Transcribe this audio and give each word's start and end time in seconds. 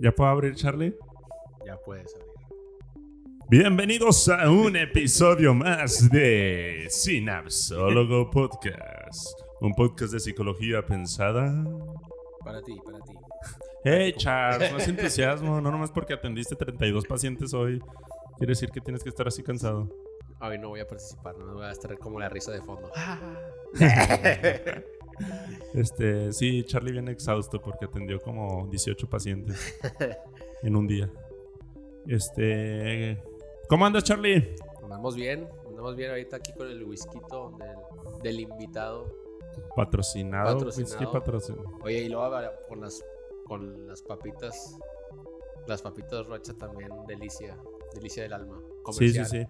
¿Ya 0.00 0.12
puedo 0.12 0.28
abrir, 0.28 0.54
Charlie? 0.56 0.96
Ya 1.64 1.76
puedes 1.76 2.12
abrir. 2.14 2.34
Bienvenidos 3.48 4.28
a 4.28 4.50
un 4.50 4.74
episodio 4.74 5.54
más 5.54 6.10
de 6.10 6.86
Sinapsólogo 6.88 8.28
Podcast. 8.30 9.38
Un 9.60 9.72
podcast 9.72 10.12
de 10.12 10.20
psicología 10.20 10.84
pensada. 10.84 11.64
Para 12.44 12.60
ti, 12.62 12.76
para 12.84 12.98
ti. 13.00 13.12
Hey, 13.84 14.14
Charles, 14.16 14.72
es 14.78 14.88
entusiasmo. 14.88 15.60
No 15.60 15.70
nomás 15.70 15.92
porque 15.92 16.14
atendiste 16.14 16.56
32 16.56 17.06
pacientes 17.06 17.54
hoy. 17.54 17.80
Quiere 18.36 18.50
decir 18.50 18.70
que 18.70 18.80
tienes 18.80 19.04
que 19.04 19.10
estar 19.10 19.28
así 19.28 19.44
cansado. 19.44 19.88
Hoy 20.40 20.58
no 20.58 20.70
voy 20.70 20.80
a 20.80 20.88
participar, 20.88 21.38
no 21.38 21.54
voy 21.54 21.66
a 21.66 21.70
estar 21.70 21.96
como 21.98 22.18
la 22.18 22.28
risa 22.28 22.50
de 22.50 22.60
fondo. 22.60 22.90
Este, 25.72 26.32
sí, 26.32 26.64
Charlie 26.64 26.92
viene 26.92 27.12
exhausto 27.12 27.60
porque 27.60 27.86
atendió 27.86 28.20
como 28.20 28.66
18 28.68 29.08
pacientes 29.08 29.78
en 30.62 30.76
un 30.76 30.86
día. 30.86 31.10
Este, 32.06 33.22
¿cómo 33.68 33.86
andas, 33.86 34.04
Charlie? 34.04 34.56
Andamos 34.82 35.16
bien, 35.16 35.48
andamos 35.66 35.96
bien 35.96 36.10
ahorita 36.10 36.36
aquí 36.36 36.52
con 36.52 36.68
el 36.68 36.84
whisky 36.84 37.18
del, 37.18 38.22
del 38.22 38.40
invitado. 38.40 39.12
Patrocinado. 39.74 40.54
Patrocinado. 40.54 40.98
whisky 40.98 41.12
patrocinado. 41.12 41.64
Oye, 41.82 42.02
y 42.02 42.08
luego 42.08 42.36
con 42.68 42.80
las, 42.80 43.04
con 43.46 43.86
las 43.86 44.02
papitas, 44.02 44.78
las 45.66 45.82
papitas 45.82 46.26
Rocha 46.26 46.54
también, 46.54 46.90
delicia, 47.06 47.56
delicia 47.94 48.22
del 48.24 48.32
alma. 48.32 48.60
Sí, 48.92 49.10
sí, 49.10 49.24
sí. 49.24 49.46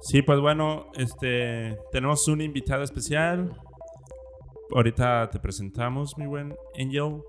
Sí, 0.00 0.20
pues 0.20 0.38
bueno, 0.38 0.90
este, 0.96 1.78
tenemos 1.90 2.28
un 2.28 2.42
invitado 2.42 2.82
especial. 2.82 3.58
Ahorita 4.70 5.28
te 5.30 5.38
presentamos, 5.38 6.16
mi 6.16 6.26
buen 6.26 6.54
Angel, 6.78 7.22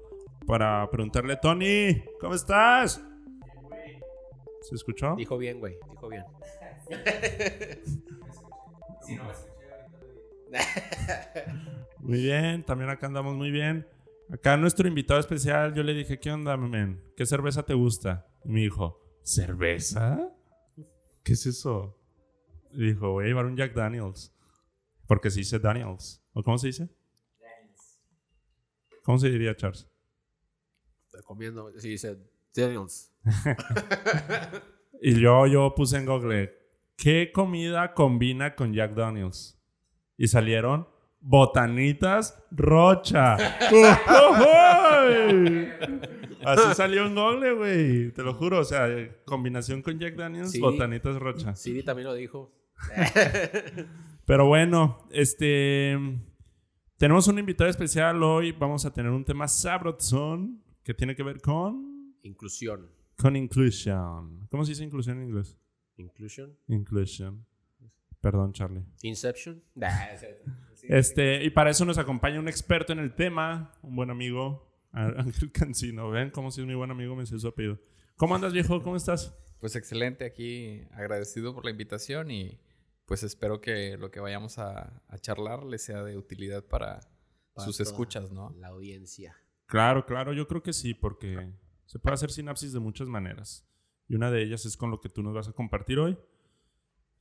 para 0.45 0.89
preguntarle, 0.89 1.37
Tony, 1.37 2.03
¿cómo 2.19 2.35
estás? 2.35 3.03
¿Se 4.61 4.75
escuchó? 4.75 5.15
Dijo 5.15 5.37
bien, 5.37 5.59
güey, 5.59 5.77
dijo 5.91 6.09
bien. 6.09 6.23
Muy 11.99 12.21
bien, 12.21 12.63
también 12.63 12.89
acá 12.89 13.07
andamos 13.07 13.35
muy 13.35 13.51
bien. 13.51 13.87
Acá 14.31 14.55
nuestro 14.57 14.87
invitado 14.87 15.19
especial, 15.19 15.73
yo 15.73 15.83
le 15.83 15.93
dije, 15.93 16.19
¿qué 16.19 16.31
onda, 16.31 16.55
men? 16.57 17.03
¿Qué 17.17 17.25
cerveza 17.25 17.63
te 17.63 17.73
gusta? 17.73 18.27
Y 18.43 18.49
me 18.49 18.61
dijo, 18.61 18.99
¿cerveza? 19.23 20.31
¿Qué 21.23 21.33
es 21.33 21.45
eso? 21.45 21.97
Y 22.71 22.87
dijo, 22.87 23.11
voy 23.11 23.25
a 23.25 23.27
llevar 23.27 23.45
un 23.45 23.57
Jack 23.57 23.73
Daniels. 23.73 24.33
Porque 25.07 25.29
se 25.29 25.39
dice 25.39 25.59
Daniels. 25.59 26.23
¿O 26.33 26.43
cómo 26.43 26.57
se 26.57 26.67
dice? 26.67 26.89
¿Cómo 29.05 29.19
se 29.19 29.29
diría, 29.29 29.55
Charles? 29.55 29.87
Comiendo, 31.23 31.71
sí, 31.77 31.89
dice 31.89 32.17
Daniels. 32.53 33.13
Y 35.01 35.19
yo, 35.19 35.45
yo 35.45 35.75
puse 35.75 35.97
en 35.97 36.05
Google, 36.05 36.53
¿qué 36.97 37.31
comida 37.33 37.93
combina 37.93 38.55
con 38.55 38.73
Jack 38.73 38.95
Daniels? 38.95 39.59
Y 40.17 40.27
salieron 40.29 40.87
botanitas 41.19 42.41
rocha. 42.49 43.35
Así 46.45 46.73
salió 46.75 47.05
en 47.05 47.13
Google, 47.13 47.53
güey. 47.53 48.11
Te 48.13 48.23
lo 48.23 48.33
juro. 48.35 48.59
O 48.59 48.63
sea, 48.63 48.87
combinación 49.25 49.81
con 49.81 49.99
Jack 49.99 50.15
Daniels, 50.15 50.51
Sí. 50.51 50.59
botanitas 50.59 51.17
rocha. 51.17 51.55
Siri 51.55 51.83
también 51.83 52.07
lo 52.07 52.13
dijo. 52.13 52.51
Pero 54.25 54.47
bueno, 54.47 55.05
este. 55.11 55.97
Tenemos 56.97 57.27
un 57.27 57.37
invitado 57.37 57.69
especial 57.69 58.23
hoy. 58.23 58.53
Vamos 58.53 58.85
a 58.85 58.93
tener 58.93 59.11
un 59.11 59.25
tema 59.25 59.49
sabrosón 59.49 60.63
que 60.81 60.93
tiene 60.93 61.13
que 61.13 61.23
ver 61.23 61.41
con. 61.41 62.15
Inclusión. 62.23 62.89
Con 63.17 63.35
inclusion. 63.35 64.47
¿Cómo 64.49 64.63
se 64.63 64.71
dice 64.71 64.85
inclusión 64.85 65.17
en 65.17 65.27
inglés? 65.27 65.57
Inclusion. 65.97 66.57
Inclusion. 66.67 67.45
Perdón, 68.21 68.53
Charlie. 68.53 68.85
Inception. 69.01 69.61
Este, 70.83 71.43
y 71.43 71.49
para 71.49 71.71
eso 71.71 71.83
nos 71.83 71.97
acompaña 71.97 72.39
un 72.39 72.47
experto 72.47 72.93
en 72.93 72.99
el 72.99 73.13
tema, 73.13 73.73
un 73.81 73.95
buen 73.97 74.09
amigo, 74.09 74.71
Ángel 74.93 75.51
Cancino. 75.51 76.09
Ven 76.11 76.29
cómo 76.29 76.49
si 76.49 76.61
es 76.61 76.67
mi 76.67 76.75
buen 76.75 76.91
amigo, 76.91 77.13
me 77.13 77.25
sé 77.25 77.37
su 77.37 77.49
apellido. 77.49 77.77
¿Cómo 78.15 78.35
andas, 78.35 78.53
viejo? 78.53 78.81
¿Cómo 78.81 78.95
estás? 78.95 79.35
Pues 79.59 79.75
excelente 79.75 80.23
aquí, 80.23 80.81
agradecido 80.93 81.53
por 81.53 81.65
la 81.65 81.71
invitación 81.71 82.31
y 82.31 82.57
pues 83.05 83.23
espero 83.23 83.61
que 83.61 83.97
lo 83.97 84.11
que 84.11 84.19
vayamos 84.19 84.57
a, 84.57 85.01
a 85.07 85.17
charlar 85.19 85.63
les 85.63 85.83
sea 85.83 86.03
de 86.03 86.17
utilidad 86.17 86.63
para, 86.63 86.99
Para 87.53 87.65
sus 87.65 87.79
escuchas, 87.79 88.31
¿no? 88.31 88.51
La 88.57 88.67
audiencia. 88.69 89.35
Claro, 89.67 90.05
claro, 90.05 90.33
yo 90.33 90.47
creo 90.47 90.61
que 90.63 90.73
sí, 90.73 90.93
porque 90.93 91.51
se 91.85 91.99
puede 91.99 92.13
hacer 92.15 92.31
sinapsis 92.31 92.73
de 92.73 92.79
muchas 92.79 93.07
maneras. 93.07 93.67
Y 94.07 94.15
una 94.15 94.29
de 94.29 94.43
ellas 94.43 94.65
es 94.65 94.77
con 94.77 94.91
lo 94.91 95.01
que 95.01 95.09
tú 95.09 95.23
nos 95.23 95.33
vas 95.33 95.47
a 95.47 95.53
compartir 95.53 95.97
hoy. 95.99 96.17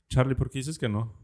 Charlie, 0.09 0.35
¿por 0.35 0.49
qué 0.51 0.59
dices 0.59 0.77
que 0.77 0.87
no? 0.89 1.23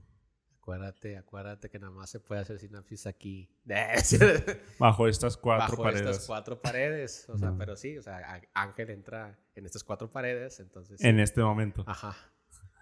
Acuérdate, 0.57 1.17
acuérdate 1.17 1.69
que 1.69 1.79
nada 1.79 1.91
más 1.91 2.09
se 2.09 2.19
puede 2.19 2.41
hacer 2.41 2.59
sinapsis 2.59 3.05
aquí. 3.07 3.49
Bajo 4.79 5.07
estas 5.07 5.37
cuatro 5.37 5.69
Bajo 5.75 5.83
paredes. 5.83 6.01
estas 6.09 6.25
cuatro 6.27 6.61
paredes. 6.61 7.25
O 7.29 7.37
sea, 7.37 7.51
No. 7.51 7.57
pero 7.57 7.75
sí, 7.75 7.97
o 7.97 8.01
sea, 8.03 8.41
Ángel 8.53 8.89
entra 8.91 9.39
en 9.55 9.65
estas 9.65 9.83
cuatro 9.83 10.11
paredes, 10.11 10.59
entonces. 10.59 11.03
En 11.03 11.19
este 11.19 11.41
momento. 11.41 11.83
Ajá. 11.87 12.15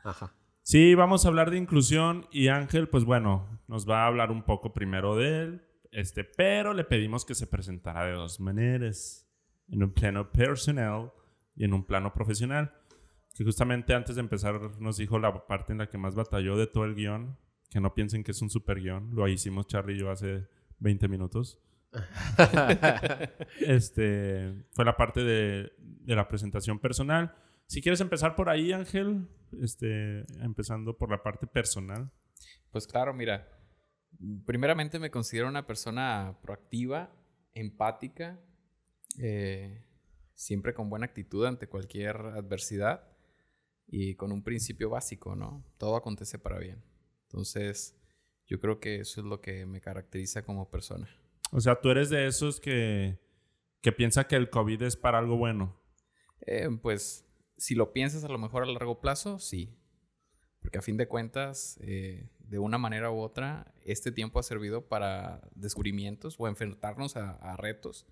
Ajá. 0.03 0.33
Sí, 0.69 0.93
vamos 0.93 1.25
a 1.25 1.29
hablar 1.29 1.49
de 1.49 1.57
inclusión 1.57 2.27
y 2.31 2.49
Ángel, 2.49 2.89
pues 2.89 3.03
bueno, 3.03 3.59
nos 3.67 3.89
va 3.89 4.03
a 4.03 4.05
hablar 4.05 4.29
un 4.29 4.43
poco 4.43 4.71
primero 4.71 5.15
de 5.15 5.41
él, 5.41 5.63
este, 5.89 6.23
pero 6.23 6.75
le 6.75 6.83
pedimos 6.83 7.25
que 7.25 7.33
se 7.33 7.47
presentara 7.47 8.05
de 8.05 8.11
dos 8.11 8.39
maneras, 8.39 9.27
en 9.67 9.81
un 9.81 9.91
plano 9.91 10.31
personal 10.31 11.11
y 11.55 11.63
en 11.63 11.73
un 11.73 11.83
plano 11.83 12.13
profesional. 12.13 12.71
Que 13.33 13.43
justamente 13.43 13.95
antes 13.95 14.13
de 14.13 14.21
empezar 14.21 14.61
nos 14.79 14.97
dijo 14.97 15.17
la 15.17 15.47
parte 15.47 15.71
en 15.71 15.79
la 15.79 15.89
que 15.89 15.97
más 15.97 16.13
batalló 16.13 16.55
de 16.55 16.67
todo 16.67 16.85
el 16.85 16.93
guion, 16.93 17.35
que 17.71 17.81
no 17.81 17.95
piensen 17.95 18.23
que 18.23 18.29
es 18.29 18.41
un 18.43 18.51
super 18.51 18.79
guion, 18.79 19.09
lo 19.15 19.27
hicimos 19.27 19.65
Charlie 19.65 19.95
y 19.95 19.99
yo 20.01 20.11
hace 20.11 20.45
20 20.77 21.07
minutos. 21.07 21.57
Este, 23.61 24.67
fue 24.73 24.85
la 24.85 24.95
parte 24.95 25.23
de, 25.23 25.73
de 25.79 26.15
la 26.15 26.27
presentación 26.27 26.77
personal. 26.77 27.33
Si 27.69 27.83
quieres 27.83 28.01
empezar 28.01 28.35
por 28.35 28.49
ahí, 28.49 28.71
Ángel, 28.71 29.27
este, 29.61 30.21
empezando 30.43 30.97
por 30.97 31.11
la 31.11 31.21
parte 31.21 31.45
personal. 31.45 32.11
Pues 32.71 32.87
claro, 32.87 33.13
mira, 33.13 33.47
primeramente 34.47 34.97
me 34.97 35.11
considero 35.11 35.47
una 35.47 35.67
persona 35.67 36.39
proactiva, 36.41 37.11
empática, 37.53 38.39
eh, 39.19 39.85
siempre 40.33 40.73
con 40.73 40.89
buena 40.89 41.05
actitud 41.05 41.45
ante 41.45 41.69
cualquier 41.69 42.15
adversidad 42.15 43.07
y 43.85 44.15
con 44.15 44.31
un 44.31 44.43
principio 44.43 44.89
básico, 44.89 45.35
¿no? 45.35 45.63
Todo 45.77 45.95
acontece 45.95 46.39
para 46.39 46.57
bien. 46.57 46.83
Entonces, 47.27 47.95
yo 48.47 48.59
creo 48.59 48.79
que 48.79 49.01
eso 49.01 49.21
es 49.21 49.27
lo 49.27 49.41
que 49.41 49.67
me 49.67 49.79
caracteriza 49.79 50.41
como 50.41 50.71
persona. 50.71 51.07
O 51.51 51.59
sea, 51.59 51.79
tú 51.79 51.91
eres 51.91 52.09
de 52.09 52.25
esos 52.25 52.59
que, 52.59 53.19
que 53.81 53.91
piensa 53.91 54.25
que 54.25 54.37
el 54.37 54.49
COVID 54.49 54.81
es 54.81 54.95
para 54.95 55.19
algo 55.19 55.37
bueno. 55.37 55.79
Eh, 56.47 56.67
pues 56.81 57.28
si 57.59 57.75
lo 57.75 57.93
piensas 57.93 58.23
a 58.23 58.29
lo 58.29 58.39
mejor 58.39 58.63
a 58.63 58.65
largo 58.65 58.99
plazo, 58.99 59.37
sí. 59.37 59.77
Porque 60.61 60.79
a 60.79 60.81
fin 60.81 60.97
de 60.97 61.07
cuentas, 61.07 61.77
eh, 61.81 62.29
de 62.39 62.59
una 62.59 62.77
manera 62.77 63.11
u 63.11 63.19
otra, 63.19 63.73
este 63.83 64.11
tiempo 64.11 64.39
ha 64.39 64.43
servido 64.43 64.87
para 64.87 65.41
descubrimientos 65.55 66.35
o 66.39 66.47
enfrentarnos 66.47 67.15
a, 67.15 67.31
a 67.33 67.55
retos 67.55 68.07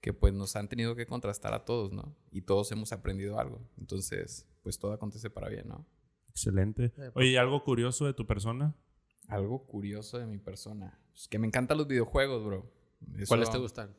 que 0.00 0.12
pues 0.12 0.32
nos 0.32 0.56
han 0.56 0.68
tenido 0.68 0.94
que 0.94 1.06
contrastar 1.06 1.52
a 1.52 1.64
todos, 1.64 1.92
¿no? 1.92 2.16
Y 2.30 2.42
todos 2.42 2.70
hemos 2.72 2.92
aprendido 2.92 3.38
algo. 3.38 3.68
Entonces, 3.76 4.46
pues 4.62 4.78
todo 4.78 4.92
acontece 4.92 5.30
para 5.30 5.48
bien, 5.48 5.68
¿no? 5.68 5.86
Excelente. 6.28 6.90
pues. 6.90 7.10
Oye, 7.14 7.30
¿y 7.30 7.36
algo 7.36 7.64
curioso 7.64 8.06
de 8.06 8.14
tu 8.14 8.26
persona? 8.26 8.76
Algo 9.28 9.66
curioso 9.66 10.18
de 10.18 10.26
mi 10.26 10.38
persona. 10.38 11.00
Es 11.14 11.28
que 11.28 11.38
me 11.38 11.46
encantan 11.46 11.78
los 11.78 11.88
videojuegos, 11.88 12.44
bro. 12.44 12.72
¿Cuáles 13.26 13.50
te 13.50 13.58
gustan? 13.58 13.96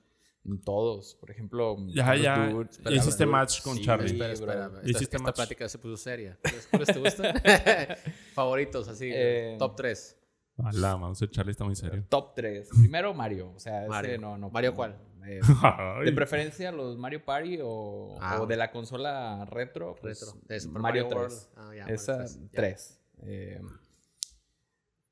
Todos. 0.63 1.15
Por 1.15 1.29
ejemplo, 1.31 1.75
Ya, 1.89 2.11
of 2.13 2.15
ya. 2.15 2.21
Ya 2.21 2.35
Call 2.35 2.57
of 2.59 2.91
hiciste 2.93 3.23
Duty. 3.25 3.31
match 3.31 3.61
con 3.61 3.77
Charlie. 3.79 4.05
Espera, 4.11 4.27
bro. 4.27 4.33
espera. 4.33 4.65
Esta, 4.67 4.89
Hiciste 4.89 5.03
esta 5.17 5.19
match. 5.19 5.35
plática 5.35 5.67
se 5.69 5.77
puso 5.77 5.97
seria. 5.97 6.37
¿Cuáles 6.69 6.87
te 6.87 6.99
gustan? 6.99 7.35
Favoritos, 8.33 8.87
así. 8.87 9.09
Eh, 9.13 9.55
top 9.59 9.75
3. 9.75 10.17
Alá, 10.63 10.93
vamos, 10.93 11.21
el 11.21 11.29
Charlie 11.29 11.51
está 11.51 11.63
muy 11.65 11.75
serio. 11.75 12.03
Top 12.09 12.33
3. 12.35 12.69
Primero 12.79 13.13
Mario. 13.13 13.51
O 13.55 13.59
sea, 13.59 13.81
ese 13.81 13.89
Mario. 13.89 14.19
no, 14.19 14.37
no. 14.37 14.49
¿Mario 14.49 14.73
cuál? 14.73 14.97
Eh, 15.25 15.41
de 16.05 16.11
preferencia 16.13 16.71
los 16.71 16.97
Mario 16.97 17.23
Party 17.25 17.59
o, 17.61 18.17
Ah, 18.21 18.41
o 18.41 18.45
de 18.47 18.55
la 18.55 18.71
consola 18.71 19.43
retro. 19.45 19.95
pues, 20.01 20.21
Retro. 20.21 20.39
De 20.47 20.59
Super 20.59 20.81
Mario, 20.81 21.03
Mario 21.09 21.27
3. 21.27 21.49
World. 21.55 21.69
Ah, 21.71 21.75
ya, 21.75 21.93
Esa 21.93 22.17
3, 22.19 22.39
ya. 22.43 22.49
3. 22.53 22.99
Eh, 23.23 23.61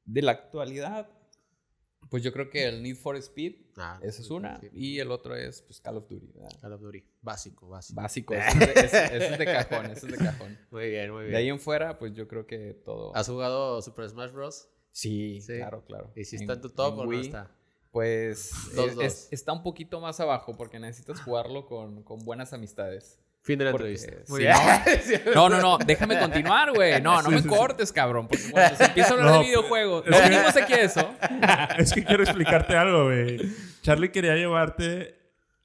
de 0.06 0.22
la 0.22 0.32
actualidad, 0.32 1.10
pues 2.16 2.24
yo 2.24 2.32
creo 2.32 2.50
que 2.50 2.66
el 2.66 2.82
Need 2.82 2.96
for 2.96 3.18
Speed, 3.18 3.56
Ah, 3.76 4.00
esa 4.02 4.22
es 4.22 4.30
una. 4.30 4.58
sí. 4.62 4.70
Y 4.72 5.00
el 5.00 5.12
otro 5.12 5.36
es 5.36 5.62
pues, 5.64 5.82
Call 5.82 5.98
of 5.98 6.08
Duty. 6.08 6.28
¿verdad? 6.34 6.50
Call 6.62 6.72
of 6.72 6.80
Duty. 6.82 7.04
Básico, 7.22 7.68
básico. 7.68 8.02
Básico. 8.02 8.34
Ese 8.36 8.48
es, 8.48 8.60
de, 8.60 8.82
ese- 8.86 9.06
ese 9.18 9.28
es 9.34 9.38
de 9.38 9.46
cajón. 9.46 9.86
Ese 9.88 10.06
es 10.06 10.12
de 10.14 10.18
cajón. 10.18 10.58
Muy 10.72 10.90
bien, 10.90 11.12
muy 11.12 11.22
bien. 11.24 11.32
De 11.34 11.38
ahí 11.40 11.50
en 11.50 11.60
fuera, 11.60 12.00
pues 12.00 12.14
yo 12.14 12.26
creo 12.30 12.48
que 12.48 12.74
todo. 12.86 13.14
¿Has 13.16 13.28
jugado 13.28 13.82
Super 13.82 14.10
Smash 14.10 14.32
Bros? 14.32 14.70
Sí, 14.92 15.42
Sí. 15.42 15.58
claro, 15.58 15.84
claro. 15.86 16.14
¿Y 16.16 16.24
si 16.24 16.38
está 16.38 16.54
en 16.54 16.62
tu 16.62 16.70
top 16.70 16.94
en 16.94 17.00
o 17.02 17.06
no 17.12 17.20
está? 17.20 17.52
Pues 17.92 18.52
Dos, 18.76 18.88
es- 18.90 18.96
dos. 18.96 19.04
es- 19.04 19.28
está 19.32 19.52
un 19.52 19.62
poquito 19.64 20.00
más 20.00 20.20
abajo 20.22 20.56
porque 20.56 20.80
necesitas 20.80 21.22
jugarlo 21.22 21.66
con, 21.66 22.02
con 22.04 22.20
buenas 22.24 22.54
amistades. 22.54 23.20
Fin 23.46 23.60
de 23.60 23.66
la 23.66 23.72
Porque 23.72 23.92
entrevista. 23.94 24.26
si 24.26 24.38
bien. 25.12 25.22
No, 25.36 25.50
no, 25.50 25.62
no, 25.62 25.78
déjame 25.78 26.18
continuar, 26.20 26.74
güey. 26.74 27.00
No, 27.00 27.22
no 27.22 27.30
Sí, 27.30 27.36
me 27.36 27.38
sí, 27.38 27.44
sí. 27.44 27.50
cortes, 27.56 27.94
cabrón. 27.94 28.28
Porque 28.28 28.44
cuando 28.52 28.76
se 28.76 28.86
empieza 28.86 29.10
a 29.10 29.14
hablar 29.14 29.28
No, 29.34 29.40
de 29.40 29.46
videojuegos, 29.46 30.06
no 30.08 30.18
que- 30.18 30.22
venimos 30.24 30.56
aquí 30.58 30.74
a 30.74 30.82
eso. 30.82 31.14
es 31.78 31.94
que 31.94 32.04
quiero 32.04 32.24
explicarte 32.24 32.76
algo, 32.76 33.04
güey. 33.06 33.38
Charlie 33.84 34.12
quería 34.12 34.34
llevarte 34.36 35.16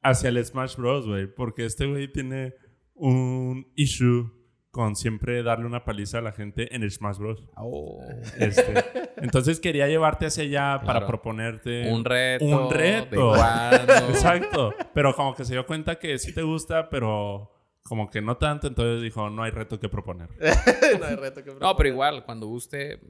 hacia 0.02 0.28
el 0.28 0.44
Smash 0.44 0.76
Bros, 0.76 1.06
güey. 1.06 1.26
Porque 1.26 1.64
este 1.64 1.86
güey 1.86 2.12
tiene 2.12 2.54
un 2.94 3.72
issue 3.76 4.30
con 4.70 4.94
siempre 4.94 5.42
darle 5.42 5.64
una 5.66 5.84
paliza 5.84 6.18
a 6.18 6.20
la 6.20 6.32
gente 6.32 6.76
en 6.76 6.82
el 6.82 6.90
Smash 6.90 7.16
Bros. 7.16 7.42
Oh, 7.56 7.98
Este, 8.38 8.84
entonces 9.16 9.58
quería 9.58 9.88
llevarte 9.88 10.26
hacia 10.26 10.44
allá 10.44 10.82
para 10.84 11.06
proponerte 11.06 11.90
un 11.90 12.04
reto. 12.04 12.44
Un 12.44 12.70
reto. 12.70 13.32
De. 13.32 13.94
Exacto. 14.10 14.74
Pero 14.92 15.14
como 15.16 15.34
que 15.34 15.46
se 15.46 15.54
dio 15.54 15.66
cuenta 15.66 15.98
que 15.98 16.18
sí 16.18 16.34
te 16.34 16.42
gusta, 16.42 16.90
pero 16.90 17.50
como 17.82 18.10
que 18.10 18.20
no 18.20 18.36
tanto. 18.36 18.66
Entonces 18.66 19.02
dijo, 19.02 19.30
no 19.30 19.42
hay 19.42 19.50
reto 19.50 19.78
que 19.80 19.88
proponer. 19.88 20.28
no 21.00 21.06
hay 21.06 21.16
reto 21.16 21.42
que 21.44 21.54
No, 21.54 21.76
pero 21.76 21.88
igual, 21.88 22.24
cuando 22.24 22.46
guste, 22.46 23.00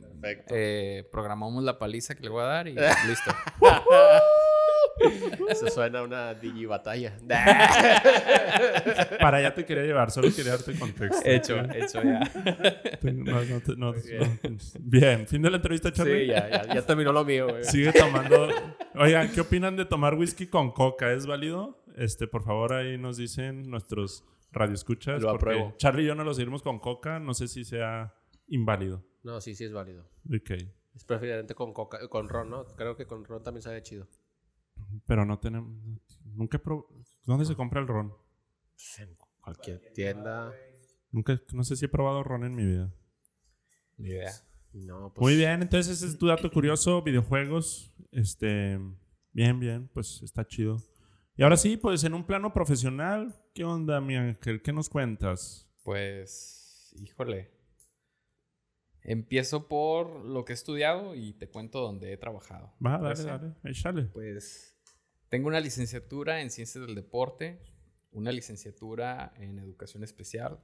eh, 0.51 1.09
programamos 1.11 1.63
la 1.65 1.79
paliza 1.79 2.15
que 2.15 2.23
le 2.23 2.29
voy 2.31 2.43
a 2.43 2.47
dar 2.47 2.69
y 2.69 2.73
listo. 3.07 3.31
Se 5.55 5.71
suena 5.71 6.03
una 6.03 6.35
digi 6.35 6.67
batalla. 6.67 7.17
Para 9.19 9.39
allá 9.39 9.55
te 9.55 9.65
quería 9.65 9.85
llevar, 9.85 10.11
solo 10.11 10.29
quería 10.35 10.53
darte 10.53 10.79
contexto. 10.79 11.23
hecho, 11.25 11.57
hecho 11.75 12.03
ya. 12.03 12.21
No, 13.03 13.43
no 13.45 13.61
te- 13.61 13.77
no- 13.77 13.93
Bien. 13.93 14.39
no- 14.43 14.59
Bien, 14.81 15.27
fin 15.27 15.41
de 15.41 15.51
la 15.51 15.57
entrevista, 15.57 15.91
Charlie. 15.91 16.21
sí, 16.23 16.27
ya, 16.27 16.49
ya, 16.51 16.75
ya 16.75 16.83
terminó 16.83 17.13
lo 17.13 17.25
mío, 17.25 17.49
güey. 17.49 17.65
Sigue 17.65 17.93
tomando. 17.93 18.49
Oigan, 18.95 19.31
¿qué 19.33 19.41
opinan 19.41 19.77
de 19.77 19.87
tomar 19.87 20.15
whisky 20.15 20.47
con 20.49 20.71
coca? 20.73 21.11
¿Es 21.13 21.27
válido? 21.27 21.83
Este, 21.97 22.27
por 22.27 22.45
favor, 22.45 22.75
ahí 22.75 22.99
nos 22.99 23.17
dicen 23.17 23.71
nuestros 23.71 24.25
radioescuchas. 24.53 25.23
Lo 25.23 25.31
porque 25.31 25.51
apruebo. 25.51 25.75
Charlie 25.77 26.05
y 26.05 26.07
yo 26.07 26.15
no 26.15 26.25
lo 26.25 26.35
seguimos 26.35 26.63
con 26.63 26.79
coca. 26.79 27.19
No 27.19 27.35
sé 27.35 27.49
si 27.49 27.65
sea 27.65 28.15
inválido. 28.49 29.05
No, 29.23 29.41
sí, 29.41 29.55
sí 29.55 29.65
es 29.65 29.73
válido. 29.73 30.09
Ok. 30.27 30.51
Es 30.95 31.05
preferente 31.05 31.55
con 31.55 31.73
coca, 31.73 32.07
con 32.09 32.29
ron, 32.29 32.51
¿no? 32.51 32.65
Creo 32.77 32.97
que 32.97 33.07
con 33.07 33.25
ron 33.25 33.43
también 33.43 33.63
sabe 33.63 33.83
chido. 33.83 34.09
Pero 35.07 35.25
no 35.25 35.39
tenemos. 35.39 35.73
Nunca 36.25 36.61
¿Dónde 37.25 37.45
se 37.45 37.55
compra 37.55 37.81
el 37.81 37.87
ron? 37.87 38.15
Pues 38.75 38.99
en 39.01 39.17
cualquier 39.41 39.93
tienda. 39.93 40.53
Nunca, 41.13 41.41
no 41.53 41.65
sé 41.65 41.77
si 41.77 41.85
he 41.85 41.89
probado 41.89 42.23
ron 42.23 42.45
en 42.45 42.55
mi 42.55 42.65
vida. 42.65 42.93
Ni 43.99 44.11
idea. 44.11 44.33
No, 44.73 45.13
pues. 45.13 45.23
Muy 45.23 45.37
bien, 45.37 45.63
entonces 45.63 45.97
ese 45.97 46.07
es 46.07 46.19
tu 46.19 46.27
dato 46.27 46.51
curioso, 46.51 47.03
videojuegos. 47.03 47.93
Este, 48.13 48.79
bien, 49.33 49.59
bien, 49.59 49.89
pues 49.93 50.23
está 50.23 50.47
chido. 50.47 50.79
Y 51.41 51.43
ahora 51.43 51.57
sí, 51.57 51.79
pues 51.79 52.05
en 52.05 52.13
un 52.13 52.27
plano 52.27 52.53
profesional, 52.53 53.35
¿qué 53.55 53.65
onda, 53.65 53.99
mi 54.03 54.15
ángel? 54.15 54.61
¿Qué 54.61 54.75
nos 54.75 54.91
cuentas? 54.91 55.67
Pues, 55.85 56.93
híjole. 57.01 57.51
Empiezo 59.01 59.67
por 59.67 60.23
lo 60.23 60.45
que 60.45 60.53
he 60.53 60.55
estudiado 60.55 61.15
y 61.15 61.33
te 61.33 61.49
cuento 61.49 61.81
dónde 61.81 62.13
he 62.13 62.19
trabajado. 62.19 62.75
Va, 62.85 62.99
dale, 62.99 63.05
¿Parece? 63.05 63.25
dale, 63.25 63.55
échale. 63.65 64.03
Pues 64.03 64.77
tengo 65.31 65.49
una 65.49 65.61
licenciatura 65.61 66.43
en 66.43 66.51
Ciencias 66.51 66.85
del 66.87 66.95
Deporte, 66.95 67.63
una 68.11 68.33
licenciatura 68.33 69.33
en 69.39 69.59
Educación 69.61 70.05
Especial, 70.05 70.61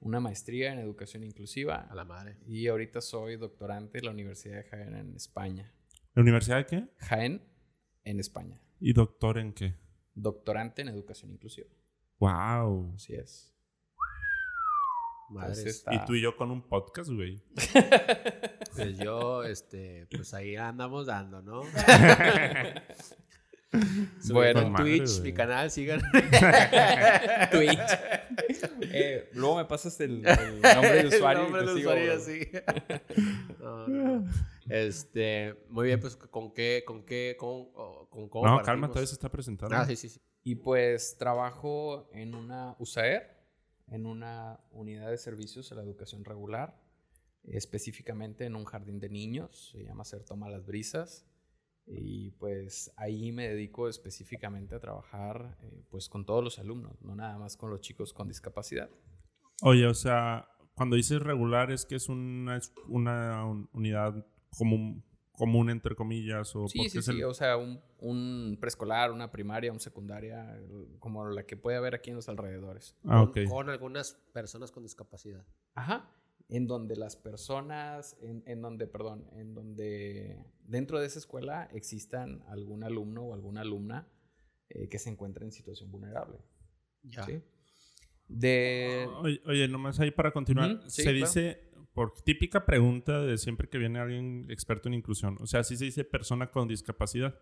una 0.00 0.18
maestría 0.18 0.72
en 0.72 0.80
Educación 0.80 1.22
Inclusiva 1.22 1.76
A 1.76 1.94
la 1.94 2.04
madre. 2.04 2.38
y 2.44 2.66
ahorita 2.66 3.00
soy 3.00 3.36
doctorante 3.36 3.98
en 3.98 4.06
la 4.06 4.10
Universidad 4.10 4.56
de 4.56 4.64
Jaén 4.64 4.96
en 4.96 5.14
España. 5.14 5.72
¿La 6.14 6.22
universidad 6.22 6.56
de 6.56 6.66
qué? 6.66 6.88
Jaén 6.98 7.40
en 8.02 8.18
España. 8.18 8.60
¿Y 8.80 8.94
doctor 8.94 9.38
en 9.38 9.52
qué? 9.52 9.80
Doctorante 10.14 10.82
en 10.82 10.88
Educación 10.88 11.30
Inclusiva. 11.32 11.68
Wow. 12.18 12.92
Así 12.94 13.14
es. 13.14 13.48
Entonces 15.30 15.66
está- 15.76 15.94
Y 15.94 16.04
tú 16.04 16.14
y 16.14 16.20
yo 16.20 16.36
con 16.36 16.50
un 16.50 16.62
podcast, 16.62 17.10
güey. 17.10 17.42
Pues 18.74 18.96
yo, 18.98 19.44
este, 19.44 20.06
pues 20.10 20.32
ahí 20.32 20.56
andamos 20.56 21.06
dando, 21.06 21.42
¿no? 21.42 21.62
Bueno, 24.30 24.60
en 24.60 24.72
madre, 24.72 24.98
Twitch, 24.98 25.20
mi 25.22 25.32
canal, 25.32 25.70
sigan. 25.70 26.00
Twitch. 27.50 27.78
Eh, 28.82 29.30
luego 29.32 29.56
me 29.56 29.64
pasas 29.64 29.98
el, 30.00 30.26
el 30.26 30.60
nombre 30.60 31.02
de 31.02 31.06
usuario. 31.06 31.46
El 31.46 31.52
nombre 31.52 31.64
de 31.66 31.72
usuario, 31.80 32.20
sí. 32.20 32.48
No, 33.58 33.88
no. 33.88 34.30
Este, 34.68 35.54
muy 35.68 35.86
bien, 35.86 36.00
pues, 36.00 36.16
¿con 36.16 36.52
qué, 36.52 36.82
con 36.86 37.04
qué, 37.04 37.36
con, 37.38 37.72
con 37.72 38.28
cómo 38.28 38.44
No, 38.44 38.56
partimos? 38.56 38.64
calma, 38.66 38.88
todavía 38.88 39.06
se 39.06 39.14
está 39.14 39.30
presentando. 39.30 39.74
Ah, 39.74 39.84
sí, 39.86 39.96
sí, 39.96 40.08
sí. 40.08 40.20
Y 40.44 40.56
pues 40.56 41.16
trabajo 41.18 42.08
en 42.12 42.34
una 42.34 42.74
USAER, 42.78 43.22
en 43.88 44.06
una 44.06 44.60
unidad 44.72 45.10
de 45.10 45.18
servicios 45.18 45.70
a 45.70 45.76
la 45.76 45.82
educación 45.82 46.24
regular, 46.24 46.80
específicamente 47.44 48.44
en 48.46 48.56
un 48.56 48.64
jardín 48.64 48.98
de 48.98 49.08
niños, 49.08 49.70
se 49.72 49.84
llama 49.84 50.04
Ser 50.04 50.24
Toma 50.24 50.48
las 50.48 50.64
Brisas. 50.66 51.26
Y 51.84 52.30
pues 52.32 52.92
ahí 52.96 53.32
me 53.32 53.48
dedico 53.48 53.88
específicamente 53.88 54.76
a 54.76 54.80
trabajar 54.80 55.58
eh, 55.62 55.82
pues 55.90 56.08
con 56.08 56.24
todos 56.24 56.42
los 56.44 56.58
alumnos, 56.60 57.02
no 57.02 57.16
nada 57.16 57.38
más 57.38 57.56
con 57.56 57.70
los 57.70 57.80
chicos 57.80 58.12
con 58.12 58.28
discapacidad. 58.28 58.88
Oye, 59.62 59.86
o 59.86 59.94
sea, 59.94 60.48
cuando 60.74 60.96
dices 60.96 61.20
regular 61.20 61.70
es 61.72 61.84
que 61.84 61.96
es 61.96 62.08
una, 62.08 62.60
una 62.88 63.44
un- 63.46 63.68
unidad 63.72 64.24
común, 64.56 65.04
común, 65.32 65.70
entre 65.70 65.94
comillas, 65.94 66.54
o 66.54 66.68
Sí, 66.68 66.78
porque 66.78 66.90
sí, 66.90 66.98
es 66.98 67.04
sí, 67.06 67.22
o 67.22 67.34
sea, 67.34 67.56
un, 67.56 67.80
un 67.98 68.58
preescolar, 68.60 69.10
una 69.10 69.30
primaria, 69.32 69.72
un 69.72 69.80
secundaria, 69.80 70.60
como 70.98 71.26
la 71.30 71.44
que 71.44 71.56
puede 71.56 71.76
haber 71.76 71.94
aquí 71.94 72.10
en 72.10 72.16
los 72.16 72.28
alrededores. 72.28 72.96
Ah, 73.04 73.26
Con- 73.32 73.44
ok. 73.44 73.50
Con 73.50 73.70
algunas 73.70 74.14
personas 74.32 74.70
con 74.70 74.82
discapacidad. 74.82 75.44
Ajá. 75.74 76.10
En 76.48 76.66
donde 76.66 76.96
las 76.96 77.16
personas, 77.16 78.16
en, 78.20 78.42
en 78.46 78.60
donde, 78.60 78.86
perdón, 78.86 79.26
en 79.32 79.54
donde 79.54 80.44
dentro 80.60 81.00
de 81.00 81.06
esa 81.06 81.18
escuela 81.18 81.68
existan 81.72 82.42
algún 82.48 82.84
alumno 82.84 83.22
o 83.22 83.34
alguna 83.34 83.62
alumna 83.62 84.06
eh, 84.68 84.88
que 84.88 84.98
se 84.98 85.08
encuentre 85.08 85.44
en 85.46 85.52
situación 85.52 85.90
vulnerable. 85.90 86.38
Ya. 87.02 87.24
¿sí? 87.24 87.40
De... 88.28 89.08
Oye, 89.22 89.40
oye, 89.46 89.68
nomás 89.68 89.98
ahí 90.00 90.10
para 90.10 90.30
continuar. 90.30 90.82
Sí, 90.88 91.02
se 91.02 91.12
claro. 91.12 91.18
dice, 91.18 91.70
por 91.92 92.12
típica 92.22 92.64
pregunta 92.64 93.20
de 93.20 93.36
siempre 93.38 93.68
que 93.68 93.78
viene 93.78 93.98
alguien 94.00 94.46
experto 94.50 94.88
en 94.88 94.94
inclusión, 94.94 95.36
o 95.40 95.46
sea, 95.46 95.62
sí 95.64 95.76
se 95.76 95.84
dice 95.86 96.04
persona 96.04 96.50
con 96.50 96.68
discapacidad, 96.68 97.38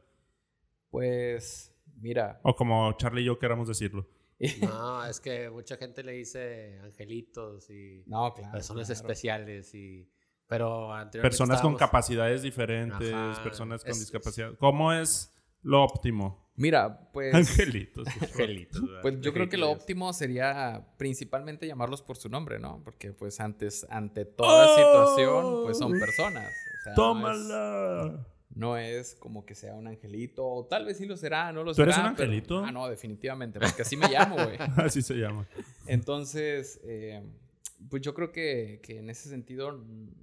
Pues, 0.90 1.72
mira, 2.00 2.40
o 2.42 2.54
como 2.54 2.92
Charlie 2.96 3.22
y 3.22 3.26
yo 3.26 3.38
queramos 3.38 3.68
decirlo. 3.68 4.08
No, 4.62 5.04
es 5.04 5.20
que 5.20 5.50
mucha 5.50 5.76
gente 5.76 6.02
le 6.02 6.12
dice 6.12 6.78
angelitos 6.82 7.68
y 7.70 8.02
no, 8.06 8.32
claro. 8.34 8.52
personas 8.52 8.86
claro. 8.86 9.00
especiales 9.00 9.74
y... 9.74 10.08
Pero 10.46 10.92
anteriormente 10.92 11.30
Personas 11.30 11.60
con 11.60 11.76
capacidades 11.76 12.42
diferentes, 12.42 13.12
Ajá, 13.12 13.40
personas 13.44 13.82
con 13.84 13.92
es- 13.92 14.00
discapacidad. 14.00 14.54
¿Cómo 14.58 14.92
es 14.92 15.32
lo 15.62 15.82
óptimo? 15.82 16.48
Mira, 16.56 17.10
pues... 17.12 17.34
Angelitos. 17.34 18.06
Angelitos. 18.20 18.82
¿verdad? 18.82 19.00
Pues 19.02 19.20
yo 19.22 19.32
creo 19.32 19.48
que 19.48 19.56
lo 19.56 19.70
óptimo 19.70 20.12
sería 20.12 20.86
principalmente 20.98 21.66
llamarlos 21.66 22.02
por 22.02 22.18
su 22.18 22.28
nombre, 22.28 22.58
¿no? 22.58 22.82
Porque 22.84 23.12
pues 23.12 23.40
antes, 23.40 23.86
ante 23.88 24.26
toda 24.26 24.76
situación, 24.76 25.62
pues 25.64 25.78
son 25.78 25.92
personas. 25.98 26.52
O 26.80 26.82
sea, 26.84 26.92
no 26.92 26.92
es- 26.92 26.96
¡Tómala! 26.96 28.26
No 28.54 28.76
es 28.76 29.14
como 29.14 29.46
que 29.46 29.54
sea 29.54 29.74
un 29.74 29.86
angelito, 29.86 30.44
o 30.46 30.66
tal 30.66 30.84
vez 30.84 30.98
sí 30.98 31.06
lo 31.06 31.16
será, 31.16 31.52
no 31.52 31.62
lo 31.62 31.72
¿Tú 31.72 31.82
eres 31.82 31.94
será. 31.94 32.08
un 32.10 32.16
pero- 32.16 32.28
angelito? 32.28 32.64
Ah, 32.64 32.72
no, 32.72 32.88
definitivamente, 32.88 33.60
porque 33.60 33.82
así 33.82 33.96
me 33.96 34.08
llamo, 34.08 34.34
güey. 34.34 34.58
Así 34.76 35.02
se 35.02 35.14
llama. 35.14 35.46
Entonces, 35.86 36.80
eh, 36.84 37.22
pues 37.88 38.02
yo 38.02 38.12
creo 38.12 38.32
que, 38.32 38.80
que 38.82 38.98
en 38.98 39.08
ese 39.08 39.28
sentido 39.28 39.72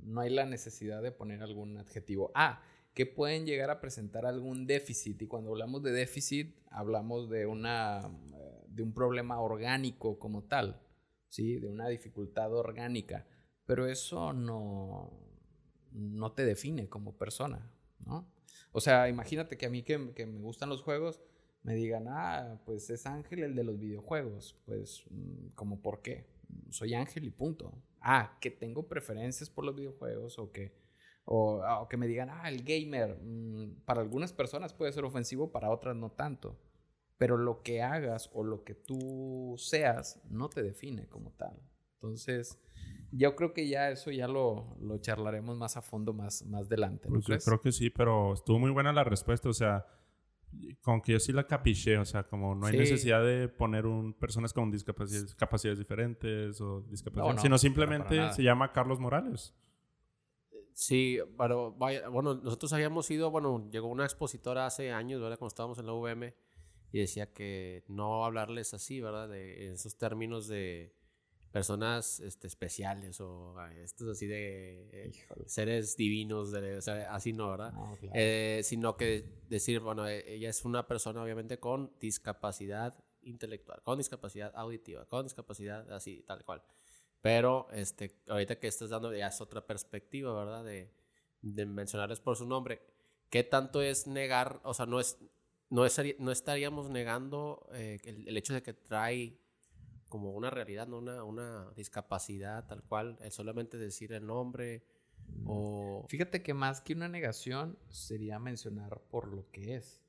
no 0.03 0.21
hay 0.21 0.29
la 0.29 0.45
necesidad 0.45 1.01
de 1.01 1.11
poner 1.11 1.41
algún 1.41 1.77
adjetivo. 1.77 2.31
Ah, 2.35 2.61
que 2.97 3.05
pueden 3.05 3.45
llegar 3.45 3.69
a 3.69 3.79
presentar 3.79 4.25
algún 4.25 4.65
déficit, 4.65 5.21
y 5.21 5.27
cuando 5.27 5.51
hablamos 5.51 5.83
de 5.83 5.91
déficit, 5.91 6.55
hablamos 6.71 7.29
de, 7.29 7.45
una, 7.45 8.09
eh, 8.33 8.63
de 8.69 8.81
un 8.81 8.91
problema 8.91 9.39
orgánico 9.39 10.17
como 10.17 10.45
tal, 10.45 10.81
¿sí? 11.29 11.59
De 11.59 11.67
una 11.67 11.87
dificultad 11.89 12.51
orgánica, 12.55 13.27
pero 13.67 13.85
eso 13.85 14.33
no, 14.33 15.11
no 15.91 16.31
te 16.31 16.43
define 16.43 16.89
como 16.89 17.15
persona, 17.15 17.71
¿no? 18.03 18.27
O 18.71 18.81
sea, 18.81 19.07
imagínate 19.07 19.59
que 19.59 19.67
a 19.67 19.69
mí 19.69 19.83
que, 19.83 20.15
que 20.15 20.25
me 20.25 20.39
gustan 20.39 20.69
los 20.69 20.81
juegos, 20.81 21.21
me 21.61 21.75
digan, 21.75 22.07
ah, 22.07 22.59
pues 22.65 22.89
es 22.89 23.05
Ángel 23.05 23.43
el 23.43 23.53
de 23.53 23.63
los 23.63 23.77
videojuegos. 23.79 24.55
Pues, 24.65 25.03
mm, 25.11 25.49
¿como 25.53 25.83
por 25.83 26.01
qué? 26.01 26.25
Soy 26.71 26.95
Ángel 26.95 27.25
y 27.25 27.29
punto. 27.29 27.71
Ah, 28.01 28.39
que 28.41 28.49
tengo 28.49 28.87
preferencias 28.87 29.51
por 29.51 29.65
los 29.65 29.75
videojuegos 29.75 30.39
o 30.39 30.51
que, 30.51 30.71
o, 31.29 31.61
ah, 31.63 31.81
o 31.81 31.89
que 31.89 31.97
me 31.97 32.07
digan, 32.07 32.29
ah, 32.31 32.47
el 32.49 32.63
gamer. 32.63 33.19
mm, 33.21 33.81
para 33.85 34.01
algunas 34.01 34.31
personas 34.33 34.73
puede 34.73 34.91
ser 34.93 35.03
ofensivo, 35.03 35.51
para 35.51 35.69
otras 35.69 35.95
no 35.95 36.09
tanto. 36.11 36.57
Pero 37.17 37.35
lo 37.37 37.61
que 37.63 37.81
hagas 37.81 38.29
o 38.33 38.43
lo 38.43 38.63
que 38.63 38.75
tú 38.75 39.55
seas 39.57 40.21
no 40.29 40.49
te 40.49 40.63
define 40.63 41.07
como 41.07 41.31
tal. 41.31 41.59
Entonces, 41.95 42.59
yo 43.11 43.35
creo 43.35 43.53
que 43.53 43.67
ya 43.67 43.89
eso 43.89 44.11
ya 44.11 44.27
lo, 44.27 44.77
lo 44.79 44.99
charlaremos 44.99 45.57
más 45.57 45.75
a 45.77 45.81
fondo 45.81 46.13
más, 46.13 46.45
más 46.45 46.67
adelante. 46.67 47.09
¿no 47.09 47.15
Pues 47.15 47.25
yo 47.25 47.37
creo 47.39 47.59
que 47.59 47.71
sí, 47.71 47.89
pero 47.89 48.33
estuvo 48.33 48.59
muy 48.59 48.71
buena 48.71 48.93
la 48.93 49.03
respuesta. 49.03 49.49
O 49.49 49.53
sea, 49.53 49.85
Como 50.81 51.01
que 51.01 51.11
yo 51.13 51.19
sí 51.19 51.33
la 51.33 51.45
capiché, 51.45 51.97
o 51.97 52.05
sea, 52.05 52.23
como 52.23 52.55
no 52.55 52.67
hay 52.67 52.73
Sí. 52.73 52.77
necesidad 52.79 53.21
de 53.23 53.49
poner 53.49 53.85
un 53.85 54.13
personas 54.13 54.53
con 54.53 54.71
discapacidades 54.71 55.35
capacidades 55.35 55.77
diferentes 55.79 56.61
o 56.61 56.81
discapacidades, 56.83 57.29
No, 57.31 57.35
no, 57.35 57.41
sino 57.41 57.57
simplemente 57.57 58.31
se 58.31 58.43
llama 58.43 58.71
Carlos 58.71 58.99
Morales. 58.99 59.53
Sí, 60.79 61.17
pero 61.39 61.71
vaya, 61.71 62.07
bueno, 62.07 62.35
nosotros 62.35 62.71
habíamos 62.71 63.09
ido, 63.09 63.31
bueno, 63.31 63.67
llegó 63.71 63.87
una 63.87 64.03
expositora 64.03 64.67
hace 64.67 64.91
años, 64.91 65.19
¿verdad? 65.19 65.39
Cuando 65.39 65.49
estábamos 65.49 65.79
en 65.79 65.87
la 65.87 65.93
UVM 65.93 66.35
y 66.91 66.99
decía 66.99 67.33
que 67.33 67.83
no 67.87 68.23
hablarles 68.23 68.75
así, 68.75 69.01
¿verdad? 69.01 69.27
De 69.27 69.65
en 69.65 69.73
esos 69.73 69.97
términos 69.97 70.47
de 70.47 70.93
personas 71.51 72.19
este, 72.19 72.45
especiales 72.45 73.19
o 73.21 73.57
ah, 73.57 73.73
estos 73.73 74.07
así 74.09 74.27
de 74.27 74.87
eh, 74.93 75.11
seres 75.47 75.97
divinos, 75.97 76.51
de, 76.51 76.77
o 76.77 76.81
sea, 76.83 77.11
así 77.11 77.33
no, 77.33 77.49
¿verdad? 77.49 77.73
No, 77.73 77.97
claro. 77.99 78.13
Eh, 78.13 78.61
sino 78.63 78.97
que 78.97 79.25
decir, 79.49 79.79
bueno, 79.79 80.07
eh, 80.07 80.31
ella 80.31 80.51
es 80.51 80.63
una 80.63 80.87
persona 80.87 81.23
obviamente 81.23 81.59
con 81.59 81.91
discapacidad 81.99 83.03
intelectual, 83.23 83.81
con 83.81 83.97
discapacidad 83.97 84.51
auditiva, 84.55 85.07
con 85.07 85.25
discapacidad 85.25 85.91
así, 85.91 86.23
tal 86.27 86.45
cual. 86.45 86.61
Pero 87.27 87.67
este, 87.73 88.15
ahorita 88.29 88.57
que 88.57 88.67
estás 88.67 88.89
dando 88.89 89.13
ya 89.13 89.27
es 89.27 89.41
otra 89.41 89.67
perspectiva, 89.67 90.33
¿verdad? 90.33 90.63
De, 90.63 90.89
mencionarles 91.65 92.21
por 92.21 92.37
su 92.37 92.47
nombre. 92.47 92.81
¿Qué 93.29 93.43
tanto 93.43 93.81
es 93.81 94.07
negar, 94.07 94.61
o 94.63 94.73
sea, 94.73 94.85
no 94.85 95.01
es, 95.01 95.17
no, 95.69 95.85
es, 95.85 95.99
no 96.19 96.31
estaríamos 96.31 96.89
negando 96.89 97.67
eh, 97.73 97.99
el, 98.05 98.29
el 98.29 98.37
hecho 98.37 98.53
de 98.53 98.63
que 98.63 98.71
trae 98.71 99.37
como 100.07 100.31
una 100.31 100.49
realidad, 100.49 100.87
no 100.87 100.99
una, 100.99 101.25
una 101.25 101.69
discapacidad 101.71 102.65
tal 102.65 102.81
cual, 102.83 103.17
el 103.19 103.33
solamente 103.33 103.77
decir 103.77 104.13
el 104.13 104.25
nombre 104.25 104.85
o... 105.45 106.05
Fíjate 106.07 106.41
que 106.41 106.53
más 106.53 106.79
que 106.79 106.93
una 106.93 107.09
negación 107.09 107.77
sería 107.89 108.39
mencionar 108.39 109.01
por 109.11 109.27
lo 109.27 109.51
que 109.51 109.75
es. 109.75 110.01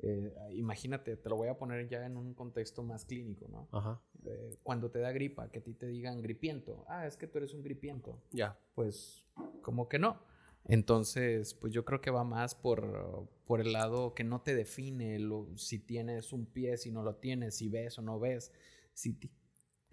Eh, 0.00 0.32
imagínate, 0.52 1.16
te 1.16 1.28
lo 1.28 1.36
voy 1.36 1.48
a 1.48 1.56
poner 1.58 1.88
ya 1.88 2.04
en 2.06 2.16
un 2.16 2.34
contexto 2.34 2.82
más 2.82 3.04
clínico, 3.04 3.48
¿no? 3.48 3.68
Ajá, 3.72 4.00
Eh, 4.24 4.58
cuando 4.62 4.90
te 4.90 4.98
da 4.98 5.12
gripa, 5.12 5.50
que 5.50 5.60
a 5.60 5.62
ti 5.62 5.74
te 5.74 5.86
digan 5.86 6.20
gripiento. 6.20 6.84
Ah, 6.88 7.06
es 7.06 7.16
que 7.16 7.26
tú 7.26 7.38
eres 7.38 7.54
un 7.54 7.62
gripiento. 7.62 8.20
ya. 8.32 8.58
Pues, 8.74 9.24
como 9.62 9.88
que 9.88 9.98
no. 9.98 10.20
Entonces, 10.68 11.54
pues 11.54 11.72
yo 11.72 11.84
creo 11.84 12.00
que 12.00 12.10
va 12.10 12.24
más 12.24 12.54
por, 12.54 13.28
por 13.46 13.60
el 13.60 13.72
lado 13.72 14.14
que 14.14 14.24
no 14.24 14.40
te 14.42 14.54
define 14.54 15.18
lo- 15.20 15.48
si 15.56 15.78
tienes 15.78 16.32
un 16.32 16.44
pie, 16.46 16.76
si 16.76 16.90
no 16.90 17.02
lo 17.04 17.14
tienes, 17.16 17.54
si 17.56 17.68
ves 17.68 17.98
o 17.98 18.02
no 18.02 18.18
ves, 18.18 18.52
si 18.92 19.12
ti- 19.14 19.30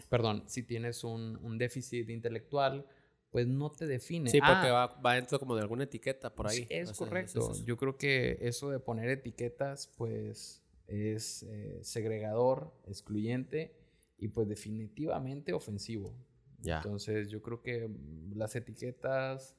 perdón, 0.10 0.44
si 0.48 0.64
tienes 0.64 1.04
un, 1.04 1.38
un 1.44 1.58
déficit 1.60 2.10
intelectual, 2.10 2.86
pues 3.34 3.48
no 3.48 3.72
te 3.72 3.88
define. 3.88 4.30
Sí, 4.30 4.40
porque 4.40 4.68
Ah, 4.68 4.72
va, 4.72 5.02
va 5.02 5.16
dentro 5.16 5.40
como 5.40 5.56
de 5.56 5.62
alguna 5.64 5.84
etiqueta 5.86 6.34
por 6.34 6.48
ahí. 6.48 6.68
Es 6.70 6.92
O 6.92 6.94
sea, 6.94 7.08
correcto. 7.08 7.52
es. 7.52 7.66
Yo 7.66 7.76
creo 7.76 7.98
que 7.98 8.38
eso 8.42 8.70
de 8.70 8.80
poner 8.80 9.10
etiquetas, 9.10 9.88
pues, 9.98 10.62
es 10.88 11.42
eh, 11.50 11.80
segregador, 11.82 12.72
excluyente 12.86 13.76
y 14.20 14.28
pues 14.28 14.48
definitivamente 14.48 15.52
ofensivo. 15.52 16.14
Ya. 16.62 16.78
Entonces 16.78 17.30
yo 17.30 17.42
creo 17.42 17.62
que 17.64 17.90
las 18.36 18.56
etiquetas 18.56 19.56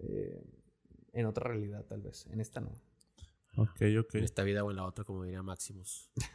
eh, 0.00 0.42
en 1.12 1.26
otra 1.26 1.48
realidad 1.48 1.84
tal 1.84 2.00
vez, 2.00 2.26
en 2.32 2.40
esta 2.40 2.60
no. 2.62 2.72
Ok, 3.56 3.82
ok. 4.00 4.14
En 4.14 4.24
esta 4.24 4.42
vida 4.44 4.64
o 4.64 4.70
en 4.70 4.76
la 4.76 4.84
otra, 4.86 5.04
como 5.04 5.24
diría 5.24 5.42
Maximus. 5.42 6.10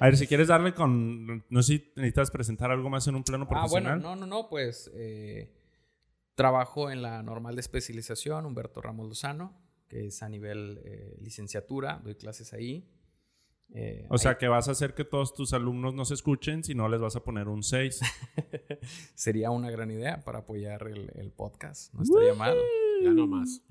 A 0.00 0.04
ver, 0.06 0.16
si 0.16 0.26
quieres 0.26 0.48
darle 0.48 0.74
con... 0.74 1.44
No 1.48 1.62
sé 1.62 1.78
si 1.78 1.92
necesitas 1.96 2.30
presentar 2.30 2.70
algo 2.70 2.88
más 2.88 3.06
en 3.08 3.16
un 3.16 3.24
plano 3.24 3.44
Ah, 3.50 3.66
bueno, 3.68 3.88
profesional. 3.88 4.00
no, 4.02 4.14
no, 4.16 4.26
no, 4.26 4.48
pues 4.48 4.90
eh, 4.94 5.52
trabajo 6.34 6.90
en 6.90 7.02
la 7.02 7.22
normal 7.22 7.56
de 7.56 7.60
especialización 7.60 8.46
Humberto 8.46 8.80
Ramos 8.80 9.08
Lozano, 9.08 9.58
que 9.88 10.06
es 10.06 10.22
a 10.22 10.28
nivel 10.28 10.80
eh, 10.84 11.16
licenciatura, 11.20 12.00
doy 12.04 12.14
clases 12.14 12.52
ahí. 12.52 12.88
Eh, 13.74 14.06
O 14.10 14.18
sea, 14.18 14.32
ahí 14.32 14.36
que 14.38 14.46
vas 14.46 14.68
a 14.68 14.70
hacer 14.72 14.94
que 14.94 15.04
todos 15.04 15.34
tus 15.34 15.52
alumnos 15.52 15.92
no 15.94 16.04
se 16.04 16.14
escuchen, 16.14 16.62
si 16.62 16.76
no 16.76 16.88
les 16.88 17.00
vas 17.00 17.16
a 17.16 17.24
poner 17.24 17.48
un 17.48 17.64
6. 17.64 18.00
sería 19.16 19.50
una 19.50 19.70
gran 19.72 19.90
idea 19.90 20.22
para 20.24 20.38
apoyar 20.40 20.86
el, 20.86 21.10
el 21.16 21.32
podcast, 21.32 21.92
no 21.92 22.04
estaría 22.04 22.34
mal. 22.34 22.56
Ya 23.02 23.10
no 23.10 23.26
más. 23.26 23.62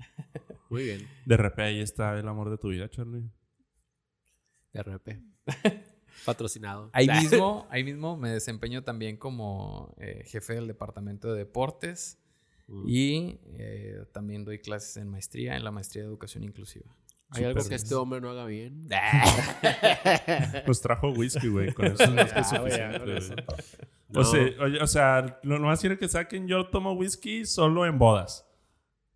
Muy 0.70 0.84
bien. 0.84 1.08
De 1.24 1.36
repente 1.36 1.62
ahí 1.62 1.80
está 1.80 2.18
el 2.18 2.28
amor 2.28 2.50
de 2.50 2.58
tu 2.58 2.68
vida, 2.68 2.88
Charlie. 2.88 3.30
De 4.72 4.82
RP. 4.82 5.20
Patrocinado. 6.24 6.90
Ahí 6.92 7.08
mismo, 7.08 7.66
ahí 7.70 7.84
mismo 7.84 8.16
me 8.16 8.30
desempeño 8.30 8.82
también 8.82 9.16
como 9.16 9.94
eh, 9.98 10.24
jefe 10.26 10.54
del 10.54 10.66
departamento 10.66 11.32
de 11.32 11.38
deportes 11.38 12.18
Mm. 12.68 12.84
y 12.88 13.38
eh, 13.58 14.04
también 14.12 14.44
doy 14.44 14.58
clases 14.58 14.96
en 14.96 15.08
maestría, 15.08 15.56
en 15.56 15.64
la 15.64 15.70
maestría 15.70 16.02
de 16.02 16.08
educación 16.08 16.44
inclusiva. 16.44 16.86
¿Hay 17.30 17.44
algo 17.44 17.64
que 17.64 17.74
este 17.74 17.94
hombre 17.96 18.20
no 18.20 18.30
haga 18.30 18.44
bien? 18.46 18.88
Pues 20.64 20.80
trajo 20.80 21.10
whisky, 21.10 21.48
güey. 21.48 21.72
Con 21.72 21.86
eso 21.86 22.04
es 22.04 22.12
más 22.12 22.32
que 22.32 22.58
güey, 22.58 22.70
ya, 22.72 22.92
suficiente, 22.92 22.98
con 22.98 23.06
güey. 23.06 23.18
eso. 23.18 23.34
O, 24.14 24.24
sea, 24.24 24.64
oye, 24.64 24.80
o 24.80 24.86
sea, 24.86 25.40
lo 25.42 25.58
más 25.60 25.80
quiero 25.80 25.98
que 25.98 26.08
saquen, 26.08 26.46
yo 26.46 26.68
tomo 26.68 26.92
whisky 26.92 27.44
solo 27.44 27.84
en 27.84 27.98
bodas. 27.98 28.45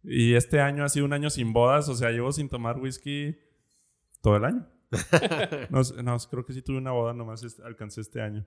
Y 0.02 0.34
este 0.34 0.60
año 0.60 0.84
ha 0.84 0.88
sido 0.88 1.04
un 1.06 1.12
año 1.12 1.28
sin 1.30 1.52
bodas, 1.52 1.88
o 1.88 1.94
sea, 1.94 2.10
llevo 2.10 2.32
sin 2.32 2.48
tomar 2.48 2.78
whisky 2.78 3.36
todo 4.22 4.36
el 4.36 4.44
año. 4.44 4.66
No, 5.70 5.82
no, 6.02 6.18
creo 6.18 6.44
que 6.44 6.52
sí 6.52 6.62
tuve 6.62 6.78
una 6.78 6.90
boda, 6.92 7.12
nomás 7.14 7.42
es- 7.44 7.60
alcancé 7.60 8.00
este 8.00 8.20
año. 8.20 8.44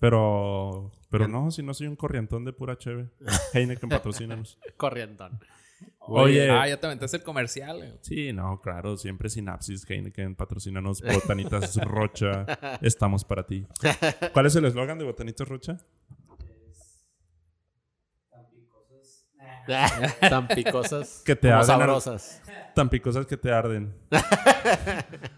Pero, 0.00 0.90
pero 1.10 1.28
no, 1.28 1.50
si 1.52 1.62
no 1.62 1.74
soy 1.74 1.86
un 1.86 1.94
corrientón 1.96 2.44
de 2.44 2.52
pura 2.52 2.76
cheve. 2.76 3.10
Heineken 3.52 3.88
patrocínanos. 3.88 4.58
Corrientón. 4.76 5.38
Oye, 6.00 6.50
Ah, 6.50 6.66
ya 6.68 6.78
te 6.80 6.86
aventaste 6.86 7.18
el 7.18 7.22
comercial. 7.22 7.76
güey. 7.76 7.92
sí, 8.00 8.32
no, 8.32 8.60
claro, 8.60 8.96
siempre 8.96 9.28
Sinapsis, 9.28 9.88
Heineken, 9.88 10.34
patrocínanos, 10.34 11.02
Botanitas 11.02 11.76
Rocha, 11.84 12.46
estamos 12.80 13.24
para 13.24 13.46
ti. 13.46 13.66
¿Cuál 14.32 14.46
es 14.46 14.56
el 14.56 14.64
eslogan 14.64 14.98
de 14.98 15.04
Botanitas 15.04 15.46
Rocha? 15.48 15.78
Tan 20.20 20.48
picosas. 20.48 21.22
Que 21.24 21.36
te 21.36 21.48
como 21.48 21.54
arden 21.54 21.66
sabrosas. 21.66 22.42
Tan 22.74 22.88
picosas 22.88 23.26
que 23.26 23.36
te 23.36 23.52
arden. 23.52 23.94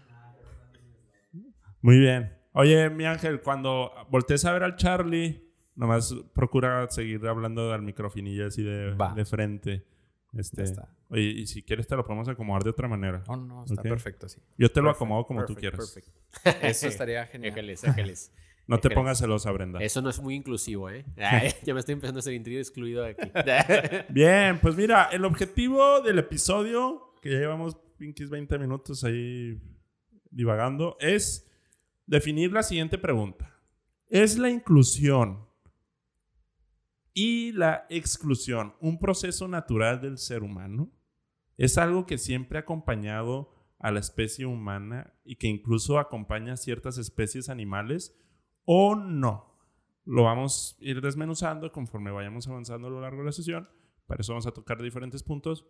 Muy 1.81 1.99
bien. 1.99 2.33
Oye, 2.53 2.89
mi 2.89 3.05
ángel, 3.05 3.41
cuando 3.41 3.91
voltees 4.09 4.45
a 4.45 4.53
ver 4.53 4.63
al 4.63 4.77
Charlie, 4.77 5.45
nomás 5.75 6.15
procura 6.33 6.89
seguir 6.89 7.25
hablando 7.27 7.73
al 7.73 7.81
microfinillo 7.81 8.47
así 8.47 8.63
de, 8.63 8.95
frente. 9.25 9.85
Este, 10.33 10.57
Ya 10.57 10.63
está. 10.63 10.89
Oye, 11.09 11.21
y 11.21 11.47
si 11.47 11.63
quieres 11.63 11.87
te 11.87 11.95
lo 11.95 12.03
podemos 12.03 12.27
acomodar 12.27 12.63
de 12.63 12.71
otra 12.71 12.87
manera. 12.87 13.23
No, 13.27 13.37
no, 13.37 13.65
está 13.65 13.81
perfecto 13.81 14.25
así. 14.25 14.41
Yo 14.57 14.71
te 14.71 14.81
lo 14.81 14.89
acomodo 14.89 15.25
como 15.25 15.45
tú 15.45 15.55
quieras. 15.55 15.93
perfect. 15.93 16.15
Eso 16.63 16.87
estaría 16.87 17.25
genial. 17.27 17.51
Ángeles, 17.51 17.83
ángeles. 17.83 18.31
No 18.67 18.79
te 18.79 18.89
pongas 18.89 19.19
celosa, 19.19 19.51
Brenda. 19.51 19.79
Eso 19.79 20.01
no 20.01 20.09
es 20.09 20.19
muy 20.19 20.35
inclusivo, 20.35 20.89
¿eh? 20.89 21.05
Ay, 21.17 21.51
ya 21.63 21.73
me 21.73 21.79
estoy 21.79 21.93
empezando 21.93 22.19
a 22.19 22.23
sentir 22.23 22.57
excluido 22.57 23.03
de 23.03 23.09
aquí. 23.11 23.31
Bien, 24.09 24.59
pues 24.59 24.75
mira, 24.75 25.09
el 25.11 25.25
objetivo 25.25 26.01
del 26.01 26.19
episodio, 26.19 27.13
que 27.21 27.31
ya 27.31 27.39
llevamos 27.39 27.77
pinches 27.97 28.29
20 28.29 28.57
minutos 28.57 29.03
ahí 29.03 29.59
divagando, 30.31 30.97
es 30.99 31.49
definir 32.05 32.51
la 32.51 32.63
siguiente 32.63 32.97
pregunta. 32.97 33.55
¿Es 34.07 34.37
la 34.37 34.49
inclusión 34.49 35.47
y 37.13 37.51
la 37.53 37.85
exclusión 37.89 38.75
un 38.79 38.99
proceso 38.99 39.47
natural 39.47 40.01
del 40.01 40.17
ser 40.17 40.43
humano? 40.43 40.91
¿Es 41.57 41.77
algo 41.77 42.05
que 42.05 42.17
siempre 42.17 42.57
ha 42.57 42.61
acompañado 42.61 43.53
a 43.79 43.91
la 43.91 43.99
especie 43.99 44.45
humana 44.45 45.13
y 45.23 45.35
que 45.35 45.47
incluso 45.47 45.99
acompaña 45.99 46.53
a 46.53 46.57
ciertas 46.57 46.97
especies 46.97 47.49
animales 47.49 48.15
o 48.65 48.95
no? 48.95 49.53
Lo 50.05 50.23
vamos 50.23 50.77
a 50.79 50.83
ir 50.83 51.01
desmenuzando 51.01 51.71
conforme 51.71 52.11
vayamos 52.11 52.47
avanzando 52.47 52.87
a 52.87 52.91
lo 52.91 53.01
largo 53.01 53.19
de 53.19 53.25
la 53.25 53.31
sesión. 53.31 53.67
Para 54.05 54.21
eso 54.21 54.33
vamos 54.33 54.45
a 54.45 54.51
tocar 54.51 54.81
diferentes 54.81 55.23
puntos. 55.23 55.65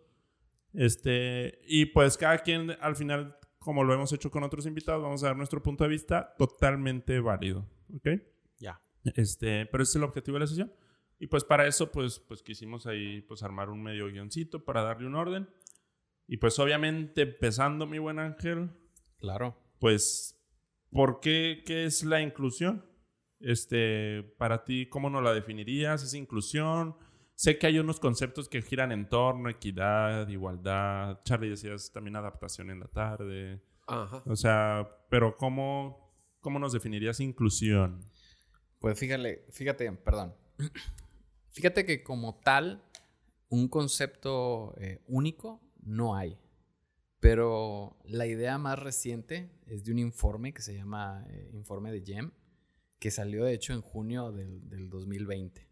Este, 0.72 1.58
y 1.66 1.86
pues 1.86 2.18
cada 2.18 2.38
quien 2.38 2.72
al 2.80 2.96
final, 2.96 3.38
como 3.58 3.82
lo 3.82 3.94
hemos 3.94 4.12
hecho 4.12 4.30
con 4.30 4.42
otros 4.42 4.66
invitados, 4.66 5.02
vamos 5.02 5.22
a 5.22 5.28
dar 5.28 5.36
nuestro 5.36 5.62
punto 5.62 5.84
de 5.84 5.90
vista 5.90 6.34
totalmente 6.36 7.18
válido. 7.20 7.66
¿Ok? 7.94 8.08
ya. 8.58 8.80
Este, 9.14 9.66
pero 9.66 9.82
ese 9.82 9.92
es 9.92 9.96
el 9.96 10.02
objetivo 10.02 10.34
de 10.34 10.40
la 10.40 10.46
sesión. 10.46 10.72
Y 11.18 11.28
pues 11.28 11.44
para 11.44 11.66
eso, 11.66 11.90
pues, 11.90 12.18
pues 12.18 12.42
quisimos 12.42 12.86
ahí 12.86 13.22
pues 13.22 13.42
armar 13.42 13.70
un 13.70 13.82
medio 13.82 14.06
guioncito 14.08 14.64
para 14.64 14.82
darle 14.82 15.06
un 15.06 15.14
orden. 15.14 15.48
Y 16.28 16.36
pues 16.38 16.58
obviamente 16.58 17.22
empezando, 17.22 17.86
mi 17.86 17.98
buen 17.98 18.18
Ángel, 18.18 18.70
Claro. 19.18 19.56
pues, 19.78 20.35
¿por 20.96 21.20
qué, 21.20 21.62
qué 21.66 21.84
es 21.84 22.04
la 22.04 22.22
inclusión? 22.22 22.84
Este, 23.38 24.22
para 24.38 24.64
ti, 24.64 24.88
¿cómo 24.88 25.10
nos 25.10 25.22
la 25.22 25.34
definirías? 25.34 26.02
¿Es 26.02 26.14
inclusión? 26.14 26.96
Sé 27.34 27.58
que 27.58 27.66
hay 27.66 27.78
unos 27.78 28.00
conceptos 28.00 28.48
que 28.48 28.62
giran 28.62 28.92
en 28.92 29.06
torno, 29.06 29.50
equidad, 29.50 30.26
igualdad. 30.28 31.20
Charlie 31.24 31.50
decías 31.50 31.92
también 31.92 32.16
adaptación 32.16 32.70
en 32.70 32.80
la 32.80 32.88
tarde. 32.88 33.62
Ajá. 33.86 34.22
O 34.24 34.34
sea, 34.34 34.88
pero 35.10 35.36
¿cómo, 35.36 36.14
cómo 36.40 36.58
nos 36.58 36.72
definirías 36.72 37.20
inclusión? 37.20 38.00
Pues 38.78 38.98
fíjate, 38.98 39.44
fíjate, 39.50 39.92
perdón. 39.92 40.34
Fíjate 41.50 41.86
que 41.86 42.02
como 42.02 42.38
tal, 42.40 42.84
un 43.48 43.68
concepto 43.68 44.74
eh, 44.78 45.02
único 45.06 45.62
no 45.80 46.14
hay. 46.14 46.38
Pero 47.18 47.96
la 48.04 48.26
idea 48.26 48.58
más 48.58 48.78
reciente 48.78 49.55
es 49.66 49.84
de 49.84 49.92
un 49.92 49.98
informe 49.98 50.52
que 50.52 50.62
se 50.62 50.74
llama 50.74 51.26
eh, 51.30 51.50
Informe 51.52 51.92
de 51.92 52.02
GEM, 52.02 52.32
que 52.98 53.10
salió 53.10 53.44
de 53.44 53.54
hecho 53.54 53.72
en 53.72 53.82
junio 53.82 54.32
del, 54.32 54.68
del 54.68 54.88
2020. 54.88 55.68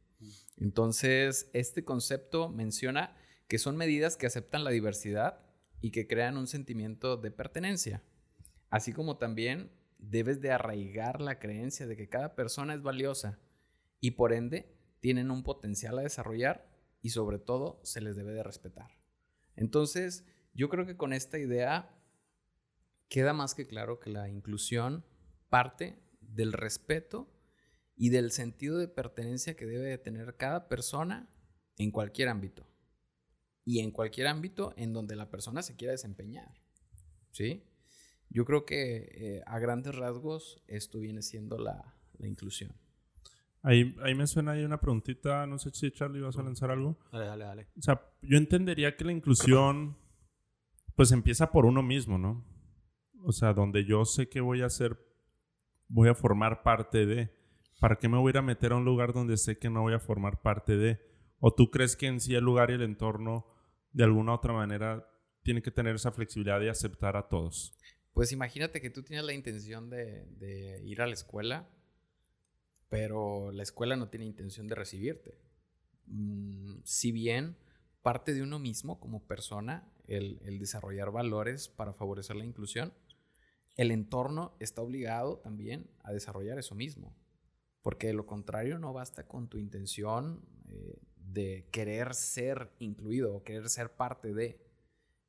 Entonces, 0.56 1.50
este 1.52 1.84
concepto 1.84 2.48
menciona 2.48 3.16
que 3.48 3.58
son 3.58 3.76
medidas 3.76 4.16
que 4.16 4.26
aceptan 4.26 4.64
la 4.64 4.70
diversidad 4.70 5.40
y 5.80 5.90
que 5.90 6.06
crean 6.06 6.36
un 6.36 6.46
sentimiento 6.46 7.16
de 7.16 7.30
pertenencia, 7.30 8.02
así 8.70 8.92
como 8.92 9.18
también 9.18 9.70
debes 9.98 10.40
de 10.40 10.50
arraigar 10.50 11.20
la 11.20 11.38
creencia 11.38 11.86
de 11.86 11.96
que 11.96 12.08
cada 12.08 12.34
persona 12.34 12.74
es 12.74 12.82
valiosa 12.82 13.38
y 14.00 14.12
por 14.12 14.32
ende 14.32 14.74
tienen 15.00 15.30
un 15.30 15.42
potencial 15.42 15.98
a 15.98 16.02
desarrollar 16.02 16.66
y 17.02 17.10
sobre 17.10 17.38
todo 17.38 17.80
se 17.84 18.00
les 18.00 18.16
debe 18.16 18.32
de 18.32 18.42
respetar. 18.42 18.90
Entonces, 19.56 20.24
yo 20.54 20.68
creo 20.68 20.86
que 20.86 20.96
con 20.96 21.12
esta 21.12 21.38
idea 21.38 21.94
queda 23.08 23.32
más 23.32 23.54
que 23.54 23.66
claro 23.66 24.00
que 24.00 24.10
la 24.10 24.28
inclusión 24.28 25.04
parte 25.48 25.98
del 26.20 26.52
respeto 26.52 27.30
y 27.96 28.10
del 28.10 28.32
sentido 28.32 28.78
de 28.78 28.88
pertenencia 28.88 29.56
que 29.56 29.66
debe 29.66 29.88
de 29.88 29.98
tener 29.98 30.36
cada 30.36 30.68
persona 30.68 31.28
en 31.76 31.90
cualquier 31.90 32.28
ámbito. 32.28 32.66
Y 33.64 33.80
en 33.80 33.92
cualquier 33.92 34.26
ámbito 34.26 34.74
en 34.76 34.92
donde 34.92 35.16
la 35.16 35.30
persona 35.30 35.62
se 35.62 35.76
quiera 35.76 35.92
desempeñar. 35.92 36.60
¿Sí? 37.30 37.64
Yo 38.28 38.44
creo 38.44 38.64
que 38.64 39.08
eh, 39.12 39.42
a 39.46 39.58
grandes 39.58 39.94
rasgos 39.94 40.62
esto 40.66 40.98
viene 40.98 41.22
siendo 41.22 41.58
la, 41.58 41.94
inclusión. 42.20 42.72
Ahí, 43.62 43.94
ahí 44.02 44.14
me 44.14 44.26
suena 44.26 44.52
ahí 44.52 44.64
una 44.64 44.80
preguntita, 44.80 45.46
no 45.46 45.58
sé 45.58 45.70
si 45.72 45.90
Charlie 45.90 46.20
vas 46.20 46.36
a 46.36 46.42
lanzar 46.42 46.70
algo. 46.70 46.98
Dale, 47.12 47.26
dale, 47.26 47.44
dale. 47.44 47.68
O 47.78 47.82
sea, 47.82 48.00
yo 48.22 48.36
entendería 48.36 48.96
que 48.96 49.04
la 49.04 49.12
inclusión 49.12 49.96
pues 50.94 51.12
empieza 51.12 51.50
por 51.50 51.64
uno 51.64 51.82
mismo, 51.82 52.18
¿no? 52.18 52.44
O 53.24 53.32
sea, 53.32 53.54
donde 53.54 53.84
yo 53.84 54.04
sé 54.04 54.28
que 54.28 54.40
voy 54.40 54.62
a 54.62 54.68
ser, 54.68 54.98
voy 55.88 56.08
a 56.08 56.14
formar 56.14 56.62
parte 56.62 57.06
de. 57.06 57.30
¿Para 57.80 57.96
qué 57.96 58.08
me 58.08 58.18
voy 58.18 58.32
a 58.36 58.42
meter 58.42 58.72
a 58.72 58.76
un 58.76 58.84
lugar 58.84 59.12
donde 59.12 59.36
sé 59.36 59.58
que 59.58 59.70
no 59.70 59.82
voy 59.82 59.94
a 59.94 59.98
formar 59.98 60.42
parte 60.42 60.76
de? 60.76 61.00
¿O 61.40 61.52
tú 61.52 61.70
crees 61.70 61.96
que 61.96 62.06
en 62.06 62.20
sí 62.20 62.34
el 62.34 62.44
lugar 62.44 62.70
y 62.70 62.74
el 62.74 62.82
entorno 62.82 63.46
de 63.92 64.04
alguna 64.04 64.32
u 64.32 64.34
otra 64.36 64.52
manera 64.52 65.08
tiene 65.42 65.62
que 65.62 65.70
tener 65.70 65.94
esa 65.94 66.12
flexibilidad 66.12 66.60
de 66.60 66.70
aceptar 66.70 67.16
a 67.16 67.28
todos? 67.28 67.76
Pues 68.12 68.30
imagínate 68.30 68.80
que 68.80 68.90
tú 68.90 69.02
tienes 69.02 69.24
la 69.24 69.32
intención 69.32 69.90
de, 69.90 70.80
ir 70.84 71.02
a 71.02 71.06
la 71.06 71.14
escuela, 71.14 71.68
pero 72.88 73.50
la 73.50 73.62
escuela 73.62 73.96
no 73.96 74.08
tiene 74.08 74.26
intención 74.26 74.68
de 74.68 74.74
recibirte. 74.74 75.38
Mm, 76.06 76.80
si 76.84 77.10
bien 77.10 77.56
parte 78.02 78.34
de 78.34 78.42
uno 78.42 78.58
mismo 78.58 79.00
como 79.00 79.26
persona 79.26 79.90
el, 80.06 80.58
desarrollar 80.58 81.10
valores 81.10 81.68
para 81.68 81.92
favorecer 81.92 82.36
la 82.36 82.44
inclusión, 82.44 82.92
el 83.76 83.90
entorno 83.90 84.54
está 84.60 84.82
obligado 84.82 85.38
también 85.38 85.90
a 86.02 86.12
desarrollar 86.12 86.58
eso 86.58 86.74
mismo. 86.74 87.14
Porque 87.82 88.08
de 88.08 88.14
lo 88.14 88.26
contrario 88.26 88.78
no 88.78 88.92
basta 88.92 89.26
con 89.26 89.48
tu 89.48 89.58
intención 89.58 90.40
eh, 90.68 90.98
de 91.16 91.68
querer 91.70 92.14
ser 92.14 92.72
incluido 92.78 93.34
o 93.34 93.42
querer 93.42 93.68
ser 93.68 93.94
parte 93.94 94.32
de 94.32 94.64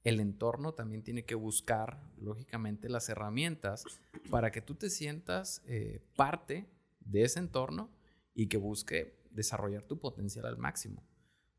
el 0.04 0.20
entorno 0.20 0.74
también 0.74 1.02
tiene 1.02 1.26
que 1.26 1.34
buscar, 1.34 2.00
lógicamente, 2.18 2.90
las 2.90 3.10
herramientas 3.10 3.84
para 4.30 4.52
que 4.52 4.62
tú 4.62 4.76
te 4.76 4.92
sientas 4.92 5.64
eh, 5.66 6.00
parte 6.16 6.70
de 7.00 7.24
ese 7.24 7.40
entorno 7.40 7.90
y 8.36 8.48
que 8.48 8.58
busque 8.58 9.18
desarrollar 9.32 9.84
tu 9.84 10.00
potencial 10.00 10.46
al 10.46 10.58
máximo. 10.58 11.04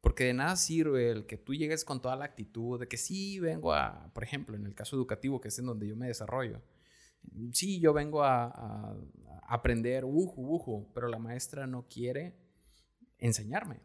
Porque 0.00 0.24
de 0.24 0.34
nada 0.34 0.54
sirve 0.54 1.10
el 1.10 1.26
que 1.26 1.36
tú 1.36 1.54
llegues 1.54 1.84
con 1.84 2.00
toda 2.00 2.14
la 2.14 2.24
actitud 2.24 2.78
de 2.78 2.86
que 2.86 2.96
sí 2.96 3.40
vengo 3.40 3.74
a, 3.74 4.12
por 4.14 4.22
ejemplo, 4.22 4.54
en 4.54 4.64
el 4.64 4.76
caso 4.76 4.94
educativo, 4.94 5.40
que 5.40 5.48
es 5.48 5.58
en 5.58 5.66
donde 5.66 5.88
yo 5.88 5.96
me 5.96 6.06
desarrollo, 6.06 6.62
sí, 7.52 7.80
yo 7.80 7.92
vengo 7.92 8.22
a, 8.22 8.96
aprender, 9.48 10.04
uju, 10.04 10.90
pero 10.92 11.06
la 11.06 11.18
maestra 11.18 11.66
no 11.66 11.86
quiere 11.88 12.34
enseñarme. 13.18 13.80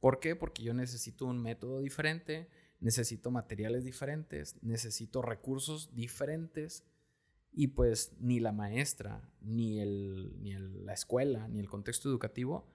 ¿Por 0.00 0.20
qué? 0.20 0.36
Porque 0.36 0.62
yo 0.62 0.74
necesito 0.74 1.24
un 1.24 1.40
método 1.40 1.80
diferente, 1.80 2.48
necesito 2.80 3.30
materiales 3.30 3.84
diferentes, 3.84 4.62
necesito 4.62 5.22
recursos 5.22 5.94
diferentes 5.94 6.84
y 7.52 7.68
pues 7.68 8.12
ni 8.20 8.38
la 8.38 8.52
maestra, 8.52 9.28
ni, 9.40 9.78
ni 9.78 10.52
la 10.58 10.92
escuela, 10.92 11.48
ni 11.48 11.58
el 11.60 11.68
contexto 11.68 12.08
educativo 12.08 12.66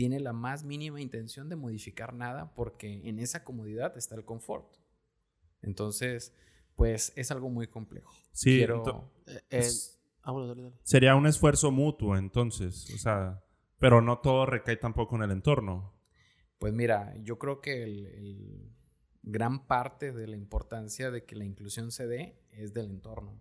tiene 0.00 0.18
la 0.18 0.32
más 0.32 0.64
mínima 0.64 1.00
intención 1.02 1.50
de 1.50 1.56
modificar 1.56 2.14
nada 2.14 2.54
porque 2.54 3.06
en 3.06 3.18
esa 3.18 3.44
comodidad 3.44 3.98
está 3.98 4.14
el 4.14 4.24
confort. 4.24 4.76
Entonces, 5.60 6.32
pues 6.80 7.12
es 7.14 7.30
algo 7.30 7.50
muy 7.50 7.66
complejo. 7.66 8.10
Sí, 8.32 8.62
eh, 8.62 8.68
eh, 9.50 9.68
ah, 10.22 10.32
sería 10.82 11.14
un 11.14 11.26
esfuerzo 11.26 11.70
mutuo 11.70 12.16
entonces, 12.16 12.90
o 12.94 12.96
sea, 12.96 13.44
pero 13.78 14.00
no 14.00 14.20
todo 14.20 14.46
recae 14.46 14.78
tampoco 14.78 15.16
en 15.16 15.24
el 15.24 15.30
entorno. 15.30 15.92
Pues 16.58 16.72
mira, 16.72 17.14
yo 17.18 17.38
creo 17.38 17.60
que 17.60 17.82
el 17.82 18.72
gran 19.20 19.66
parte 19.66 20.10
de 20.12 20.26
la 20.26 20.36
importancia 20.36 21.10
de 21.10 21.26
que 21.26 21.36
la 21.36 21.44
inclusión 21.44 21.90
se 21.90 22.06
dé 22.06 22.40
es 22.50 22.72
del 22.72 22.86
entorno. 22.86 23.38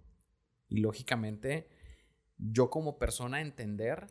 Y 0.67 0.82
lógicamente, 0.82 1.69
yo 2.38 2.69
como 2.69 2.99
persona 2.99 3.39
entender 3.39 4.08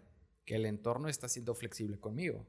que 0.46 0.54
el 0.54 0.64
entorno 0.64 1.08
está 1.08 1.28
siendo 1.28 1.54
flexible 1.54 2.00
conmigo. 2.00 2.46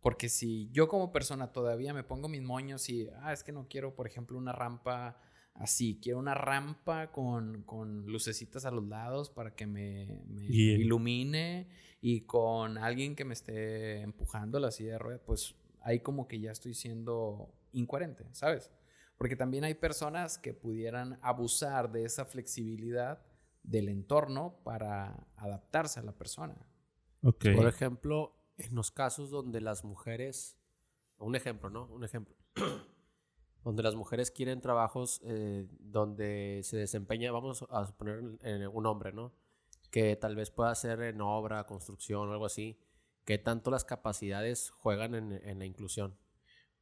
Porque 0.00 0.30
si 0.30 0.70
yo 0.70 0.88
como 0.88 1.12
persona 1.12 1.52
todavía 1.52 1.92
me 1.92 2.02
pongo 2.02 2.30
mis 2.30 2.40
moños 2.40 2.88
y, 2.88 3.10
ah, 3.20 3.34
es 3.34 3.44
que 3.44 3.52
no 3.52 3.68
quiero, 3.68 3.94
por 3.94 4.06
ejemplo, 4.06 4.38
una 4.38 4.52
rampa 4.52 5.20
así, 5.54 5.98
quiero 6.02 6.18
una 6.18 6.34
rampa 6.34 7.10
con, 7.12 7.62
con 7.62 8.06
lucecitas 8.06 8.64
a 8.64 8.70
los 8.70 8.86
lados 8.86 9.30
para 9.30 9.54
que 9.54 9.66
me, 9.66 10.22
ilumine 10.48 11.68
y 12.00 12.22
con 12.22 12.78
alguien 12.78 13.16
que 13.16 13.24
me 13.24 13.34
esté 13.34 14.00
empujando 14.02 14.58
la 14.58 14.70
silla 14.70 14.92
de 14.92 14.98
ruedas, 14.98 15.22
pues 15.24 15.54
ahí 15.80 16.00
como 16.00 16.28
que 16.28 16.40
ya 16.40 16.50
estoy 16.50 16.74
siendo 16.74 17.54
incoherente, 17.72 18.26
¿sabes? 18.32 18.70
Porque 19.16 19.36
también 19.36 19.64
hay 19.64 19.74
personas 19.74 20.38
que 20.38 20.54
pudieran 20.54 21.18
abusar 21.22 21.90
de 21.92 22.04
esa 22.04 22.24
flexibilidad 22.24 23.24
del 23.62 23.88
entorno 23.88 24.60
para 24.64 25.26
adaptarse 25.36 26.00
a 26.00 26.02
la 26.02 26.12
persona. 26.12 26.56
Por 27.22 27.66
ejemplo, 27.66 28.36
en 28.58 28.74
los 28.74 28.90
casos 28.90 29.30
donde 29.30 29.60
las 29.60 29.84
mujeres, 29.84 30.58
un 31.16 31.36
ejemplo, 31.36 31.70
¿no? 31.70 31.86
Un 31.86 32.04
ejemplo. 32.04 32.36
donde 33.64 33.82
las 33.82 33.94
mujeres 33.94 34.30
quieren 34.30 34.60
trabajos 34.60 35.20
eh, 35.24 35.66
donde 35.80 36.60
se 36.62 36.76
desempeña, 36.76 37.32
vamos 37.32 37.64
a 37.70 37.86
suponer 37.86 38.20
un 38.20 38.86
hombre, 38.86 39.12
¿no? 39.12 39.34
Que 39.90 40.16
tal 40.16 40.36
vez 40.36 40.50
pueda 40.50 40.74
ser 40.74 41.00
en 41.02 41.20
obra, 41.20 41.64
construcción 41.64 42.28
o 42.28 42.32
algo 42.32 42.46
así. 42.46 42.78
¿Qué 43.24 43.38
tanto 43.38 43.70
las 43.70 43.84
capacidades 43.84 44.70
juegan 44.70 45.14
en 45.14 45.58
la 45.58 45.64
inclusión? 45.64 46.18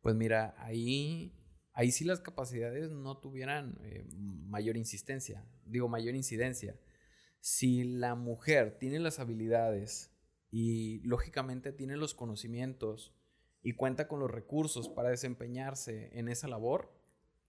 Pues 0.02 0.16
mira, 0.16 0.54
ahí, 0.58 1.32
ahí 1.72 1.92
sí 1.92 2.04
las 2.04 2.20
capacidades 2.20 2.90
no 2.90 3.18
tuvieran 3.18 3.78
eh, 3.82 4.04
mayor 4.12 4.76
insistencia, 4.76 5.46
digo 5.64 5.88
mayor 5.88 6.16
incidencia. 6.16 6.76
Si 7.38 7.84
la 7.84 8.16
mujer 8.16 8.78
tiene 8.78 8.98
las 8.98 9.20
habilidades 9.20 10.12
y 10.50 11.00
lógicamente 11.04 11.72
tiene 11.72 11.96
los 11.96 12.14
conocimientos 12.14 13.14
y 13.62 13.74
cuenta 13.74 14.08
con 14.08 14.20
los 14.20 14.30
recursos 14.30 14.88
para 14.88 15.10
desempeñarse 15.10 16.10
en 16.18 16.28
esa 16.28 16.48
labor 16.48 16.92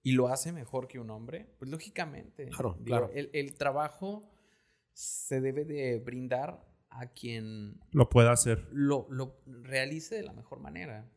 y 0.04 0.12
lo 0.12 0.28
hace 0.28 0.52
mejor 0.52 0.88
que 0.88 1.00
un 1.00 1.10
hombre, 1.10 1.48
pues 1.58 1.72
lógicamente 1.72 2.48
claro, 2.48 2.78
claro. 2.84 3.10
El, 3.14 3.54
trabajo 3.56 4.30
se 4.92 5.42
debe 5.42 5.66
de 5.66 6.00
brindar 6.00 6.66
a 6.90 7.08
quien 7.08 7.80
lo 7.92 8.10
pueda 8.10 8.32
hacer. 8.32 8.68
Lo, 8.72 9.08
lo 9.10 9.42
realice 9.46 10.16
de 10.16 10.24
la 10.24 10.34
mejor 10.34 10.60
manera. 10.60 11.10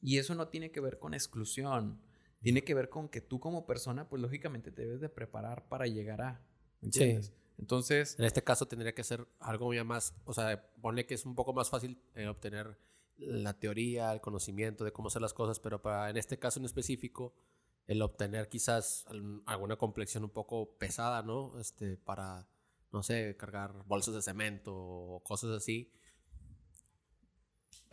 Y 0.00 0.18
eso 0.18 0.34
no 0.34 0.48
tiene 0.48 0.70
que 0.70 0.80
ver 0.80 0.98
con 0.98 1.14
exclusión, 1.14 2.00
tiene 2.40 2.62
que 2.62 2.74
ver 2.74 2.90
con 2.90 3.08
que 3.08 3.22
tú 3.22 3.40
como 3.40 3.66
persona, 3.66 4.08
pues 4.08 4.20
lógicamente 4.20 4.70
te 4.70 4.82
debes 4.82 5.00
de 5.00 5.08
preparar 5.08 5.66
para 5.68 5.86
llegar 5.86 6.20
a. 6.20 6.46
¿Entiendes? 6.82 7.32
Entonces... 7.58 8.18
En 8.18 8.26
este 8.26 8.44
caso 8.44 8.66
tendría 8.66 8.94
que 8.94 9.02
ser 9.02 9.26
algo 9.40 9.72
ya 9.72 9.84
más, 9.84 10.14
o 10.24 10.34
sea, 10.34 10.62
pone 10.82 11.06
que 11.06 11.14
es 11.14 11.24
un 11.24 11.34
poco 11.34 11.54
más 11.54 11.70
fácil 11.70 11.98
eh, 12.14 12.28
obtener 12.28 12.76
la 13.16 13.58
teoría, 13.58 14.12
el 14.12 14.20
conocimiento 14.20 14.84
de 14.84 14.92
cómo 14.92 15.08
hacer 15.08 15.22
las 15.22 15.34
cosas, 15.34 15.60
pero 15.60 15.82
para 15.82 16.10
en 16.10 16.16
este 16.16 16.38
caso 16.38 16.58
en 16.58 16.66
específico, 16.66 17.34
el 17.86 18.02
obtener 18.02 18.48
quizás 18.48 19.04
alguna 19.46 19.76
complexión 19.76 20.24
un 20.24 20.30
poco 20.30 20.76
pesada, 20.78 21.22
¿no? 21.22 21.58
Este, 21.60 21.96
para, 21.96 22.48
no 22.92 23.02
sé, 23.02 23.36
cargar 23.36 23.84
bolsas 23.86 24.14
de 24.14 24.22
cemento 24.22 24.74
o 24.74 25.22
cosas 25.22 25.50
así, 25.50 25.92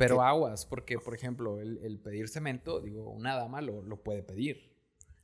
pero 0.01 0.23
aguas, 0.23 0.65
porque, 0.65 0.97
por 0.97 1.13
ejemplo, 1.13 1.59
el, 1.59 1.99
pedir 1.99 2.27
cemento, 2.27 2.81
digo, 2.81 3.11
una 3.11 3.35
dama 3.35 3.61
lo, 3.61 3.83
lo 3.83 4.01
puede 4.01 4.23
pedir. 4.23 4.75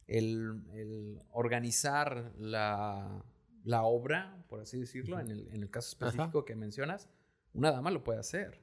El, 0.06 1.20
organizar 1.32 2.32
la, 2.38 3.24
obra, 3.66 4.46
por 4.50 4.62
así 4.62 4.80
decirlo, 4.80 5.20
en, 5.20 5.32
el, 5.32 5.48
en, 5.52 5.64
el, 5.64 5.72
caso 5.72 5.90
específico 5.90 6.46
que 6.46 6.56
mencionas, 6.56 7.10
una 7.54 7.72
dama 7.72 7.90
lo 7.90 8.04
puede 8.04 8.20
hacer. 8.20 8.62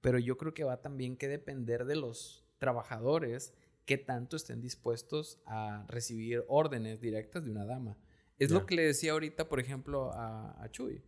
Pero 0.00 0.18
yo 0.18 0.36
creo 0.38 0.54
que 0.54 0.64
va 0.64 0.80
también 0.80 1.16
que 1.16 1.28
depender 1.28 1.84
de 1.84 1.96
los 1.96 2.44
trabajadores 2.58 3.54
que 3.84 3.98
tanto 3.98 4.36
estén 4.36 4.60
dispuestos 4.60 5.40
a 5.46 5.84
recibir 5.88 6.44
órdenes 6.48 7.00
directas 7.00 7.44
de 7.44 7.50
una 7.50 7.64
dama. 7.64 7.96
Es 8.38 8.50
lo 8.50 8.64
que 8.64 8.74
le 8.74 8.82
decía 8.82 9.12
ahorita, 9.12 9.48
por 9.48 9.60
ejemplo, 9.60 10.12
a, 10.12 10.62
a 10.62 10.70
Chuy. 10.70 11.02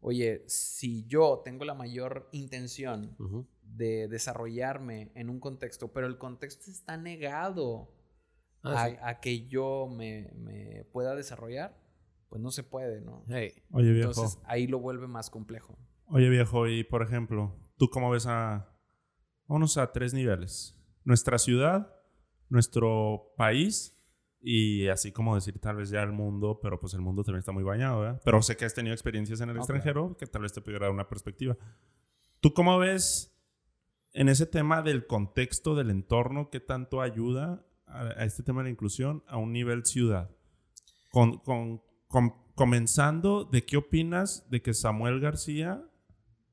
Oye, 0.00 0.44
si 0.46 1.04
yo 1.06 1.42
tengo 1.44 1.64
la 1.64 1.74
mayor 1.74 2.28
intención 2.32 3.16
de 3.62 4.06
desarrollarme 4.08 5.10
en 5.16 5.28
un 5.30 5.40
contexto, 5.40 5.92
pero 5.92 6.06
el 6.06 6.18
contexto 6.18 6.70
está 6.70 6.96
negado 6.96 7.94
Ah, 8.62 8.82
a, 8.84 8.88
sí. 8.88 8.96
a 9.02 9.20
que 9.20 9.46
yo 9.46 9.86
me, 9.88 10.32
me 10.34 10.84
pueda 10.92 11.14
desarrollar, 11.14 11.80
pues 12.28 12.42
no 12.42 12.50
se 12.50 12.64
puede, 12.64 13.00
¿no? 13.00 13.24
Hey, 13.28 13.62
Oye, 13.70 13.92
viejo. 13.92 14.10
Entonces 14.10 14.40
ahí 14.44 14.66
lo 14.66 14.80
vuelve 14.80 15.06
más 15.06 15.30
complejo. 15.30 15.78
Oye, 16.06 16.28
viejo, 16.28 16.66
y 16.66 16.82
por 16.82 17.02
ejemplo, 17.02 17.54
¿tú 17.78 17.88
cómo 17.90 18.10
ves 18.10 18.26
a... 18.26 18.68
Vámonos 19.46 19.78
a 19.78 19.92
tres 19.92 20.12
niveles. 20.12 20.78
Nuestra 21.04 21.38
ciudad, 21.38 21.90
nuestro 22.50 23.32
país 23.36 23.94
y 24.40 24.88
así 24.88 25.10
como 25.10 25.34
decir 25.34 25.58
tal 25.58 25.76
vez 25.76 25.90
ya 25.90 26.02
el 26.02 26.12
mundo, 26.12 26.60
pero 26.62 26.78
pues 26.78 26.94
el 26.94 27.00
mundo 27.00 27.24
también 27.24 27.40
está 27.40 27.52
muy 27.52 27.64
bañado, 27.64 28.00
¿verdad? 28.00 28.20
Pero 28.24 28.42
sé 28.42 28.56
que 28.56 28.64
has 28.66 28.74
tenido 28.74 28.94
experiencias 28.94 29.40
en 29.40 29.48
el 29.50 29.56
extranjero 29.56 30.16
que 30.16 30.26
tal 30.26 30.42
vez 30.42 30.52
te 30.52 30.60
pudiera 30.60 30.86
dar 30.86 30.92
una 30.94 31.08
perspectiva. 31.08 31.56
¿Tú 32.40 32.52
cómo 32.52 32.78
ves 32.78 33.34
en 34.12 34.28
ese 34.28 34.46
tema 34.46 34.82
del 34.82 35.06
contexto, 35.06 35.74
del 35.74 35.90
entorno, 35.90 36.50
qué 36.50 36.60
tanto 36.60 37.00
ayuda 37.00 37.64
a, 37.86 38.02
a 38.02 38.24
este 38.24 38.42
tema 38.42 38.60
de 38.60 38.64
la 38.64 38.70
inclusión 38.70 39.24
a 39.26 39.38
un 39.38 39.52
nivel 39.52 39.84
ciudad? 39.86 40.30
Con, 41.10 41.38
con- 41.38 41.82
con- 42.06 42.34
comenzando, 42.54 43.44
¿de 43.44 43.64
qué 43.64 43.76
opinas 43.78 44.48
de 44.50 44.62
que 44.62 44.74
Samuel 44.74 45.20
García 45.20 45.82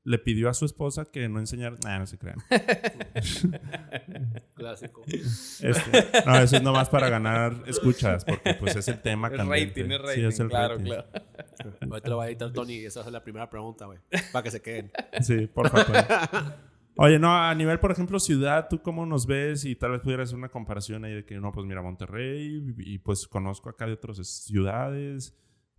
le 0.06 0.18
pidió 0.20 0.48
a 0.48 0.54
su 0.54 0.64
esposa 0.64 1.04
que 1.04 1.28
no 1.28 1.40
enseñara... 1.40 1.76
Nah, 1.84 1.98
no 1.98 2.06
se 2.06 2.16
crean. 2.16 2.38
clásico. 4.54 5.02
Este, 5.08 6.04
no, 6.24 6.36
eso 6.38 6.56
es 6.56 6.62
nomás 6.62 6.88
para 6.88 7.08
ganar 7.08 7.64
escuchas, 7.66 8.24
porque 8.24 8.54
pues 8.54 8.76
es 8.76 8.86
el 8.86 9.02
tema 9.02 9.26
Es 9.28 9.36
candente. 9.36 9.82
rating, 9.82 9.90
es 9.90 10.14
Sí, 10.14 10.24
es 10.24 10.40
el 10.40 10.48
claro, 10.48 10.76
rating. 10.76 10.92
claro. 10.92 11.06
Ahorita 11.90 12.08
lo 12.08 12.16
va 12.18 12.24
a 12.24 12.28
editar 12.28 12.52
Tony 12.52 12.74
y 12.74 12.86
esa 12.86 13.00
es 13.00 13.06
la 13.08 13.22
primera 13.22 13.50
pregunta, 13.50 13.86
güey. 13.86 13.98
Para 14.32 14.44
que 14.44 14.50
se 14.52 14.62
queden. 14.62 14.92
Sí, 15.22 15.48
por 15.48 15.68
favor. 15.70 16.04
Oye, 16.98 17.18
no, 17.18 17.36
a 17.36 17.52
nivel, 17.54 17.80
por 17.80 17.90
ejemplo, 17.90 18.20
ciudad, 18.20 18.68
¿tú 18.70 18.80
cómo 18.82 19.04
nos 19.06 19.26
ves? 19.26 19.64
Y 19.64 19.74
tal 19.74 19.90
vez 19.90 20.00
pudieras 20.02 20.28
hacer 20.28 20.38
una 20.38 20.48
comparación 20.50 21.04
ahí 21.04 21.14
de 21.14 21.24
que, 21.26 21.38
no, 21.40 21.50
pues 21.52 21.66
mira, 21.66 21.82
Monterrey, 21.82 22.62
y, 22.78 22.94
y, 22.94 22.98
pues 22.98 23.26
conozco 23.26 23.68
acá 23.68 23.86
de 23.86 23.92
otras 23.94 24.24
ciudades. 24.26 25.36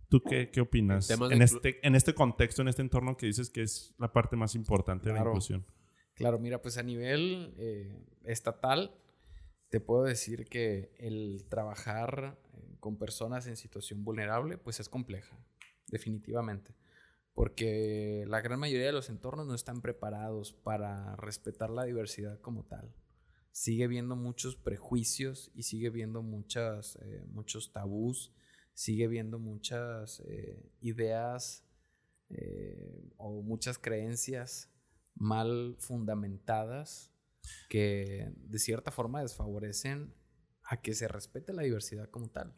¿Tú 0.08 0.22
qué, 0.22 0.50
qué 0.50 0.60
opinas? 0.60 1.10
En 1.10 1.42
este, 1.42 1.86
en 1.86 1.94
este 1.94 2.14
contexto, 2.14 2.62
en 2.62 2.68
este 2.68 2.82
entorno 2.82 3.16
que 3.16 3.26
dices 3.26 3.50
que 3.50 3.62
es 3.62 3.94
la 3.98 4.12
parte 4.12 4.36
más 4.36 4.54
importante 4.54 5.06
de 5.08 5.12
la 5.12 5.18
Claro. 5.18 5.30
inclusión. 5.30 5.66
Claro, 6.14 6.38
mira, 6.38 6.60
pues 6.62 6.78
a 6.78 6.82
nivel 6.82 7.54
eh, 7.58 8.04
estatal, 8.24 8.94
te 9.68 9.80
puedo 9.80 10.04
decir 10.04 10.46
que 10.46 10.94
el 10.98 11.44
trabajar 11.48 12.40
eh, 12.54 12.76
con 12.80 12.98
personas 12.98 13.46
en 13.46 13.56
situación 13.56 14.02
vulnerable, 14.02 14.56
pues 14.58 14.80
es 14.80 14.88
compleja, 14.88 15.38
definitivamente. 15.88 16.74
Porque 17.34 18.24
la 18.26 18.40
gran 18.40 18.58
mayoría 18.58 18.86
de 18.86 18.92
los 18.92 19.10
entornos 19.10 19.46
no 19.46 19.54
están 19.54 19.80
preparados 19.80 20.52
para 20.52 21.14
respetar 21.16 21.70
la 21.70 21.84
diversidad 21.84 22.40
como 22.40 22.64
tal. 22.64 22.92
Sigue 23.52 23.86
viendo 23.86 24.16
muchos 24.16 24.56
prejuicios 24.56 25.50
y 25.54 25.62
sigue 25.64 25.90
viendo 25.90 26.22
muchas, 26.22 26.96
eh, 27.02 27.24
muchos 27.28 27.72
tabús, 27.72 28.32
sigue 28.78 29.08
viendo 29.08 29.40
muchas 29.40 30.20
eh, 30.28 30.70
ideas 30.82 31.64
eh, 32.30 33.10
o 33.16 33.42
muchas 33.42 33.76
creencias 33.76 34.70
mal 35.16 35.74
fundamentadas 35.80 37.10
que 37.68 38.32
de 38.36 38.58
cierta 38.60 38.92
forma 38.92 39.20
desfavorecen 39.20 40.14
a 40.62 40.80
que 40.80 40.94
se 40.94 41.08
respete 41.08 41.52
la 41.52 41.62
diversidad 41.62 42.08
como 42.08 42.28
tal. 42.28 42.54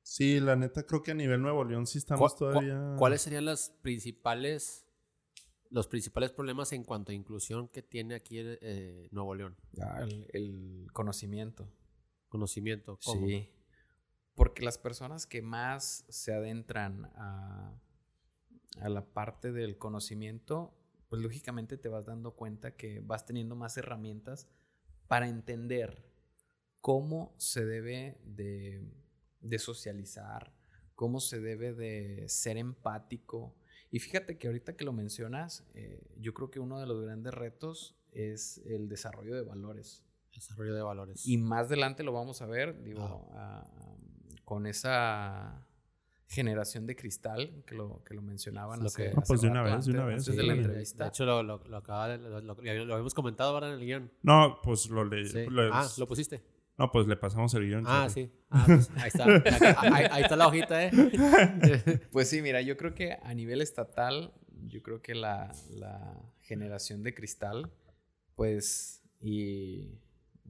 Sí, 0.00 0.40
la 0.40 0.56
neta, 0.56 0.86
creo 0.86 1.02
que 1.02 1.10
a 1.10 1.14
nivel 1.14 1.42
Nuevo 1.42 1.64
León 1.64 1.86
sí 1.86 1.98
¿Cu- 1.98 1.98
estamos 1.98 2.32
cu- 2.32 2.38
todavía... 2.38 2.94
¿Cuáles 2.98 3.20
serían 3.20 3.44
las 3.44 3.68
principales, 3.82 4.86
los 5.68 5.86
principales 5.86 6.30
problemas 6.32 6.72
en 6.72 6.82
cuanto 6.82 7.12
a 7.12 7.14
inclusión 7.14 7.68
que 7.68 7.82
tiene 7.82 8.14
aquí 8.14 8.38
eh, 8.40 9.08
Nuevo 9.10 9.34
León? 9.34 9.54
El, 10.00 10.26
el 10.32 10.86
conocimiento. 10.94 11.68
Conocimiento. 12.30 12.98
¿cómo? 13.04 13.26
Sí. 13.26 13.50
Porque 14.40 14.64
las 14.64 14.78
personas 14.78 15.26
que 15.26 15.42
más 15.42 16.06
se 16.08 16.32
adentran 16.32 17.12
a, 17.14 17.78
a 18.80 18.88
la 18.88 19.04
parte 19.04 19.52
del 19.52 19.76
conocimiento, 19.76 20.74
pues 21.10 21.20
lógicamente 21.20 21.76
te 21.76 21.90
vas 21.90 22.06
dando 22.06 22.34
cuenta 22.34 22.74
que 22.74 23.00
vas 23.00 23.26
teniendo 23.26 23.54
más 23.54 23.76
herramientas 23.76 24.48
para 25.08 25.28
entender 25.28 26.10
cómo 26.80 27.34
se 27.36 27.66
debe 27.66 28.18
de, 28.24 28.82
de 29.42 29.58
socializar, 29.58 30.54
cómo 30.94 31.20
se 31.20 31.38
debe 31.38 31.74
de 31.74 32.26
ser 32.30 32.56
empático. 32.56 33.54
Y 33.90 33.98
fíjate 33.98 34.38
que 34.38 34.46
ahorita 34.46 34.74
que 34.74 34.86
lo 34.86 34.94
mencionas, 34.94 35.68
eh, 35.74 36.14
yo 36.16 36.32
creo 36.32 36.50
que 36.50 36.60
uno 36.60 36.80
de 36.80 36.86
los 36.86 37.02
grandes 37.02 37.34
retos 37.34 37.94
es 38.10 38.56
el 38.64 38.88
desarrollo 38.88 39.36
de 39.36 39.42
valores. 39.42 40.02
Desarrollo 40.32 40.74
de 40.74 40.80
valores. 40.80 41.26
Y 41.26 41.36
más 41.36 41.66
adelante 41.66 42.02
lo 42.04 42.14
vamos 42.14 42.40
a 42.40 42.46
ver, 42.46 42.82
digo, 42.82 43.28
con 44.50 44.66
esa 44.66 45.64
generación 46.26 46.84
de 46.84 46.96
cristal 46.96 47.62
que 47.64 47.76
lo, 47.76 48.02
que 48.02 48.14
lo 48.14 48.20
mencionaban. 48.22 48.80
Lo 48.80 48.86
hace- 48.86 48.96
que- 49.04 49.08
Ah, 49.10 49.18
hace 49.18 49.26
pues 49.28 49.40
de 49.42 49.48
una 49.48 49.62
vez, 49.62 49.84
de 49.86 49.92
una 49.92 50.04
vez, 50.06 50.18
antes 50.26 50.36
de 50.36 50.42
la 50.42 50.54
sí. 50.54 50.58
entrevista. 50.58 51.04
De 51.04 51.08
hecho, 51.10 51.24
lo, 51.24 51.44
lo, 51.44 51.58
lo 51.68 51.76
acaba 51.76 52.08
de- 52.08 52.18
lo, 52.18 52.40
lo- 52.40 52.54
lo 52.56 52.94
habíamos 52.94 53.14
comentado 53.14 53.50
ahora 53.54 53.68
en 53.68 53.74
el 53.74 53.84
guion. 53.86 54.10
No, 54.22 54.58
pues 54.60 54.90
lo 54.90 55.04
leí. 55.04 55.24
Sí. 55.26 55.46
lo- 55.48 55.72
Ah, 55.72 55.86
¿lo 55.98 56.08
pusiste? 56.08 56.42
No, 56.78 56.90
pues 56.90 57.06
le 57.06 57.16
pasamos 57.16 57.54
el 57.54 57.68
guion. 57.68 57.84
Ah, 57.86 58.08
sí. 58.10 58.28
Ah, 58.50 58.64
pues, 58.66 58.90
ahí 58.96 59.06
está. 59.06 59.24
Ahí, 59.94 60.06
ahí 60.10 60.22
está 60.24 60.34
la 60.34 60.48
hojita, 60.48 60.84
¿eh? 60.84 60.90
Pues 62.10 62.28
sí, 62.28 62.42
mira, 62.42 62.60
yo 62.60 62.76
creo 62.76 62.92
que 62.92 63.12
a 63.22 63.32
nivel 63.34 63.60
estatal, 63.60 64.32
yo 64.66 64.82
creo 64.82 65.00
que 65.02 65.14
la, 65.14 65.52
la 65.70 66.20
generación 66.40 67.04
de 67.04 67.14
cristal, 67.14 67.70
pues, 68.34 69.04
y, 69.20 70.00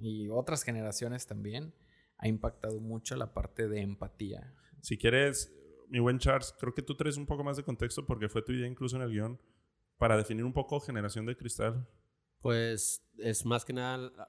y 0.00 0.28
otras 0.30 0.62
generaciones 0.62 1.26
también, 1.26 1.74
ha 2.22 2.28
impactado 2.28 2.78
mucho 2.80 3.16
la 3.16 3.32
parte 3.32 3.68
de 3.68 3.80
empatía. 3.80 4.54
Si 4.82 4.96
quieres, 4.98 5.52
mi 5.88 5.98
buen 5.98 6.18
Charles, 6.18 6.54
creo 6.58 6.74
que 6.74 6.82
tú 6.82 6.94
traes 6.96 7.16
un 7.16 7.26
poco 7.26 7.42
más 7.44 7.56
de 7.56 7.62
contexto 7.64 8.06
porque 8.06 8.28
fue 8.28 8.42
tu 8.42 8.52
idea 8.52 8.66
incluso 8.66 8.96
en 8.96 9.02
el 9.02 9.10
guion 9.10 9.40
para 9.98 10.16
definir 10.16 10.44
un 10.44 10.52
poco 10.52 10.80
generación 10.80 11.26
de 11.26 11.36
cristal. 11.36 11.86
Pues 12.40 13.02
es 13.18 13.44
más 13.44 13.64
que 13.64 13.72
nada, 13.72 13.98
la- 13.98 14.28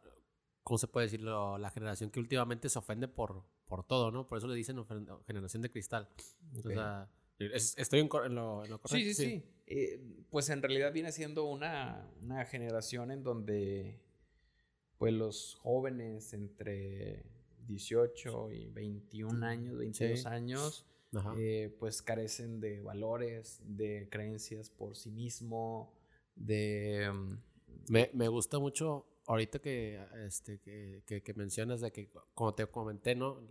¿cómo 0.63 0.77
se 0.77 0.87
puede 0.87 1.07
decirlo? 1.07 1.57
La 1.57 1.69
generación 1.69 2.09
que 2.11 2.19
últimamente 2.19 2.67
se 2.69 2.79
ofende 2.79 3.07
por, 3.07 3.43
por 3.67 3.85
todo, 3.85 4.11
¿no? 4.11 4.27
Por 4.27 4.37
eso 4.37 4.47
le 4.47 4.55
dicen 4.55 4.77
generación 5.27 5.61
de 5.61 5.69
cristal. 5.71 6.09
O 6.55 6.59
Ok. 6.59 6.73
sea, 6.73 7.09
es- 7.39 7.77
estoy 7.77 7.99
en, 8.01 8.07
cor- 8.09 8.25
en 8.25 8.35
lo, 8.35 8.63
en 8.65 8.71
lo 8.71 8.79
correcto. 8.81 8.97
Sí, 8.97 9.13
sí, 9.13 9.23
sí. 9.23 9.43
Eh, 9.67 10.25
pues 10.29 10.49
en 10.49 10.61
realidad 10.61 10.91
viene 10.93 11.11
siendo 11.11 11.45
una, 11.45 12.09
una 12.21 12.43
generación 12.45 13.11
en 13.11 13.23
donde 13.23 14.01
pues 14.97 15.13
los 15.13 15.55
jóvenes 15.55 16.33
entre 16.33 17.25
18 17.67 18.51
y 18.51 18.69
21 18.69 19.43
años, 19.45 19.77
22 19.77 20.19
Sí. 20.21 20.27
años, 20.27 20.85
eh, 21.37 21.75
pues 21.79 22.01
carecen 22.01 22.59
de 22.59 22.81
valores, 22.81 23.61
de 23.65 24.07
creencias 24.09 24.69
por 24.69 24.95
sí 24.95 25.11
mismo, 25.11 25.93
de... 26.35 27.09
mm, 27.13 27.37
Me, 27.89 28.09
me 28.13 28.27
gusta 28.27 28.59
mucho 28.59 29.05
ahorita 29.27 29.59
que, 29.59 29.99
este, 30.25 30.59
que, 30.59 31.03
que, 31.05 31.21
que 31.23 31.33
mencionas 31.33 31.81
de 31.81 31.91
que, 31.91 32.09
como 32.33 32.53
te 32.53 32.65
comenté, 32.67 33.15
¿no? 33.15 33.41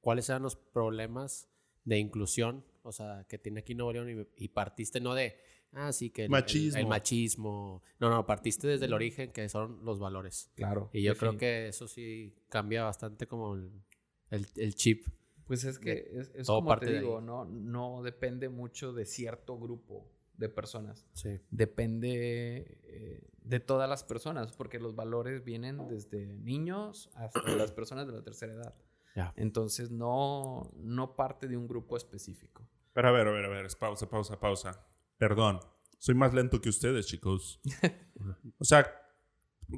¿Cuáles 0.00 0.28
eran 0.28 0.42
los 0.42 0.56
problemas 0.56 1.48
de 1.84 1.98
inclusión? 1.98 2.64
O 2.82 2.92
sea, 2.92 3.24
que 3.28 3.38
tiene 3.38 3.60
aquí 3.60 3.74
Nuevo 3.74 3.92
León 3.92 4.26
y, 4.36 4.44
y 4.44 4.48
partiste 4.48 5.00
no 5.00 5.14
de, 5.14 5.36
ah, 5.76 5.92
sí, 5.92 6.10
que 6.10 6.22
el, 6.22 6.26
el- 6.26 6.30
Machismo. 6.30 6.78
el 6.80 6.86
machismo. 6.86 7.82
No, 8.00 8.10
no, 8.10 8.26
partiste 8.26 8.66
desde 8.68 8.86
el 8.86 8.92
origen 8.94 9.32
que 9.32 9.48
son 9.48 9.84
los 9.84 9.98
valores. 9.98 10.50
Claro. 10.54 10.90
Y 10.92 11.02
yo 11.02 11.14
creo 11.16 11.32
defini- 11.32 11.38
que 11.38 11.68
eso 11.68 11.88
sí 11.88 12.34
cambia 12.48 12.84
bastante 12.84 13.26
como 13.26 13.54
el, 13.54 13.70
el, 14.30 14.46
el 14.56 14.74
chip. 14.74 15.06
Pues 15.46 15.64
es 15.64 15.78
que 15.78 16.08
es, 16.12 16.30
es 16.34 16.46
como 16.46 16.68
parte 16.68 16.86
te 16.86 17.00
digo, 17.00 17.20
no, 17.20 17.44
no 17.44 18.02
depende 18.02 18.48
mucho 18.48 18.92
de 18.94 19.04
cierto 19.04 19.58
grupo 19.58 20.10
de 20.38 20.48
personas. 20.48 21.06
Sí. 21.12 21.38
depende 21.50 22.78
eh, 22.84 23.28
de 23.42 23.60
todas 23.60 23.88
las 23.88 24.02
personas, 24.04 24.52
porque 24.56 24.80
los 24.80 24.94
valores 24.96 25.44
vienen 25.44 25.86
desde 25.86 26.32
niños 26.38 27.10
hasta 27.14 27.42
las 27.56 27.72
personas 27.76 28.06
de 28.06 28.14
la 28.14 28.22
tercera 28.22 28.54
edad. 28.54 28.74
Ya. 29.14 29.32
Entonces 29.36 29.90
no, 29.90 30.72
no 30.76 31.14
parte 31.14 31.46
de 31.46 31.56
un 31.56 31.68
grupo 31.68 31.96
específico. 31.96 32.66
Pero 32.94 33.08
a 33.08 33.12
ver, 33.12 33.28
a 33.28 33.30
ver, 33.30 33.44
a 33.44 33.48
ver, 33.48 33.66
es 33.66 33.76
pausa, 33.76 34.08
pausa, 34.08 34.40
pausa. 34.40 34.84
Perdón, 35.18 35.60
soy 35.98 36.14
más 36.14 36.34
lento 36.34 36.60
que 36.60 36.68
ustedes, 36.68 37.06
chicos. 37.06 37.60
o 38.58 38.64
sea, 38.64 38.86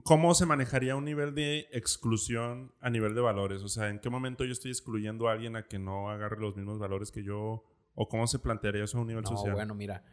¿cómo 0.04 0.34
se 0.34 0.46
manejaría 0.46 0.96
un 0.96 1.04
nivel 1.04 1.34
de 1.34 1.68
exclusión 1.72 2.72
a 2.80 2.90
nivel 2.90 3.14
de 3.14 3.20
valores? 3.20 3.62
O 3.62 3.68
sea, 3.68 3.88
¿en 3.90 4.00
qué 4.00 4.10
momento 4.10 4.44
yo 4.44 4.52
estoy 4.52 4.70
excluyendo 4.70 5.28
a 5.28 5.32
alguien 5.32 5.56
a 5.56 5.66
que 5.68 5.78
no 5.78 6.10
agarre 6.10 6.40
los 6.40 6.56
mismos 6.56 6.78
valores 6.78 7.10
que 7.10 7.22
yo? 7.22 7.64
¿O 7.94 8.08
cómo 8.08 8.26
se 8.26 8.38
plantearía 8.38 8.84
eso 8.84 8.98
a 8.98 9.00
un 9.02 9.06
nivel 9.06 9.24
No, 9.24 9.30
social? 9.30 9.54
bueno, 9.54 9.74
mira, 9.74 10.04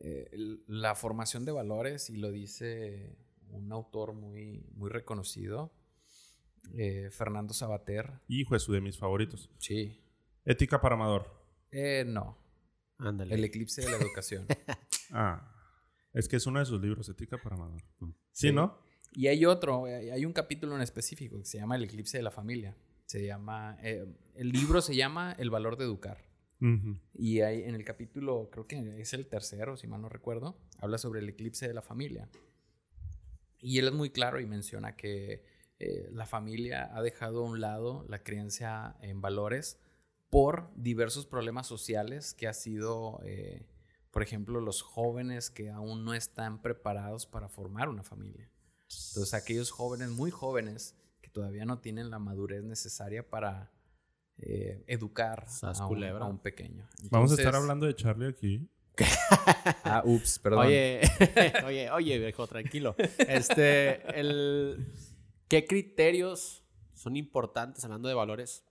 eh, 0.00 0.30
la 0.66 0.94
formación 0.94 1.44
de 1.44 1.52
valores, 1.52 2.08
y 2.10 2.16
lo 2.16 2.30
dice 2.30 3.16
un 3.50 3.70
autor 3.72 4.12
muy, 4.14 4.64
muy 4.74 4.88
reconocido, 4.90 5.72
eh, 6.74 7.10
Fernando 7.12 7.54
Sabater, 7.54 8.20
Hijo 8.28 8.54
de 8.54 8.60
su 8.60 8.72
de 8.72 8.80
mis 8.80 8.98
favoritos. 8.98 9.50
sí, 9.58 10.00
Ética 10.44 10.80
para 10.80 10.94
amador. 10.94 11.26
Eh, 11.72 12.04
no. 12.06 12.38
Ándale. 12.98 13.34
El 13.34 13.44
eclipse 13.44 13.82
de 13.82 13.90
la 13.90 13.96
educación. 13.96 14.46
Ah. 15.12 15.52
Es 16.12 16.26
que 16.28 16.34
es 16.34 16.46
uno 16.46 16.58
de 16.58 16.64
sus 16.66 16.80
libros, 16.80 17.08
Ética 17.08 17.38
para 17.40 17.54
Amador. 17.54 17.80
Mm. 18.00 18.06
Sí, 18.32 18.48
Sí. 18.48 18.52
¿no? 18.52 18.76
y 19.12 19.28
hay 19.28 19.46
otro, 19.46 19.86
eh, 19.86 20.10
hay 20.12 20.24
un 20.24 20.32
capítulo 20.32 20.74
en 20.74 20.82
específico 20.82 21.38
que 21.38 21.44
se 21.44 21.58
llama 21.58 21.76
El 21.76 21.84
eclipse 21.84 22.16
de 22.16 22.22
la 22.24 22.30
familia. 22.32 22.76
Se 23.06 23.24
llama, 23.24 23.78
eh, 23.82 24.04
el 24.34 24.50
libro 24.50 24.82
se 24.82 24.96
llama 24.96 25.34
El 25.38 25.48
valor 25.50 25.76
de 25.76 25.84
educar. 25.84 26.18
Ujú. 26.60 26.98
Y 27.14 27.40
hay, 27.40 27.62
en 27.62 27.74
el 27.74 27.84
capítulo, 27.84 28.48
creo 28.50 28.66
que 28.66 29.00
es 29.00 29.12
el 29.14 29.26
tercero, 29.26 29.76
si 29.76 29.86
mal 29.86 30.02
no 30.02 30.08
recuerdo, 30.08 30.58
habla 30.78 30.98
sobre 30.98 31.20
el 31.20 31.28
eclipse 31.28 31.68
de 31.68 31.74
la 31.74 31.82
familia. 31.82 32.28
Y 33.60 33.78
él 33.78 33.86
es 33.88 33.94
muy 33.94 34.10
claro 34.10 34.40
y 34.40 34.46
menciona 34.46 34.96
que 34.96 35.44
eh, 35.78 36.08
la 36.12 36.26
familia 36.26 36.90
ha 36.96 37.02
dejado 37.02 37.44
a 37.44 37.48
un 37.48 37.60
lado 37.60 38.04
la 38.08 38.22
creencia 38.22 38.96
en 39.00 39.20
valores 39.20 39.78
por 40.36 40.70
diversos 40.76 41.24
problemas 41.24 41.66
sociales 41.66 42.34
que 42.34 42.46
ha 42.46 42.52
sido, 42.52 43.22
eh, 43.24 43.64
por 44.10 44.22
ejemplo, 44.22 44.60
los 44.60 44.82
jóvenes 44.82 45.48
que 45.48 45.70
aún 45.70 46.04
no 46.04 46.12
están 46.12 46.60
preparados 46.60 47.24
para 47.24 47.48
formar 47.48 47.88
una 47.88 48.02
familia. 48.02 48.50
Entonces, 48.82 49.32
aquellos 49.32 49.70
jóvenes, 49.70 50.10
muy 50.10 50.30
jóvenes, 50.30 50.94
que 51.22 51.30
todavía 51.30 51.64
no 51.64 51.78
tienen 51.78 52.10
la 52.10 52.18
madurez 52.18 52.64
necesaria 52.64 53.26
para 53.26 53.72
eh, 54.36 54.84
educar 54.88 55.46
a 55.62 55.86
un, 55.86 56.04
a 56.04 56.26
un 56.26 56.38
pequeño. 56.38 56.86
Vamos 57.10 57.30
a 57.30 57.34
estar 57.36 57.46
Entonces- 57.46 57.54
hablando 57.54 57.86
de 57.86 57.94
Charlie 57.96 58.28
aquí. 58.28 58.68
Ah, 59.84 60.02
ups, 60.04 60.38
perdón. 60.38 60.66
Oye, 60.66 61.00
oye, 61.64 61.90
oye, 61.92 62.18
viejo, 62.18 62.46
tranquilo. 62.46 62.94
Este, 63.26 64.02
el, 64.20 64.92
¿qué 65.48 65.64
criterios 65.64 66.62
son 66.92 67.16
importantes, 67.16 67.82
hablando 67.84 68.08
de 68.08 68.14
valores, 68.14 68.65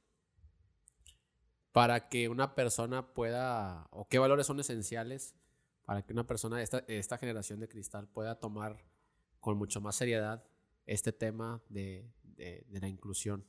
para 1.75 2.07
que 2.07 2.29
una 2.29 2.55
persona 2.55 3.13
pueda, 3.13 3.89
o 3.91 4.07
qué 4.07 4.17
valores 4.17 4.47
son 4.47 4.61
esenciales 4.61 5.35
para 5.83 6.03
que 6.05 6.13
una 6.13 6.25
persona 6.25 6.55
de 6.55 6.63
esta, 6.63 6.85
esta 6.87 7.17
generación 7.17 7.59
de 7.59 7.67
cristal 7.67 8.07
pueda 8.07 8.39
tomar 8.39 8.77
con 9.41 9.57
mucho 9.57 9.81
más 9.81 9.97
seriedad 9.97 10.41
este 10.85 11.11
tema 11.11 11.61
de, 11.67 12.09
de- 12.23 12.65
de 12.69 12.79
la 12.79 12.87
inclusión? 12.87 13.45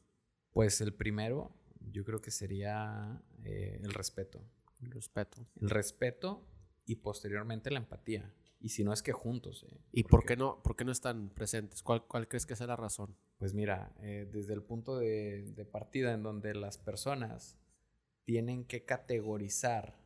Pues 0.51 0.81
el 0.81 0.93
primero, 0.93 1.53
yo 1.93 2.05
creo 2.05 2.21
que 2.21 2.33
sería 2.33 3.23
eh, 3.45 3.79
el 3.85 3.95
respeto. 3.95 4.41
El 4.83 4.91
respeto. 4.91 5.47
El 5.61 5.71
respeto 5.71 6.43
y 6.85 6.97
posteriormente 6.97 7.71
la 7.71 7.79
empatía. 7.79 8.35
Y 8.59 8.71
si 8.71 8.83
no 8.83 8.93
es 8.93 9.05
que 9.05 9.13
juntos. 9.13 9.65
eh, 9.71 9.79
¿Y 9.93 10.03
por 10.03 10.25
qué 10.25 10.37
no, 10.37 10.61
por 10.65 10.75
qué 10.75 10.85
no 10.85 10.91
están 10.91 11.29
presentes? 11.29 11.81
¿Cuál, 11.81 12.05
cuál 12.09 12.27
crees 12.27 12.45
que 12.45 12.57
sea 12.57 12.67
la 12.67 12.75
razón? 12.77 13.17
Pues 13.39 13.55
mira, 13.55 13.95
eh, 14.01 14.29
desde 14.33 14.53
el 14.53 14.65
punto 14.65 14.97
de, 14.99 15.53
de 15.55 15.65
partida 15.65 16.13
en 16.13 16.25
donde 16.25 16.55
las 16.55 16.77
personas 16.77 17.57
tienen 18.27 18.65
que 18.65 18.85
categorizar 18.85 19.97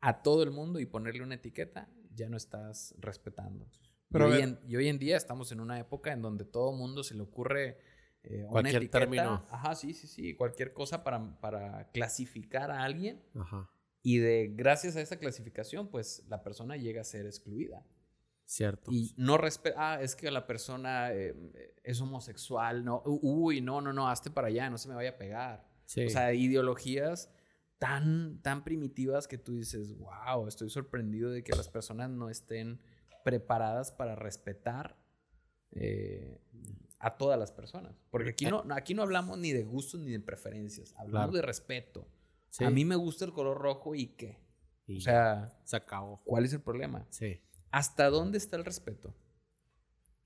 a 0.00 0.22
todo 0.22 0.42
el 0.42 0.50
mundo 0.50 0.78
y 0.78 0.86
ponerle 0.86 1.22
una 1.22 1.36
etiqueta, 1.36 1.88
ya 2.14 2.28
no 2.28 2.36
estás 2.36 2.94
respetando. 2.98 3.66
Pero 4.10 4.28
y, 4.28 4.32
hoy 4.32 4.42
en, 4.42 4.60
y 4.68 4.76
hoy 4.76 4.88
en 4.88 4.98
día 4.98 5.16
estamos 5.16 5.50
en 5.52 5.60
una 5.60 5.80
época 5.80 6.12
en 6.12 6.20
donde 6.20 6.44
todo 6.44 6.72
mundo 6.72 7.02
se 7.02 7.14
le 7.14 7.22
ocurre 7.22 7.78
eh, 8.24 8.46
Cualquier 8.48 8.76
etiqueta. 8.76 8.98
término. 9.00 9.46
Ajá, 9.50 9.74
sí, 9.74 9.94
sí, 9.94 10.06
sí. 10.06 10.34
Cualquier 10.34 10.74
cosa 10.74 11.02
para, 11.02 11.40
para 11.40 11.90
clasificar 11.92 12.70
a 12.70 12.84
alguien. 12.84 13.22
Ajá. 13.34 13.70
Y 14.02 14.18
de 14.18 14.50
gracias 14.52 14.96
a 14.96 15.00
esa 15.00 15.16
clasificación, 15.16 15.88
pues 15.88 16.24
la 16.28 16.42
persona 16.42 16.76
llega 16.76 17.00
a 17.00 17.04
ser 17.04 17.24
excluida. 17.24 17.86
Cierto. 18.44 18.90
Y 18.92 19.14
no 19.16 19.38
respeta, 19.38 19.94
ah, 19.94 20.02
es 20.02 20.14
que 20.14 20.30
la 20.30 20.46
persona 20.46 21.10
eh, 21.12 21.34
es 21.82 22.00
homosexual, 22.02 22.84
no, 22.84 23.02
uy, 23.06 23.62
no, 23.62 23.80
no, 23.80 23.94
no, 23.94 24.08
hazte 24.08 24.30
para 24.30 24.48
allá, 24.48 24.68
no 24.68 24.76
se 24.76 24.88
me 24.88 24.94
vaya 24.94 25.10
a 25.10 25.16
pegar. 25.16 25.66
Sí. 25.86 26.04
O 26.04 26.10
sea, 26.10 26.34
ideologías 26.34 27.30
tan, 27.82 28.40
tan 28.42 28.62
primitivas 28.62 29.26
que 29.26 29.38
tú 29.38 29.54
dices, 29.54 29.92
wow, 29.98 30.46
estoy 30.46 30.70
sorprendido 30.70 31.30
de 31.32 31.42
que 31.42 31.50
las 31.56 31.68
personas 31.68 32.10
no 32.10 32.30
estén 32.30 32.80
preparadas 33.24 33.90
para 33.90 34.14
respetar 34.14 34.96
eh, 35.72 36.40
a 37.00 37.16
todas 37.16 37.36
las 37.40 37.50
personas. 37.50 37.96
Porque 38.10 38.30
aquí 38.30 38.46
no, 38.46 38.64
aquí 38.70 38.94
no 38.94 39.02
hablamos 39.02 39.36
ni 39.36 39.52
de 39.52 39.64
gustos 39.64 39.98
ni 40.00 40.12
de 40.12 40.20
preferencias, 40.20 40.92
hablamos 40.96 41.30
Claro. 41.30 41.32
de 41.32 41.42
respeto. 41.42 42.06
Sí. 42.50 42.62
A 42.62 42.70
mí 42.70 42.84
me 42.84 42.94
gusta 42.94 43.24
el 43.24 43.32
color 43.32 43.58
rojo 43.58 43.96
y 43.96 44.14
qué. 44.14 44.38
Y 44.86 44.98
O 44.98 45.00
sea, 45.00 45.58
se 45.64 45.74
acabó. 45.74 46.22
¿cuál 46.24 46.44
es 46.44 46.52
el 46.52 46.60
problema? 46.60 47.04
Sí. 47.10 47.40
¿Hasta 47.72 48.10
dónde 48.10 48.38
está 48.38 48.56
el 48.56 48.64
respeto? 48.64 49.12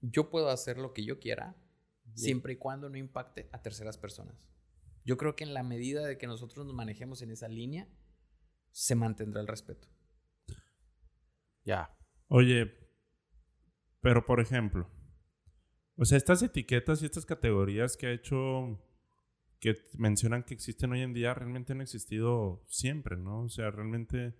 Yo 0.02 0.28
puedo 0.28 0.50
hacer 0.50 0.76
lo 0.76 0.92
que 0.92 1.04
yo 1.06 1.18
quiera 1.20 1.56
siempre 2.14 2.52
y 2.52 2.56
cuando 2.56 2.90
no 2.90 2.98
impacte 2.98 3.48
a 3.50 3.62
terceras 3.62 3.96
personas. 3.96 4.34
Yo 5.06 5.16
creo 5.16 5.36
que 5.36 5.44
en 5.44 5.54
la 5.54 5.62
medida 5.62 6.04
de 6.04 6.18
que 6.18 6.26
nosotros 6.26 6.66
nos 6.66 6.74
manejemos 6.74 7.22
en 7.22 7.30
esa 7.30 7.46
línea, 7.46 7.88
se 8.72 8.96
mantendrá 8.96 9.40
el 9.40 9.46
respeto. 9.46 9.86
Ya. 11.64 11.96
Oye, 12.26 12.74
pero 14.00 14.26
por 14.26 14.40
ejemplo, 14.40 14.90
o 15.96 16.04
sea, 16.04 16.18
estas 16.18 16.42
etiquetas 16.42 17.00
y 17.00 17.06
estas 17.06 17.24
categorías 17.24 17.96
que 17.96 18.08
ha 18.08 18.12
hecho, 18.12 18.84
que 19.60 19.76
mencionan 19.96 20.42
que 20.42 20.54
existen 20.54 20.90
hoy 20.90 21.02
en 21.02 21.14
día, 21.14 21.34
realmente 21.34 21.72
han 21.72 21.80
existido 21.80 22.64
siempre, 22.66 23.16
¿no? 23.16 23.42
O 23.42 23.48
sea, 23.48 23.70
realmente 23.70 24.34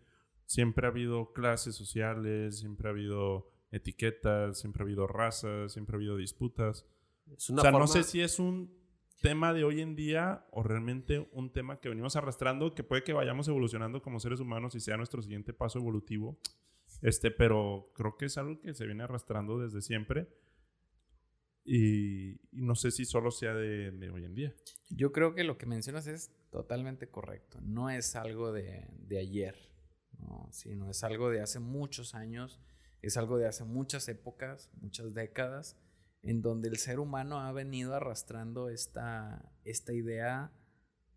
siempre 0.47 0.87
ha 0.87 0.91
habido 0.91 1.33
clases 1.33 1.77
sociales, 1.77 2.59
siempre 2.59 2.89
ha 2.89 2.91
habido 2.91 3.53
etiquetas, 3.71 4.59
siempre 4.59 4.83
ha 4.83 4.87
habido 4.87 5.07
razas, 5.07 5.73
siempre 5.73 5.95
ha 5.95 5.99
habido 5.99 6.17
disputas. 6.17 6.87
Es 7.37 7.51
una 7.51 7.61
o 7.61 7.63
sea, 7.63 7.71
no 7.71 7.87
sé 7.87 8.03
si 8.03 8.21
es 8.21 8.41
un 8.41 8.86
tema 9.21 9.53
de 9.53 9.65
hoy 9.65 9.81
en 9.81 9.97
día 9.97 10.47
o 10.51 10.63
realmente 10.63 11.29
un 11.33 11.53
tema 11.53 11.81
que 11.81 11.89
venimos 11.89 12.17
arrastrando, 12.17 12.75
que 12.75 12.85
puede 12.85 13.03
que 13.03 13.13
vayamos 13.13 13.49
evolucionando 13.49 14.03
como 14.03 14.21
seres 14.21 14.41
humanos 14.41 14.75
y 14.75 14.81
sea 14.81 14.97
nuestro 14.97 15.23
siguiente 15.23 15.53
paso 15.53 15.79
evolutivo. 15.79 16.39
Este, 17.03 17.31
pero 17.31 17.93
creo 17.95 18.17
que 18.17 18.27
es 18.27 18.39
algo 18.39 18.61
que 18.61 18.75
se 18.75 18.87
viene 18.87 19.03
arrastrando 19.03 19.59
desde 19.59 19.83
siempre. 19.83 20.29
Y, 21.65 22.35
y 22.53 22.63
no 22.63 22.77
sé 22.77 22.91
si 22.93 23.05
solo 23.05 23.31
sea 23.31 23.55
de, 23.55 23.91
de 23.91 24.11
hoy 24.11 24.25
en 24.25 24.35
día. 24.35 24.55
Yo 24.89 25.13
creo 25.13 25.35
que 25.35 25.43
lo 25.43 25.59
que 25.59 25.67
mencionas 25.67 26.07
es 26.07 26.31
totalmente 26.51 27.09
correcto. 27.09 27.59
No 27.63 27.91
es 27.91 28.15
algo 28.15 28.53
de, 28.53 28.87
de 28.99 29.19
ayer, 29.19 29.57
¿no? 30.19 30.49
sino 30.53 30.91
es 30.91 31.03
algo 31.03 31.29
de 31.31 31.41
hace 31.41 31.59
muchos 31.59 32.15
años, 32.15 32.61
es 33.03 33.17
algo 33.17 33.37
de 33.37 33.49
hace 33.49 33.65
muchas 33.65 34.09
épocas, 34.09 34.71
muchas 34.81 35.13
décadas, 35.13 35.77
en 36.27 36.43
donde 36.43 36.69
el 36.69 36.77
ser 36.79 36.99
humano 36.99 37.41
ha 37.41 37.53
venido 37.53 37.95
arrastrando 37.95 38.69
esta, 38.69 39.53
esta 39.65 39.93
idea, 39.93 40.53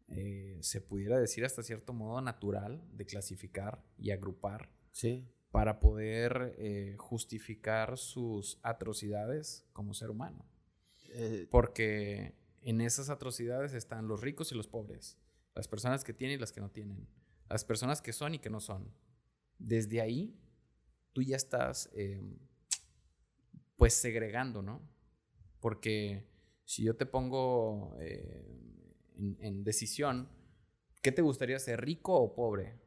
eh, 0.07 0.57
se 0.61 0.81
pudiera 0.81 1.19
decir 1.19 1.43
hasta 1.45 1.63
cierto 1.63 1.93
modo 1.93 2.21
natural, 2.21 2.83
de 2.93 3.05
clasificar 3.05 3.83
y 3.97 4.11
agrupar 4.11 4.69
Sí. 4.91 5.27
para 5.51 5.79
poder 5.79 6.55
eh, 6.57 6.95
justificar 6.97 7.97
sus 7.97 8.59
atrocidades 8.63 9.65
como 9.73 9.93
ser 9.93 10.09
humano. 10.11 10.45
Eh, 11.11 11.47
Porque 11.49 12.35
en 12.61 12.81
esas 12.81 13.09
atrocidades 13.09 13.73
están 13.73 14.07
los 14.07 14.21
ricos 14.21 14.51
y 14.51 14.55
los 14.55 14.67
pobres, 14.67 15.17
las 15.55 15.67
personas 15.67 16.03
que 16.03 16.13
tienen 16.13 16.37
y 16.37 16.39
las 16.39 16.51
que 16.51 16.61
no 16.61 16.69
tienen, 16.69 17.07
las 17.49 17.65
personas 17.65 18.01
que 18.01 18.13
son 18.13 18.35
y 18.35 18.39
que 18.39 18.49
no 18.51 18.59
son. 18.59 18.93
Desde 19.57 20.01
ahí, 20.01 20.35
tú 21.13 21.23
ya 21.23 21.35
estás, 21.35 21.89
eh, 21.93 22.21
pues, 23.75 23.93
segregando, 23.95 24.61
¿no? 24.61 24.81
Porque 25.59 26.27
si 26.65 26.83
yo 26.83 26.95
te 26.95 27.05
pongo 27.05 27.97
eh, 27.99 28.45
en, 29.17 29.37
en 29.39 29.63
decisión, 29.63 30.29
¿qué 31.01 31.11
te 31.11 31.21
gustaría 31.21 31.59
ser, 31.59 31.81
rico 31.81 32.15
o 32.15 32.35
pobre? 32.35 32.79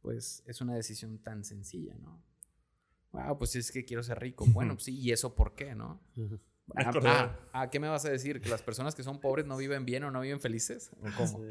Pues 0.00 0.42
es 0.46 0.60
una 0.60 0.74
decisión 0.74 1.18
tan 1.18 1.44
sencilla, 1.44 1.96
¿no? 1.98 2.22
Wow, 3.12 3.38
pues 3.38 3.54
es 3.56 3.70
que 3.70 3.84
quiero 3.84 4.02
ser 4.02 4.18
rico. 4.18 4.44
Bueno, 4.46 4.74
pues 4.74 4.84
sí, 4.84 4.98
¿y 4.98 5.12
eso 5.12 5.34
por 5.34 5.54
qué, 5.54 5.74
no? 5.74 6.00
Ah, 6.76 6.90
ah, 7.04 7.40
ah, 7.52 7.70
¿qué 7.70 7.80
me 7.80 7.88
vas 7.88 8.06
a 8.06 8.10
decir? 8.10 8.40
¿Que 8.40 8.48
las 8.48 8.62
personas 8.62 8.94
que 8.94 9.02
son 9.02 9.20
pobres 9.20 9.44
no 9.44 9.56
viven 9.56 9.84
bien 9.84 10.04
o 10.04 10.10
no 10.10 10.20
viven 10.20 10.40
felices? 10.40 10.92
¿O 11.00 11.06
cómo? 11.18 11.44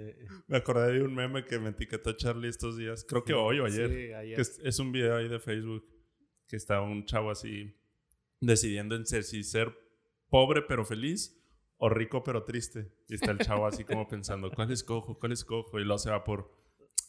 Me 0.47 0.57
acordé 0.57 0.93
de 0.93 1.03
un 1.03 1.13
meme 1.13 1.45
que 1.45 1.59
me 1.59 1.69
etiquetó 1.69 2.13
Charlie 2.13 2.47
estos 2.47 2.77
días. 2.77 3.05
Creo 3.07 3.23
que 3.23 3.33
hoy 3.33 3.59
o 3.59 3.65
ayer. 3.65 3.89
Sí, 3.89 4.13
ayer. 4.13 4.35
Que 4.37 4.41
es, 4.41 4.59
es 4.63 4.79
un 4.79 4.91
video 4.91 5.17
ahí 5.17 5.27
de 5.27 5.39
Facebook 5.39 5.85
que 6.47 6.55
está 6.55 6.81
un 6.81 7.05
chavo 7.05 7.29
así 7.29 7.75
decidiendo 8.39 8.95
en 8.95 9.05
ser 9.05 9.23
si 9.23 9.43
ser 9.43 9.77
pobre 10.31 10.63
pero 10.63 10.83
feliz 10.83 11.37
o 11.77 11.89
rico 11.89 12.23
pero 12.23 12.43
triste. 12.43 12.91
Y 13.07 13.13
está 13.15 13.29
el 13.31 13.37
chavo 13.39 13.67
así 13.67 13.83
como 13.83 14.07
pensando, 14.07 14.49
¿cuál 14.49 14.71
escojo? 14.71 15.19
¿Cuál 15.19 15.33
escojo? 15.33 15.79
Y 15.79 15.83
luego 15.83 15.99
se 15.99 16.09
va 16.09 16.23
por, 16.23 16.51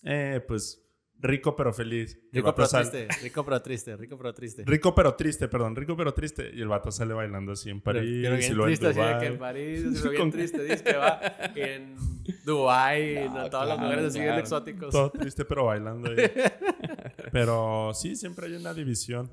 eh, 0.03 0.45
pues 0.47 0.79
rico 1.19 1.55
pero 1.55 1.73
feliz. 1.73 2.17
Y 2.33 2.39
el 2.39 2.43
Rico 2.43 2.55
pero 2.55 2.67
sale- 2.67 2.91
triste, 2.91 3.23
rico 3.23 3.45
pero 3.45 3.63
triste, 3.63 3.97
rico 3.97 4.19
pero 4.19 4.35
triste. 4.35 4.65
Rico 4.67 4.93
pero 4.95 5.15
triste, 5.15 5.47
perdón, 5.47 5.77
rico 5.77 5.97
pero 5.97 6.13
triste. 6.13 6.51
Y 6.53 6.61
el 6.61 6.69
vato 6.69 6.91
sale 6.91 7.15
bailando 7.15 7.53
así 7.53 7.71
en 7.71 7.81
París 7.81 8.03
Pero 8.23 8.35
y 8.35 8.39
bien 8.39 8.55
luego 8.57 8.73
en 8.73 8.79
triste, 8.81 8.87
así 8.89 9.15
de 9.15 9.19
que 9.21 9.27
en 9.27 9.39
París, 9.39 9.85
así 9.93 10.09
bien 10.09 10.21
Con- 10.21 10.31
triste, 10.33 10.65
dice 10.65 10.83
que 10.83 10.97
va 10.97 11.21
en 11.55 11.97
Dubái, 12.45 13.29
No, 13.29 13.35
no, 13.43 13.51
todas 13.51 13.69
las 13.69 13.77
claro, 13.77 13.83
mujeres 13.83 14.05
así 14.07 14.21
bien 14.21 14.35
exóticos. 14.35 14.91
Todo 14.91 15.11
triste 15.11 15.45
pero 15.45 15.67
bailando 15.67 16.11
ahí. 16.11 16.17
Pero 17.33 17.93
sí, 17.95 18.17
siempre 18.17 18.47
hay 18.47 18.55
una 18.55 18.75
división. 18.75 19.31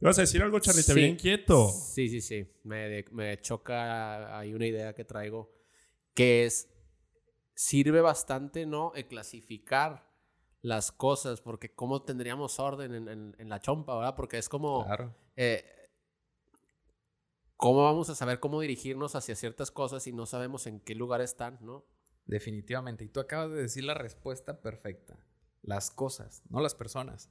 ¿Ibas 0.00 0.18
a 0.18 0.22
decir 0.22 0.42
algo, 0.42 0.58
Charlie? 0.60 0.82
Te 0.82 0.92
Sí. 0.94 1.00
vi 1.00 1.06
inquieto. 1.06 1.68
Sí, 1.68 2.08
sí, 2.08 2.20
sí. 2.20 2.46
Me, 2.64 3.04
me 3.12 3.40
choca 3.40 4.38
hay 4.38 4.54
una 4.54 4.66
idea 4.66 4.94
que 4.94 5.04
traigo 5.04 5.52
que 6.14 6.44
es, 6.46 6.68
sirve 7.54 8.00
bastante, 8.00 8.64
¿no? 8.66 8.92
El 8.94 9.06
clasificar 9.06 10.08
las 10.62 10.90
cosas, 10.92 11.40
porque 11.40 11.74
cómo 11.74 12.02
tendríamos 12.02 12.58
orden 12.60 12.94
en, 12.94 13.08
en- 13.08 13.36
en 13.38 13.48
la 13.48 13.60
chompa, 13.60 13.94
¿verdad? 13.96 14.14
Porque 14.16 14.38
es 14.38 14.48
como, 14.48 14.84
Claro. 14.84 15.14
eh, 15.36 15.64
¿cómo 17.56 17.84
vamos 17.84 18.08
a 18.10 18.14
saber 18.14 18.40
cómo 18.40 18.60
dirigirnos 18.60 19.14
hacia 19.14 19.34
ciertas 19.36 19.70
cosas 19.70 20.02
si 20.02 20.12
no 20.12 20.26
sabemos 20.26 20.66
en 20.66 20.80
qué 20.80 20.94
lugar 20.94 21.20
están, 21.20 21.58
¿no? 21.60 21.84
Definitivamente. 22.26 23.04
Y 23.04 23.08
tú 23.08 23.20
acabas 23.20 23.50
de 23.50 23.62
decir 23.62 23.84
la 23.84 23.94
respuesta 23.94 24.60
perfecta. 24.62 25.18
Las 25.62 25.90
cosas, 25.90 26.42
no 26.48 26.60
las 26.60 26.74
personas. 26.74 27.30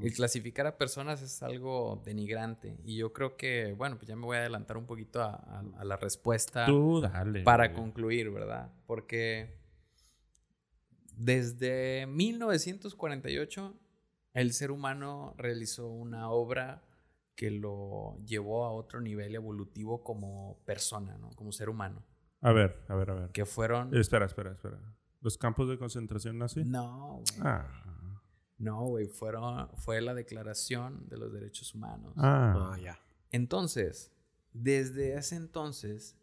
El 0.00 0.12
clasificar 0.12 0.66
a 0.66 0.76
personas 0.76 1.22
es 1.22 1.42
algo 1.42 2.02
denigrante. 2.04 2.76
Y 2.84 2.96
yo 2.96 3.12
creo 3.12 3.36
que, 3.36 3.74
bueno, 3.74 3.96
pues 3.96 4.08
ya 4.08 4.16
me 4.16 4.24
voy 4.24 4.36
a 4.36 4.40
adelantar 4.40 4.76
un 4.76 4.86
poquito 4.86 5.22
a, 5.22 5.34
a- 5.34 5.62
a 5.78 5.84
la 5.84 5.96
respuesta 5.96 6.66
Tú 6.66 7.00
dale. 7.00 7.42
para 7.44 7.68
güey. 7.68 7.76
concluir, 7.80 8.30
¿verdad? 8.30 8.72
Porque 8.86 9.56
desde 11.16 12.06
1948 12.08 13.74
el 14.34 14.52
ser 14.52 14.70
humano 14.70 15.34
realizó 15.38 15.86
una 15.88 16.28
obra 16.30 16.82
que 17.36 17.50
lo 17.50 18.16
llevó 18.26 18.64
a 18.64 18.72
otro 18.72 19.00
nivel 19.00 19.34
evolutivo 19.34 20.02
como 20.02 20.58
persona, 20.64 21.16
¿no? 21.18 21.30
Como 21.30 21.52
ser 21.52 21.68
humano. 21.68 22.02
A 22.40 22.52
ver, 22.52 22.84
a 22.88 22.94
ver, 22.94 23.10
a 23.10 23.14
ver. 23.14 23.30
Que 23.30 23.44
fueron... 23.46 23.94
Espera, 23.96 24.26
espera, 24.26 24.52
espera. 24.52 24.78
¿Los 25.20 25.38
campos 25.38 25.68
de 25.68 25.78
concentración 25.78 26.36
nazi? 26.38 26.64
No, 26.64 27.22
güey. 27.36 27.40
Ah. 27.42 27.93
No, 28.58 28.86
güey, 28.86 29.08
fueron, 29.08 29.68
fue 29.76 30.00
la 30.00 30.14
Declaración 30.14 31.08
de 31.08 31.16
los 31.16 31.32
Derechos 31.32 31.74
Humanos. 31.74 32.14
Ah. 32.16 32.72
Ah, 32.72 32.78
ya. 32.78 32.98
Entonces, 33.30 34.12
desde 34.52 35.14
ese 35.16 35.36
entonces, 35.36 36.16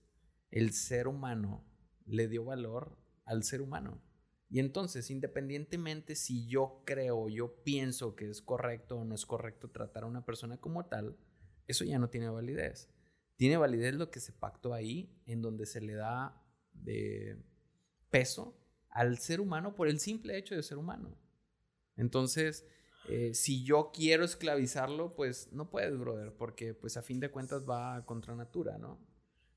el 0.49 0.73
ser 0.73 1.07
humano 1.07 1.65
le 2.05 2.27
dio 2.27 2.45
valor 2.45 2.97
al 3.25 3.43
ser 3.43 3.61
humano. 3.61 4.01
Y 4.49 4.59
entonces, 4.59 5.09
independientemente 5.09 6.15
si 6.15 6.45
yo 6.47 6.83
creo, 6.85 7.29
yo 7.29 7.63
pienso 7.63 8.15
que 8.15 8.29
es 8.29 8.41
correcto 8.41 8.97
o 8.97 9.05
no 9.05 9.15
es 9.15 9.25
correcto 9.25 9.69
tratar 9.69 10.03
a 10.03 10.07
una 10.07 10.25
persona 10.25 10.57
como 10.57 10.85
tal, 10.85 11.17
eso 11.67 11.85
ya 11.85 11.99
no 11.99 12.09
tiene 12.09 12.29
validez. 12.29 12.89
Tiene 13.37 13.57
validez 13.57 13.95
lo 13.95 14.11
que 14.11 14.19
se 14.19 14.33
pactó 14.33 14.73
ahí, 14.73 15.09
en 15.25 15.41
donde 15.41 15.65
se 15.65 15.79
le 15.79 15.93
da 15.93 16.43
de 16.73 17.41
peso 18.09 18.57
al 18.89 19.17
ser 19.19 19.39
humano 19.39 19.73
por 19.73 19.87
el 19.87 19.99
simple 19.99 20.37
hecho 20.37 20.53
de 20.53 20.63
ser 20.63 20.77
humano. 20.77 21.17
Entonces, 22.01 22.65
eh, 23.07 23.33
si 23.33 23.63
yo 23.63 23.91
quiero 23.93 24.23
esclavizarlo, 24.25 25.13
pues 25.15 25.49
no 25.53 25.69
puedes, 25.69 25.97
brother, 25.97 26.33
porque 26.33 26.73
pues 26.73 26.97
a 26.97 27.01
fin 27.01 27.19
de 27.19 27.29
cuentas 27.29 27.63
va 27.69 28.03
contra 28.05 28.35
natura, 28.35 28.77
¿no? 28.77 28.99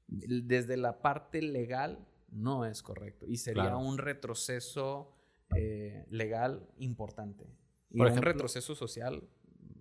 Desde 0.06 0.76
la 0.76 1.00
parte 1.00 1.40
legal 1.42 2.06
no 2.30 2.66
es 2.66 2.82
correcto 2.82 3.26
y 3.26 3.38
sería 3.38 3.62
Claro. 3.64 3.78
un 3.78 3.98
retroceso 3.98 5.10
eh, 5.56 6.04
legal 6.10 6.68
importante. 6.78 7.44
Y 7.90 7.98
Por 7.98 8.06
un 8.08 8.12
ejemplo- 8.12 8.32
retroceso 8.32 8.74
social, 8.74 9.28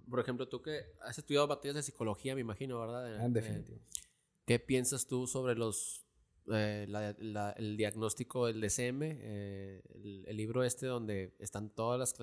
Por 0.10 0.20
ejemplo, 0.20 0.48
tú 0.48 0.62
que 0.62 0.86
has 1.02 1.18
estudiado 1.18 1.48
materias 1.48 1.76
de 1.76 1.82
psicología, 1.82 2.36
me 2.36 2.42
imagino, 2.42 2.80
¿verdad? 2.80 3.06
ah, 3.18 3.26
en 3.26 3.32
Eh, 3.32 3.34
definitivo. 3.42 3.80
¿Qué 4.46 4.60
piensas 4.60 5.08
tú 5.08 5.26
sobre 5.26 5.56
los 5.56 6.03
eh, 6.52 6.86
la- 6.90 7.16
la- 7.20 7.52
el 7.52 7.78
diagnóstico 7.78 8.48
del 8.48 8.60
DCM? 8.62 9.02
eh, 9.04 9.82
el, 9.96 10.26
el 10.28 10.38
libro 10.38 10.64
este 10.64 10.86
donde 10.88 11.34
están 11.40 11.70
todas 11.70 12.00
las 12.00 12.14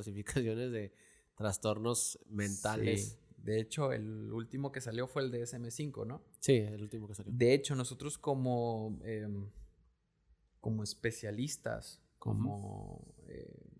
clasificaciones 0.50 0.70
de 0.72 0.92
trastornos 1.36 2.18
mentales. 2.28 3.02
Sí. 3.12 3.16
De 3.42 3.58
hecho, 3.58 3.92
el 3.92 4.30
último 4.32 4.70
que 4.70 4.82
salió 4.82 5.06
fue 5.06 5.22
el 5.22 5.32
DSM-5, 5.32 6.06
¿no? 6.06 6.22
Sí, 6.40 6.56
el 6.56 6.82
último 6.82 7.08
que 7.08 7.14
salió. 7.14 7.32
De 7.34 7.54
hecho, 7.54 7.74
nosotros 7.74 8.18
como, 8.18 8.98
em, 9.02 9.48
como 10.60 10.82
especialistas, 10.82 12.02
como 12.18 13.14
eh, 13.28 13.70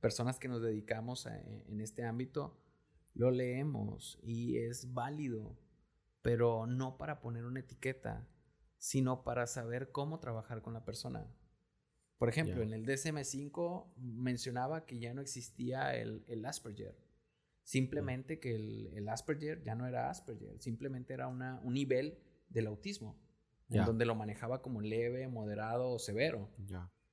personas 0.00 0.38
que 0.38 0.48
nos 0.48 0.62
dedicamos 0.62 1.26
a- 1.26 1.38
en 1.38 1.80
este 1.82 2.04
ámbito, 2.04 2.56
lo 3.14 3.30
leemos 3.30 4.18
y 4.22 4.56
es 4.56 4.94
válido, 4.94 5.58
pero 6.22 6.66
no 6.66 6.96
para 6.96 7.20
poner 7.20 7.44
una 7.44 7.60
etiqueta, 7.60 8.26
sino 8.82 9.22
para 9.22 9.46
saber 9.46 9.92
cómo 9.92 10.18
trabajar 10.18 10.60
con 10.60 10.74
la 10.74 10.84
persona. 10.84 11.24
Por 12.18 12.28
ejemplo, 12.28 12.64
en 12.64 12.72
el 12.72 12.84
DSM-5 12.84 13.92
mencionaba 13.96 14.86
que 14.86 14.98
ya 14.98 15.14
no 15.14 15.20
existía 15.20 15.94
el, 15.94 16.24
el 16.26 16.44
Asperger. 16.44 16.98
Simplemente 17.62 18.40
que 18.40 18.56
el, 18.56 18.88
el 18.94 19.08
Asperger 19.08 19.62
ya 19.62 19.76
no 19.76 19.86
era 19.86 20.10
Asperger, 20.10 20.60
simplemente 20.60 21.14
era 21.14 21.28
una, 21.28 21.60
un 21.62 21.74
nivel 21.74 22.18
del 22.48 22.66
autismo, 22.66 23.16
en 23.70 23.84
donde 23.84 24.04
lo 24.04 24.16
manejaba 24.16 24.62
como 24.62 24.80
leve, 24.80 25.28
moderado 25.28 25.88
o 25.90 26.00
severo. 26.00 26.50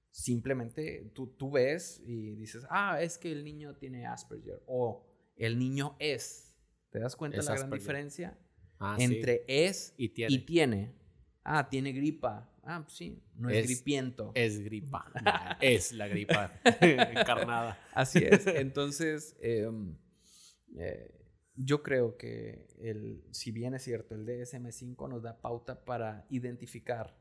Simplemente 0.09 1.11
tú, 1.13 1.27
tú 1.27 1.51
ves 1.51 2.01
y 2.03 2.33
dices, 2.33 2.65
ah, 2.71 2.99
es 2.99 3.19
que 3.19 3.31
el 3.31 3.43
niño 3.43 3.75
tiene 3.75 4.07
Asperger 4.07 4.63
o 4.65 5.05
el 5.35 5.59
niño 5.59 5.95
es. 5.99 6.51
¿Te 6.89 6.97
das 6.97 7.15
cuenta 7.15 7.37
Es 7.37 7.45
la 7.45 7.57
gran 7.57 7.69
diferencia 7.69 8.35
Ah, 8.79 8.95
sí. 8.97 9.03
entre 9.03 9.43
es 9.47 9.93
Y 9.97 10.09
tiene. 10.09 10.33
y 10.33 10.39
tiene? 10.39 10.98
Ah, 11.51 11.67
tiene 11.67 11.91
gripa. 11.93 12.47
Ah, 12.63 12.81
pues 12.83 12.93
sí, 12.95 13.19
no 13.35 13.49
es, 13.49 13.57
Es- 13.57 13.65
gripiento. 13.65 14.31
Es 14.35 14.59
gripa. 14.59 15.11
es 15.61 15.91
la 15.93 16.07
gripa 16.07 16.53
encarnada. 16.81 17.79
Así 17.93 18.19
es. 18.23 18.45
Entonces, 18.45 19.35
em, 19.41 19.97
eh, 20.77 21.11
yo 21.55 21.81
creo 21.81 22.17
que 22.17 22.67
el, 22.79 23.23
si 23.31 23.51
bien 23.51 23.73
es 23.73 23.83
cierto, 23.83 24.13
el 24.13 24.25
DSM5 24.27 25.09
nos 25.09 25.23
da 25.23 25.41
pauta 25.41 25.83
para 25.83 26.27
identificar, 26.29 27.17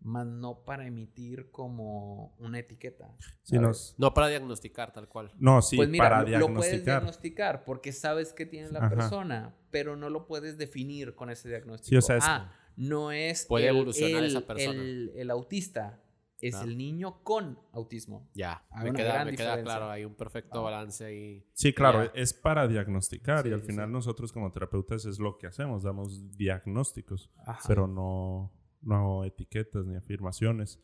más 0.00 0.26
no 0.26 0.62
para 0.64 0.86
emitir 0.86 1.50
como 1.50 2.34
una 2.38 2.58
etiqueta. 2.58 3.16
Sí, 3.42 3.56
No 3.96 4.12
para 4.14 4.28
diagnosticar 4.28 4.92
tal 4.92 5.08
cual. 5.08 5.32
no, 5.38 5.62
sí, 5.62 5.76
pues 5.76 5.88
mira, 5.88 6.04
para 6.04 6.22
lo, 6.22 6.38
lo 6.38 6.46
puedes 6.54 6.84
diagnosticar. 6.84 6.84
diagnosticar 7.02 7.64
porque 7.64 7.92
sabes 7.92 8.32
que 8.34 8.44
tiene 8.46 8.68
la 8.70 8.80
Ajá. 8.80 8.88
persona, 8.90 9.56
pero 9.70 9.96
no 9.96 10.10
lo 10.10 10.26
puedes 10.26 10.58
definir 10.58 11.14
con 11.14 11.30
ese 11.30 11.48
diagnóstico. 11.48 11.88
Sí, 11.88 11.96
o 11.96 12.02
sea, 12.02 12.16
es- 12.18 12.24
ah, 12.26 12.54
no 12.76 13.12
es 13.12 13.46
Puede 13.46 13.68
el, 13.68 13.76
evolucionar 13.76 14.22
el- 14.24 14.30
esa 14.30 14.46
persona. 14.46 14.80
El, 14.80 15.12
el 15.16 15.30
autista, 15.30 16.02
es 16.40 16.54
Claro. 16.54 16.68
el 16.70 16.78
niño 16.78 17.22
con 17.22 17.58
autismo. 17.72 18.30
Ya. 18.34 18.64
Hay 18.70 18.84
Me 18.84 18.90
una 18.90 18.98
queda, 18.98 19.12
gran 19.12 19.26
me 19.26 19.36
queda 19.36 19.62
claro. 19.62 19.90
Hay 19.90 20.04
un 20.06 20.14
perfecto 20.14 20.60
Ah. 20.60 20.62
balance 20.62 21.04
ahí. 21.04 21.44
Sí, 21.52 21.74
claro, 21.74 22.04
Ya. 22.04 22.12
es 22.14 22.32
para 22.32 22.66
diagnosticar 22.66 23.46
y 23.46 23.52
al 23.52 23.60
final 23.60 23.88
sí. 23.88 23.92
nosotros 23.92 24.32
como 24.32 24.50
terapeutas 24.50 25.04
es 25.04 25.18
lo 25.18 25.36
que 25.36 25.46
hacemos, 25.46 25.82
damos 25.82 26.34
diagnósticos, 26.38 27.30
Ajá. 27.46 27.60
pero 27.68 27.86
no, 27.86 28.50
no 28.80 29.24
etiquetas 29.24 29.84
ni 29.86 29.96
afirmaciones. 29.96 30.80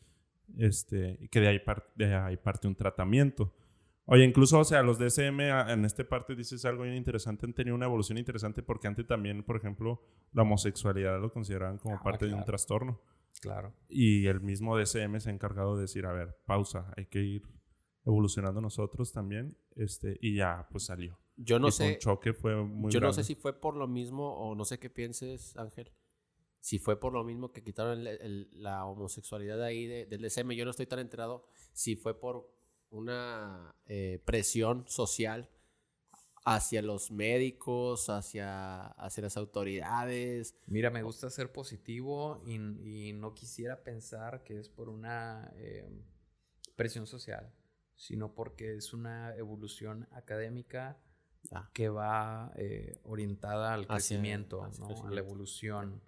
Este, 0.57 1.27
que 1.31 1.39
de 1.41 1.47
ahí, 1.49 1.59
par- 1.59 1.91
de 1.95 2.13
ahí 2.13 2.37
parte 2.37 2.67
un 2.67 2.75
tratamiento. 2.75 3.53
Oye, 4.09 4.23
incluso, 4.23 4.59
o 4.59 4.63
sea, 4.63 4.81
los 4.83 4.97
DSM 4.99 5.41
en 5.69 5.83
esta 5.85 6.03
parte 6.07 6.33
dices 6.33 6.63
algo 6.65 6.83
bien 6.83 6.95
interesante, 6.95 7.45
han 7.45 7.53
tenido 7.53 7.75
una 7.75 7.85
evolución 7.87 8.17
interesante 8.17 8.63
porque 8.63 8.87
antes 8.87 9.05
también, 9.05 9.43
por 9.43 9.57
ejemplo, 9.57 10.01
la 10.31 10.43
homosexualidad 10.43 11.19
lo 11.19 11.29
consideraban 11.31 11.77
como 11.77 11.95
Ah, 11.95 12.01
parte 12.03 12.25
de 12.25 12.33
un 12.33 12.45
trastorno. 12.45 13.01
Claro. 13.41 13.73
Y 13.89 14.25
el 14.27 14.39
mismo 14.41 14.77
DSM 14.77 15.19
se 15.19 15.29
ha 15.29 15.33
encargado 15.33 15.75
de 15.75 15.81
decir, 15.81 16.05
a 16.05 16.13
ver, 16.13 16.37
pausa, 16.45 16.91
hay 16.95 17.05
que 17.07 17.19
ir 17.19 17.43
evolucionando 18.05 18.61
nosotros 18.61 19.11
también. 19.11 19.57
Este, 19.75 20.17
y 20.21 20.35
ya, 20.35 20.67
pues 20.71 20.85
salió. 20.85 21.19
Yo 21.35 21.59
no 21.59 21.67
Y 21.67 21.71
sé. 21.71 21.97
choque 21.99 22.33
fue 22.33 22.55
muy 22.63 22.91
Yo 22.91 22.99
no 23.01 23.11
sé 23.13 23.23
si 23.25 23.35
fue 23.35 23.59
por 23.59 23.75
lo 23.75 23.87
mismo 23.87 24.33
o 24.37 24.55
no 24.55 24.63
sé 24.65 24.79
qué 24.79 24.89
pienses, 24.89 25.55
Ángel. 25.57 25.91
Si 26.61 26.79
fue 26.79 26.99
por 26.99 27.13
lo 27.13 27.23
mismo 27.23 27.51
que 27.51 27.61
quitaron 27.61 27.99
el- 27.99 28.07
el- 28.07 28.49
la 28.53 28.85
homosexualidad 28.85 29.57
de 29.57 29.65
ahí 29.65 29.85
de- 29.85 30.05
del 30.05 30.21
DSM. 30.21 30.55
Yo 30.55 30.63
no 30.65 30.71
estoy 30.71 30.87
tan 30.87 30.99
enterado 30.99 31.45
si 31.73 31.95
fue 31.97 32.19
por 32.19 32.49
una 32.89 33.75
eh, 33.85 34.21
presión 34.25 34.85
social 34.87 35.49
hacia 36.45 36.81
los 36.81 37.11
médicos, 37.11 38.09
hacia, 38.09 38.87
hacia 38.87 39.23
las 39.23 39.35
autoridades. 39.37 40.55
Mira, 40.65 40.89
me 40.89 41.03
gusta 41.03 41.29
ser 41.29 41.51
positivo 41.51 42.41
y, 42.45 42.55
y 43.09 43.13
no 43.13 43.33
quisiera 43.33 43.83
pensar 43.83 44.43
que 44.43 44.57
es 44.59 44.69
por 44.69 44.87
una 44.87 45.51
eh, 45.57 45.89
presión 46.77 47.05
social, 47.05 47.53
sino 47.97 48.33
porque 48.33 48.75
es 48.77 48.93
una 48.93 49.35
evolución 49.35 50.07
académica 50.11 50.97
Ah, 51.51 51.69
que 51.73 51.87
va 51.87 52.51
eh, 52.57 52.99
orientada 53.03 53.73
al 53.73 53.81
Hacia- 53.83 53.95
crecimiento, 53.95 54.63
hacia 54.63 54.81
¿no? 54.81 54.87
crecimiento. 54.87 55.07
a 55.07 55.11
la 55.15 55.19
evolución 55.21 56.01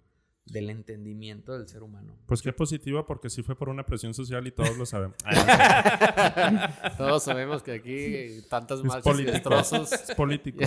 del 0.46 0.70
entendimiento 0.70 1.56
del 1.56 1.68
ser 1.68 1.82
humano. 1.82 2.16
Pues 2.26 2.42
qué 2.42 2.52
positiva, 2.52 3.06
porque 3.06 3.30
sí 3.30 3.42
fue 3.42 3.56
por 3.56 3.68
una 3.68 3.84
presión 3.86 4.14
social 4.14 4.46
y 4.46 4.50
todos 4.52 4.76
lo 4.76 4.84
sabemos. 4.86 5.16
Todos 6.98 7.22
sabemos 7.22 7.62
que 7.62 7.72
aquí 7.72 8.42
tantas 8.48 8.78
Es 8.80 8.84
marchas 8.84 9.06
y 9.06 9.08
político. 9.10 9.32
destrozos. 9.32 9.92
es 9.92 10.14
político. 10.16 10.64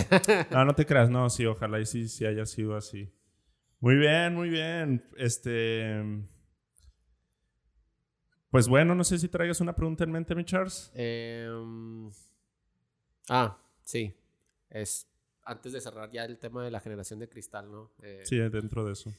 No, 0.52 0.64
no 0.66 0.74
te 0.76 0.86
creas, 0.86 1.10
no, 1.10 1.30
sí, 1.30 1.46
ojalá 1.46 1.80
y 1.80 1.86
sí, 1.86 2.08
sí 2.08 2.26
haya 2.26 2.46
sido 2.46 2.76
así. 2.78 3.12
Muy 3.80 3.96
bien, 3.96 4.34
muy 4.36 4.50
bien. 4.50 5.04
Este. 5.18 6.02
Pues 8.50 8.68
bueno, 8.68 8.94
no 8.96 9.04
sé 9.04 9.18
si 9.18 9.28
traigas 9.28 9.60
una 9.62 9.76
pregunta 9.76 10.04
en 10.04 10.12
mente, 10.12 10.36
mi 10.36 10.46
Charles. 10.46 10.92
Em, 10.94 12.10
ah, 13.30 13.58
sí. 13.84 14.16
Es 14.70 15.10
antes 15.44 15.74
de 15.74 15.82
cerrar 15.82 16.10
ya 16.12 16.24
el 16.24 16.38
tema 16.38 16.64
de 16.64 16.72
la 16.72 16.80
generación 16.80 17.20
de 17.20 17.28
cristal, 17.28 17.70
¿no? 17.70 17.92
Eh, 18.02 18.22
Sí, 18.24 18.38
dentro 18.38 18.86
de 18.86 18.94
eso. 18.94 19.12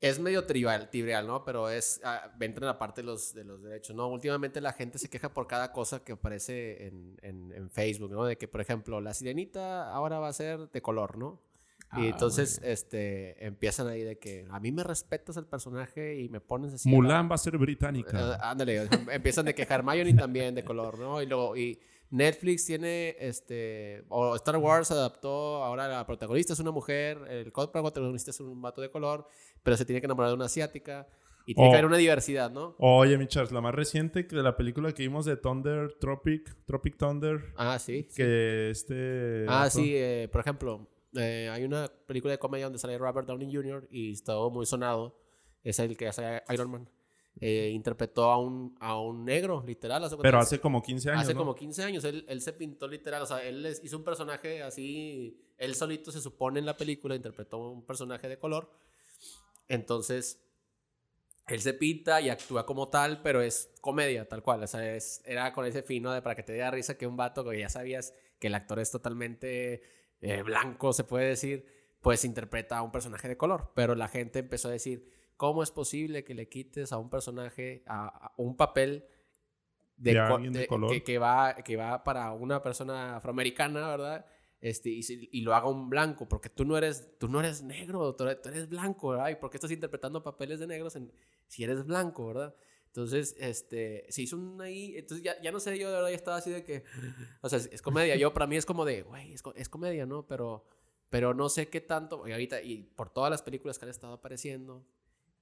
Es 0.00 0.18
medio 0.18 0.46
trivial, 0.46 0.88
trivial, 0.90 1.26
¿no? 1.26 1.44
Pero 1.44 1.68
es, 1.68 2.00
ah, 2.04 2.32
entra 2.40 2.64
en 2.64 2.68
la 2.68 2.78
parte 2.78 3.02
de 3.02 3.06
los, 3.06 3.34
de 3.34 3.44
los 3.44 3.62
derechos, 3.62 3.94
¿no? 3.94 4.08
Últimamente 4.08 4.60
la 4.60 4.72
gente 4.72 4.98
se 4.98 5.10
queja 5.10 5.32
por 5.34 5.46
cada 5.46 5.72
cosa 5.72 6.02
que 6.02 6.12
aparece 6.12 6.86
en, 6.86 7.18
en, 7.22 7.52
en 7.52 7.70
Facebook, 7.70 8.10
¿no? 8.10 8.24
De 8.24 8.38
que, 8.38 8.48
por 8.48 8.60
ejemplo, 8.60 9.00
la 9.00 9.12
sirenita 9.12 9.92
ahora 9.92 10.18
va 10.18 10.28
a 10.28 10.32
ser 10.32 10.70
de 10.70 10.80
color, 10.82 11.18
¿no? 11.18 11.40
Ah, 11.92 12.00
y 12.02 12.06
entonces 12.06 12.60
este, 12.62 13.44
empiezan 13.44 13.88
ahí 13.88 14.02
de 14.04 14.16
que 14.16 14.46
a 14.50 14.60
mí 14.60 14.70
me 14.70 14.84
respetas 14.84 15.36
el 15.36 15.44
personaje 15.46 16.20
y 16.20 16.28
me 16.28 16.40
pones 16.40 16.72
así. 16.72 16.88
Mulan 16.88 17.28
va 17.28 17.34
a 17.34 17.38
ser 17.38 17.54
Eh, 17.56 17.58
británica. 17.58 18.36
ándale, 18.36 18.88
empiezan 19.12 19.44
de 19.44 19.54
que 19.54 19.62
Hermione 19.68 20.14
también 20.14 20.54
de 20.54 20.64
color, 20.64 20.98
¿no? 20.98 21.20
Y 21.20 21.26
luego, 21.26 21.56
y 21.56 21.80
Netflix 22.10 22.66
tiene, 22.66 23.16
este, 23.20 24.04
o 24.08 24.34
Star 24.36 24.56
Wars 24.56 24.90
adaptó, 24.90 25.62
ahora 25.62 25.86
la 25.88 26.04
protagonista 26.06 26.52
es 26.52 26.58
una 26.58 26.72
mujer, 26.72 27.18
el 27.28 27.52
protagonista 27.52 28.30
es 28.32 28.40
un 28.40 28.60
vato 28.60 28.80
de 28.80 28.90
color, 28.90 29.26
pero 29.62 29.76
se 29.76 29.84
tiene 29.84 30.00
que 30.00 30.06
enamorar 30.06 30.30
de 30.30 30.34
una 30.34 30.46
asiática 30.46 31.06
y 31.46 31.54
tiene 31.54 31.68
Oh. 31.68 31.72
que 31.72 31.76
haber 31.76 31.86
una 31.86 31.96
diversidad, 31.96 32.50
¿no? 32.50 32.74
Oye, 32.78 33.16
mi 33.16 33.26
Charles, 33.28 33.52
la 33.52 33.60
más 33.60 33.74
reciente 33.74 34.26
que 34.26 34.36
la 34.36 34.56
película 34.56 34.92
que 34.92 35.02
vimos 35.04 35.24
de 35.24 35.36
Thunder, 35.36 35.94
Tropic, 36.00 36.64
Tropic 36.66 36.96
Thunder, 36.96 37.52
Ah, 37.56 37.78
sí. 37.78 38.06
sí. 38.08 38.16
que 38.16 38.70
este... 38.70 39.46
Ah, 39.48 39.70
sí, 39.70 39.92
eh, 39.94 40.28
por 40.32 40.40
ejemplo, 40.40 40.88
eh, 41.14 41.48
hay 41.50 41.64
una 41.64 41.88
película 42.06 42.32
de 42.32 42.38
comedia 42.38 42.66
donde 42.66 42.78
sale 42.80 42.98
Robert 42.98 43.26
Downey 43.28 43.52
Jr. 43.54 43.86
y 43.90 44.12
estaba 44.12 44.48
muy 44.50 44.66
sonado, 44.66 45.16
es 45.62 45.78
el 45.78 45.96
que 45.96 46.08
hace 46.08 46.42
Iron 46.52 46.70
Man. 46.70 46.88
Eh, 47.42 47.70
interpretó 47.72 48.24
a 48.30 48.36
un, 48.38 48.76
a 48.80 49.00
un 49.00 49.24
negro, 49.24 49.64
literal. 49.66 50.04
haz 50.04 50.10
de 50.10 50.18
Pero 50.18 50.38
hace 50.38 50.60
como 50.60 50.82
15 50.82 51.10
años, 51.10 51.22
Hace 51.22 51.32
¿no? 51.32 51.40
como 51.40 51.54
15 51.54 51.82
años, 51.82 52.04
él, 52.04 52.26
él 52.28 52.42
se 52.42 52.52
pintó 52.52 52.86
literal, 52.86 53.22
o 53.22 53.26
sea, 53.26 53.42
él 53.42 53.62
les- 53.62 53.82
hizo 53.82 53.96
un 53.96 54.04
personaje 54.04 54.62
así, 54.62 55.40
él 55.56 55.74
solito 55.74 56.12
se 56.12 56.20
supone 56.20 56.58
en 56.60 56.66
la 56.66 56.76
película, 56.76 57.14
interpretó 57.14 57.56
un 57.58 57.86
personaje 57.86 58.28
de 58.28 58.38
color, 58.38 58.70
entonces 59.68 60.42
él 61.46 61.60
se 61.60 61.74
pinta 61.74 62.20
y 62.20 62.28
actúa 62.28 62.64
como 62.66 62.88
tal, 62.88 63.22
pero 63.22 63.40
es 63.40 63.70
comedia, 63.80 64.28
tal 64.28 64.42
cual, 64.42 64.62
o 64.62 64.66
sea, 64.66 64.94
es, 64.94 65.22
era 65.24 65.52
con 65.52 65.64
ese 65.66 65.82
fino 65.82 66.12
de 66.12 66.22
para 66.22 66.34
que 66.36 66.42
te 66.42 66.52
diera 66.52 66.70
risa 66.70 66.96
que 66.96 67.06
un 67.06 67.16
vato 67.16 67.44
que 67.48 67.58
ya 67.58 67.68
sabías 67.68 68.14
que 68.38 68.46
el 68.48 68.54
actor 68.54 68.78
es 68.78 68.90
totalmente 68.90 69.82
eh, 70.20 70.42
blanco, 70.42 70.92
se 70.92 71.04
puede 71.04 71.26
decir, 71.28 71.66
pues 72.02 72.24
interpreta 72.24 72.78
a 72.78 72.82
un 72.82 72.92
personaje 72.92 73.28
de 73.28 73.36
color, 73.36 73.72
pero 73.74 73.94
la 73.94 74.08
gente 74.08 74.38
empezó 74.38 74.68
a 74.68 74.72
decir, 74.72 75.10
¿cómo 75.40 75.62
es 75.62 75.70
posible 75.70 76.22
que 76.22 76.34
le 76.34 76.50
quites 76.50 76.92
a 76.92 76.98
un 76.98 77.08
personaje, 77.08 77.82
a, 77.86 78.08
a 78.26 78.32
un 78.36 78.58
papel 78.58 79.06
de, 79.96 80.12
De 80.12 80.60
de 80.60 80.66
color. 80.66 80.90
Que, 80.90 81.02
que 81.02 81.16
va, 81.18 81.54
que 81.54 81.76
va 81.76 82.04
para 82.04 82.30
una 82.32 82.60
persona 82.62 83.16
afroamericana, 83.16 83.88
¿verdad? 83.88 84.26
Este, 84.60 84.90
y, 84.90 85.00
y 85.32 85.40
lo 85.40 85.54
haga 85.54 85.70
un 85.70 85.88
blanco, 85.88 86.28
porque 86.28 86.50
tú 86.50 86.66
no 86.66 86.76
eres, 86.76 87.16
tú 87.18 87.26
no 87.26 87.40
eres 87.40 87.62
negro, 87.62 88.14
tú 88.14 88.24
eres, 88.24 88.42
tú 88.42 88.50
eres 88.50 88.68
blanco, 88.68 89.08
¿verdad? 89.12 89.30
¿Y 89.30 89.36
por 89.36 89.48
qué 89.48 89.56
estás 89.56 89.70
interpretando 89.70 90.22
papeles 90.22 90.60
de 90.60 90.66
negros 90.66 90.94
en- 90.96 91.10
si 91.46 91.64
eres 91.64 91.86
blanco, 91.86 92.26
¿verdad? 92.26 92.54
Entonces, 92.88 93.34
este, 93.38 94.04
se 94.10 94.20
hizo 94.20 94.36
un 94.36 94.60
ahí, 94.60 94.94
entonces 94.98 95.24
ya, 95.24 95.40
ya 95.40 95.52
no 95.52 95.58
sé, 95.60 95.78
yo 95.78 95.88
de 95.88 95.94
verdad 95.94 96.10
ya 96.10 96.16
estaba 96.16 96.36
así 96.36 96.50
de 96.50 96.64
que, 96.64 96.84
o 97.40 97.48
sea, 97.48 97.58
es, 97.58 97.70
es 97.72 97.80
comedia, 97.80 98.16
yo 98.16 98.34
para 98.34 98.46
mí 98.46 98.56
es 98.58 98.66
como 98.66 98.84
de, 98.84 99.00
güey, 99.02 99.32
es, 99.32 99.42
es 99.54 99.68
comedia, 99.70 100.04
¿no? 100.04 100.26
Pero, 100.26 100.66
pero 101.08 101.32
no 101.32 101.48
sé 101.48 101.68
qué 101.70 101.80
tanto, 101.80 102.28
y 102.28 102.32
ahorita, 102.32 102.60
y 102.60 102.82
por 102.82 103.08
todas 103.08 103.30
las 103.30 103.40
películas 103.42 103.78
que 103.78 103.86
han 103.86 103.90
estado 103.90 104.12
apareciendo, 104.12 104.84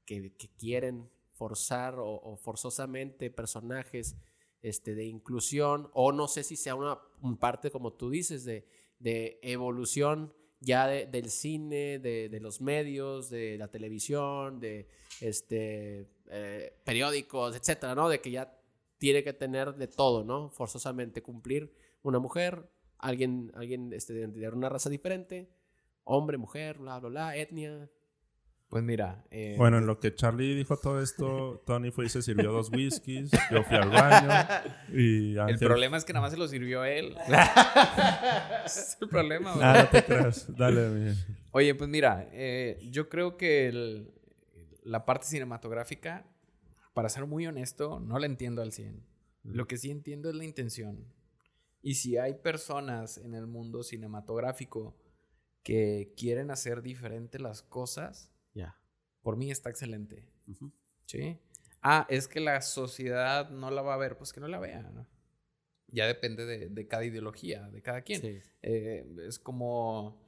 que, 0.09 0.33
quieren 0.59 1.11
forzar 1.33 1.97
o, 1.99 2.37
forzosamente 2.37 3.31
personajes 3.31 4.17
este, 4.63 4.95
de 4.95 5.05
inclusión, 5.05 5.91
o 5.93 6.11
no 6.13 6.27
sé 6.27 6.43
si 6.43 6.57
sea 6.57 6.75
una 6.75 6.99
un 7.21 7.37
parte, 7.37 7.71
como 7.71 7.93
tú 7.93 8.11
dices, 8.11 8.45
de, 8.45 8.67
de 8.99 9.39
evolución 9.43 10.33
ya 10.61 10.87
de- 10.89 11.07
del 11.07 11.31
cine, 11.31 11.99
de, 11.99 12.39
los 12.41 12.61
medios, 12.61 13.31
de 13.31 13.57
la 13.59 13.69
televisión, 13.69 14.59
de 14.61 14.89
este, 15.21 16.09
eh, 16.31 16.81
periódicos, 16.85 17.55
etcétera, 17.57 17.95
¿no? 17.95 18.09
De 18.09 18.21
que 18.21 18.31
ya 18.31 18.59
tiene 18.99 19.23
que 19.23 19.33
tener 19.33 19.75
de 19.75 19.87
todo, 19.87 20.25
¿no? 20.25 20.51
Forzosamente 20.51 21.23
cumplir 21.23 21.73
una 22.03 22.19
mujer, 22.19 22.69
alguien, 22.99 23.53
alguien 23.55 23.93
este, 23.93 24.15
de 24.15 24.49
una 24.49 24.69
raza 24.69 24.91
diferente, 24.91 25.49
hombre, 26.05 26.39
mujer, 26.39 26.79
bla, 26.79 26.99
bla, 26.99 27.09
bla, 27.09 27.37
etnia. 27.37 27.89
Pues 28.69 28.85
mira, 28.85 29.25
eh, 29.31 29.55
Bueno, 29.57 29.79
en 29.79 29.87
lo 29.87 29.99
que 29.99 30.15
Charlie 30.15 30.55
dijo 30.55 30.77
todo 30.77 31.01
esto, 31.01 31.63
Tony 31.67 31.91
fue 31.91 32.05
y 32.05 32.09
se 32.11 32.21
sirvió 32.21 32.53
dos 32.53 32.71
whiskies, 32.71 33.31
yo 33.51 33.63
fui 33.65 33.77
al 33.77 33.89
baño 33.89 34.29
y 34.93 35.37
el 35.39 35.59
problema 35.59 35.97
es 35.97 36.05
que 36.05 36.13
nada 36.13 36.25
más 36.27 36.33
se 36.33 36.39
lo 36.39 36.47
sirvió 36.49 36.85
él. 36.85 37.17
Es 38.67 38.99
el 39.01 39.09
problema, 39.09 39.55
güey. 39.55 39.65
Ah, 39.67 39.83
no 39.85 39.89
te 39.89 40.05
creas. 40.05 40.55
Dale. 40.57 41.15
Oye, 41.53 41.75
pues 41.75 41.89
mira, 41.89 42.29
eh, 42.33 42.79
yo 42.91 43.09
creo 43.09 43.37
que 43.39 43.69
el- 43.69 44.13
la 44.83 45.05
parte 45.07 45.27
cinematográfica, 45.27 46.27
para 46.93 47.09
ser 47.09 47.25
muy 47.27 47.47
honesto, 47.47 48.01
no 48.01 48.19
la 48.19 48.27
entiendo 48.27 48.61
al 48.63 48.73
100. 48.73 49.03
Lo 49.45 49.67
que 49.67 49.79
sí 49.79 49.91
entiendo 49.91 50.29
es 50.29 50.35
la 50.35 50.45
intención. 50.45 51.07
Y 51.81 51.95
si 51.95 52.19
hay 52.19 52.35
personas 52.35 53.17
en 53.19 53.35
el 53.35 53.47
mundo 53.47 53.83
cinematográfico 53.83 54.95
que 55.63 56.13
quieren 56.17 56.51
hacer 56.51 56.83
diferente 56.83 57.39
las 57.39 57.63
cosas. 57.63 58.31
Por 59.29 59.37
mí 59.37 59.51
está 59.51 59.69
excelente. 59.69 60.25
¿Sí? 61.05 61.37
Ah, 61.83 62.07
es 62.09 62.29
que 62.29 62.41
la 62.41 62.63
sociedad 62.63 63.51
no 63.51 63.71
la 63.71 63.83
va 63.83 63.93
a 63.93 63.99
ver, 63.99 64.17
pues 64.17 64.33
que 64.33 64.41
no 64.41 64.49
la 64.49 64.59
vea. 64.59 64.81
¿no? 64.81 65.07
Ya 65.89 66.07
depende 66.07 66.47
de, 66.47 66.71
de 66.71 66.87
cada 66.89 67.05
ideología, 67.05 67.69
de 67.69 67.83
cada 67.83 68.01
quien. 68.01 68.23
Sí. 68.23 68.41
Eh, 68.63 69.07
es 69.27 69.39
como 69.39 70.19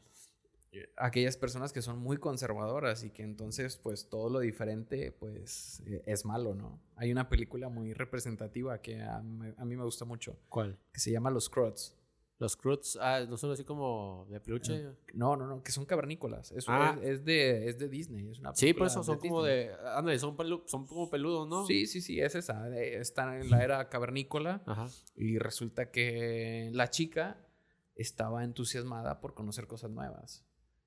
aquellas 0.99 1.39
personas 1.39 1.73
que 1.73 1.81
son 1.81 1.99
muy 1.99 2.19
conservadoras 2.19 3.03
y 3.03 3.09
que 3.09 3.23
entonces 3.23 3.79
pues 3.79 4.11
todo 4.11 4.29
lo 4.29 4.41
diferente 4.41 5.13
pues 5.13 5.83
eh, 5.87 6.03
es 6.05 6.27
malo, 6.27 6.55
¿no? 6.55 6.79
Hay 6.97 7.11
una 7.11 7.31
película 7.31 7.71
muy 7.71 7.95
representativa 7.95 8.83
que 8.83 9.01
a, 9.01 9.23
mí- 9.23 9.55
a 9.57 9.65
mí 9.65 9.77
me 9.77 9.85
gusta 9.85 10.05
mucho, 10.05 10.39
¿Cuál? 10.51 10.77
que 10.93 11.01
se 11.01 11.11
llama 11.11 11.31
Los 11.31 11.49
Croats. 11.49 11.97
Los 12.41 12.57
Croods, 12.57 12.99
ah, 13.01 13.25
no 13.29 13.37
son 13.37 13.53
así 13.53 13.63
como 13.65 14.27
de 14.29 14.41
peluche. 14.41 14.89
No, 15.15 15.37
no, 15.37 15.47
no, 15.47 15.63
que 15.63 15.71
son 15.71 15.85
cavernícolas. 15.85 16.51
Eso 16.53 16.73
Ah. 16.73 16.99
es, 17.03 17.11
es 17.21 17.25
de, 17.25 17.69
es 17.69 17.79
de 17.79 17.89
Disney. 17.89 18.29
Es 18.31 18.39
una 18.41 18.53
sí, 18.55 18.73
por 18.73 18.87
eso 18.89 19.03
son 19.05 19.19
como 19.19 19.45
Disney. 19.45 19.67
de. 19.69 19.75
Ándale, 19.95 20.19
son, 20.19 20.37
pelu- 20.37 20.63
son 20.67 20.87
como 20.87 21.09
peludos, 21.09 21.47
¿no? 21.47 21.67
Sí, 21.67 21.87
sí, 21.87 22.01
sí, 22.01 22.19
es 22.19 22.35
esa. 22.35 22.69
eh, 22.71 22.97
Está 22.99 23.39
en 23.39 23.51
la 23.51 23.63
era 23.63 23.89
cavernícola 23.91 24.63
Ajá. 24.67 24.89
y 25.15 25.39
resulta 25.39 25.91
que 25.93 26.71
la 26.73 26.89
chica 26.91 27.47
estaba 27.95 28.43
entusiasmada 28.43 29.21
por 29.21 29.35
conocer 29.35 29.67
cosas 29.67 29.91
nuevas. 29.91 30.43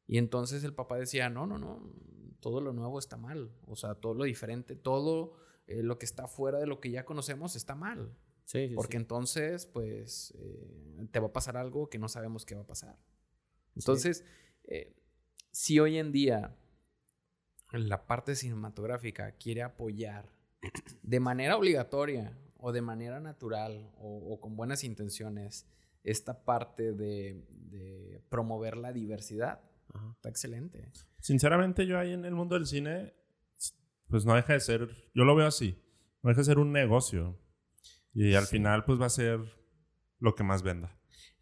Y 0.07 0.17
entonces 0.17 0.63
el 0.63 0.73
papá 0.73 0.97
decía, 0.97 1.29
no, 1.29 1.45
no, 1.47 1.57
no, 1.59 1.81
todo 2.39 2.61
lo 2.61 2.73
nuevo 2.73 2.97
está 2.99 3.15
mal. 3.15 3.51
O 3.67 3.75
sea, 3.75 3.95
todo 3.95 4.15
lo 4.15 4.23
diferente, 4.23 4.75
todo 4.75 5.33
eh, 5.67 5.83
lo 5.83 5.97
que 5.99 6.05
está 6.05 6.27
fuera 6.27 6.57
de 6.59 6.65
lo 6.67 6.79
que 6.79 6.89
ya 6.91 7.05
conocemos 7.05 7.55
está 7.55 7.75
mal. 7.75 8.11
Sí, 8.45 8.69
sí. 8.69 8.75
Porque 8.75 8.97
sí. 8.97 9.01
entonces, 9.01 9.65
pues, 9.65 10.33
eh, 10.37 11.07
te 11.11 11.19
va 11.19 11.27
a 11.27 11.33
pasar 11.33 11.57
algo 11.57 11.89
que 11.89 11.97
no 11.99 12.09
sabemos 12.09 12.45
qué 12.45 12.55
va 12.55 12.61
a 12.61 12.67
pasar. 12.67 12.97
Entonces, 13.75 14.23
eh, 14.65 14.95
si 15.51 15.79
hoy 15.79 15.97
en 15.97 16.11
día 16.11 16.55
la 17.71 18.05
parte 18.05 18.35
cinematográfica 18.35 19.31
quiere 19.33 19.63
apoyar 19.63 20.31
de 21.01 21.19
manera 21.19 21.57
obligatoria 21.57 22.37
o 22.57 22.71
de 22.71 22.81
manera 22.81 23.19
natural 23.19 23.91
o, 23.97 24.33
o 24.33 24.39
con 24.39 24.55
buenas 24.55 24.83
intenciones 24.83 25.67
esta 26.03 26.43
parte 26.43 26.93
de, 26.93 27.45
de 27.49 28.21
promover 28.29 28.77
la 28.77 28.91
diversidad, 28.91 29.61
Ajá. 29.93 30.11
está 30.15 30.29
excelente. 30.29 30.91
Sinceramente, 31.19 31.87
yo 31.87 31.97
ahí 31.97 32.11
en 32.11 32.25
el 32.25 32.35
mundo 32.35 32.55
del 32.55 32.67
cine, 32.67 33.13
pues 34.07 34.25
no 34.25 34.35
deja 34.35 34.53
de 34.53 34.59
ser, 34.59 34.89
yo 35.13 35.23
lo 35.23 35.35
veo 35.35 35.47
así, 35.47 35.81
no 36.21 36.29
deja 36.29 36.41
de 36.41 36.45
ser 36.45 36.59
un 36.59 36.71
negocio. 36.71 37.39
Y 38.13 38.35
al 38.35 38.45
Sí. 38.45 38.57
final, 38.57 38.83
pues 38.85 38.99
va 39.01 39.05
a 39.07 39.09
ser 39.09 39.39
lo 40.19 40.35
que 40.35 40.43
más 40.43 40.63
venda. 40.63 40.97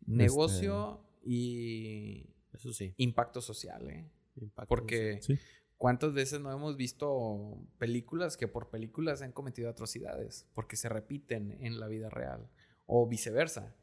Negocio 0.05 1.03
y 1.24 2.34
Eso 2.53 2.74
sí. 2.74 2.93
impacto 2.97 3.41
social, 3.41 3.89
¿eh? 3.89 4.09
Impacto 4.36 4.67
Porque 4.69 5.19
Sí. 5.22 5.38
¿cuántas 5.78 6.13
veces 6.13 6.39
no 6.41 6.51
hemos 6.51 6.78
visto 6.78 7.59
películas 7.78 8.38
que 8.38 8.47
por 8.47 8.69
películas 8.69 9.22
han 9.22 9.32
cometido 9.32 9.69
atrocidades? 9.69 10.47
Porque 10.53 10.76
se 10.76 10.89
repiten 10.89 11.57
en 11.61 11.80
la 11.80 11.88
vida 11.88 12.09
real. 12.09 12.49
O 12.86 13.07
viceversa. 13.07 13.76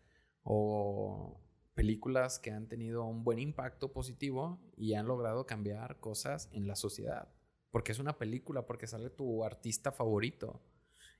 O 0.43 1.41
películas 1.75 2.39
que 2.39 2.51
han 2.51 2.67
tenido 2.69 3.05
un 3.05 3.23
buen 3.23 3.39
impacto 3.39 3.93
positivo 3.93 4.59
y 4.77 4.95
han 4.95 5.07
logrado 5.07 5.47
cambiar 5.47 6.01
cosas 6.01 6.49
en 6.53 6.67
la 6.67 6.75
sociedad. 6.75 7.29
Porque 7.71 7.93
es 7.93 7.99
una 7.99 8.19
película, 8.19 8.67
porque 8.67 8.87
sale 8.87 9.11
tu 9.11 9.45
artista 9.45 9.93
favorito. 9.93 10.61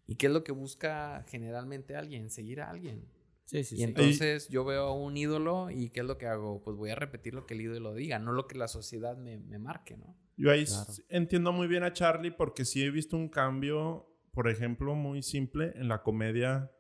¿Y 0.09 0.17
qué 0.17 0.27
es 0.27 0.33
lo 0.33 0.43
que 0.43 0.53
busca 0.53 1.25
generalmente 1.29 1.95
alguien? 1.95 2.31
Seguir 2.31 2.63
a 2.63 2.71
alguien. 2.71 3.07
Sí, 3.45 3.63
sí, 3.63 3.75
Y 3.77 3.79
sí. 3.79 3.85
entonces 3.85 4.49
yo 4.49 4.65
veo 4.65 4.87
a 4.87 4.95
un 4.95 5.17
ídolo 5.17 5.71
y 5.71 5.91
¿qué 5.91 6.01
es 6.01 6.07
lo 6.07 6.19
que 6.19 6.27
hago? 6.27 6.63
Pues 6.63 6.77
voy 6.77 6.91
a 6.91 6.95
repetir 6.95 7.35
lo 7.35 7.47
que 7.47 7.55
el 7.55 7.61
ídolo 7.61 7.95
diga, 7.95 8.19
no 8.19 8.33
lo 8.33 8.47
que 8.47 8.59
la 8.59 8.69
sociedad 8.69 9.17
me, 9.17 9.39
me 9.39 9.59
marque, 9.59 9.97
¿no? 9.97 10.17
Yo 10.37 10.51
ahí 10.51 10.65
Claro. 10.65 10.93
entiendo 11.09 11.53
muy 11.53 11.67
bien 11.69 11.83
a 11.83 11.93
Charlie 11.93 12.31
porque 12.31 12.65
sí 12.65 12.83
he 12.83 12.91
visto 12.91 13.17
un 13.17 13.29
cambio, 13.29 14.07
por 14.33 14.49
ejemplo, 14.49 14.95
muy 14.95 15.23
simple 15.23 15.73
en 15.77 15.89
la 15.89 16.03
comedia 16.03 16.71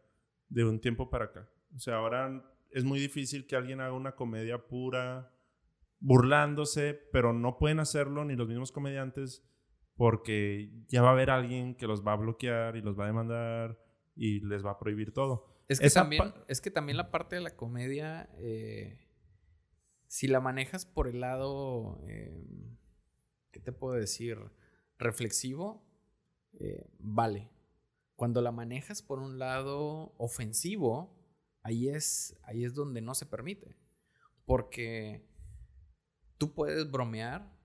de 0.48 0.64
un 0.64 0.80
tiempo 0.80 1.10
para 1.10 1.26
acá. 1.26 1.50
O 1.74 1.78
sea, 1.78 1.96
ahora 1.96 2.44
es 2.70 2.84
muy 2.84 2.98
difícil 2.98 3.46
que 3.46 3.56
alguien 3.56 3.80
haga 3.80 3.92
una 3.92 4.14
comedia 4.14 4.66
pura, 4.66 5.34
burlándose, 6.00 6.94
pero 7.12 7.32
no 7.32 7.58
pueden 7.58 7.80
hacerlo 7.80 8.24
ni 8.24 8.36
los 8.36 8.48
mismos 8.48 8.72
comediantes 8.72 9.42
porque 9.98 10.70
ya 10.86 11.02
va 11.02 11.08
a 11.08 11.12
haber 11.12 11.28
alguien 11.28 11.74
que 11.74 11.88
los 11.88 12.06
va 12.06 12.12
a 12.12 12.16
bloquear 12.16 12.76
y 12.76 12.82
los 12.82 12.96
va 12.96 13.02
a 13.02 13.08
demandar 13.08 13.82
y 14.14 14.38
les 14.40 14.64
va 14.64 14.70
a 14.70 14.78
prohibir 14.78 15.12
todo. 15.12 15.64
Es 15.66 15.80
que, 15.80 15.86
Esa 15.86 16.02
también, 16.02 16.32
es 16.46 16.60
que 16.60 16.70
también 16.70 16.96
la 16.96 17.10
parte 17.10 17.34
de 17.34 17.42
la 17.42 17.56
comedia, 17.56 18.30
eh, 18.36 18.96
si 20.06 20.28
la 20.28 20.40
manejas 20.40 20.86
por 20.86 21.08
el 21.08 21.20
lado, 21.20 22.00
eh, 22.06 22.46
¿qué 23.50 23.58
te 23.58 23.72
puedo 23.72 23.94
decir? 23.94 24.38
Reflexivo, 24.98 25.84
eh, 26.60 26.86
vale. 27.00 27.50
Cuando 28.14 28.40
la 28.40 28.52
manejas 28.52 29.02
por 29.02 29.18
un 29.18 29.40
lado 29.40 30.14
ofensivo, 30.16 31.12
ahí 31.64 31.88
es, 31.88 32.38
ahí 32.44 32.64
es 32.64 32.72
donde 32.72 33.00
no 33.00 33.16
se 33.16 33.26
permite. 33.26 33.76
Porque 34.44 35.26
tú 36.38 36.54
puedes 36.54 36.88
bromear 36.88 37.57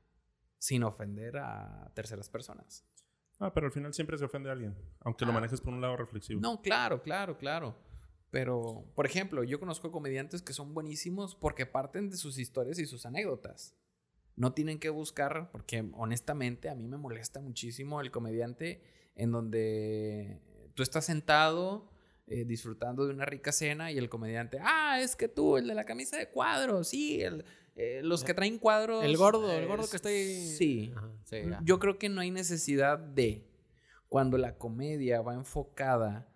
sin 0.64 0.82
ofender 0.84 1.36
a 1.40 1.92
terceras 1.94 2.30
personas. 2.30 2.86
Ah, 3.38 3.54
pero 3.54 3.66
al 3.66 3.74
final 3.74 3.94
siempre 3.94 4.18
se 4.18 4.24
ofende 4.24 4.48
a 4.48 4.54
alguien, 4.54 4.74
aunque 5.02 5.26
lo 5.26 5.32
Ah. 5.32 5.34
manejes 5.34 5.60
por 5.60 5.74
un 5.74 5.82
lado 5.82 5.98
reflexivo. 5.98 6.40
No, 6.40 6.62
claro, 6.62 7.02
claro, 7.02 7.38
claro. 7.38 7.76
Pero, 8.30 8.86
por 8.96 9.06
ejemplo, 9.06 9.44
yo 9.44 9.60
conozco 9.60 9.92
comediantes 9.92 10.42
que 10.42 10.54
son 10.54 10.74
buenísimos 10.74 11.36
porque 11.36 11.66
parten 11.66 12.10
de 12.10 12.16
sus 12.16 12.38
historias 12.40 12.80
y 12.80 12.86
sus 12.86 13.06
anécdotas. 13.06 13.76
No 14.38 14.54
tienen 14.54 14.80
que 14.80 14.90
buscar, 14.90 15.52
porque 15.52 15.84
honestamente 15.96 16.70
a 16.70 16.76
mí 16.76 16.88
me 16.88 16.96
molesta 16.98 17.42
muchísimo 17.42 18.00
el 18.00 18.10
comediante 18.10 18.82
en 19.16 19.32
donde 19.34 20.40
tú 20.76 20.82
estás 20.82 21.06
sentado 21.06 21.90
eh, 22.28 22.46
disfrutando 22.46 23.06
de 23.06 23.14
una 23.14 23.26
rica 23.26 23.52
cena 23.52 23.92
y 23.92 23.98
el 23.98 24.08
comediante, 24.08 24.58
ah, 24.62 25.02
es 25.02 25.18
que 25.18 25.28
tú, 25.28 25.58
el 25.58 25.68
de 25.68 25.76
la 25.76 25.84
camisa 25.84 26.16
de 26.18 26.30
cuadros, 26.30 26.88
sí, 26.88 27.22
el, 27.22 27.44
eh, 27.76 28.02
los 28.04 28.24
que 28.24 28.34
traen 28.34 28.60
cuadros. 28.60 29.04
El 29.04 29.18
gordo, 29.18 29.52
el 29.52 29.64
eh, 29.64 29.68
gordo 29.68 29.90
que 29.90 29.96
está 29.96 30.10
ahí. 30.10 30.48
Sí. 30.48 30.94
Ajá, 30.96 31.10
sí, 31.26 31.38
ya. 31.50 31.60
Yo 31.64 31.80
creo 31.80 31.98
que 31.98 32.10
no 32.10 32.22
hay 32.22 32.32
necesidad 32.32 33.00
de 33.00 33.48
cuando 34.10 34.38
la 34.38 34.58
comedia 34.58 35.22
va 35.22 35.34
enfocada 35.34 36.28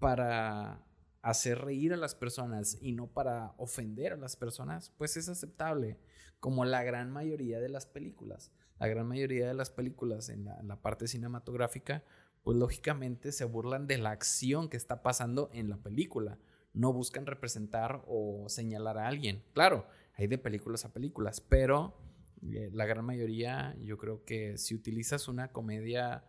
para 0.00 0.84
hacer 1.22 1.58
reír 1.58 1.92
a 1.92 1.96
las 1.96 2.14
personas 2.14 2.78
y 2.80 2.92
no 2.92 3.06
para 3.06 3.54
ofender 3.58 4.14
a 4.14 4.16
las 4.16 4.36
personas, 4.36 4.92
pues 4.96 5.16
es 5.16 5.28
aceptable, 5.28 5.98
como 6.40 6.64
la 6.64 6.82
gran 6.82 7.10
mayoría 7.10 7.60
de 7.60 7.68
las 7.68 7.86
películas. 7.86 8.50
La 8.78 8.88
gran 8.88 9.06
mayoría 9.06 9.46
de 9.46 9.54
las 9.54 9.70
películas 9.70 10.30
en 10.30 10.46
la, 10.46 10.58
en 10.58 10.68
la 10.68 10.80
parte 10.80 11.06
cinematográfica, 11.06 12.02
pues 12.42 12.56
lógicamente 12.56 13.30
se 13.32 13.44
burlan 13.44 13.86
de 13.86 13.98
la 13.98 14.10
acción 14.10 14.68
que 14.68 14.78
está 14.78 15.02
pasando 15.02 15.50
en 15.52 15.68
la 15.68 15.76
película. 15.76 16.38
No 16.72 16.92
buscan 16.92 17.26
representar 17.26 18.02
o 18.06 18.46
señalar 18.48 18.96
a 18.96 19.06
alguien. 19.06 19.44
Claro, 19.52 19.86
hay 20.14 20.26
de 20.26 20.38
películas 20.38 20.84
a 20.84 20.92
películas, 20.92 21.40
pero 21.40 21.96
eh, 22.42 22.70
la 22.72 22.86
gran 22.86 23.04
mayoría, 23.04 23.76
yo 23.82 23.98
creo 23.98 24.24
que 24.24 24.58
si 24.58 24.74
utilizas 24.74 25.28
una 25.28 25.52
comedia 25.52 26.24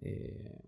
eh, 0.00 0.58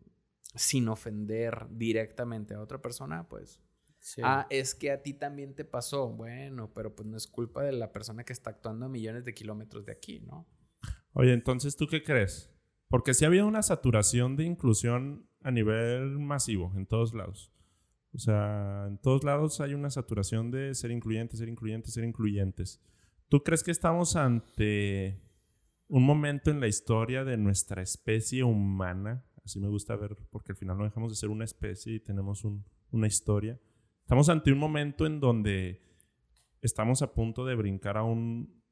sin 0.55 0.89
ofender 0.89 1.67
directamente 1.71 2.55
a 2.55 2.61
otra 2.61 2.81
persona, 2.81 3.29
pues 3.29 3.61
Sí. 4.07 4.21
Ah, 4.23 4.47
es 4.51 4.77
que 4.77 4.93
a 4.93 5.03
ti 5.03 5.15
también 5.15 5.57
te 5.57 5.65
pasó. 5.65 6.09
Bueno, 6.09 6.73
pero 6.73 6.95
pues 6.95 7.09
no 7.09 7.17
es 7.17 7.27
culpa 7.27 7.65
de 7.65 7.73
la 7.73 7.93
persona 7.93 8.23
que 8.23 8.33
está 8.33 8.51
actuando 8.51 8.87
a 8.87 8.89
millones 8.89 9.25
de 9.25 9.35
kilómetros 9.35 9.85
de 9.85 9.91
aquí, 9.91 10.21
¿no? 10.21 10.47
Oye, 11.13 11.33
entonces, 11.33 11.77
¿tú 11.77 11.89
qué 11.89 12.05
crees? 12.05 12.53
Porque 12.89 13.15
sí 13.15 13.25
había 13.25 13.45
una 13.45 13.63
saturación 13.63 14.37
de 14.37 14.45
inclusión 14.45 15.29
a 15.43 15.51
nivel 15.51 16.21
masivo 16.21 16.73
en 16.77 16.87
todos 16.87 17.15
lados. 17.15 17.53
O 18.17 18.19
sea, 18.19 18.87
en 18.89 18.97
todos 18.99 19.25
lados 19.25 19.61
hay 19.61 19.75
una 19.75 19.91
saturación 19.91 20.51
de 20.51 20.75
ser 20.75 20.91
incluyentes, 20.91 21.39
ser 21.39 21.51
incluyentes, 21.51 21.93
ser 21.93 22.05
incluyentes. 22.05 22.81
¿Tú 23.29 23.43
crees 23.43 23.63
que 23.63 23.71
estamos 23.71 24.17
ante 24.17 25.21
un 25.89 26.03
momento 26.05 26.51
en 26.51 26.59
la 26.61 26.67
historia 26.67 27.25
de 27.25 27.37
nuestra 27.37 27.83
especie 27.83 28.43
humana? 28.43 29.23
Así 29.45 29.61
me 29.61 29.69
gusta 29.69 29.97
ver, 29.97 30.17
porque 30.31 30.53
al 30.53 30.57
final 30.57 30.79
no 30.79 30.85
dejamos 30.85 31.13
de 31.13 31.17
ser 31.17 31.29
una 31.29 31.45
especie 31.45 31.95
y 31.97 32.01
tenemos 32.01 32.43
un- 32.45 32.65
una 32.91 33.07
historia. 33.07 33.61
Estamos 34.01 34.29
ante 34.31 34.51
un 34.51 34.59
momento 34.59 35.05
en 35.05 35.21
donde 35.21 35.83
estamos 36.63 37.03
a 37.03 37.13
punto 37.13 37.45
de 37.45 37.55
brincar 37.55 37.99
a 37.99 38.03
un, 38.03 38.63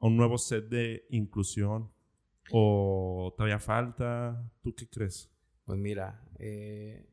a 0.00 0.06
un 0.06 0.16
nuevo 0.16 0.38
set 0.38 0.68
de 0.70 1.04
inclusión. 1.10 1.92
¿O 2.50 3.34
todavía 3.36 3.58
falta? 3.58 4.50
¿Tú 4.62 4.74
qué 4.74 4.88
crees? 4.88 5.28
Pues 5.64 5.78
mira, 5.78 6.24
eh, 6.38 7.08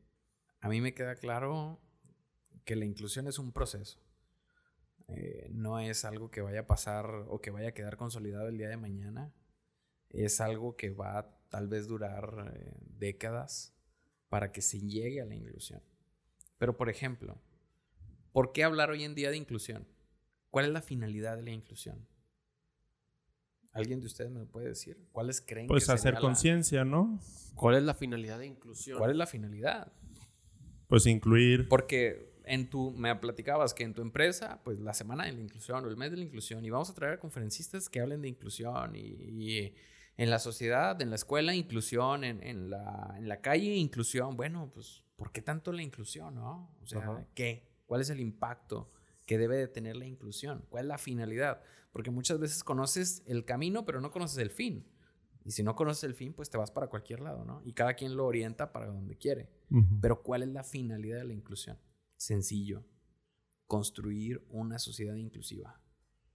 a 0.64 0.68
mí 0.70 0.80
me 0.80 0.94
queda 0.94 1.14
claro 1.16 1.78
que 2.64 2.74
la 2.74 2.86
inclusión 2.86 3.26
es 3.26 3.38
un 3.38 3.52
proceso. 3.52 3.98
Eh, 5.08 5.48
no 5.52 5.78
es 5.78 6.06
algo 6.06 6.30
que 6.30 6.40
vaya 6.40 6.60
a 6.60 6.66
pasar 6.66 7.04
o 7.28 7.40
que 7.42 7.50
vaya 7.50 7.68
a 7.68 7.72
quedar 7.74 7.98
consolidado 7.98 8.48
el 8.48 8.56
día 8.56 8.68
de 8.70 8.78
mañana. 8.78 9.30
Es 10.08 10.40
algo 10.40 10.74
que 10.76 10.88
va 10.88 11.18
a 11.18 11.38
tal 11.50 11.68
vez 11.68 11.86
durar 11.86 12.52
eh, 12.56 12.72
décadas 12.98 13.74
para 14.30 14.52
que 14.52 14.62
se 14.62 14.80
llegue 14.80 15.20
a 15.20 15.26
la 15.26 15.34
inclusión. 15.34 15.82
Pero, 16.56 16.76
por 16.78 16.88
ejemplo, 16.88 17.36
¿por 18.32 18.52
qué 18.52 18.64
hablar 18.64 18.88
hoy 18.88 19.04
en 19.04 19.14
día 19.14 19.30
de 19.30 19.36
inclusión? 19.36 19.86
¿Cuál 20.50 20.64
es 20.64 20.70
la 20.72 20.80
finalidad 20.80 21.36
de 21.36 21.42
la 21.42 21.50
inclusión? 21.50 22.08
¿Alguien 23.72 24.00
de 24.00 24.06
ustedes 24.06 24.30
me 24.30 24.38
lo 24.40 24.46
puede 24.46 24.68
decir? 24.68 24.96
¿Cuáles 25.12 25.42
creen 25.42 25.66
Pues 25.66 25.84
que 25.84 25.92
hacer 25.92 26.00
sería 26.14 26.20
la- 26.20 26.26
conciencia, 26.26 26.84
¿no? 26.86 27.20
¿Cuál 27.54 27.74
es 27.76 27.82
la 27.82 27.92
finalidad 27.94 28.38
de 28.38 28.46
inclusión? 28.46 28.96
¿Cuál 28.98 29.10
es 29.10 29.16
la 29.18 29.26
finalidad? 29.26 29.92
Pues 30.94 31.06
incluir. 31.06 31.68
Porque 31.68 32.32
en 32.44 32.70
tu, 32.70 32.92
me 32.92 33.12
platicabas 33.16 33.74
que 33.74 33.82
en 33.82 33.94
tu 33.94 34.02
empresa, 34.02 34.60
pues 34.62 34.78
la 34.78 34.94
semana 34.94 35.24
de 35.24 35.32
la 35.32 35.40
inclusión 35.40 35.84
o 35.84 35.88
el 35.88 35.96
mes 35.96 36.12
de 36.12 36.18
la 36.18 36.22
inclusión, 36.22 36.64
y 36.64 36.70
vamos 36.70 36.88
a 36.88 36.94
traer 36.94 37.14
a 37.14 37.18
conferencistas 37.18 37.88
que 37.88 38.00
hablen 38.00 38.22
de 38.22 38.28
inclusión 38.28 38.94
y, 38.94 39.00
y 39.00 39.74
en 40.16 40.30
la 40.30 40.38
sociedad, 40.38 41.02
en 41.02 41.10
la 41.10 41.16
escuela, 41.16 41.52
inclusión, 41.52 42.22
en, 42.22 42.40
en 42.44 42.70
la, 42.70 43.12
en 43.18 43.26
la 43.26 43.40
calle, 43.40 43.74
inclusión. 43.74 44.36
Bueno, 44.36 44.70
pues, 44.72 45.02
¿por 45.16 45.32
qué 45.32 45.42
tanto 45.42 45.72
la 45.72 45.82
inclusión, 45.82 46.36
no? 46.36 46.72
O 46.80 46.86
sea, 46.86 47.00
Ajá. 47.00 47.26
¿qué? 47.34 47.66
¿Cuál 47.86 48.00
es 48.00 48.10
el 48.10 48.20
impacto 48.20 48.92
que 49.26 49.36
debe 49.36 49.56
de 49.56 49.66
tener 49.66 49.96
la 49.96 50.06
inclusión? 50.06 50.64
¿Cuál 50.68 50.84
es 50.84 50.88
la 50.90 50.98
finalidad? 50.98 51.60
Porque 51.90 52.12
muchas 52.12 52.38
veces 52.38 52.62
conoces 52.62 53.24
el 53.26 53.44
camino, 53.44 53.84
pero 53.84 54.00
no 54.00 54.12
conoces 54.12 54.38
el 54.38 54.50
fin. 54.50 54.86
Y 55.44 55.50
si 55.50 55.62
no 55.62 55.76
conoces 55.76 56.04
el 56.04 56.14
fin, 56.14 56.32
pues 56.32 56.48
te 56.48 56.56
vas 56.56 56.70
para 56.70 56.86
cualquier 56.86 57.20
lado, 57.20 57.44
¿no? 57.44 57.60
Y 57.64 57.74
cada 57.74 57.94
quien 57.94 58.16
lo 58.16 58.26
orienta 58.26 58.72
para 58.72 58.86
donde 58.86 59.16
quiere. 59.16 59.50
Pero 60.00 60.22
¿cuál 60.22 60.42
es 60.42 60.48
la 60.48 60.64
finalidad 60.64 61.18
de 61.18 61.24
la 61.24 61.34
inclusión? 61.34 61.78
Sencillo. 62.16 62.84
Construir 63.66 64.46
una 64.48 64.78
sociedad 64.78 65.14
inclusiva. 65.16 65.80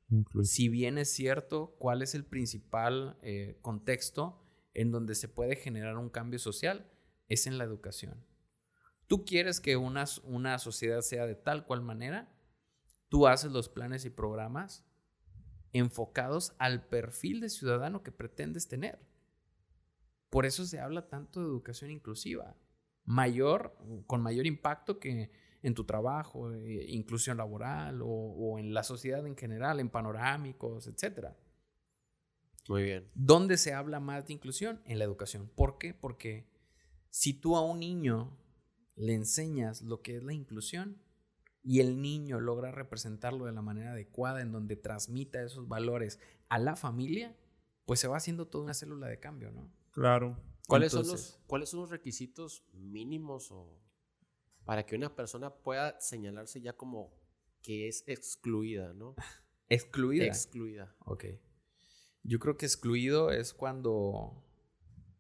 Incluir. 0.09 0.45
Si 0.47 0.69
bien 0.69 0.97
es 0.97 1.09
cierto, 1.09 1.75
¿cuál 1.79 2.03
es 2.03 2.13
el 2.13 2.23
principal 2.23 3.17
eh, 3.23 3.57
contexto 3.61 4.43
en 4.73 4.91
donde 4.91 5.15
se 5.15 5.27
puede 5.27 5.55
generar 5.55 5.97
un 5.97 6.09
cambio 6.09 6.37
social? 6.37 6.91
Es 7.27 7.47
en 7.47 7.57
la 7.57 7.63
educación. 7.63 8.23
Tú 9.07 9.25
quieres 9.25 9.59
que 9.59 9.75
una, 9.75 10.05
una 10.23 10.59
sociedad 10.59 11.01
sea 11.01 11.25
de 11.25 11.35
tal 11.35 11.65
cual 11.65 11.81
manera, 11.81 12.31
tú 13.07 13.25
haces 13.25 13.51
los 13.51 13.69
planes 13.69 14.05
y 14.05 14.11
programas 14.11 14.85
enfocados 15.73 16.53
al 16.57 16.87
perfil 16.87 17.41
de 17.41 17.49
ciudadano 17.49 18.03
que 18.03 18.11
pretendes 18.11 18.67
tener. 18.67 18.99
Por 20.29 20.45
eso 20.45 20.65
se 20.65 20.79
habla 20.79 21.07
tanto 21.07 21.39
de 21.39 21.47
educación 21.47 21.91
inclusiva, 21.91 22.55
mayor, 23.03 23.75
con 24.05 24.21
mayor 24.21 24.45
impacto 24.45 24.99
que 24.99 25.31
en 25.61 25.73
tu 25.73 25.83
trabajo, 25.83 26.53
eh, 26.53 26.85
inclusión 26.89 27.37
laboral 27.37 28.01
o, 28.01 28.07
o 28.07 28.59
en 28.59 28.73
la 28.73 28.83
sociedad 28.83 29.25
en 29.25 29.35
general, 29.35 29.79
en 29.79 29.89
panorámicos, 29.89 30.87
etc. 30.87 31.29
Muy 32.69 32.83
bien. 32.83 33.09
¿Dónde 33.15 33.57
se 33.57 33.73
habla 33.73 33.99
más 33.99 34.27
de 34.27 34.33
inclusión? 34.33 34.81
En 34.85 34.99
la 34.99 35.05
educación. 35.05 35.49
¿Por 35.55 35.77
qué? 35.77 35.93
Porque 35.93 36.47
si 37.09 37.33
tú 37.33 37.57
a 37.57 37.61
un 37.61 37.79
niño 37.79 38.37
le 38.95 39.15
enseñas 39.15 39.81
lo 39.81 40.01
que 40.01 40.17
es 40.17 40.23
la 40.23 40.33
inclusión 40.33 41.01
y 41.63 41.79
el 41.81 42.01
niño 42.01 42.39
logra 42.39 42.71
representarlo 42.71 43.45
de 43.45 43.51
la 43.51 43.61
manera 43.61 43.91
adecuada 43.91 44.41
en 44.41 44.51
donde 44.51 44.75
transmita 44.75 45.43
esos 45.43 45.67
valores 45.67 46.19
a 46.47 46.57
la 46.57 46.75
familia, 46.75 47.35
pues 47.85 47.99
se 47.99 48.07
va 48.07 48.17
haciendo 48.17 48.47
toda 48.47 48.63
una 48.63 48.73
célula 48.73 49.07
de 49.07 49.19
cambio, 49.19 49.51
¿no? 49.51 49.71
Claro. 49.91 50.37
¿Cuáles, 50.67 50.91
son 50.91 51.07
los, 51.07 51.39
¿Cuáles 51.47 51.69
son 51.69 51.81
los 51.81 51.89
requisitos 51.89 52.63
mínimos 52.73 53.51
o 53.51 53.81
para 54.65 54.85
que 54.85 54.95
una 54.95 55.15
persona 55.15 55.55
pueda 55.55 55.99
señalarse 55.99 56.61
ya 56.61 56.77
como 56.77 57.11
que 57.61 57.87
es 57.87 58.03
excluida, 58.07 58.93
¿no? 58.93 59.15
Excluida. 59.69 60.25
Excluida. 60.25 60.95
Ok. 61.05 61.25
Yo 62.23 62.39
creo 62.39 62.57
que 62.57 62.65
excluido 62.65 63.31
es 63.31 63.53
cuando 63.53 64.43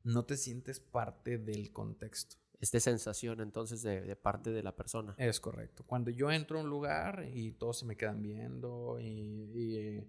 no 0.03 0.25
te 0.25 0.37
sientes 0.37 0.79
parte 0.79 1.37
del 1.37 1.71
contexto. 1.71 2.37
Es 2.59 2.71
de 2.71 2.79
sensación 2.79 3.39
entonces 3.39 3.81
de, 3.81 4.01
de 4.01 4.15
parte 4.15 4.51
de 4.51 4.61
la 4.63 4.75
persona. 4.75 5.15
Es 5.17 5.39
correcto. 5.39 5.83
Cuando 5.85 6.11
yo 6.11 6.29
entro 6.31 6.59
a 6.59 6.63
un 6.63 6.69
lugar 6.69 7.27
y 7.33 7.51
todos 7.51 7.79
se 7.79 7.85
me 7.85 7.95
quedan 7.95 8.21
viendo 8.21 8.99
y, 8.99 9.05
y, 9.05 10.07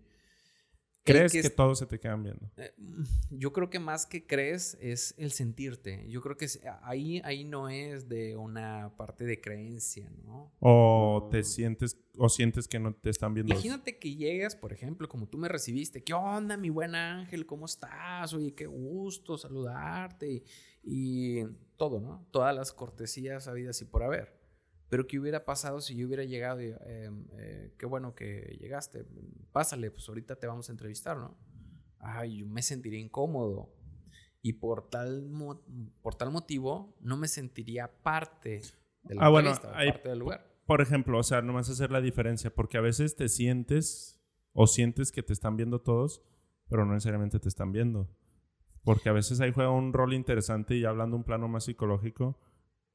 ¿Crees 1.02 1.32
que 1.32 1.48
todos 1.50 1.78
se 1.78 1.86
te 1.86 1.98
quedan 1.98 2.22
viendo? 2.22 2.50
Eh, 2.56 2.72
Yo 3.30 3.52
creo 3.52 3.70
que 3.70 3.78
más 3.78 4.04
que 4.06 4.26
crees 4.26 4.76
es 4.80 5.14
el 5.16 5.32
sentirte. 5.32 6.06
Yo 6.08 6.20
creo 6.20 6.36
que 6.36 6.44
es- 6.44 6.60
ahí, 6.82 7.20
ahí 7.24 7.44
no 7.44 7.68
es 7.68 8.08
de 8.08 8.36
una 8.36 8.94
parte 8.96 9.24
de 9.24 9.40
creencia, 9.40 10.10
¿no? 10.24 10.52
¿O 10.60 11.28
te 11.30 11.42
sientes, 11.42 11.96
o 12.18 12.28
sientes 12.28 12.68
que 12.68 12.78
no 12.78 12.94
te 12.94 13.10
están 13.10 13.32
viendo? 13.32 13.52
Imagínate 13.54 13.98
que 13.98 14.14
llegas, 14.14 14.54
por 14.54 14.72
ejemplo, 14.72 15.08
como 15.08 15.26
tú 15.26 15.38
me 15.38 15.48
recibiste. 15.48 16.04
¿Qué 16.04 16.12
onda, 16.12 16.56
mi 16.56 16.68
buen 16.68 16.94
ángel? 16.94 17.46
¿Cómo 17.46 17.64
estás? 17.64 18.34
Oye, 18.34 18.54
qué 18.54 18.66
gusto 18.66 19.38
saludarte. 19.38 20.30
Y, 20.30 20.44
y 20.82 21.44
todo, 21.76 22.00
¿no? 22.00 22.26
Todas 22.30 22.54
las 22.54 22.72
cortesías 22.72 23.48
habidas 23.48 23.80
y 23.82 23.84
por 23.84 24.02
haber. 24.02 24.38
Pero 24.88 25.06
¿qué 25.06 25.18
hubiera 25.20 25.44
pasado 25.44 25.80
si 25.80 25.94
yo 25.94 26.06
hubiera 26.06 26.24
llegado 26.24 26.60
y, 26.62 26.66
eh, 26.84 27.10
eh, 27.38 27.74
qué 27.78 27.86
bueno 27.86 28.14
que 28.14 28.56
llegaste, 28.60 29.04
pásale, 29.52 29.90
pues 29.90 30.08
ahorita 30.08 30.36
te 30.36 30.46
vamos 30.46 30.68
a 30.68 30.72
entrevistar, 30.72 31.16
¿no? 31.16 31.36
Ay, 31.98 32.38
yo 32.38 32.46
me 32.46 32.62
sentiría 32.62 32.98
incómodo. 32.98 33.72
Y 34.42 34.54
por 34.54 34.88
tal, 34.88 35.28
mo- 35.28 35.62
por 36.02 36.14
tal 36.16 36.30
motivo, 36.30 36.96
no 37.00 37.16
me 37.16 37.28
sentiría 37.28 37.88
parte 38.02 38.62
de 39.02 39.14
la 39.14 39.26
Ah, 39.26 39.28
bueno, 39.28 39.52
hay- 39.74 39.90
parte 39.92 40.08
del 40.08 40.18
lugar. 40.18 40.50
Por 40.66 40.80
ejemplo, 40.80 41.18
o 41.18 41.22
sea, 41.22 41.42
nomás 41.42 41.68
hacer 41.68 41.90
la 41.90 42.00
diferencia, 42.00 42.52
porque 42.54 42.78
a 42.78 42.80
veces 42.80 43.16
te 43.16 43.28
sientes 43.28 44.18
o 44.52 44.66
sientes 44.66 45.12
que 45.12 45.22
te 45.22 45.32
están 45.32 45.56
viendo 45.56 45.80
todos, 45.82 46.22
pero 46.68 46.84
no 46.86 46.94
necesariamente 46.94 47.38
te 47.38 47.48
están 47.48 47.70
viendo. 47.72 48.08
Porque 48.84 49.08
a 49.08 49.12
veces 49.12 49.40
ahí 49.40 49.52
juega 49.52 49.70
un 49.70 49.92
rol 49.92 50.14
interesante 50.14 50.74
y 50.76 50.84
hablando 50.84 51.16
un 51.16 51.24
plano 51.24 51.48
más 51.48 51.64
psicológico, 51.64 52.38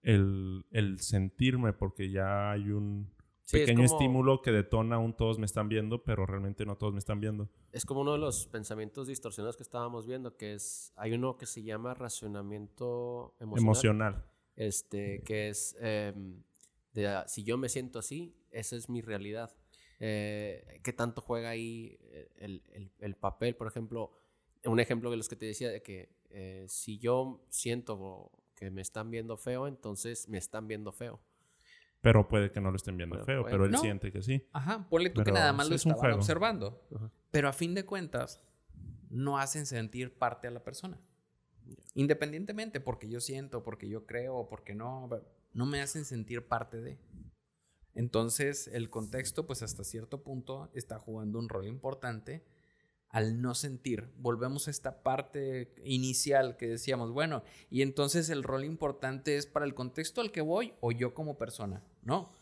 el, 0.02 0.66
el 0.72 1.00
sentirme, 1.00 1.74
porque 1.74 2.10
ya 2.12 2.52
hay 2.52 2.70
un 2.72 3.12
Sí, 3.44 3.58
es 3.58 3.62
pequeño 3.62 3.88
como- 3.88 4.00
estímulo 4.00 4.42
que 4.42 4.52
detona 4.52 4.98
un 4.98 5.16
todos 5.16 5.38
me 5.38 5.46
están 5.46 5.70
viendo, 5.70 6.04
pero 6.04 6.26
realmente 6.26 6.66
no 6.66 6.76
todos 6.78 6.94
me 6.94 7.00
están 7.00 7.20
viendo. 7.20 7.48
Es 7.72 7.86
como 7.86 8.02
uno 8.02 8.14
de 8.14 8.18
los 8.20 8.48
pensamientos 8.48 9.08
distorsionados 9.08 9.56
que 9.58 9.64
estábamos 9.64 10.08
viendo, 10.08 10.36
que 10.36 10.54
es, 10.56 10.92
hay 10.96 11.14
uno 11.14 11.38
que 11.38 11.46
se 11.46 11.62
llama 11.62 11.94
racionamiento 11.94 13.36
emocional. 13.40 13.64
Emocional. 13.64 14.26
Este, 14.56 15.22
que 15.24 15.50
es, 15.50 15.76
em, 15.80 16.42
de, 16.94 17.08
ah, 17.08 17.26
si 17.28 17.44
yo 17.44 17.58
me 17.58 17.70
siento 17.70 18.00
así, 18.00 18.36
esa 18.52 18.76
es 18.76 18.90
mi 18.90 19.02
realidad. 19.02 19.56
Eh, 20.00 20.80
¿Qué 20.84 20.94
tanto 20.94 21.22
juega 21.22 21.50
ahí 21.50 21.98
eh, 22.02 22.30
el, 22.38 22.64
el- 22.74 22.92
el 23.00 23.16
papel? 23.16 23.56
Por 23.56 23.68
ejemplo, 23.68 24.12
un 24.68 24.80
ejemplo 24.80 25.09
de 25.11 25.18
los 25.18 25.28
que 25.30 25.36
te 25.36 25.45
decía, 25.45 25.70
de 25.70 25.82
que 25.82 26.09
eh, 26.30 26.66
si 26.68 26.97
yo 26.97 27.45
siento 27.49 28.32
que 28.55 28.72
me 28.72 28.82
están 28.82 29.11
viendo 29.11 29.38
feo, 29.38 29.68
entonces 29.68 30.28
me 30.30 30.38
están 30.38 30.68
viendo 30.68 30.91
feo. 30.91 31.20
Pero 32.01 32.28
puede 32.28 32.51
que 32.51 32.61
no 32.61 32.70
lo 32.70 32.76
estén 32.76 32.97
viendo 32.97 33.16
Pero 33.16 33.26
feo, 33.26 33.41
puede- 33.41 33.51
pero 33.53 33.66
él 33.66 33.72
No. 33.72 33.80
siente 33.80 34.11
que 34.11 34.22
sí. 34.22 34.45
Ajá, 34.53 34.88
ponle 34.89 35.09
tú 35.09 35.22
que 35.22 35.26
Pero 35.26 35.36
nada 35.36 35.53
más 35.53 35.68
lo 35.70 35.76
es 35.76 35.86
estaban 35.86 36.13
observando. 36.13 36.82
Ajá. 36.95 37.11
Pero 37.32 37.49
a 37.49 37.53
fin 37.53 37.74
de 37.74 37.86
cuentas, 37.86 38.41
no 39.09 39.38
hacen 39.39 39.66
sentir 39.66 40.18
parte 40.18 40.47
a 40.47 40.51
la 40.51 40.63
persona. 40.63 40.99
Independientemente, 41.95 42.80
porque 42.80 43.09
yo 43.09 43.20
siento, 43.20 43.63
porque 43.63 43.88
yo 43.89 44.05
creo, 44.05 44.36
o 44.36 44.47
porque 44.49 44.76
no, 44.76 45.09
no 45.53 45.66
me 45.66 45.82
hacen 45.82 46.05
sentir 46.05 46.47
parte 46.47 46.80
de. 46.82 46.99
Entonces, 47.93 48.68
el 48.68 48.89
contexto, 48.89 49.47
pues 49.47 49.61
hasta 49.63 49.84
cierto 49.84 50.22
punto, 50.22 50.70
está 50.74 50.99
jugando 50.99 51.39
un 51.39 51.47
rol 51.49 51.66
importante 51.66 52.43
al 53.16 53.41
no 53.41 53.55
sentir. 53.55 54.09
Volvemos 54.18 54.68
a 54.68 54.72
esta 54.72 55.01
parte 55.01 55.74
inicial 55.86 56.57
que 56.57 56.68
decíamos, 56.68 57.13
bueno, 57.13 57.43
y 57.70 57.82
entonces 57.82 58.30
el 58.30 58.43
rol 58.43 58.66
importante 58.66 59.38
es 59.38 59.47
para 59.47 59.66
el 59.66 59.74
contexto 59.74 60.20
al 60.20 60.34
que 60.34 60.41
voy 60.41 60.74
o 60.82 60.91
yo 60.91 61.13
como 61.13 61.38
persona, 61.38 61.82
¿no? 62.03 62.34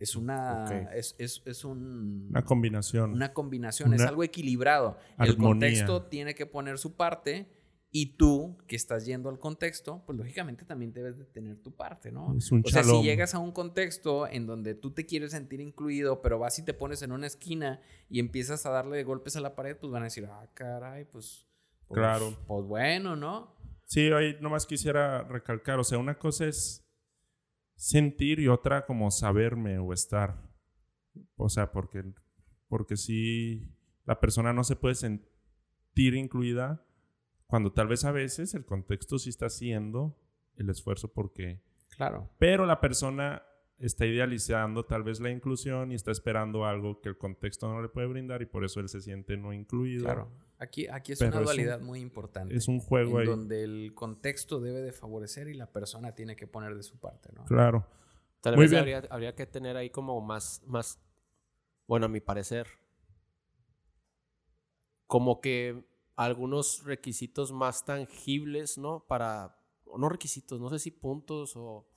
Es 0.00 0.16
una, 0.16 0.64
es, 0.92 1.14
es, 1.18 1.42
es 1.44 1.64
un, 1.64 2.26
Una 2.30 2.44
combinación. 2.44 3.12
una 3.12 3.32
combinación, 3.32 3.94
es 3.94 4.00
algo 4.02 4.24
equilibrado. 4.24 4.98
El 5.20 5.30
armonía. 5.30 5.50
contexto 5.50 6.02
tiene 6.06 6.34
que 6.34 6.46
poner 6.46 6.78
su 6.78 6.96
parte 6.96 7.48
y 7.90 8.16
tú, 8.16 8.58
que 8.66 8.76
estás 8.76 9.06
yendo 9.06 9.30
al 9.30 9.38
contexto, 9.38 10.02
pues 10.04 10.18
lógicamente 10.18 10.66
también 10.66 10.92
debes 10.92 11.16
de 11.16 11.24
tener 11.24 11.56
tu 11.56 11.74
parte, 11.74 12.12
¿no? 12.12 12.36
Es 12.36 12.52
un 12.52 12.62
o 12.64 12.68
sea, 12.68 12.84
si 12.84 13.02
llegas 13.02 13.34
a 13.34 13.38
un 13.38 13.50
contexto 13.50 14.26
en 14.26 14.46
donde 14.46 14.74
tú 14.74 14.90
te 14.92 15.06
quieres 15.06 15.30
sentir 15.30 15.60
incluido, 15.60 16.20
pero 16.20 16.38
vas 16.38 16.58
y 16.58 16.64
te 16.64 16.74
pones 16.74 17.00
en 17.00 17.12
una 17.12 17.26
esquina 17.26 17.80
y 18.10 18.20
empiezas 18.20 18.66
a 18.66 18.70
darle 18.70 19.02
golpes 19.04 19.36
a 19.36 19.40
la 19.40 19.54
pared, 19.54 19.76
pues 19.76 19.90
van 19.90 20.02
a 20.02 20.06
decir, 20.06 20.26
ah, 20.26 20.46
caray, 20.52 21.06
pues... 21.06 21.46
pues 21.86 21.98
Claro. 21.98 22.36
Pues 22.46 22.66
bueno, 22.66 23.16
¿no? 23.16 23.56
Sí, 23.86 24.10
hoy 24.10 24.36
nomás 24.42 24.66
quisiera 24.66 25.22
recalcar, 25.22 25.78
o 25.78 25.84
sea, 25.84 25.96
una 25.96 26.18
cosa 26.18 26.46
es 26.46 26.86
sentir 27.74 28.38
y 28.38 28.48
otra 28.48 28.84
como 28.84 29.10
saberme 29.10 29.78
o 29.78 29.94
estar. 29.94 30.42
O 31.36 31.48
sea, 31.48 31.72
porque, 31.72 32.04
porque 32.68 32.98
si 32.98 33.74
la 34.04 34.20
persona 34.20 34.52
no 34.52 34.62
se 34.62 34.76
puede 34.76 34.94
sentir 34.94 36.14
incluida 36.14 36.84
cuando 37.48 37.72
tal 37.72 37.88
vez 37.88 38.04
a 38.04 38.12
veces 38.12 38.54
el 38.54 38.64
contexto 38.64 39.18
sí 39.18 39.30
está 39.30 39.46
haciendo 39.46 40.16
el 40.56 40.70
esfuerzo 40.70 41.12
porque... 41.12 41.60
Claro. 41.96 42.30
Pero 42.38 42.64
la 42.66 42.80
persona 42.80 43.42
está 43.78 44.06
idealizando 44.06 44.84
tal 44.84 45.02
vez 45.02 45.18
la 45.20 45.30
inclusión 45.30 45.90
y 45.90 45.94
está 45.94 46.10
esperando 46.12 46.64
algo 46.64 47.00
que 47.00 47.08
el 47.08 47.16
contexto 47.18 47.68
no 47.72 47.80
le 47.82 47.88
puede 47.88 48.06
brindar 48.06 48.42
y 48.42 48.46
por 48.46 48.64
eso 48.64 48.80
él 48.80 48.88
se 48.88 49.00
siente 49.00 49.36
no 49.36 49.52
incluido. 49.52 50.04
Claro. 50.04 50.30
Aquí, 50.58 50.86
aquí 50.88 51.12
es 51.12 51.18
Pero 51.20 51.30
una 51.30 51.36
es 51.36 51.40
un- 51.40 51.44
dualidad 51.46 51.80
muy 51.80 52.00
importante. 52.00 52.54
Es 52.54 52.68
un 52.68 52.80
juego 52.80 53.12
en 53.16 53.20
ahí. 53.20 53.26
donde 53.26 53.62
el 53.64 53.92
contexto 53.94 54.60
debe 54.60 54.80
de 54.82 54.92
favorecer 54.92 55.48
y 55.48 55.54
la 55.54 55.70
persona 55.72 56.14
tiene 56.14 56.36
que 56.36 56.46
poner 56.46 56.74
de 56.74 56.82
su 56.82 56.98
parte, 56.98 57.30
¿no? 57.32 57.44
Claro. 57.44 57.86
Tal 58.40 58.54
Muy 58.56 58.64
vez 58.64 58.70
bien. 58.72 58.80
habría, 58.80 58.98
habría 59.10 59.34
que 59.34 59.46
tener 59.46 59.76
ahí 59.76 59.90
como 59.90 60.20
más, 60.20 60.62
más, 60.66 61.00
bueno, 61.86 62.06
a 62.06 62.08
mi 62.08 62.20
parecer, 62.20 62.66
como 65.06 65.40
que 65.40 65.84
algunos 66.24 66.82
requisitos 66.84 67.52
más 67.52 67.84
tangibles, 67.84 68.76
¿no? 68.78 69.04
Para, 69.06 69.56
o 69.84 69.98
no 69.98 70.08
requisitos, 70.08 70.60
no 70.60 70.68
sé 70.68 70.78
si 70.78 70.90
puntos 70.90 71.54
o, 71.56 71.88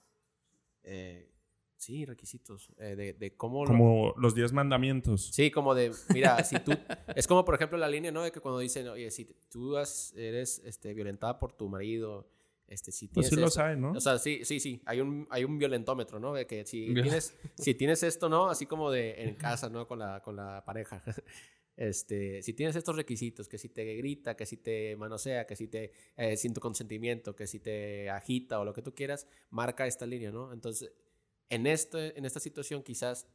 eh, 0.83 1.31
sí, 1.75 2.05
requisitos, 2.05 2.69
eh, 2.77 2.95
de, 2.95 3.13
de 3.13 3.35
cómo... 3.35 3.65
lo- 3.65 3.71
Como 3.71 4.13
los 4.17 4.35
diez 4.35 4.53
mandamientos. 4.53 5.25
Sí, 5.33 5.49
como 5.49 5.73
de, 5.73 5.91
mira, 6.13 6.43
si 6.43 6.59
tú, 6.59 6.71
es 7.15 7.25
como 7.27 7.43
por 7.43 7.55
ejemplo 7.55 7.77
la 7.77 7.89
línea, 7.89 8.11
¿no? 8.11 8.21
De 8.21 8.31
que 8.31 8.39
cuando 8.39 8.59
dicen, 8.59 8.87
oye, 8.89 9.09
si 9.11 9.25
tú 9.49 9.75
has- 9.77 10.13
eres 10.15 10.61
este, 10.65 10.93
violentada 10.93 11.39
por 11.39 11.53
tu 11.53 11.67
marido, 11.67 12.29
este, 12.67 12.91
si 12.91 13.07
Pues 13.07 13.27
tienes 13.27 13.33
sí 13.33 13.41
lo 13.41 13.49
saben, 13.49 13.81
¿no? 13.81 13.91
o 13.91 13.99
sea, 13.99 14.17
sí, 14.19 14.45
sí, 14.45 14.59
sí. 14.59 14.81
Hay 14.85 15.01
un, 15.01 15.27
hay 15.31 15.43
un 15.43 15.57
violentómetro, 15.57 16.19
¿no? 16.19 16.33
De 16.33 16.45
que 16.47 16.63
si 16.65 16.93
tienes, 16.93 17.35
si 17.57 17.73
tienes 17.73 18.03
esto, 18.03 18.29
¿no? 18.29 18.49
Así 18.49 18.65
como 18.67 18.91
de 18.91 19.23
en 19.23 19.35
casa, 19.35 19.67
¿no? 19.69 19.87
Con 19.87 19.97
la, 19.99 20.21
con 20.21 20.35
la 20.35 20.63
pareja. 20.63 21.03
Este, 21.77 22.41
si 22.43 22.53
tienes 22.53 22.75
estos 22.75 22.95
requisitos, 22.95 23.47
que 23.47 23.57
si 23.57 23.69
te 23.69 23.95
grita, 23.95 24.35
que 24.35 24.45
si 24.45 24.57
te 24.57 24.95
manosea, 24.97 25.47
que 25.47 25.55
si 25.55 25.67
te 25.67 25.91
eh, 26.17 26.37
sin 26.37 26.53
tu 26.53 26.61
consentimiento, 26.61 27.35
que 27.35 27.47
si 27.47 27.59
te 27.59 28.09
agita 28.09 28.59
o 28.59 28.65
lo 28.65 28.73
que 28.73 28.81
tú 28.81 28.93
quieras, 28.93 29.27
marca 29.49 29.87
esta 29.87 30.05
línea, 30.05 30.31
¿no? 30.31 30.53
Entonces, 30.53 30.91
en, 31.49 31.67
este, 31.67 32.17
en 32.17 32.25
esta 32.25 32.39
situación 32.39 32.83
quizás 32.83 33.27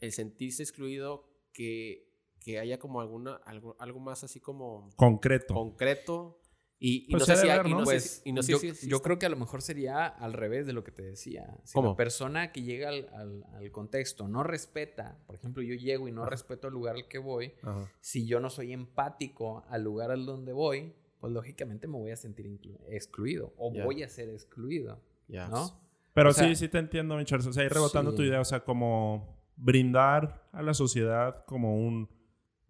el 0.00 0.12
sentirse 0.12 0.62
excluido, 0.62 1.28
que, 1.52 2.08
que 2.40 2.58
haya 2.58 2.78
como 2.78 3.00
alguna, 3.00 3.36
algo, 3.44 3.76
algo 3.78 4.00
más 4.00 4.24
así 4.24 4.40
como 4.40 4.90
Concreto. 4.96 5.54
concreto 5.54 6.40
y, 6.82 7.04
y 7.06 7.10
Pues 7.10 7.20
no 7.20 7.26
sé 7.26 7.36
si 7.36 7.46
hay- 7.46 7.50
haber, 7.58 7.66
y 7.66 7.70
¿no? 7.70 7.78
no 7.80 7.84
sé 7.84 7.92
Pues 7.92 8.10
si- 8.24 8.28
y 8.30 8.32
no 8.32 8.42
sé 8.42 8.52
yo, 8.52 8.58
si 8.58 8.66
yo 8.66 8.72
existe. 8.72 9.00
creo 9.02 9.18
que 9.18 9.26
a 9.26 9.28
lo 9.28 9.36
mejor 9.36 9.60
sería 9.60 10.06
al 10.06 10.32
revés 10.32 10.66
de 10.66 10.72
lo 10.72 10.82
que 10.82 10.90
te 10.92 11.02
decía. 11.02 11.58
Si 11.64 11.74
¿Cómo? 11.74 11.90
la 11.90 11.96
persona 11.96 12.52
que 12.52 12.62
llega 12.62 12.88
al, 12.88 13.06
al- 13.12 13.44
al 13.54 13.70
contexto 13.70 14.26
no 14.28 14.42
respeta, 14.42 15.18
por 15.26 15.36
ejemplo, 15.36 15.62
yo 15.62 15.74
llego 15.74 16.08
y 16.08 16.12
no 16.12 16.22
Ajá. 16.22 16.30
respeto 16.30 16.68
el 16.68 16.72
lugar 16.74 16.96
al 16.96 17.06
que 17.06 17.18
voy, 17.18 17.52
Ajá. 17.62 17.86
si 18.00 18.26
yo 18.26 18.40
no 18.40 18.48
soy 18.48 18.72
empático 18.72 19.62
al 19.68 19.84
lugar 19.84 20.10
al 20.10 20.24
donde 20.24 20.52
voy, 20.54 20.94
pues 21.20 21.32
lógicamente 21.34 21.86
me 21.86 21.98
voy 21.98 22.12
a 22.12 22.16
sentir 22.16 22.46
excluido 22.88 23.52
o 23.58 23.72
Ya. 23.74 23.84
voy 23.84 24.02
a 24.02 24.08
ser 24.08 24.30
excluido, 24.30 25.02
Ya. 25.28 25.48
¿no? 25.48 25.78
Pero 26.14 26.30
O 26.30 26.32
sea- 26.32 26.48
sí, 26.48 26.56
sí 26.56 26.68
te 26.68 26.78
entiendo, 26.78 27.14
mi. 27.16 27.22
O 27.24 27.26
sea, 27.52 27.62
ahí 27.62 27.68
rebotando 27.68 28.12
Sí. 28.12 28.16
tu 28.16 28.22
idea, 28.22 28.40
o 28.40 28.44
sea, 28.44 28.64
como 28.64 29.38
brindar 29.56 30.48
a 30.52 30.62
la 30.62 30.72
sociedad 30.74 31.44
como 31.44 31.76
un... 31.76 32.08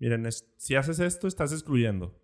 Miren, 0.00 0.26
es- 0.26 0.52
si 0.56 0.74
haces 0.74 0.98
esto, 0.98 1.28
estás 1.28 1.52
excluyendo. 1.52 2.19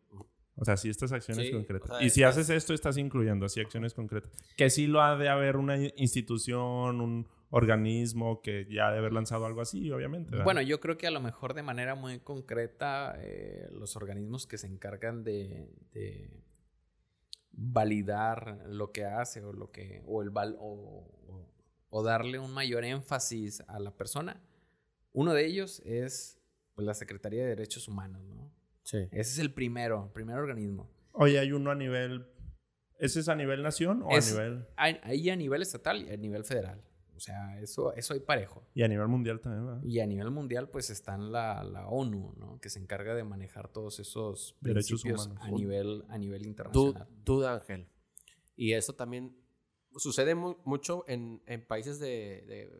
O 0.59 0.64
sea, 0.64 0.76
si 0.78 0.88
estas 0.88 1.12
acciones 1.12 1.46
Sí, 1.48 1.52
concretas. 1.52 1.90
o 1.90 1.98
sea, 1.98 2.07
y 2.07 2.11
si 2.11 2.22
estás- 2.22 2.38
haces 2.38 2.50
esto, 2.57 2.72
estás 2.74 2.96
incluyendo, 2.96 3.44
así 3.46 3.61
acciones 3.61 3.92
concretas. 3.94 4.32
Que 4.57 4.70
sí 4.70 4.86
lo 4.86 5.02
ha 5.02 5.16
de 5.16 5.28
haber 5.28 5.57
una 5.57 5.76
institución, 5.96 7.00
un 7.00 7.28
organismo 7.50 8.40
que 8.42 8.66
ya 8.70 8.88
ha 8.88 8.92
de 8.92 8.98
haber 8.98 9.12
lanzado 9.12 9.44
algo 9.46 9.61
así, 9.61 9.90
obviamente. 9.90 10.30
¿verdad? 10.30 10.44
Bueno, 10.44 10.62
yo 10.62 10.80
creo 10.80 10.96
que 10.96 11.07
a 11.07 11.11
lo 11.11 11.20
mejor 11.20 11.52
de 11.54 11.62
manera 11.62 11.94
muy 11.94 12.18
concreta 12.20 13.14
eh, 13.18 13.68
los 13.70 13.96
organismos 13.96 14.46
que 14.46 14.57
se 14.59 14.66
encargan 14.66 15.22
de, 15.24 15.70
de 15.92 16.42
validar 17.52 18.64
lo 18.68 18.92
que 18.92 19.04
hace 19.04 19.42
o 19.42 19.52
lo 19.52 19.70
que 19.70 20.02
o 20.07 20.22
el 20.22 20.30
val- 20.30 20.57
o, 20.59 21.09
o- 21.28 21.50
o 21.90 22.02
darle 22.02 22.38
un 22.38 22.52
mayor 22.52 22.84
énfasis 22.84 23.62
a 23.68 23.78
la 23.78 23.90
persona. 23.96 24.42
Uno 25.12 25.32
de 25.32 25.46
ellos 25.46 25.80
es 25.84 26.38
pues, 26.74 26.84
la 26.86 26.94
Secretaría 26.94 27.42
de 27.42 27.48
Derechos 27.50 27.88
Humanos, 27.88 28.22
¿no? 28.24 28.50
Sí. 28.87 28.99
Ese 29.11 29.32
es 29.32 29.39
el 29.41 29.53
primero, 29.53 30.05
el 30.07 30.12
primer 30.12 30.37
organismo. 30.39 30.89
Oye, 31.12 31.39
hay 31.41 31.51
uno 31.51 31.70
a 31.72 31.74
nivel... 31.74 32.24
¿Ese 32.99 33.18
es 33.20 33.28
a 33.28 33.34
nivel 33.34 33.62
nación 33.62 34.03
o 34.05 34.11
Es- 34.11 34.28
a 34.30 34.34
nivel...? 34.34 34.66
Hay- 34.76 35.01
Ahí 35.03 35.28
a 35.28 35.34
nivel 35.37 35.61
estatal 35.62 36.03
y 36.07 36.11
a 36.11 36.16
nivel 36.16 36.45
federal. 36.45 36.80
O 37.16 37.18
sea, 37.20 37.59
eso, 37.61 37.93
eso 37.95 38.14
hay 38.14 38.20
parejo. 38.20 38.64
Y 38.74 38.82
a 38.82 38.89
nivel 38.89 39.09
mundial 39.09 39.41
también, 39.41 39.66
¿verdad? 39.66 39.82
Y 39.82 39.99
a 40.01 40.07
nivel 40.07 40.30
mundial, 40.30 40.68
pues 40.70 40.91
está 40.91 41.14
en 41.14 41.32
la, 41.32 41.64
la 41.64 41.89
ONU, 41.89 42.34
¿no? 42.39 42.61
Que 42.61 42.68
se 42.68 42.78
encarga 42.78 43.14
de 43.14 43.24
manejar 43.24 43.68
todos 43.72 43.99
esos 44.01 44.55
Derechos 44.61 45.03
humanos. 45.05 45.30
a 45.41 45.51
nivel, 45.51 46.05
a 46.09 46.18
nivel 46.18 46.47
internacional. 46.47 47.09
tú, 47.24 47.45
Ángel. 47.45 47.89
Y 48.55 48.74
eso 48.74 48.95
también 48.95 49.34
sucede 49.97 50.34
mu- 50.34 50.59
mucho 50.64 51.05
en, 51.09 51.43
en 51.47 51.66
países 51.66 51.99
de, 51.99 52.45
de 52.47 52.70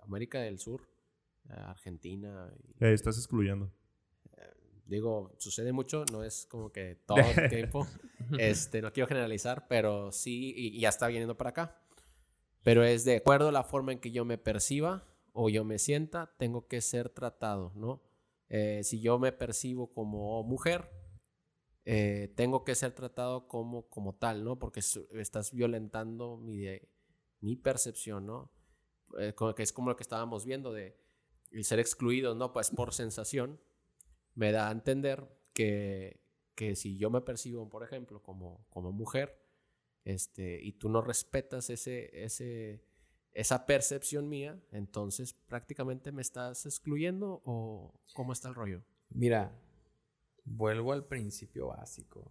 América 0.00 0.40
del 0.40 0.58
Sur, 0.58 0.88
eh, 1.50 1.52
Argentina. 1.54 2.50
y- 2.80 2.84
Eh, 2.84 2.92
estás 2.94 3.18
excluyendo. 3.18 3.70
Digo, 4.88 5.34
sucede 5.38 5.72
mucho, 5.72 6.04
no 6.10 6.24
es 6.24 6.46
como 6.46 6.72
que 6.72 6.96
todo 7.06 7.18
el 7.18 7.48
tiempo. 7.48 7.86
Este, 8.38 8.82
no 8.82 8.92
quiero 8.92 9.06
generalizar, 9.06 9.68
pero 9.68 10.10
sí, 10.10 10.52
y, 10.56 10.76
y 10.76 10.80
ya 10.80 10.88
está 10.88 11.06
viniendo 11.06 11.36
para 11.36 11.50
acá. 11.50 11.80
Pero 12.62 12.82
es 12.82 13.04
de 13.04 13.16
acuerdo 13.16 13.48
a 13.48 13.52
la 13.52 13.64
forma 13.64 13.92
en 13.92 14.00
que 14.00 14.10
yo 14.10 14.24
me 14.24 14.38
perciba 14.38 15.06
o 15.32 15.48
yo 15.48 15.64
me 15.64 15.78
sienta, 15.78 16.34
tengo 16.36 16.66
que 16.66 16.80
ser 16.80 17.08
tratado, 17.10 17.72
¿no? 17.76 18.02
Eh, 18.48 18.80
si 18.82 19.00
yo 19.00 19.18
me 19.18 19.32
percibo 19.32 19.92
como 19.92 20.42
mujer, 20.42 20.90
eh, 21.84 22.32
tengo 22.36 22.64
que 22.64 22.74
ser 22.74 22.92
tratado 22.92 23.46
como, 23.46 23.88
como 23.88 24.14
tal, 24.14 24.44
¿no? 24.44 24.58
Porque 24.58 24.80
estás 24.80 25.52
violentando 25.52 26.36
mi, 26.36 26.64
mi 27.40 27.56
percepción, 27.56 28.26
¿no? 28.26 28.50
Eh, 29.18 29.32
como 29.34 29.54
que 29.54 29.62
es 29.62 29.72
como 29.72 29.90
lo 29.90 29.96
que 29.96 30.02
estábamos 30.02 30.44
viendo 30.44 30.72
de 30.72 30.98
el 31.50 31.64
ser 31.64 31.78
excluidos, 31.78 32.36
¿no? 32.36 32.52
Pues 32.52 32.70
por 32.70 32.92
sensación, 32.92 33.60
me 34.38 34.52
da 34.52 34.68
a 34.68 34.70
entender 34.72 35.28
que, 35.52 36.20
que 36.54 36.76
si 36.76 36.96
yo 36.96 37.10
me 37.10 37.20
percibo, 37.20 37.68
por 37.68 37.82
ejemplo, 37.82 38.22
como, 38.22 38.64
como 38.70 38.92
mujer, 38.92 39.36
este, 40.04 40.62
y 40.62 40.72
tú 40.74 40.88
no 40.88 41.02
respetas 41.02 41.70
ese, 41.70 42.24
ese, 42.24 42.84
esa 43.32 43.66
percepción 43.66 44.28
mía, 44.28 44.62
entonces 44.70 45.32
prácticamente 45.32 46.12
me 46.12 46.22
estás 46.22 46.66
excluyendo 46.66 47.42
o 47.44 47.92
cómo 48.14 48.32
está 48.32 48.48
el 48.48 48.54
rollo. 48.54 48.84
Mira, 49.10 49.52
vuelvo 50.44 50.92
al 50.92 51.04
principio 51.04 51.66
básico. 51.66 52.30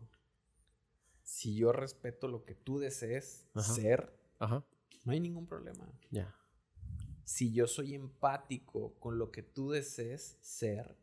Si 1.24 1.56
yo 1.56 1.74
respeto 1.74 2.30
lo 2.30 2.46
que 2.46 2.56
tú 2.56 2.80
desees 2.80 3.46
Ajá. 3.54 3.74
ser, 3.74 4.18
Ajá, 4.40 4.64
no 5.04 5.12
hay 5.12 5.20
ningún 5.20 5.46
problema. 5.46 5.92
ya. 6.10 6.34
Si 7.26 7.52
yo 7.52 7.68
soy 7.68 7.94
empático 7.96 8.94
con 9.02 9.18
lo 9.18 9.30
que 9.34 9.44
tú 9.44 9.72
desees 9.72 10.38
ser, 10.40 10.96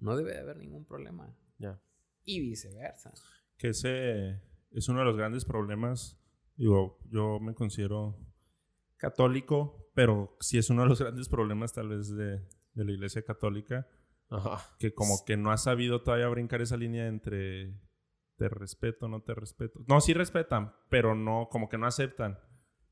no 0.00 0.16
debe 0.16 0.32
de 0.32 0.40
haber 0.40 0.58
ningún 0.58 0.84
problema. 0.84 1.36
Ya. 1.58 1.80
Y 2.24 2.40
viceversa. 2.40 3.12
Que 3.56 3.68
ese 3.68 4.42
es 4.70 4.88
uno 4.88 5.00
de 5.00 5.04
los 5.06 5.16
grandes 5.16 5.44
problemas. 5.44 6.18
Digo, 6.56 6.98
yo 7.10 7.38
me 7.40 7.54
considero 7.54 8.18
católico, 8.96 9.90
pero 9.94 10.36
sí 10.40 10.58
es 10.58 10.70
uno 10.70 10.82
de 10.82 10.88
los 10.88 11.00
grandes 11.00 11.28
problemas 11.28 11.72
tal 11.72 11.88
vez 11.88 12.14
de, 12.14 12.46
de 12.74 12.84
la 12.84 12.92
iglesia 12.92 13.22
católica, 13.22 13.86
Ajá. 14.28 14.74
que 14.78 14.94
como 14.94 15.24
que 15.24 15.36
no 15.36 15.50
ha 15.50 15.56
sabido 15.56 16.02
todavía 16.02 16.28
brincar 16.28 16.62
esa 16.62 16.76
línea 16.76 17.06
entre 17.06 17.78
te 18.36 18.48
respeto, 18.48 19.08
no 19.08 19.22
te 19.22 19.34
respeto. 19.34 19.80
No, 19.88 20.00
sí 20.00 20.12
respetan, 20.12 20.74
pero 20.90 21.14
no, 21.14 21.48
como 21.50 21.68
que 21.68 21.78
no 21.78 21.86
aceptan. 21.86 22.38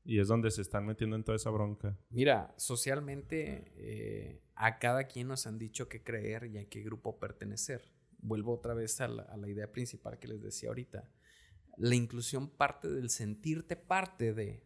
Y 0.05 0.19
es 0.19 0.27
donde 0.27 0.51
se 0.51 0.61
están 0.61 0.85
metiendo 0.85 1.15
en 1.15 1.23
toda 1.23 1.35
esa 1.35 1.49
bronca. 1.49 1.97
Mira, 2.09 2.53
socialmente 2.57 3.73
eh, 3.75 4.43
a 4.53 4.77
cada 4.77 5.05
quien 5.05 5.27
nos 5.27 5.47
han 5.47 5.57
dicho 5.57 5.89
qué 5.89 6.03
creer 6.03 6.45
y 6.45 6.59
a 6.59 6.69
qué 6.69 6.83
grupo 6.83 7.19
pertenecer. 7.19 7.91
Vuelvo 8.19 8.53
otra 8.53 8.75
vez 8.75 9.01
a 9.01 9.07
la, 9.07 9.23
a 9.23 9.35
la 9.35 9.49
idea 9.49 9.71
principal 9.71 10.19
que 10.19 10.27
les 10.27 10.43
decía 10.43 10.69
ahorita. 10.69 11.11
La 11.77 11.95
inclusión 11.95 12.49
parte 12.49 12.87
del 12.87 13.09
sentirte 13.09 13.75
parte 13.75 14.33
de. 14.33 14.63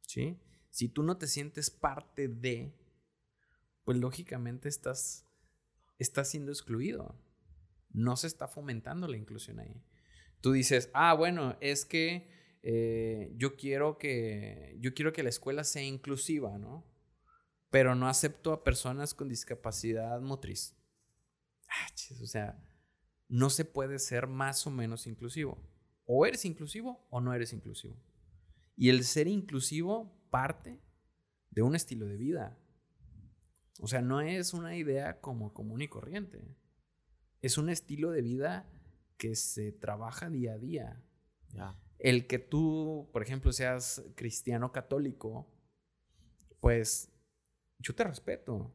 ¿Sí? 0.00 0.40
Si 0.70 0.88
tú 0.88 1.02
no 1.02 1.18
te 1.18 1.26
sientes 1.26 1.70
parte 1.70 2.28
de, 2.28 2.74
pues 3.84 3.98
lógicamente 3.98 4.68
estás, 4.70 5.26
estás 5.98 6.30
siendo 6.30 6.50
excluido. 6.50 7.14
No 7.90 8.16
se 8.16 8.26
está 8.26 8.48
fomentando 8.48 9.06
la 9.06 9.16
inclusión 9.18 9.60
ahí. 9.60 9.84
Tú 10.40 10.52
dices, 10.52 10.90
ah, 10.94 11.14
bueno, 11.14 11.56
es 11.60 11.84
que 11.84 12.28
eh, 12.68 13.32
yo 13.36 13.54
quiero 13.54 13.96
que 13.96 14.76
yo 14.80 14.92
quiero 14.92 15.12
que 15.12 15.22
la 15.22 15.28
escuela 15.28 15.62
sea 15.62 15.84
inclusiva, 15.84 16.58
¿no? 16.58 16.84
Pero 17.70 17.94
no 17.94 18.08
acepto 18.08 18.52
a 18.52 18.64
personas 18.64 19.14
con 19.14 19.28
discapacidad 19.28 20.20
motriz. 20.20 20.74
Ah, 21.68 21.86
o 22.20 22.26
sea, 22.26 22.60
no 23.28 23.50
se 23.50 23.64
puede 23.64 24.00
ser 24.00 24.26
más 24.26 24.66
o 24.66 24.72
menos 24.72 25.06
inclusivo. 25.06 25.62
O 26.06 26.26
eres 26.26 26.44
inclusivo 26.44 27.06
o 27.08 27.20
no 27.20 27.32
eres 27.34 27.52
inclusivo. 27.52 28.02
Y 28.74 28.88
el 28.88 29.04
ser 29.04 29.28
inclusivo 29.28 30.12
parte 30.30 30.82
de 31.50 31.62
un 31.62 31.76
estilo 31.76 32.06
de 32.06 32.16
vida. 32.16 32.58
O 33.78 33.86
sea, 33.86 34.02
no 34.02 34.20
es 34.20 34.54
una 34.54 34.74
idea 34.74 35.20
como 35.20 35.54
común 35.54 35.82
y 35.82 35.88
corriente. 35.88 36.42
Es 37.42 37.58
un 37.58 37.68
estilo 37.68 38.10
de 38.10 38.22
vida 38.22 38.68
que 39.18 39.36
se 39.36 39.70
trabaja 39.70 40.30
día 40.30 40.54
a 40.54 40.58
día. 40.58 41.00
El 41.98 42.26
que 42.26 42.38
tú, 42.38 43.08
por 43.12 43.22
ejemplo, 43.22 43.52
seas 43.52 44.02
cristiano 44.14 44.72
católico, 44.72 45.46
pues 46.60 47.10
yo 47.78 47.94
te 47.94 48.04
respeto. 48.04 48.72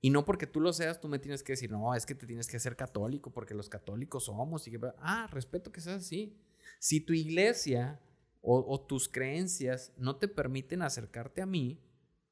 Y 0.00 0.10
no 0.10 0.24
porque 0.24 0.46
tú 0.46 0.60
lo 0.60 0.72
seas, 0.72 1.00
tú 1.00 1.08
me 1.08 1.18
tienes 1.18 1.42
que 1.42 1.52
decir, 1.52 1.70
no, 1.70 1.94
es 1.94 2.06
que 2.06 2.14
te 2.14 2.26
tienes 2.26 2.48
que 2.48 2.56
hacer 2.56 2.76
católico 2.76 3.30
porque 3.30 3.54
los 3.54 3.68
católicos 3.68 4.24
somos. 4.24 4.66
Y 4.66 4.72
que, 4.72 4.80
ah, 4.98 5.28
respeto 5.30 5.70
que 5.70 5.80
seas 5.80 6.02
así. 6.02 6.36
Si 6.78 7.00
tu 7.00 7.12
iglesia 7.12 8.00
o, 8.40 8.64
o 8.66 8.80
tus 8.80 9.08
creencias 9.08 9.92
no 9.96 10.16
te 10.16 10.28
permiten 10.28 10.82
acercarte 10.82 11.42
a 11.42 11.46
mí, 11.46 11.80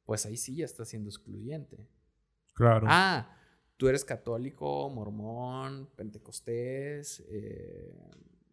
pues 0.04 0.26
ahí 0.26 0.36
sí 0.36 0.56
ya 0.56 0.64
estás 0.64 0.88
siendo 0.88 1.08
excluyente. 1.08 1.86
Claro. 2.54 2.86
Ah, 2.90 3.36
tú 3.76 3.88
eres 3.88 4.04
católico, 4.04 4.90
mormón, 4.90 5.88
pentecostés, 5.96 7.24
eh, 7.30 7.94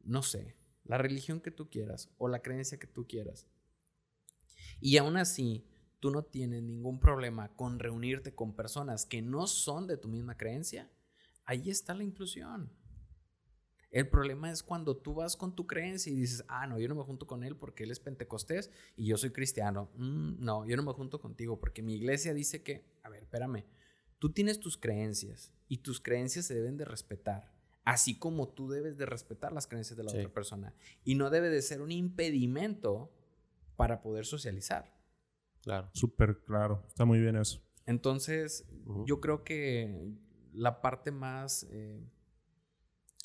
no 0.06 0.24
sé, 0.24 0.56
la 0.88 0.98
religión 0.98 1.42
que 1.42 1.52
tú 1.52 1.70
quieras 1.70 2.10
o 2.18 2.28
la 2.28 2.42
creencia 2.42 2.80
que 2.80 2.88
tú 2.88 3.08
quieras. 3.08 3.48
Y 4.80 4.98
aún 4.98 5.18
así, 5.18 5.66
tú 6.00 6.12
no 6.12 6.24
tienes 6.24 6.64
ningún 6.64 7.00
problema 7.00 7.56
con 7.56 7.80
reunirte 7.80 8.34
con 8.34 8.56
personas 8.56 9.06
que 9.06 9.22
no 9.22 9.48
son 9.48 9.88
de 9.88 9.98
tu 9.98 10.08
misma 10.08 10.38
creencia. 10.38 10.90
Ahí 11.46 11.70
está 11.70 11.94
la 11.94 12.04
inclusión. 12.04 12.72
El 13.90 14.10
problema 14.10 14.52
es 14.52 14.64
cuando 14.64 14.98
tú 14.98 15.16
vas 15.16 15.38
con 15.38 15.56
tu 15.56 15.66
creencia 15.66 16.12
y 16.12 16.16
dices, 16.16 16.44
ah, 16.50 16.68
no, 16.68 16.78
yo 16.78 16.88
no 16.90 16.96
me 16.96 17.04
junto 17.04 17.26
con 17.26 17.44
él 17.44 17.56
porque 17.56 17.86
él 17.86 17.92
es 17.92 18.00
pentecostés 18.00 18.70
y 18.96 19.06
yo 19.06 19.18
soy 19.18 19.32
cristiano. 19.32 19.90
Mm, 19.96 20.44
no, 20.44 20.68
yo 20.68 20.76
no 20.76 20.84
me 20.84 20.92
junto 20.92 21.22
contigo 21.22 21.60
porque 21.60 21.82
mi 21.82 21.96
iglesia 21.96 22.34
dice 22.34 22.62
que, 22.64 22.86
a 23.04 23.10
ver, 23.10 23.24
espérame, 23.24 23.66
tú 24.20 24.32
tienes 24.32 24.60
tus 24.60 24.78
creencias 24.78 25.54
y 25.70 25.78
tus 25.78 26.02
creencias 26.02 26.46
se 26.46 26.54
deben 26.54 26.78
de 26.78 26.86
respetar, 26.86 27.52
así 27.90 28.20
como 28.20 28.50
tú 28.50 28.70
debes 28.70 28.98
de 28.98 29.06
respetar 29.06 29.54
las 29.54 29.66
creencias 29.66 29.96
de 29.96 30.04
la 30.04 30.12
Sí. 30.12 30.18
otra 30.18 30.34
persona. 30.34 30.74
Y 31.06 31.16
no 31.16 31.30
debe 31.30 31.50
de 31.50 31.62
ser 31.62 31.82
un 31.82 31.92
impedimento 31.94 33.10
para 33.78 34.02
poder 34.02 34.26
socializar. 34.26 34.94
Claro. 35.62 35.90
Súper 35.94 36.40
claro. 36.44 36.84
Está 36.90 37.06
muy 37.06 37.18
bien 37.20 37.38
eso. 37.38 37.62
Entonces, 37.86 38.66
Ujú. 38.86 39.06
yo 39.06 39.22
creo 39.22 39.46
que 39.46 40.12
la 40.52 40.82
parte 40.82 41.12
más 41.12 41.66
eh, 41.72 42.04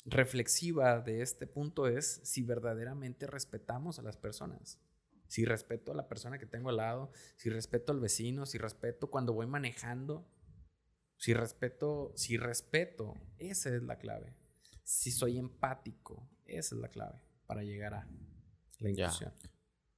reflexiva 0.05 1.01
de 1.01 1.21
este 1.21 1.45
punto 1.45 1.87
es 1.87 2.21
si 2.23 2.41
verdaderamente 2.41 3.27
respetamos 3.27 3.99
a 3.99 4.01
las 4.01 4.15
personas. 4.15 4.79
Si 5.27 5.43
respeto 5.43 5.91
a 5.91 5.95
la 5.95 6.07
persona 6.07 6.37
que 6.39 6.45
tengo 6.45 6.69
al 6.69 6.77
lado, 6.77 7.11
si 7.35 7.49
respeto 7.49 7.91
al 7.91 7.99
vecino, 7.99 8.45
si 8.45 8.57
respeto 8.57 9.09
cuando 9.09 9.33
voy 9.33 9.47
manejando, 9.47 10.25
si 11.17 11.33
respeto, 11.33 12.13
si 12.15 12.37
respeto, 12.37 13.15
esa 13.39 13.75
es 13.75 13.83
la 13.83 13.97
clave. 13.97 14.35
Si 14.83 15.11
soy 15.11 15.37
empático, 15.37 16.29
esa 16.45 16.75
es 16.75 16.81
la 16.81 16.89
clave 16.89 17.19
para 17.47 17.63
llegar 17.63 17.93
a 17.93 18.07
la 18.79 18.89
inclusión. 18.89 19.31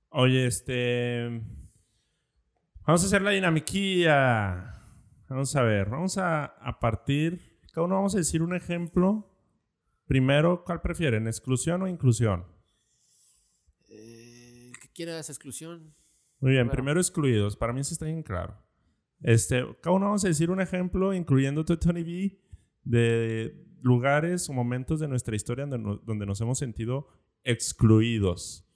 Oye, 0.10 0.46
este. 0.46 1.42
Vamos 2.86 3.04
a 3.04 3.06
hacer 3.08 3.22
la 3.22 3.32
dinamiquilla. 3.32 4.82
Vamos 5.28 5.56
a 5.56 5.64
ver. 5.64 5.90
Vamos 5.90 6.18
a, 6.18 6.46
a 6.46 6.80
partir. 6.80 7.60
Cada 7.74 7.86
uno 7.86 7.96
vamos 7.96 8.14
a 8.16 8.20
decir 8.20 8.42
un 8.42 8.56
ejemplo. 8.56 9.32
Primero, 10.06 10.64
¿cuál 10.64 10.82
prefieren? 10.82 11.28
¿Exclusión 11.28 11.82
o 11.82 11.88
inclusión? 11.88 12.46
Eh, 13.90 14.68
el 14.70 14.80
que 14.80 14.90
quiera 14.94 15.18
esa 15.20 15.32
exclusión. 15.32 15.96
Muy 16.40 16.52
bien, 16.52 16.68
Bueno. 16.68 16.72
primero 16.72 17.00
excluidos. 17.00 17.58
Para 17.58 17.74
mí 17.74 17.82
eso 17.82 17.94
está 17.94 18.06
bien 18.06 18.22
claro. 18.24 18.62
Este, 19.22 19.66
cada 19.82 19.96
uno 19.96 20.06
vamos 20.08 20.24
a 20.26 20.28
decir 20.28 20.52
un 20.52 20.62
ejemplo, 20.62 21.14
incluyéndote, 21.14 21.78
Tony 21.78 22.04
B, 22.04 22.40
de 22.84 23.66
lugares 23.86 24.50
o 24.50 24.54
momentos 24.54 25.00
de 25.00 25.08
nuestra 25.08 25.36
historia 25.36 25.66
donde, 25.68 25.78
no- 25.78 25.98
donde 25.98 26.26
nos 26.26 26.42
hemos 26.42 26.58
sentido 26.58 27.08
excluidos. 27.44 28.68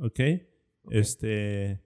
¿Ok? 0.00 0.20
Este, 0.90 1.80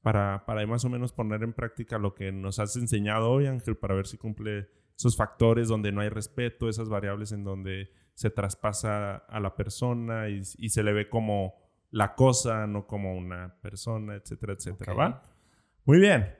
para, 0.00 0.44
para 0.46 0.64
más 0.66 0.84
o 0.84 0.88
menos 0.88 1.12
poner 1.12 1.42
en 1.42 1.52
práctica 1.52 1.98
lo 1.98 2.14
que 2.14 2.30
nos 2.32 2.58
has 2.60 2.76
enseñado 2.76 3.30
hoy, 3.30 3.46
Ángel, 3.46 3.76
para 3.76 3.94
ver 3.94 4.06
si 4.06 4.16
cumple 4.16 4.68
esos 4.96 5.16
factores 5.16 5.68
donde 5.68 5.90
no 5.92 6.00
hay 6.02 6.08
respeto, 6.08 6.68
esas 6.68 6.88
variables 6.88 7.32
en 7.32 7.42
donde 7.44 7.90
se 8.14 8.30
traspasa 8.30 9.16
a 9.16 9.40
la 9.40 9.56
persona 9.56 10.28
y, 10.28 10.42
y 10.58 10.68
se 10.68 10.82
le 10.82 10.92
ve 10.92 11.08
como 11.08 11.54
la 11.90 12.14
cosa, 12.14 12.66
no 12.68 12.86
como 12.86 13.14
una 13.16 13.60
persona, 13.60 14.14
etcétera, 14.14 14.52
etcétera. 14.52 14.92
Ok. 14.92 14.98
¿Va? 14.98 15.22
Muy 15.84 15.98
bien. 15.98 16.32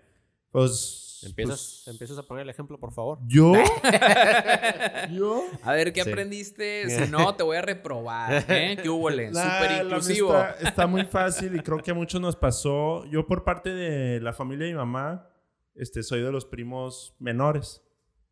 Pues. 0.52 1.08
¿Empiezas, 1.24 1.82
pues, 1.84 1.88
¿Empiezas 1.94 2.18
a 2.18 2.22
poner 2.22 2.42
el 2.42 2.50
ejemplo, 2.50 2.78
por 2.78 2.92
favor? 2.92 3.18
¿Yo? 3.26 3.52
¿Yo? 5.10 5.44
A 5.62 5.72
ver, 5.72 5.92
¿qué 5.92 6.02
Sí. 6.02 6.10
aprendiste? 6.10 6.88
Si 6.88 7.10
no, 7.10 7.34
te 7.34 7.42
voy 7.42 7.56
a 7.56 7.62
reprobar. 7.62 8.44
¿eh? 8.48 8.78
¿Qué 8.82 8.88
hubo? 8.88 9.08
Súper 9.10 9.32
la 9.32 9.82
inclusivo. 9.84 10.32
neta, 10.32 10.56
Está, 10.60 10.86
muy 10.86 11.04
fácil 11.04 11.54
y 11.56 11.60
creo 11.60 11.78
que 11.78 11.90
a 11.90 11.94
muchos 11.94 12.20
nos 12.20 12.36
pasó. 12.36 13.04
Yo 13.06 13.26
por 13.26 13.44
parte 13.44 13.70
de 13.74 14.20
la 14.20 14.32
familia 14.32 14.66
de 14.66 14.72
mi 14.72 14.78
mamá, 14.78 15.28
este, 15.74 16.02
soy 16.02 16.22
de 16.22 16.32
los 16.32 16.44
primos 16.44 17.14
menores. 17.18 17.82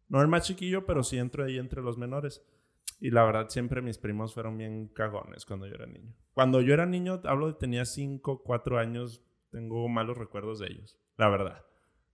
No 0.08 0.22
el 0.22 0.28
más 0.28 0.46
chiquillo, 0.46 0.86
pero 0.86 1.02
sí 1.02 1.18
entro 1.18 1.44
ahí 1.44 1.58
entre 1.58 1.82
los 1.82 1.98
menores. 1.98 2.42
Y 3.00 3.10
la 3.10 3.24
verdad, 3.24 3.48
siempre 3.48 3.82
mis 3.82 3.98
primos 3.98 4.34
fueron 4.34 4.56
bien 4.58 4.88
cagones 4.88 5.44
cuando 5.44 5.66
yo 5.66 5.74
era 5.74 5.86
niño. 5.86 6.14
Cuando 6.32 6.60
yo 6.60 6.74
era 6.74 6.86
niño, 6.86 7.20
hablo 7.24 7.48
de 7.48 7.54
tenía 7.54 7.84
5, 7.84 8.42
4 8.42 8.78
años, 8.78 9.22
tengo 9.50 9.88
malos 9.88 10.16
recuerdos 10.18 10.58
de 10.58 10.66
ellos, 10.68 10.98
la 11.16 11.28
verdad. 11.28 11.64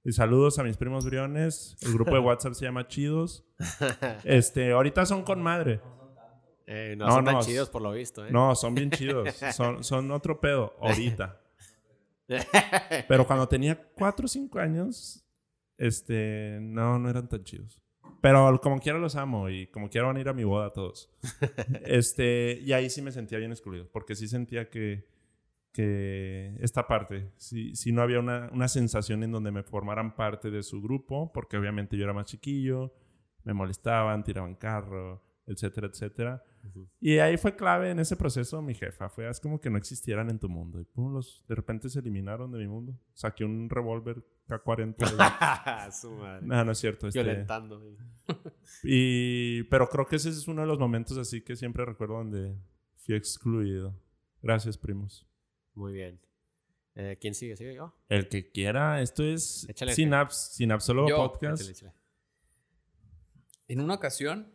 Y 0.04 0.12
saludos 0.12 0.58
a 0.58 0.62
mis 0.62 0.76
primos 0.76 1.06
briones. 1.06 1.76
El 1.80 1.94
grupo 1.94 2.12
de 2.12 2.18
WhatsApp 2.20 2.52
se 2.52 2.66
llama 2.66 2.86
Chidos. 2.86 3.44
Este, 4.22 4.72
ahorita 4.72 5.06
son 5.06 5.22
con 5.22 5.42
madre. 5.42 5.80
Eh, 6.66 6.94
no, 6.96 7.06
No, 7.06 7.12
son 7.12 7.24
tan 7.24 7.34
no, 7.34 7.40
chidos 7.40 7.70
por 7.70 7.80
lo 7.80 7.90
visto, 7.92 8.26
¿eh? 8.26 8.30
No, 8.30 8.54
son 8.54 8.74
bien 8.74 8.90
chidos. 8.90 9.34
Son, 9.54 9.82
son 9.82 10.10
otro 10.10 10.40
pedo 10.40 10.74
ahorita. 10.80 11.40
Pero 13.08 13.26
cuando 13.26 13.48
tenía 13.48 13.82
4 13.94 14.24
o 14.24 14.28
5 14.28 14.58
años, 14.58 15.24
este, 15.78 16.58
no, 16.60 16.98
no 16.98 17.08
eran 17.08 17.28
tan 17.28 17.42
chidos. 17.42 17.80
Pero 18.20 18.58
como 18.62 18.80
quiera 18.80 18.98
los 18.98 19.16
amo 19.16 19.50
y 19.50 19.66
como 19.68 19.90
quiera 19.90 20.06
van 20.06 20.16
a 20.16 20.20
ir 20.20 20.28
a 20.28 20.32
mi 20.34 20.44
boda 20.44 20.72
todos. 20.72 21.10
Este, 21.84 22.58
y 22.62 22.72
ahí 22.72 22.88
sí 22.88 23.02
me 23.02 23.12
sentía 23.12 23.38
bien 23.38 23.52
excluido, 23.52 23.88
porque 23.90 24.14
sí 24.14 24.28
sentía 24.28 24.68
que, 24.68 25.06
que 25.74 26.56
esta 26.60 26.86
parte, 26.86 27.32
sí, 27.36 27.74
sí 27.74 27.90
no 27.90 28.00
había 28.00 28.20
una, 28.20 28.48
una 28.52 28.68
sensación 28.68 29.24
en 29.24 29.32
donde 29.32 29.50
me 29.50 29.64
formaran 29.64 30.14
parte 30.14 30.52
de 30.52 30.62
su 30.62 30.80
grupo, 30.80 31.32
porque 31.32 31.56
obviamente 31.56 31.96
yo 31.96 32.04
era 32.04 32.12
más 32.12 32.26
chiquillo, 32.26 32.94
me 33.42 33.54
molestaban, 33.54 34.22
tiraban 34.22 34.54
carro, 34.54 35.20
etcétera, 35.46 35.88
etcétera. 35.88 36.44
Ujú. 36.68 36.88
Y 37.00 37.18
ahí 37.18 37.36
fue 37.36 37.56
clave 37.56 37.90
en 37.90 37.98
ese 37.98 38.14
proceso 38.14 38.62
mi 38.62 38.72
jefa. 38.74 39.08
Fue 39.08 39.26
haz 39.26 39.40
como 39.40 39.60
que 39.60 39.68
no 39.68 39.76
existieran 39.76 40.30
en 40.30 40.38
tu 40.38 40.48
mundo. 40.48 40.80
Y 40.80 40.84
pum, 40.84 41.12
los, 41.12 41.44
de 41.48 41.56
repente 41.56 41.88
se 41.88 41.98
eliminaron 41.98 42.52
de 42.52 42.58
mi 42.58 42.68
mundo. 42.68 42.96
Saqué 43.12 43.44
un 43.44 43.68
revólver 43.68 44.24
K-40. 44.46 45.90
Su 45.92 46.12
madre. 46.12 46.46
no, 46.46 46.64
no 46.64 46.70
es 46.70 46.78
cierto. 46.78 47.08
este, 47.08 47.20
Violentando. 47.20 47.82
y, 48.84 49.64
pero 49.64 49.88
creo 49.88 50.06
que 50.06 50.16
ese 50.16 50.30
es 50.30 50.46
uno 50.46 50.62
de 50.62 50.68
los 50.68 50.78
momentos 50.78 51.18
así 51.18 51.42
que 51.42 51.56
siempre 51.56 51.84
recuerdo 51.84 52.14
donde 52.14 52.56
fui 52.98 53.16
excluido. 53.16 54.00
Gracias, 54.40 54.78
primos. 54.78 55.26
Muy 55.74 55.92
bien. 55.92 56.20
Eh, 56.96 57.18
¿Quién 57.20 57.34
sigue? 57.34 57.56
¿Sigue 57.56 57.74
yo? 57.74 57.92
El 58.08 58.28
que 58.28 58.50
quiera, 58.52 59.00
esto 59.02 59.22
es 59.24 59.66
Échale. 59.68 59.94
Synaps, 59.94 60.54
Synapsólogo 60.54 61.08
Yo. 61.08 61.16
Podcast. 61.16 61.62
Échale, 61.62 61.72
échale. 61.72 61.92
En 63.68 63.80
una 63.80 63.94
ocasión 63.94 64.52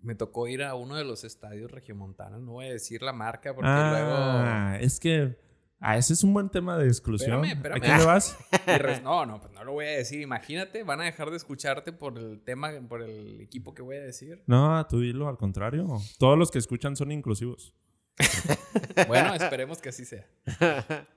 me 0.00 0.14
tocó 0.14 0.46
ir 0.46 0.62
a 0.62 0.74
uno 0.74 0.94
de 0.96 1.04
los 1.04 1.24
estadios 1.24 1.70
regiomontanos. 1.70 2.40
No 2.42 2.52
voy 2.52 2.66
a 2.66 2.72
decir 2.72 3.02
la 3.02 3.12
marca 3.12 3.54
porque 3.54 3.68
Ah, 3.68 4.78
es 4.80 5.00
que 5.00 5.36
ah, 5.80 5.96
ese 5.96 6.12
es 6.12 6.22
un 6.22 6.32
buen 6.34 6.50
tema 6.50 6.78
de 6.78 6.86
exclusión. 6.86 7.44
Espérame, 7.44 7.56
espérame. 7.56 7.76
¿A 7.78 7.80
quién 7.80 7.98
le 7.98 8.04
vas? 8.04 8.38
luego... 8.66 8.82
res- 8.84 9.02
No, 9.02 9.26
no, 9.26 9.40
pues 9.40 9.52
no 9.52 9.64
lo 9.64 9.72
voy 9.72 9.86
a 9.86 9.90
decir. 9.90 10.20
Imagínate, 10.20 10.84
van 10.84 11.00
a 11.00 11.04
dejar 11.04 11.30
de 11.30 11.36
escucharte 11.36 11.92
por 11.92 12.16
el 12.18 12.40
tema, 12.44 12.70
por 12.88 13.02
el 13.02 13.40
equipo 13.40 13.74
que 13.74 13.82
voy 13.82 13.96
a 13.96 14.02
decir. 14.02 14.44
No, 14.46 14.86
tú 14.86 15.00
dilo, 15.00 15.28
al 15.28 15.38
contrario. 15.38 15.88
Todos 16.18 16.38
los 16.38 16.50
que 16.52 16.58
escuchan 16.58 16.94
son 16.94 17.10
inclusivos. 17.10 17.74
Bueno, 19.08 19.34
esperemos 19.34 19.78
que 19.80 19.90
así 19.90 20.04
sea. 20.04 20.26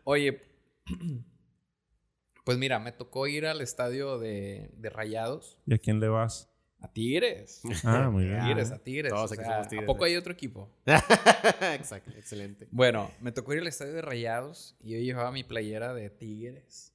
Oye, 0.03 0.41
pues 2.45 2.57
mira, 2.57 2.79
me 2.79 2.91
tocó 2.91 3.27
ir 3.27 3.45
al 3.45 3.61
estadio 3.61 4.17
de, 4.19 4.71
de 4.77 4.89
Rayados. 4.89 5.57
¿Y 5.65 5.73
a 5.73 5.77
quién 5.77 5.99
le 5.99 6.07
vas? 6.09 6.49
A 6.81 6.91
Tigres. 6.91 7.61
Ah, 7.83 8.09
muy 8.09 8.23
bien. 8.25 8.39
A 8.39 8.45
Tigres, 8.45 8.71
a 8.71 8.79
Tigres. 8.79 9.11
Todos 9.11 9.31
o 9.31 9.33
aquí 9.33 9.43
sea, 9.43 9.53
somos 9.55 9.67
Tigres, 9.67 9.83
¿A 9.83 9.87
poco 9.87 10.05
hay 10.05 10.15
otro 10.15 10.31
equipo? 10.33 10.69
Exacto, 10.85 12.11
excelente. 12.17 12.67
Bueno, 12.71 13.11
me 13.19 13.31
tocó 13.33 13.53
ir 13.53 13.59
al 13.59 13.67
estadio 13.67 13.93
de 13.93 14.01
Rayados 14.01 14.77
y 14.79 14.91
yo 14.91 14.99
llevaba 14.99 15.31
mi 15.31 15.43
playera 15.43 15.93
de 15.93 16.09
Tigres. 16.09 16.93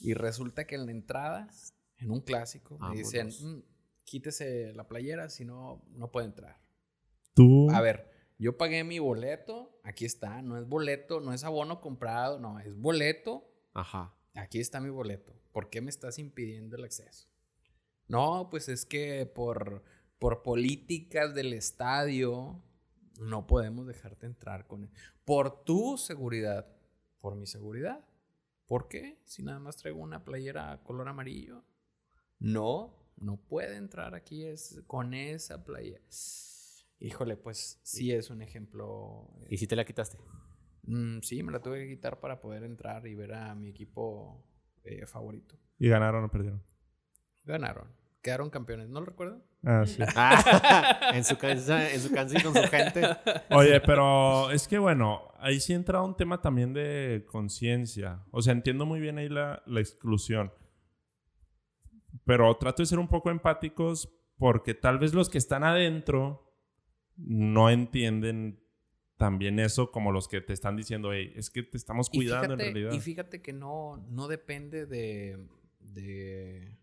Y 0.00 0.14
resulta 0.14 0.66
que 0.66 0.74
en 0.74 0.86
la 0.86 0.92
entrada, 0.92 1.48
en 1.98 2.10
un 2.10 2.20
clásico, 2.20 2.76
me 2.78 2.96
dicen. 2.96 3.28
"Mm, 3.28 3.62
quítese 4.04 4.72
la 4.74 4.88
playera, 4.88 5.30
si 5.30 5.44
no, 5.44 5.84
no 5.94 6.10
puede 6.10 6.26
entrar. 6.26 6.58
Tú. 7.34 7.70
A 7.70 7.80
ver, 7.80 8.11
yo 8.42 8.56
pagué 8.58 8.82
mi 8.82 8.98
boleto, 8.98 9.78
aquí 9.84 10.04
está, 10.04 10.42
no 10.42 10.58
es 10.58 10.66
boleto, 10.66 11.20
no 11.20 11.32
es 11.32 11.44
abono 11.44 11.80
comprado, 11.80 12.40
no, 12.40 12.58
es 12.58 12.76
boleto, 12.76 13.48
Ajá. 13.72 14.16
aquí 14.34 14.58
está 14.58 14.80
mi 14.80 14.90
boleto. 14.90 15.32
¿Por 15.52 15.70
qué 15.70 15.80
me 15.80 15.90
estás 15.90 16.18
impidiendo 16.18 16.74
el 16.74 16.82
acceso? 16.82 17.28
No, 18.08 18.48
pues 18.50 18.68
es 18.68 18.84
que 18.84 19.26
por, 19.26 19.84
por 20.18 20.42
políticas 20.42 21.34
del 21.34 21.52
estadio 21.52 22.60
no 23.20 23.46
podemos 23.46 23.86
dejarte 23.86 24.26
entrar 24.26 24.66
con 24.66 24.84
él. 24.84 24.90
Por 25.24 25.62
tu 25.62 25.96
seguridad. 25.96 26.66
Por 27.20 27.36
mi 27.36 27.46
seguridad. 27.46 28.04
¿Por 28.66 28.88
qué? 28.88 29.20
Si 29.24 29.44
nada 29.44 29.60
más 29.60 29.76
traigo 29.76 30.00
una 30.00 30.24
playera 30.24 30.80
color 30.82 31.06
amarillo. 31.06 31.62
No, 32.40 32.96
no 33.18 33.36
puede 33.36 33.76
entrar 33.76 34.16
aquí 34.16 34.44
es 34.44 34.82
con 34.88 35.14
esa 35.14 35.64
playera. 35.64 36.02
Híjole, 37.04 37.36
pues 37.36 37.80
sí 37.82 38.12
es 38.12 38.30
un 38.30 38.42
ejemplo. 38.42 39.28
eh, 39.40 39.46
¿Y 39.50 39.56
si 39.58 39.66
te 39.66 39.74
la 39.74 39.84
quitaste? 39.84 40.18
Mm, 40.84 41.18
sí, 41.20 41.42
me 41.42 41.50
la 41.50 41.60
tuve 41.60 41.80
que 41.80 41.88
quitar 41.96 42.20
para 42.20 42.40
poder 42.40 42.62
entrar 42.62 43.04
y 43.08 43.16
ver 43.16 43.34
a 43.34 43.52
mi 43.56 43.70
equipo 43.70 44.46
eh, 44.84 45.04
favorito. 45.06 45.56
¿Y 45.80 45.88
ganaron 45.88 46.22
o 46.24 46.30
perdieron? 46.30 46.62
Ganaron. 47.44 47.88
Quedaron 48.22 48.50
campeones, 48.50 48.88
¿no 48.88 49.00
lo 49.00 49.06
recuerdo? 49.06 49.42
Ah, 49.64 49.82
sí. 49.84 50.00
Ah, 50.14 51.10
en 51.12 51.24
su 51.24 51.36
canción, 51.36 51.80
en 51.80 52.00
su 52.00 52.12
canción 52.12 52.40
con 52.40 52.54
su 52.54 52.68
gente. 52.68 53.02
Oye, 53.50 53.80
pero 53.80 54.52
es 54.52 54.68
que 54.68 54.78
bueno, 54.78 55.32
ahí 55.38 55.58
sí 55.58 55.72
entra 55.72 56.02
un 56.02 56.16
tema 56.16 56.40
también 56.40 56.72
de 56.72 57.26
conciencia. 57.28 58.22
O 58.30 58.42
sea, 58.42 58.52
entiendo 58.52 58.86
muy 58.86 59.00
bien 59.00 59.18
ahí 59.18 59.28
la, 59.28 59.60
la 59.66 59.80
exclusión. 59.80 60.52
Pero 62.24 62.56
trato 62.58 62.80
de 62.82 62.86
ser 62.86 63.00
un 63.00 63.08
poco 63.08 63.28
empáticos 63.28 64.08
porque 64.38 64.74
tal 64.74 65.00
vez 65.00 65.14
los 65.14 65.28
que 65.28 65.38
están 65.38 65.64
adentro 65.64 66.51
no 67.24 67.70
entienden 67.70 68.60
también 69.16 69.60
eso 69.60 69.92
como 69.92 70.10
los 70.10 70.26
que 70.26 70.40
te 70.40 70.52
están 70.52 70.76
diciendo, 70.76 71.12
hey, 71.12 71.32
es 71.36 71.50
que 71.50 71.62
te 71.62 71.76
estamos 71.76 72.10
cuidando 72.10 72.56
fíjate, 72.56 72.68
en 72.68 72.74
realidad. 72.74 72.92
y 72.92 73.00
fíjate 73.00 73.40
que 73.40 73.52
no, 73.52 73.98
no 74.10 74.26
depende 74.26 74.84
de, 74.86 75.46
de, 75.78 76.76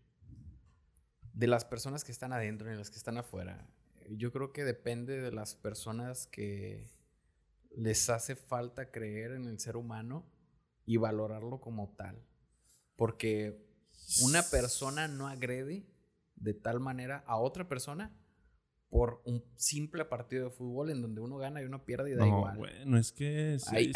de 1.34 1.46
las 1.46 1.64
personas 1.64 2.02
que 2.02 2.12
están 2.12 2.32
adentro 2.32 2.70
ni 2.70 2.76
las 2.76 2.90
que 2.90 2.96
están 2.96 3.18
afuera. 3.18 3.68
Yo 4.08 4.32
creo 4.32 4.52
que 4.52 4.64
depende 4.64 5.20
de 5.20 5.30
las 5.32 5.54
personas 5.54 6.26
que 6.26 6.90
les 7.76 8.08
hace 8.08 8.36
falta 8.36 8.90
creer 8.90 9.32
en 9.32 9.46
el 9.46 9.58
ser 9.58 9.76
humano 9.76 10.26
y 10.86 10.96
valorarlo 10.96 11.60
como 11.60 11.94
tal. 11.96 12.24
Porque 12.96 13.66
una 14.24 14.42
persona 14.42 15.08
no 15.08 15.28
agrede 15.28 15.86
de 16.36 16.54
tal 16.54 16.80
manera 16.80 17.22
a 17.26 17.36
otra 17.36 17.68
persona 17.68 18.16
por 18.90 19.22
un 19.24 19.42
simple 19.54 20.04
partido 20.04 20.46
de 20.46 20.50
fútbol 20.50 20.90
en 20.90 21.00
donde 21.00 21.20
uno 21.20 21.38
gana 21.38 21.62
y 21.62 21.64
uno 21.64 21.84
pierde 21.84 22.10
y 22.10 22.14
da 22.14 22.26
no, 22.26 22.38
igual. 22.38 22.58
bueno, 22.58 22.98
es 22.98 23.12
que... 23.12 23.56
sí 23.58 23.92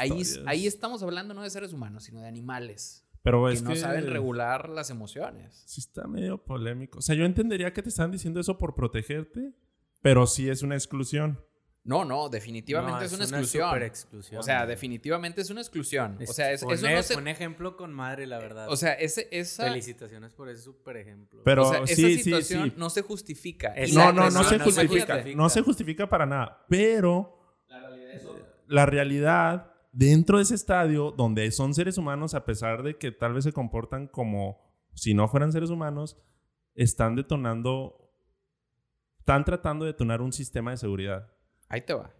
Ahí, 0.47 0.67
estamos 0.67 1.03
hablando 1.03 1.35
no 1.35 1.43
de 1.43 1.51
seres 1.51 1.73
humanos, 1.73 2.05
sino 2.05 2.21
de 2.21 2.29
animales 2.29 3.05
Pero 3.23 3.47
que 3.47 3.55
es 3.55 3.63
no 3.63 3.71
que 3.71 3.77
saben 3.77 4.07
regular 4.07 4.69
las 4.69 4.91
emociones. 4.91 5.65
Sí 5.67 5.81
está 5.81 6.07
medio 6.07 6.39
polémico. 6.39 7.01
O 7.01 7.03
sea, 7.03 7.17
yo 7.17 7.25
entendería 7.25 7.73
que 7.73 7.83
te 7.83 7.89
están 7.89 8.13
diciendo 8.13 8.39
eso 8.39 8.57
por 8.57 8.77
protegerte, 8.77 9.53
pero 10.01 10.29
sí 10.29 10.49
es 10.49 10.63
una 10.63 10.77
exclusión. 10.77 11.41
No, 11.87 12.03
no, 12.03 12.31
definitivamente 12.31 13.01
No, 13.01 13.05
es, 13.05 13.13
una 13.13 13.19
una 13.19 13.25
exclusión. 13.27 13.69
superexclusión. 13.69 14.41
O 14.41 14.43
sea, 14.43 14.65
definitivamente 14.65 15.43
es 15.43 15.51
una 15.51 15.61
exclusión. 15.61 16.17
Es- 16.19 16.31
o 16.31 16.33
sea, 16.33 16.51
es- 16.51 16.63
un, 16.63 16.71
no 16.71 17.03
se... 17.03 17.31
ejemplo 17.31 17.77
con 17.77 17.93
madre, 17.93 18.27
la 18.27 18.39
verdad. 18.39 18.71
O 18.71 18.77
sea, 18.77 18.95
ese, 18.95 19.29
esa, 19.31 19.65
Felicitaciones 19.65 20.33
por 20.33 20.49
ese 20.49 20.63
super 20.63 20.97
ejemplo. 20.97 21.43
Pero 21.45 21.69
o 21.69 21.71
sea, 21.71 21.83
esa 21.83 21.95
sí, 21.95 22.19
situación 22.21 22.71
sí. 22.71 22.75
no 22.79 22.89
se 22.89 23.03
justifica. 23.03 23.69
Es- 23.75 23.93
No, 23.93 24.13
no, 24.13 24.31
no 24.31 24.31
se 24.31 24.39
no 24.39 24.45
se 24.45 24.59
justifica. 24.61 25.15
justifica. 25.15 25.37
No 25.37 25.49
se 25.51 25.61
justifica 25.61 26.09
para 26.09 26.25
nada. 26.25 26.65
Pero 26.71 27.39
la 28.67 28.87
realidad 28.87 29.75
dentro 29.93 30.39
de 30.39 30.45
ese 30.45 30.55
estadio, 30.55 31.11
donde 31.11 31.51
son 31.51 31.75
seres 31.75 31.99
humanos, 31.99 32.33
a 32.35 32.47
pesar 32.47 32.83
de 32.83 32.97
que 32.97 33.13
tal 33.13 33.35
vez 33.35 33.45
se 33.45 33.53
comportan 33.53 34.09
como 34.09 34.59
si 34.95 35.13
no 35.13 35.29
fueran 35.29 35.53
seres 35.53 35.69
humanos, 35.69 36.17
están 36.75 37.15
detonando, 37.15 38.11
están 39.19 39.45
tratando 39.45 39.85
de 39.85 39.93
detonar 39.93 40.23
un 40.23 40.33
sistema 40.33 40.71
de 40.71 40.79
seguridad. 40.79 41.31
Ahí 41.75 41.81
te 41.81 41.93
va. 41.93 42.13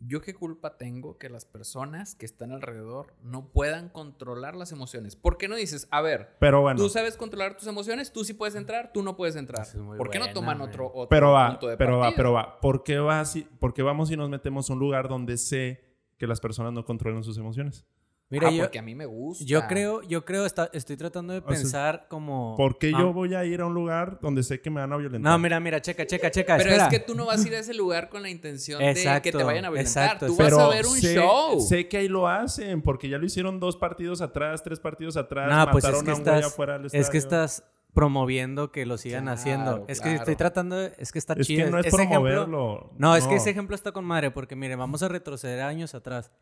¿Yo 0.00 0.20
qué 0.22 0.34
culpa 0.34 0.76
tengo 0.76 1.16
que 1.16 1.28
las 1.28 1.44
personas 1.44 2.16
que 2.16 2.26
están 2.26 2.50
alrededor 2.50 3.14
no 3.22 3.46
puedan 3.46 3.88
controlar 3.88 4.56
las 4.56 4.72
emociones? 4.72 5.14
¿Por 5.14 5.38
qué 5.38 5.46
no 5.46 5.54
dices, 5.54 5.86
a 5.92 6.00
ver, 6.00 6.34
Pero 6.40 6.62
bueno, 6.62 6.76
tú 6.82 6.88
sabes 6.88 7.16
controlar 7.16 7.56
tus 7.56 7.68
emociones, 7.68 8.12
tú 8.12 8.24
sí 8.24 8.34
puedes 8.34 8.56
entrar, 8.56 8.90
tú 8.92 9.04
no 9.04 9.16
puedes 9.16 9.36
entrar? 9.36 9.62
Es 9.62 9.76
¿Por 9.76 10.10
qué 10.10 10.18
no 10.18 10.32
toman 10.32 10.58
man. 10.58 10.68
otro, 10.68 10.88
otro 10.88 11.08
pero 11.08 11.30
va, 11.30 11.50
punto 11.50 11.68
de 11.68 11.76
pero 11.76 11.98
va, 11.98 12.02
partida? 12.06 12.16
pero 12.16 12.32
va. 12.32 12.60
¿Por 12.60 12.82
qué, 12.82 12.98
va 12.98 13.24
si- 13.24 13.42
¿Por 13.60 13.72
qué 13.72 13.82
vamos 13.82 14.10
y 14.10 14.16
nos 14.16 14.28
metemos 14.28 14.68
a 14.68 14.72
un 14.72 14.80
lugar 14.80 15.08
donde 15.08 15.36
sé 15.36 15.84
que 16.18 16.26
las 16.26 16.40
personas 16.40 16.72
no 16.72 16.84
controlan 16.84 17.22
sus 17.22 17.38
emociones? 17.38 17.84
Mira, 18.32 18.48
ah, 18.48 18.50
yo, 18.50 18.62
porque 18.64 18.78
a 18.78 18.82
mí 18.82 18.94
me 18.94 19.04
gusta. 19.06 19.44
yo 19.46 19.66
creo, 19.68 20.02
yo 20.02 20.24
creo, 20.24 20.46
está- 20.46 20.70
estoy 20.72 20.96
tratando 20.96 21.34
de 21.34 21.40
sea, 21.40 21.46
pensar 21.48 22.06
como... 22.08 22.54
¿Por 22.56 22.78
qué 22.78 22.90
Ah, 22.94 22.98
yo 22.98 23.12
voy 23.12 23.34
a 23.34 23.44
ir 23.44 23.60
a 23.60 23.66
un 23.66 23.74
lugar 23.74 24.18
donde 24.22 24.42
sé 24.42 24.60
que 24.60 24.70
me 24.70 24.80
van 24.80 24.92
a 24.92 24.96
violentar? 24.96 25.30
No, 25.30 25.38
mira, 25.38 25.60
mira, 25.60 25.80
checa, 25.82 26.06
checa, 26.06 26.30
checa. 26.30 26.56
Pero 26.56 26.70
espera. 26.70 26.88
es 26.88 26.90
que 26.90 26.98
tú 26.98 27.14
no 27.14 27.26
vas 27.26 27.44
a 27.44 27.46
ir 27.48 27.54
a 27.54 27.58
ese 27.58 27.74
lugar 27.74 28.08
con 28.08 28.22
la 28.22 28.30
intención 28.30 28.80
de 28.80 28.94
que 29.22 29.30
te 29.32 29.44
vayan 29.44 29.66
a 29.66 29.70
violentar. 29.70 30.04
exacto, 30.04 30.26
tú 30.26 30.36
vas 30.36 30.52
a 30.54 30.68
ver 30.68 30.86
un 30.86 30.96
sé, 30.98 31.14
show. 31.14 31.60
sé 31.60 31.86
que 31.88 31.98
ahí 31.98 32.08
lo 32.08 32.26
hacen, 32.26 32.82
porque 32.82 33.08
ya 33.08 33.18
lo 33.18 33.26
hicieron 33.26 33.60
dos 33.60 33.76
partidos 33.76 34.20
atrás, 34.22 34.62
tres 34.62 34.80
partidos 34.80 35.16
atrás. 35.16 35.48
No, 35.50 35.70
pues 35.70 35.84
es 35.84 35.90
mataron 35.92 36.04
que 36.06 36.10
a 36.10 36.14
un 36.14 36.22
güey 36.24 36.34
estás, 36.38 36.52
afuera 36.52 36.78
del 36.78 36.86
es 36.92 37.10
que 37.10 37.18
estás 37.18 37.64
promoviendo 37.94 38.72
que 38.72 38.86
lo 38.86 38.96
sigan 38.96 39.24
Claro, 39.24 39.38
haciendo. 39.38 39.84
Es 39.88 40.00
que 40.00 40.14
estoy 40.14 40.34
tratando, 40.36 40.76
de- 40.76 40.94
es 40.98 41.12
que 41.12 41.18
está 41.18 41.34
Es 41.34 41.46
chido. 41.46 41.66
que 41.66 41.70
no 41.70 41.78
es 41.78 41.86
Ese 41.86 41.96
ejemplo- 41.96 42.20
promoverlo. 42.46 42.92
no, 42.96 43.14
es 43.14 43.26
que 43.26 43.36
ese 43.36 43.50
ejemplo 43.50 43.74
está 43.76 43.92
con 43.92 44.04
madre, 44.06 44.30
porque 44.30 44.56
mire, 44.56 44.76
vamos 44.76 45.02
a 45.02 45.08
retroceder 45.08 45.60
años 45.60 45.94
atrás, 45.94 46.32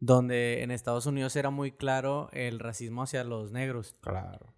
donde 0.00 0.62
en 0.62 0.70
Estados 0.70 1.06
Unidos 1.06 1.34
era 1.36 1.50
muy 1.50 1.72
claro 1.72 2.28
el 2.32 2.58
racismo 2.58 3.02
hacia 3.02 3.24
los 3.24 3.52
negros. 3.52 3.96
Claro. 4.00 4.54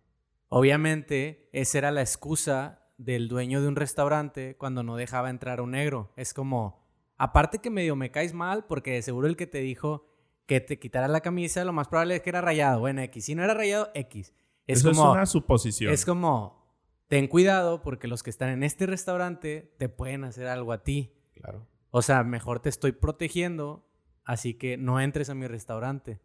Obviamente, 0.49 1.49
esa 1.53 1.79
era 1.79 1.91
la 1.91 2.01
excusa 2.01 2.89
del 2.99 3.29
dueño 3.29 3.63
de 3.63 3.69
un 3.69 3.77
restaurante 3.77 4.57
cuando 4.57 4.83
no 4.83 4.97
dejaba 4.97 5.31
entrar 5.31 5.61
a 5.61 5.63
un 5.63 5.71
negro. 5.71 6.13
Es 6.17 6.35
como, 6.35 6.87
aparte 7.17 7.61
que 7.61 7.71
medio 7.71 7.97
me 7.97 8.11
caes 8.11 8.35
mal, 8.35 8.67
porque 8.67 8.93
de 8.93 9.03
seguro 9.03 9.27
el 9.29 9.37
que 9.37 9.47
te 9.47 9.59
dijo 9.59 10.07
que 10.47 10.61
te 10.61 10.79
quitara 10.79 11.09
la 11.09 11.21
camisa, 11.21 11.65
lo 11.65 11.73
más 11.73 11.89
probable 11.89 12.17
es 12.17 12.23
que 12.23 12.31
era 12.31 12.41
rayado. 12.41 12.81
Bueno, 12.81 13.01
X. 13.03 13.25
Si 13.25 13.35
no 13.35 13.45
era 13.45 13.55
rayado, 13.55 13.91
X. 13.95 14.35
Es 14.67 14.81
Eso 14.81 14.91
como, 14.91 15.05
es 15.05 15.13
una 15.13 15.27
suposición. 15.27 15.93
es 15.93 16.05
como, 16.05 16.61
ten 17.07 17.29
cuidado 17.29 17.83
porque 17.83 18.09
los 18.09 18.23
que 18.23 18.31
están 18.31 18.51
en 18.51 18.63
este 18.63 18.87
restaurante 18.87 19.75
te 19.79 19.89
pueden 19.89 20.25
hacer 20.25 20.49
algo 20.49 20.73
a 20.73 20.83
ti. 20.83 21.13
Claro. 21.33 21.67
O 21.91 22.03
sea, 22.03 22.23
mejor 22.25 22.61
te 22.61 22.69
estoy 22.69 22.93
protegiendo, 22.93 23.89
así 24.25 24.55
que 24.55 24.77
no 24.77 25.01
entres 25.01 25.31
a 25.31 25.35
mi 25.35 25.47
restaurante. 25.47 26.21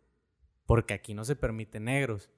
Porque 0.65 0.93
aquí 0.93 1.13
no 1.13 1.25
se 1.25 1.35
permiten 1.35 1.85
negros. 1.85 2.31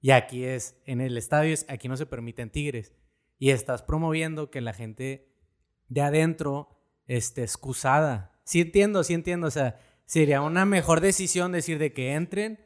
Y 0.00 0.10
aquí 0.10 0.44
es, 0.44 0.80
en 0.84 1.00
el 1.00 1.16
estadio 1.16 1.54
es, 1.54 1.66
aquí 1.68 1.88
no 1.88 1.96
se 1.96 2.06
permiten 2.06 2.50
tigres. 2.50 2.92
Y 3.38 3.50
estás 3.50 3.82
promoviendo 3.82 4.50
que 4.50 4.60
la 4.60 4.72
gente 4.72 5.32
de 5.88 6.00
adentro 6.00 6.68
esté 7.06 7.42
excusada. 7.42 8.40
Sí 8.44 8.60
entiendo, 8.60 9.04
sí 9.04 9.14
entiendo. 9.14 9.46
O 9.46 9.50
sea, 9.50 9.80
sería 10.04 10.42
una 10.42 10.64
mejor 10.64 11.00
decisión 11.00 11.52
decir 11.52 11.78
de 11.78 11.92
que 11.92 12.14
entren. 12.14 12.60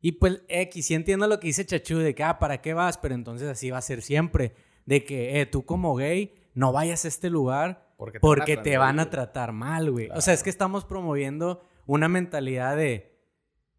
Y 0.00 0.12
pues, 0.12 0.42
X, 0.48 0.86
sí 0.86 0.94
entiendo 0.94 1.28
lo 1.28 1.38
que 1.38 1.48
dice 1.48 1.64
Chachu, 1.64 1.98
de 1.98 2.14
que, 2.14 2.24
ah, 2.24 2.38
¿para 2.38 2.60
qué 2.60 2.74
vas? 2.74 2.98
Pero 2.98 3.14
entonces 3.14 3.48
así 3.48 3.70
va 3.70 3.78
a 3.78 3.82
ser 3.82 4.02
siempre. 4.02 4.54
De 4.84 5.04
que, 5.04 5.40
eh, 5.40 5.46
tú 5.46 5.64
como 5.64 5.94
gay, 5.94 6.34
no 6.54 6.72
vayas 6.72 7.04
a 7.04 7.08
este 7.08 7.30
lugar 7.30 7.94
Porque 7.96 8.20
porque 8.20 8.56
te 8.56 8.76
van 8.76 8.98
a 8.98 9.10
tratar 9.10 9.26
tratar 9.26 9.52
mal, 9.52 9.90
güey. 9.90 10.08
O 10.10 10.20
sea, 10.20 10.34
es 10.34 10.42
que 10.42 10.50
estamos 10.50 10.84
promoviendo 10.84 11.64
una 11.86 12.08
mentalidad 12.08 12.76
de 12.76 13.12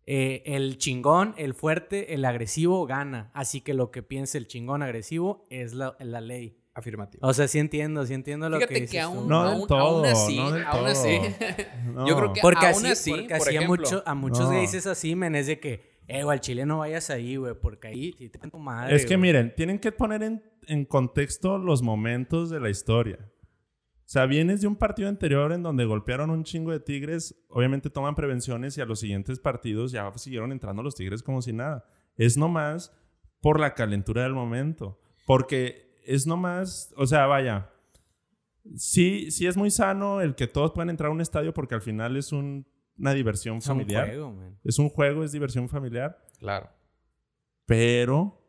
eh, 0.06 0.44
el 0.46 0.78
chingón, 0.78 1.34
el 1.38 1.54
fuerte, 1.54 2.14
el 2.14 2.26
agresivo 2.26 2.86
gana. 2.86 3.32
Así 3.34 3.62
que 3.62 3.74
lo 3.74 3.90
que 3.92 4.04
piense 4.04 4.38
el 4.38 4.48
chingón 4.48 4.84
agresivo 4.84 5.46
es 5.50 5.74
la, 5.74 5.96
la 6.00 6.22
ley. 6.22 6.58
Afirmativo. 6.76 7.28
O 7.28 7.32
sea, 7.36 7.48
sí 7.48 7.60
entiendo, 7.60 8.04
sí 8.04 8.16
entiendo 8.16 8.50
lo 8.50 8.58
Fíjate 8.58 8.74
que 8.74 8.80
que, 8.80 8.86
dices 8.88 9.02
tú. 9.04 9.08
aún, 9.20 9.28
No 9.28 9.42
aún, 9.42 9.68
todo, 9.68 9.80
aún 9.98 10.06
así, 10.08 10.38
no 10.38 10.44
aún 10.46 10.64
todo. 10.72 10.86
así. 10.88 11.20
No. 11.94 12.08
Yo 12.08 12.18
creo 12.18 12.34
que 12.34 12.42
Porque 12.42 12.66
aún 12.66 12.76
así, 12.88 12.88
así, 12.88 13.12
porque 13.12 13.28
por 13.38 13.48
así 13.48 13.58
a, 13.58 13.62
mucho- 13.68 14.04
a 14.08 14.16
muchos 14.16 14.40
No. 14.40 14.50
gays 14.50 14.74
es 14.74 14.88
así, 14.88 15.16
men, 15.16 15.36
es 15.36 15.46
de 15.46 15.60
que, 15.60 16.00
eh, 16.08 16.24
güey, 16.24 16.36
al 16.36 16.42
chile 16.42 16.66
no 16.66 16.80
vayas 16.80 17.12
ahí, 17.12 17.36
güey, 17.36 17.54
porque 17.54 17.90
ahí 17.90 18.16
sí 18.18 18.28
te 18.28 18.40
tu 18.50 18.58
madre. 18.58 18.96
Es 18.96 19.04
que 19.06 19.10
güey. 19.18 19.22
miren, 19.22 19.54
tienen 19.56 19.78
que 19.78 19.92
poner 19.92 20.24
en, 20.24 20.44
en 20.66 20.86
contexto 20.86 21.60
los 21.60 21.84
momentos 21.84 22.50
de 22.50 22.60
la 22.60 22.72
historia. 22.72 23.20
O 24.14 24.16
sea, 24.16 24.28
vienes 24.28 24.62
de 24.62 24.68
un 24.68 24.76
partido 24.76 25.10
anterior 25.10 25.52
en 25.54 25.64
donde 25.64 25.86
golpearon 25.86 26.30
un 26.30 26.44
chingo 26.44 26.70
de 26.72 26.80
tigres, 26.80 27.34
obviamente 27.50 27.90
toman 27.90 28.14
prevenciones 28.14 28.78
y 28.78 28.82
a 28.82 28.86
los 28.86 29.00
siguientes 29.00 29.40
partidos 29.40 29.92
ya 29.92 30.12
siguieron 30.20 30.52
entrando 30.52 30.84
los 30.84 30.94
tigres 30.94 31.24
como 31.24 31.42
si 31.42 31.52
nada. 31.52 31.84
Es 32.16 32.38
nomás 32.38 32.96
por 33.42 33.60
la 33.60 33.74
calentura 33.74 34.22
del 34.22 34.34
momento. 34.34 35.00
Porque 35.26 35.98
es 36.06 36.28
nomás, 36.28 36.94
o 36.96 37.08
sea, 37.08 37.26
vaya, 37.26 37.72
sí, 38.76 39.32
sí 39.32 39.48
es 39.48 39.58
muy 39.58 39.72
sano 39.72 40.22
el 40.22 40.36
que 40.36 40.46
todos 40.46 40.74
puedan 40.74 40.92
entrar 40.92 41.10
a 41.10 41.12
un 41.12 41.20
estadio 41.22 41.52
porque 41.52 41.74
al 41.74 41.82
final 41.82 42.16
es 42.16 42.32
un- 42.32 42.68
una 43.00 43.16
diversión 43.16 43.58
Es 43.58 43.66
un 43.66 43.78
familiar. 43.80 44.06
juego, 44.10 44.32
men. 44.32 44.60
Es 44.64 44.78
un 44.78 44.90
juego, 44.90 45.24
es 45.24 45.32
diversión 45.32 45.68
familiar. 45.70 46.20
Claro. 46.38 46.70
Pero 47.66 48.43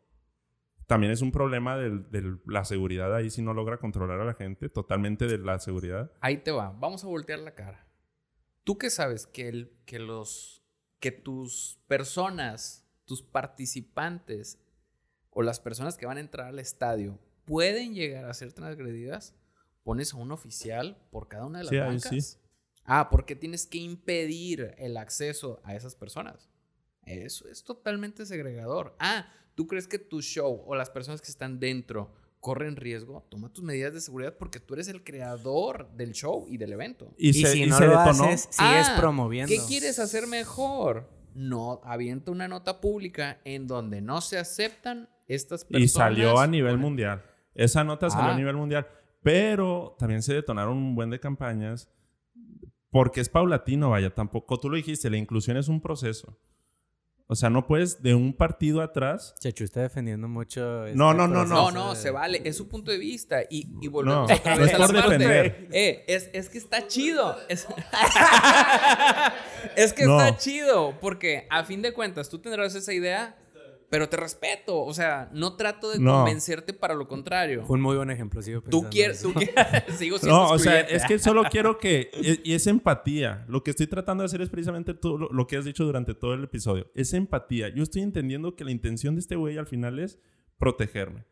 también 0.86 1.12
es 1.12 1.22
un 1.22 1.32
problema 1.32 1.76
de 1.78 2.36
la 2.46 2.64
seguridad 2.64 3.14
ahí 3.14 3.30
si 3.30 3.42
no 3.42 3.54
logra 3.54 3.78
controlar 3.78 4.20
a 4.20 4.24
la 4.24 4.34
gente, 4.34 4.68
totalmente 4.68 5.26
de 5.26 5.38
la 5.38 5.58
seguridad. 5.58 6.12
Ahí 6.20 6.38
te 6.38 6.50
va. 6.50 6.70
Vamos 6.78 7.04
a 7.04 7.06
voltear 7.06 7.38
la 7.38 7.54
cara. 7.54 7.86
¿Tú 8.64 8.78
qué 8.78 8.90
sabes 8.90 9.26
que, 9.26 9.48
el, 9.48 9.72
que 9.84 9.98
los 9.98 10.62
que 11.00 11.12
tus 11.12 11.78
personas, 11.86 12.86
tus 13.04 13.22
participantes 13.22 14.58
o 15.30 15.42
las 15.42 15.60
personas 15.60 15.96
que 15.96 16.06
van 16.06 16.16
a 16.16 16.20
entrar 16.20 16.46
al 16.48 16.58
estadio 16.58 17.18
pueden 17.44 17.94
llegar 17.94 18.24
a 18.24 18.34
ser 18.34 18.52
transgredidas? 18.52 19.34
Pones 19.82 20.14
a 20.14 20.16
un 20.16 20.32
oficial 20.32 20.96
por 21.10 21.28
cada 21.28 21.44
una 21.44 21.58
de 21.58 21.64
las 21.64 21.70
Sí, 21.70 21.76
ahí 21.76 21.86
bancas. 21.88 22.24
sí. 22.24 22.38
Ah, 22.86 23.08
porque 23.10 23.36
tienes 23.36 23.66
que 23.66 23.78
impedir 23.78 24.74
el 24.78 24.96
acceso 24.96 25.60
a 25.64 25.74
esas 25.74 25.94
personas. 25.94 26.50
Eso 27.06 27.48
es 27.48 27.64
totalmente 27.64 28.26
segregador. 28.26 28.94
Ah, 28.98 29.26
¿tú 29.54 29.66
crees 29.66 29.86
que 29.88 29.98
tu 29.98 30.20
show 30.22 30.62
o 30.66 30.74
las 30.74 30.90
personas 30.90 31.20
que 31.20 31.30
están 31.30 31.60
dentro 31.60 32.10
corren 32.40 32.76
riesgo? 32.76 33.26
Toma 33.30 33.52
tus 33.52 33.62
medidas 33.64 33.94
de 33.94 34.00
seguridad 34.00 34.36
porque 34.38 34.60
tú 34.60 34.74
eres 34.74 34.88
el 34.88 35.02
creador 35.04 35.88
del 35.96 36.12
show 36.12 36.46
y 36.48 36.56
del 36.58 36.72
evento. 36.72 37.12
Y, 37.16 37.30
Y, 37.30 37.32
se, 37.34 37.52
si 37.52 37.62
y 37.62 37.66
no 37.66 37.78
se 37.78 37.86
lo 37.86 37.98
detonó. 37.98 38.24
haces, 38.24 38.48
sigues 38.50 38.88
Ah, 38.88 38.96
promoviendo. 38.98 39.50
¿Qué 39.54 39.60
quieres 39.66 39.98
hacer 39.98 40.26
mejor? 40.26 41.08
No, 41.34 41.80
avienta 41.84 42.30
una 42.30 42.46
nota 42.48 42.80
pública 42.80 43.40
en 43.44 43.66
donde 43.66 44.00
no 44.00 44.20
se 44.20 44.38
aceptan 44.38 45.08
estas 45.26 45.64
personas. 45.64 45.84
y 45.84 45.88
salió 45.88 46.38
a 46.38 46.46
nivel 46.46 46.78
mundial. 46.78 47.22
Esa 47.54 47.82
nota 47.84 48.08
salió 48.10 48.30
Ah. 48.30 48.34
a 48.34 48.38
nivel 48.38 48.56
mundial. 48.56 48.86
Pero 49.22 49.96
también 49.98 50.22
se 50.22 50.34
detonaron 50.34 50.76
un 50.76 50.94
buen 50.94 51.08
de 51.10 51.18
campañas 51.18 51.88
porque 52.90 53.20
es 53.20 53.28
paulatino, 53.28 53.90
vaya. 53.90 54.14
Tampoco, 54.14 54.60
tú 54.60 54.68
lo 54.70 54.76
dijiste, 54.76 55.08
la 55.10 55.16
inclusión 55.16 55.56
es 55.56 55.68
un 55.68 55.80
proceso. 55.80 56.38
O 57.26 57.34
sea, 57.36 57.48
no 57.48 57.66
puedes 57.66 58.02
de 58.02 58.14
un 58.14 58.34
partido 58.34 58.82
atrás. 58.82 59.34
Chachu 59.40 59.64
está 59.64 59.80
defendiendo 59.80 60.28
mucho. 60.28 60.84
este 60.86 60.98
No, 60.98 61.14
no, 61.14 61.26
no, 61.26 61.46
No, 61.46 61.70
no, 61.70 61.90
de- 61.94 61.96
se 61.96 62.10
vale, 62.10 62.42
es 62.44 62.54
su 62.56 62.68
punto 62.68 62.90
de 62.90 62.98
vista. 62.98 63.42
Y, 63.48 63.66
y 63.80 63.88
volvemos 63.88 64.28
No, 64.28 64.34
otra 64.36 64.56
no 64.56 64.64
es 64.64 64.74
a 64.74 64.78
la 64.78 64.86
por 64.86 64.94
parte. 64.96 65.10
defender. 65.18 65.68
Eh, 65.72 66.04
es, 66.06 66.28
es 66.34 66.50
que 66.50 66.58
está 66.58 66.86
chido. 66.86 67.34
Es, 67.48 67.66
es 69.76 69.92
que 69.92 70.04
No. 70.04 70.20
está 70.20 70.36
chido. 70.36 70.98
Porque 71.00 71.46
a 71.50 71.64
fin 71.64 71.82
de 71.82 71.92
cuentas, 71.92 72.28
tú 72.28 72.38
tendrás 72.40 72.74
esa 72.74 72.92
idea, 72.92 73.36
pero 73.90 74.08
te 74.08 74.16
respeto. 74.16 74.82
O 74.82 74.92
sea, 74.94 75.30
no 75.32 75.56
trato 75.56 75.90
de 75.90 75.98
No. 75.98 76.16
convencerte 76.18 76.72
para 76.72 76.94
lo 76.94 77.06
contrario. 77.08 77.64
Fue 77.64 77.76
un 77.76 77.82
muy 77.82 77.96
buen 77.96 78.10
ejemplo, 78.10 78.42
sigo 78.42 78.60
Tú 78.62 78.68
pensando 78.82 78.90
quieres, 78.90 79.18
eso. 79.18 79.28
tú 79.28 79.34
quieres. 79.40 79.84
Sigo 79.98 80.18
siendo 80.18 80.36
No, 80.36 80.50
o 80.50 80.58
sea, 80.58 80.80
es 80.80 81.04
que 81.04 81.18
solo 81.18 81.44
quiero 81.50 81.78
que... 81.78 82.10
Y 82.20 82.40
y 82.52 82.54
es 82.54 82.66
empatía. 82.66 83.44
Lo 83.48 83.62
que 83.62 83.70
estoy 83.70 83.86
tratando 83.86 84.22
de 84.22 84.26
hacer 84.26 84.40
es 84.42 84.50
precisamente 84.50 84.94
tú, 84.94 85.18
lo, 85.18 85.28
lo 85.30 85.46
que 85.46 85.56
has 85.56 85.64
dicho 85.64 85.84
durante 85.84 86.14
todo 86.14 86.34
el 86.34 86.44
episodio. 86.44 86.90
Es 86.94 87.12
empatía. 87.14 87.68
Yo 87.68 87.82
estoy 87.82 88.02
entendiendo 88.02 88.56
que 88.56 88.64
la 88.64 88.70
intención 88.72 89.14
de 89.14 89.20
este 89.20 89.36
güey 89.36 89.56
al 89.58 89.66
final 89.66 89.98
es 89.98 90.18
protegerme. 90.58 91.24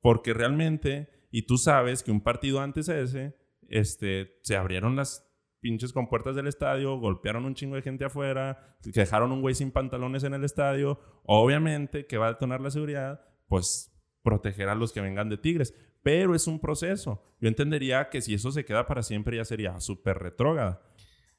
Porque 0.00 0.32
realmente, 0.32 1.08
y 1.30 1.42
tú 1.42 1.58
sabes 1.58 2.02
que 2.02 2.10
un 2.10 2.20
partido 2.22 2.60
antes 2.60 2.88
a 2.88 2.98
ese, 2.98 3.36
este, 3.68 4.38
se 4.42 4.56
abrieron 4.56 4.96
las 4.96 5.27
pinches 5.60 5.92
compuertas 5.92 6.36
del 6.36 6.46
estadio, 6.46 6.98
golpearon 6.98 7.44
un 7.44 7.54
chingo 7.54 7.76
de 7.76 7.82
gente 7.82 8.04
afuera, 8.04 8.76
dejaron 8.82 9.32
un 9.32 9.40
güey 9.40 9.54
sin 9.54 9.70
pantalones 9.70 10.24
en 10.24 10.34
el 10.34 10.44
estadio. 10.44 11.00
Obviamente 11.24 12.06
que 12.06 12.18
va 12.18 12.26
a 12.26 12.32
detonar 12.32 12.60
la 12.60 12.70
seguridad, 12.70 13.20
pues 13.48 13.92
proteger 14.22 14.68
a 14.68 14.74
los 14.74 14.92
que 14.92 15.00
vengan 15.00 15.28
de 15.28 15.38
Tigres. 15.38 15.74
Pero 16.02 16.34
es 16.34 16.46
un 16.46 16.60
proceso. 16.60 17.22
Yo 17.40 17.48
entendería 17.48 18.08
que 18.08 18.20
si 18.20 18.34
eso 18.34 18.50
se 18.52 18.64
queda 18.64 18.86
para 18.86 19.02
siempre 19.02 19.36
ya 19.36 19.44
sería 19.44 19.78
súper 19.80 20.18
retrógrada. 20.18 20.80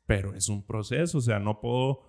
Pero 0.05 0.33
es 0.33 0.49
un 0.49 0.65
proceso, 0.65 1.19
o 1.19 1.21
sea, 1.21 1.39
no 1.39 1.61
puedo, 1.61 2.01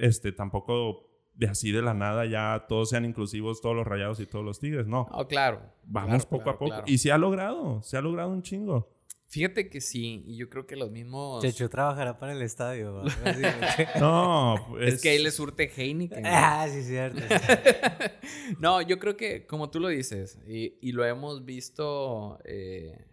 este, 0.00 0.32
tampoco 0.32 1.10
de 1.34 1.48
así 1.48 1.72
de 1.72 1.82
la 1.82 1.94
nada 1.94 2.24
ya 2.26 2.64
todos 2.68 2.90
sean 2.90 3.04
inclusivos, 3.04 3.60
todos 3.60 3.74
los 3.74 3.86
rayados 3.86 4.20
y 4.20 4.26
todos 4.26 4.44
los 4.44 4.60
tigres. 4.60 4.86
No, 4.86 5.08
No, 5.10 5.26
claro. 5.28 5.60
vamos 5.84 6.26
claro, 6.26 6.30
poco 6.30 6.42
claro, 6.44 6.56
a 6.56 6.58
poco. 6.58 6.70
claro. 6.70 6.84
Y 6.86 6.98
se 6.98 7.12
ha 7.12 7.18
logrado, 7.18 7.82
se 7.82 7.96
ha 7.96 8.00
logrado 8.00 8.30
un 8.30 8.42
chingo. 8.42 8.93
Fíjate 9.26 9.68
que 9.68 9.80
sí, 9.80 10.22
y 10.26 10.36
yo 10.36 10.48
creo 10.48 10.66
que 10.66 10.76
los 10.76 10.90
mismos. 10.90 11.42
Chachu 11.42 11.68
trabajará 11.68 12.18
para 12.18 12.32
el 12.32 12.42
estadio. 12.42 13.02
No, 13.98 14.56
pues, 14.68 14.94
Es 14.94 15.02
que 15.02 15.10
ahí 15.10 15.22
le 15.22 15.30
surte 15.30 15.70
Heineken. 15.74 16.24
ah, 16.26 16.66
sí, 16.70 16.82
cierto. 16.82 17.20
no, 18.60 18.80
yo 18.82 18.98
creo 18.98 19.16
que, 19.16 19.46
como 19.46 19.70
tú 19.70 19.80
lo 19.80 19.88
dices, 19.88 20.38
y, 20.46 20.78
y 20.80 20.92
lo 20.92 21.04
hemos 21.04 21.44
visto 21.44 22.38
eh, 22.44 23.06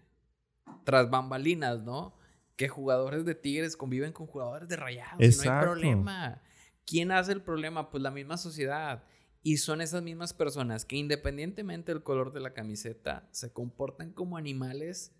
tras 0.84 1.10
bambalinas, 1.10 1.84
¿no? 1.84 2.16
Que 2.56 2.68
jugadores 2.68 3.26
de 3.26 3.34
Tigres 3.34 3.76
conviven 3.76 4.12
con 4.12 4.28
jugadores 4.28 4.68
de 4.68 4.76
Rayados. 4.76 5.14
Y 5.14 5.24
no 5.24 5.24
hay 5.24 5.30
Exacto. 5.30 5.66
problema. 5.72 6.42
¿Quién 6.86 7.12
hace 7.12 7.32
el 7.32 7.42
problema? 7.42 7.90
Pues 7.90 8.04
la 8.04 8.12
misma 8.12 8.38
sociedad. 8.38 9.04
Y 9.44 9.58
son 9.58 9.82
esas 9.82 10.04
mismas 10.04 10.34
personas 10.34 10.86
que 10.86 10.98
independientemente 10.98 11.92
del 11.92 12.04
color 12.04 12.32
de 12.32 12.42
la 12.42 12.54
camiseta, 12.54 13.28
se 13.32 13.52
comportan 13.52 14.12
como 14.12 14.38
animales 14.38 15.16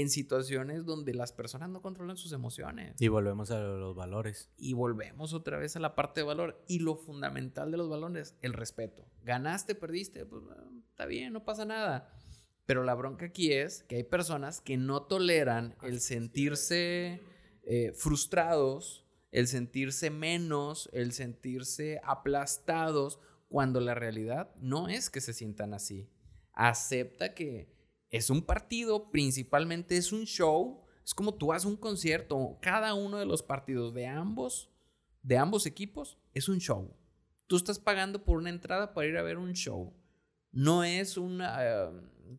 en 0.00 0.10
situaciones 0.10 0.84
donde 0.84 1.14
las 1.14 1.32
personas 1.32 1.70
no 1.70 1.80
controlan 1.80 2.18
sus 2.18 2.32
emociones. 2.32 3.00
Y 3.00 3.08
volvemos 3.08 3.50
a 3.50 3.60
los 3.60 3.96
valores. 3.96 4.50
Y 4.58 4.74
volvemos 4.74 5.32
otra 5.32 5.56
vez 5.56 5.74
a 5.74 5.80
la 5.80 5.94
parte 5.94 6.20
de 6.20 6.26
valor. 6.26 6.62
Y 6.68 6.80
lo 6.80 6.96
fundamental 6.96 7.70
de 7.70 7.78
los 7.78 7.88
valores, 7.88 8.36
el 8.42 8.52
respeto. 8.52 9.06
Ganaste, 9.22 9.74
perdiste, 9.74 10.26
pues 10.26 10.42
está 10.90 11.06
bien, 11.06 11.32
no 11.32 11.46
pasa 11.46 11.64
nada. 11.64 12.14
Pero 12.66 12.84
la 12.84 12.94
bronca 12.94 13.24
aquí 13.24 13.52
es 13.52 13.84
que 13.84 13.96
hay 13.96 14.02
personas 14.02 14.60
que 14.60 14.76
no 14.76 15.04
toleran 15.04 15.74
el 15.80 16.00
sentirse 16.00 17.22
eh, 17.62 17.92
frustrados, 17.94 19.06
el 19.30 19.46
sentirse 19.46 20.10
menos, 20.10 20.90
el 20.92 21.12
sentirse 21.12 22.02
aplastados, 22.04 23.18
cuando 23.48 23.80
la 23.80 23.94
realidad 23.94 24.54
no 24.56 24.88
es 24.88 25.08
que 25.08 25.22
se 25.22 25.32
sientan 25.32 25.72
así. 25.72 26.10
Acepta 26.52 27.32
que 27.32 27.75
es 28.10 28.30
un 28.30 28.42
partido, 28.42 29.10
principalmente 29.10 29.96
es 29.96 30.12
un 30.12 30.24
show. 30.24 30.82
Es 31.04 31.14
como 31.14 31.34
tú 31.34 31.52
haces 31.52 31.66
un 31.66 31.76
concierto. 31.76 32.58
Cada 32.60 32.94
uno 32.94 33.18
de 33.18 33.26
los 33.26 33.42
partidos 33.42 33.94
de 33.94 34.06
ambos, 34.06 34.70
de 35.22 35.38
ambos 35.38 35.66
equipos, 35.66 36.18
es 36.34 36.48
un 36.48 36.58
show. 36.58 36.94
Tú 37.46 37.56
estás 37.56 37.78
pagando 37.78 38.24
por 38.24 38.38
una 38.38 38.50
entrada 38.50 38.92
para 38.92 39.06
ir 39.06 39.16
a 39.16 39.22
ver 39.22 39.38
un 39.38 39.52
show. 39.52 39.94
No 40.50 40.82
es 40.82 41.16
una, 41.16 41.56
eh, 41.60 41.90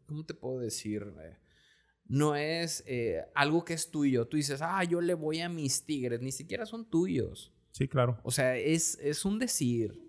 ¿cómo 0.05 0.25
te 0.25 0.33
puedo 0.33 0.59
decir? 0.59 1.13
Eh, 1.21 1.37
no 2.05 2.35
es 2.35 2.83
eh, 2.87 3.25
algo 3.35 3.63
que 3.63 3.73
es 3.73 3.91
tuyo. 3.91 4.27
Tú 4.27 4.37
dices, 4.37 4.61
ah, 4.61 4.83
yo 4.83 5.01
le 5.01 5.13
voy 5.13 5.39
a 5.39 5.49
mis 5.49 5.85
tigres. 5.85 6.21
Ni 6.21 6.31
siquiera 6.31 6.65
son 6.65 6.89
tuyos. 6.89 7.53
Sí, 7.71 7.87
claro. 7.87 8.19
O 8.23 8.31
sea, 8.31 8.57
es, 8.57 8.97
es 9.01 9.23
un 9.23 9.39
decir. 9.39 10.01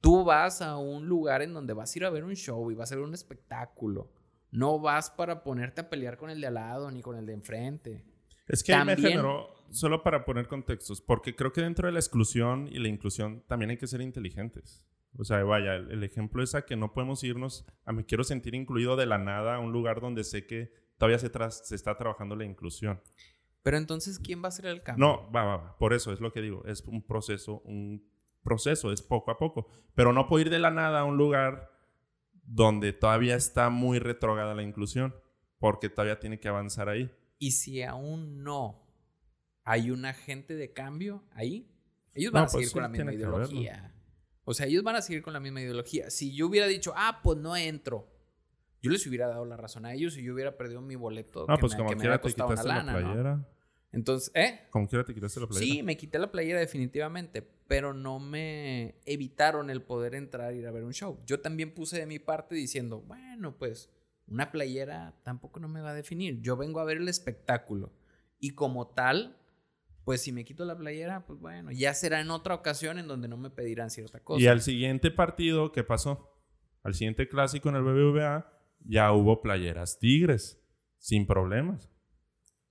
Tú 0.00 0.24
vas 0.24 0.62
a 0.62 0.76
un 0.76 1.06
lugar 1.06 1.42
en 1.42 1.54
donde 1.54 1.72
vas 1.72 1.94
a 1.94 1.98
ir 1.98 2.04
a 2.04 2.10
ver 2.10 2.24
un 2.24 2.34
show 2.34 2.70
y 2.70 2.74
vas 2.74 2.92
a 2.92 2.96
ver 2.96 3.04
un 3.04 3.14
espectáculo. 3.14 4.10
No 4.54 4.78
vas 4.78 5.10
para 5.10 5.42
ponerte 5.42 5.80
a 5.80 5.90
pelear 5.90 6.16
con 6.16 6.30
el 6.30 6.40
de 6.40 6.46
al 6.46 6.54
lado 6.54 6.90
ni 6.90 7.02
con 7.02 7.16
el 7.16 7.26
de 7.26 7.32
enfrente. 7.32 8.04
Es 8.46 8.62
que 8.62 8.72
me 8.84 8.96
generó, 8.96 9.48
solo 9.70 10.04
para 10.04 10.24
poner 10.24 10.46
contextos, 10.46 11.00
porque 11.00 11.34
creo 11.34 11.52
que 11.52 11.60
dentro 11.60 11.88
de 11.88 11.92
la 11.92 11.98
exclusión 11.98 12.68
y 12.70 12.78
la 12.78 12.86
inclusión 12.86 13.42
también 13.48 13.70
hay 13.70 13.78
que 13.78 13.88
ser 13.88 14.00
inteligentes. 14.00 14.86
O 15.18 15.24
sea, 15.24 15.42
vaya, 15.42 15.74
el, 15.74 16.04
ejemplo 16.04 16.40
es 16.40 16.54
a 16.54 16.64
que 16.64 16.76
no 16.76 16.92
podemos 16.92 17.24
irnos 17.24 17.66
a 17.84 17.92
me 17.92 18.04
quiero 18.04 18.22
sentir 18.22 18.54
incluido 18.54 18.94
de 18.94 19.06
la 19.06 19.18
nada 19.18 19.56
a 19.56 19.58
un 19.58 19.72
lugar 19.72 20.00
donde 20.00 20.22
sé 20.22 20.46
que 20.46 20.72
todavía 20.98 21.18
se, 21.18 21.30
se 21.50 21.74
está 21.74 21.96
trabajando 21.96 22.36
la 22.36 22.44
inclusión. 22.44 23.00
Pero 23.64 23.76
entonces, 23.76 24.20
¿quién 24.20 24.40
va 24.40 24.46
a 24.46 24.48
hacer 24.48 24.66
el 24.66 24.82
cambio? 24.82 25.04
No, 25.04 25.32
va, 25.32 25.44
va, 25.44 25.56
va. 25.56 25.78
Por 25.78 25.94
eso 25.94 26.12
es 26.12 26.20
lo 26.20 26.32
que 26.32 26.42
digo. 26.42 26.64
Es 26.64 26.82
un 26.82 27.02
proceso, 27.02 27.60
un 27.64 28.06
proceso, 28.44 28.92
es 28.92 29.02
poco 29.02 29.32
a 29.32 29.38
poco. 29.38 29.66
Pero 29.96 30.12
no 30.12 30.28
puedo 30.28 30.42
ir 30.42 30.50
de 30.50 30.60
la 30.60 30.70
nada 30.70 31.00
a 31.00 31.04
un 31.04 31.16
lugar 31.16 31.73
donde 32.46 32.92
todavía 32.92 33.36
está 33.36 33.70
muy 33.70 33.98
retrogada 33.98 34.54
la 34.54 34.62
inclusión, 34.62 35.14
porque 35.58 35.88
todavía 35.88 36.20
tiene 36.20 36.40
que 36.40 36.48
avanzar 36.48 36.88
ahí. 36.88 37.10
Y 37.38 37.52
si 37.52 37.82
aún 37.82 38.42
no 38.42 38.86
hay 39.64 39.90
un 39.90 40.04
agente 40.04 40.54
de 40.54 40.72
cambio 40.72 41.24
ahí, 41.32 41.70
ellos 42.14 42.32
van 42.32 42.44
a 42.44 42.46
pues 42.46 42.52
seguir 42.52 42.72
con 42.72 42.82
la 42.82 42.88
misma 42.88 43.12
ideología. 43.12 43.94
O 44.44 44.52
sea, 44.52 44.66
ellos 44.66 44.82
van 44.82 44.96
a 44.96 45.02
seguir 45.02 45.22
con 45.22 45.32
la 45.32 45.40
misma 45.40 45.62
ideología. 45.62 46.10
Si 46.10 46.34
yo 46.34 46.46
hubiera 46.46 46.66
dicho, 46.66 46.92
ah, 46.96 47.20
pues 47.22 47.38
no 47.38 47.56
entro, 47.56 48.14
yo 48.82 48.90
les 48.90 49.06
hubiera 49.06 49.26
dado 49.26 49.46
la 49.46 49.56
razón 49.56 49.86
a 49.86 49.94
ellos 49.94 50.16
y 50.18 50.22
yo 50.22 50.34
hubiera 50.34 50.58
perdido 50.58 50.82
mi 50.82 50.94
boleto. 50.94 51.46
Ah, 51.48 51.56
pues 51.58 51.74
como 51.74 51.88
que 51.88 51.96
quiera 51.96 52.20
te 52.20 52.28
quitaste 52.28 52.68
la 52.68 52.82
playera. 52.82 53.48
Entonces, 53.94 54.30
¿eh? 54.34 54.60
Como 54.70 54.88
quiera 54.88 55.04
te 55.04 55.14
quitaste 55.14 55.40
la 55.40 55.46
playera. 55.46 55.74
Sí, 55.74 55.82
me 55.82 55.96
quité 55.96 56.18
la 56.18 56.30
playera 56.30 56.60
definitivamente, 56.60 57.42
pero 57.42 57.94
no 57.94 58.18
me 58.18 58.96
evitaron 59.06 59.70
el 59.70 59.82
poder 59.82 60.14
entrar 60.14 60.54
y 60.54 60.58
ir 60.58 60.66
a 60.66 60.72
ver 60.72 60.84
un 60.84 60.92
show. 60.92 61.20
Yo 61.26 61.40
también 61.40 61.72
puse 61.72 61.98
de 61.98 62.06
mi 62.06 62.18
parte 62.18 62.54
diciendo, 62.54 63.00
bueno, 63.00 63.56
pues 63.56 63.90
una 64.26 64.50
playera 64.50 65.14
tampoco 65.22 65.60
no 65.60 65.68
me 65.68 65.80
va 65.80 65.90
a 65.90 65.94
definir. 65.94 66.40
Yo 66.40 66.56
vengo 66.56 66.80
a 66.80 66.84
ver 66.84 66.96
el 66.98 67.08
espectáculo. 67.08 67.92
Y 68.38 68.50
como 68.50 68.88
tal, 68.88 69.36
pues 70.04 70.20
si 70.20 70.32
me 70.32 70.44
quito 70.44 70.64
la 70.64 70.76
playera, 70.76 71.24
pues 71.26 71.38
bueno, 71.40 71.70
ya 71.72 71.94
será 71.94 72.20
en 72.20 72.30
otra 72.30 72.54
ocasión 72.54 72.98
en 72.98 73.06
donde 73.06 73.28
no 73.28 73.36
me 73.36 73.50
pedirán 73.50 73.90
cierta 73.90 74.20
cosa. 74.20 74.42
Y 74.42 74.46
al 74.46 74.60
siguiente 74.60 75.10
partido, 75.10 75.72
¿qué 75.72 75.84
pasó? 75.84 76.30
Al 76.82 76.94
siguiente 76.94 77.28
clásico 77.28 77.70
en 77.70 77.76
el 77.76 77.82
BBVA, 77.82 78.52
ya 78.80 79.12
hubo 79.12 79.40
playeras 79.40 79.98
tigres, 79.98 80.62
sin 80.98 81.26
problemas. 81.26 81.90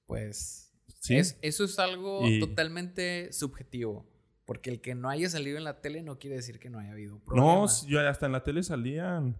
Pues 0.05 0.62
¿Sí? 1.03 1.17
eso 1.17 1.63
es 1.65 1.79
algo 1.79 2.21
totalmente 2.39 3.31
subjetivo. 3.33 4.05
Porque 4.45 4.69
el 4.69 4.81
que 4.81 4.95
no 4.95 5.09
haya 5.09 5.29
salido 5.29 5.57
en 5.57 5.65
la 5.65 5.81
tele 5.81 6.01
no 6.01 6.17
quiere 6.17 6.37
decir 6.37 6.59
que 6.59 6.69
no 6.69 6.79
haya 6.79 6.91
habido 6.91 7.19
problemas. 7.19 7.83
No, 7.83 7.89
yo 7.89 8.07
hasta 8.07 8.25
en 8.25 8.31
la 8.31 8.43
tele 8.43 8.63
salían. 8.63 9.37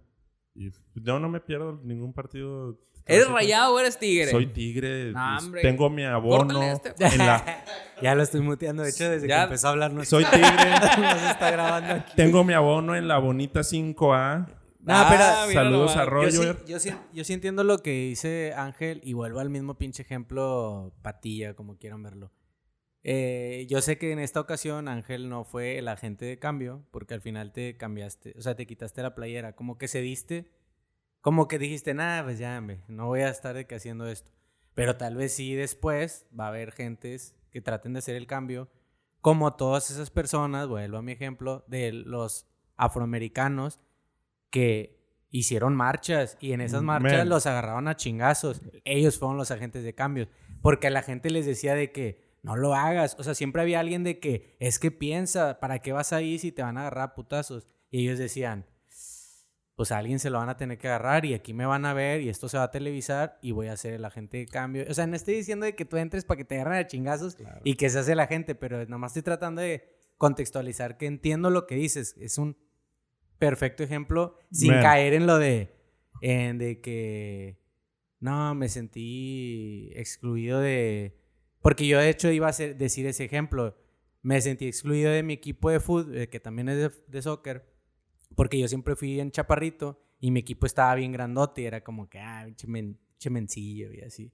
yo 0.54 1.18
no 1.18 1.28
me 1.28 1.40
pierdo 1.40 1.80
ningún 1.82 2.12
partido. 2.12 2.78
¿Eres 3.06 3.28
rayado 3.28 3.74
o 3.74 3.80
eres 3.80 3.98
tigre? 3.98 4.30
Soy 4.30 4.46
tigre. 4.46 5.12
Pues, 5.12 5.62
tengo 5.62 5.90
mi 5.90 6.04
abono. 6.04 6.62
Este. 6.62 6.94
ya 8.02 8.14
lo 8.14 8.22
estoy 8.22 8.40
muteando, 8.40 8.82
de 8.82 8.90
hecho, 8.90 9.10
desde 9.10 9.26
que 9.26 9.34
empezó 9.34 9.68
a 9.68 9.70
hablar. 9.70 10.06
Soy 10.06 10.24
tigre. 10.24 10.48
está 11.30 11.50
grabando 11.50 12.04
Tengo 12.14 12.44
mi 12.44 12.54
abono 12.54 12.94
en 12.94 13.08
la 13.08 13.18
bonita 13.18 13.60
5A. 13.60 14.63
No, 14.84 15.06
pero 15.08 15.24
ah, 15.24 15.46
saludos 15.50 15.96
a 15.96 16.04
Roger. 16.04 16.62
Yo 16.66 16.78
sí, 16.78 16.90
yo, 17.14 17.24
sí, 17.24 17.32
entiendo 17.32 17.64
lo 17.64 17.78
que 17.78 17.90
dice 17.90 18.52
Ángel 18.54 19.00
y 19.02 19.14
vuelvo 19.14 19.40
al 19.40 19.48
mismo 19.48 19.78
pinche 19.78 20.02
ejemplo 20.02 20.92
patilla, 21.00 21.54
como 21.54 21.78
quieran 21.78 22.02
verlo. 22.02 22.32
Eh, 23.02 23.66
yo 23.68 23.80
sé 23.80 23.96
que 23.96 24.12
en 24.12 24.18
esta 24.18 24.40
ocasión 24.40 24.88
Ángel 24.88 25.30
no 25.30 25.44
fue 25.44 25.78
el 25.78 25.88
agente 25.88 26.26
de 26.26 26.38
cambio, 26.38 26.84
porque 26.90 27.14
al 27.14 27.22
final 27.22 27.52
te 27.52 27.78
cambiaste, 27.78 28.34
o 28.38 28.42
sea, 28.42 28.56
te 28.56 28.66
quitaste 28.66 29.02
la 29.02 29.14
playera, 29.14 29.54
como 29.54 29.78
que 29.78 29.88
se 29.88 30.02
diste, 30.02 30.50
como 31.22 31.48
que 31.48 31.58
dijiste, 31.58 31.94
nada, 31.94 32.22
pues 32.22 32.38
ya, 32.38 32.60
no 32.88 33.06
voy 33.06 33.20
a 33.20 33.30
estar 33.30 33.54
de 33.54 33.66
que 33.66 33.76
haciendo 33.76 34.06
esto. 34.06 34.30
Pero 34.74 34.96
tal 34.96 35.16
vez 35.16 35.34
sí 35.34 35.54
después 35.54 36.26
va 36.38 36.46
a 36.46 36.48
haber 36.48 36.72
gentes 36.72 37.34
que 37.50 37.62
traten 37.62 37.94
de 37.94 38.00
hacer 38.00 38.16
el 38.16 38.26
cambio, 38.26 38.68
como 39.22 39.54
todas 39.54 39.90
esas 39.90 40.10
personas, 40.10 40.68
vuelvo 40.68 40.98
a 40.98 41.02
mi 41.02 41.12
ejemplo, 41.12 41.64
de 41.68 41.92
los 41.92 42.46
afroamericanos 42.76 43.80
que 44.54 45.00
hicieron 45.30 45.74
marchas 45.74 46.38
y 46.40 46.52
en 46.52 46.60
esas 46.60 46.82
mm, 46.82 46.86
marchas 46.86 47.26
los 47.26 47.44
agarraron 47.46 47.88
a 47.88 47.96
chingazos. 47.96 48.62
Ellos 48.84 49.18
fueron 49.18 49.36
los 49.36 49.50
agentes 49.50 49.82
de 49.82 49.92
cambio. 49.92 50.28
Porque 50.62 50.90
la 50.90 51.02
gente 51.02 51.28
les 51.28 51.44
decía 51.44 51.74
de 51.74 51.90
que 51.90 52.20
no 52.42 52.54
lo 52.54 52.72
hagas. 52.72 53.16
O 53.18 53.24
sea, 53.24 53.34
siempre 53.34 53.62
había 53.62 53.80
alguien 53.80 54.04
de 54.04 54.20
que 54.20 54.54
es 54.60 54.78
que 54.78 54.92
piensa, 54.92 55.58
¿para 55.58 55.80
qué 55.80 55.92
vas 55.92 56.12
ahí 56.12 56.38
si 56.38 56.52
te 56.52 56.62
van 56.62 56.78
a 56.78 56.82
agarrar 56.82 57.08
a 57.08 57.14
putazos? 57.16 57.66
Y 57.90 58.02
ellos 58.04 58.16
decían, 58.20 58.64
pues 59.74 59.90
a 59.90 59.98
alguien 59.98 60.20
se 60.20 60.30
lo 60.30 60.38
van 60.38 60.50
a 60.50 60.56
tener 60.56 60.78
que 60.78 60.86
agarrar 60.86 61.24
y 61.24 61.34
aquí 61.34 61.52
me 61.52 61.66
van 61.66 61.84
a 61.84 61.94
ver 61.94 62.20
y 62.20 62.28
esto 62.28 62.48
se 62.48 62.56
va 62.56 62.62
a 62.62 62.70
televisar 62.70 63.36
y 63.42 63.50
voy 63.50 63.66
a 63.66 63.76
ser 63.76 63.94
el 63.94 64.04
agente 64.04 64.36
de 64.36 64.46
cambio. 64.46 64.84
O 64.88 64.94
sea, 64.94 65.08
no 65.08 65.16
estoy 65.16 65.34
diciendo 65.34 65.66
de 65.66 65.74
que 65.74 65.84
tú 65.84 65.96
entres 65.96 66.24
para 66.24 66.38
que 66.38 66.44
te 66.44 66.54
agarren 66.60 66.78
a 66.78 66.86
chingazos 66.86 67.36
y 67.64 67.74
que 67.74 67.90
se 67.90 67.98
hace 67.98 68.14
la 68.14 68.28
gente, 68.28 68.54
pero 68.54 68.86
nomás 68.86 69.10
estoy 69.10 69.22
tratando 69.22 69.62
de 69.62 69.82
contextualizar 70.16 70.96
que 70.96 71.06
entiendo 71.06 71.50
lo 71.50 71.66
que 71.66 71.74
dices. 71.74 72.14
Es 72.20 72.38
un 72.38 72.56
perfecto 73.38 73.82
ejemplo 73.82 74.38
sin 74.50 74.72
caer 74.72 75.14
en 75.14 75.26
lo 75.26 75.38
de, 75.38 75.74
en 76.20 76.58
de 76.58 76.80
que, 76.80 77.58
no, 78.20 78.54
me 78.54 78.70
sentí 78.70 79.90
excluido 79.94 80.60
de... 80.60 81.20
Porque 81.60 81.86
yo 81.86 81.98
de 81.98 82.08
hecho 82.08 82.30
iba 82.30 82.48
a 82.48 82.52
decir 82.52 83.06
ese 83.06 83.24
ejemplo. 83.24 83.76
Me 84.22 84.40
sentí 84.40 84.66
excluido 84.66 85.10
de 85.10 85.22
mi 85.22 85.34
equipo 85.34 85.70
de 85.70 85.78
fútbol, 85.78 86.16
eh, 86.16 86.28
que 86.30 86.40
también 86.40 86.70
es 86.70 87.04
de, 87.06 87.22
soccer, 87.22 87.70
porque 88.34 88.58
yo 88.58 88.66
siempre 88.66 88.96
fui 88.96 89.20
en 89.20 89.30
chaparrito 89.30 90.00
y 90.20 90.30
mi 90.30 90.40
equipo 90.40 90.64
estaba 90.64 90.94
bien 90.94 91.12
grandote 91.12 91.62
y 91.62 91.66
era 91.66 91.84
como 91.84 92.08
que, 92.08 92.18
ah, 92.18 92.46
che, 92.56 93.30
mencillo 93.30 93.92
y 93.92 94.00
así. 94.00 94.32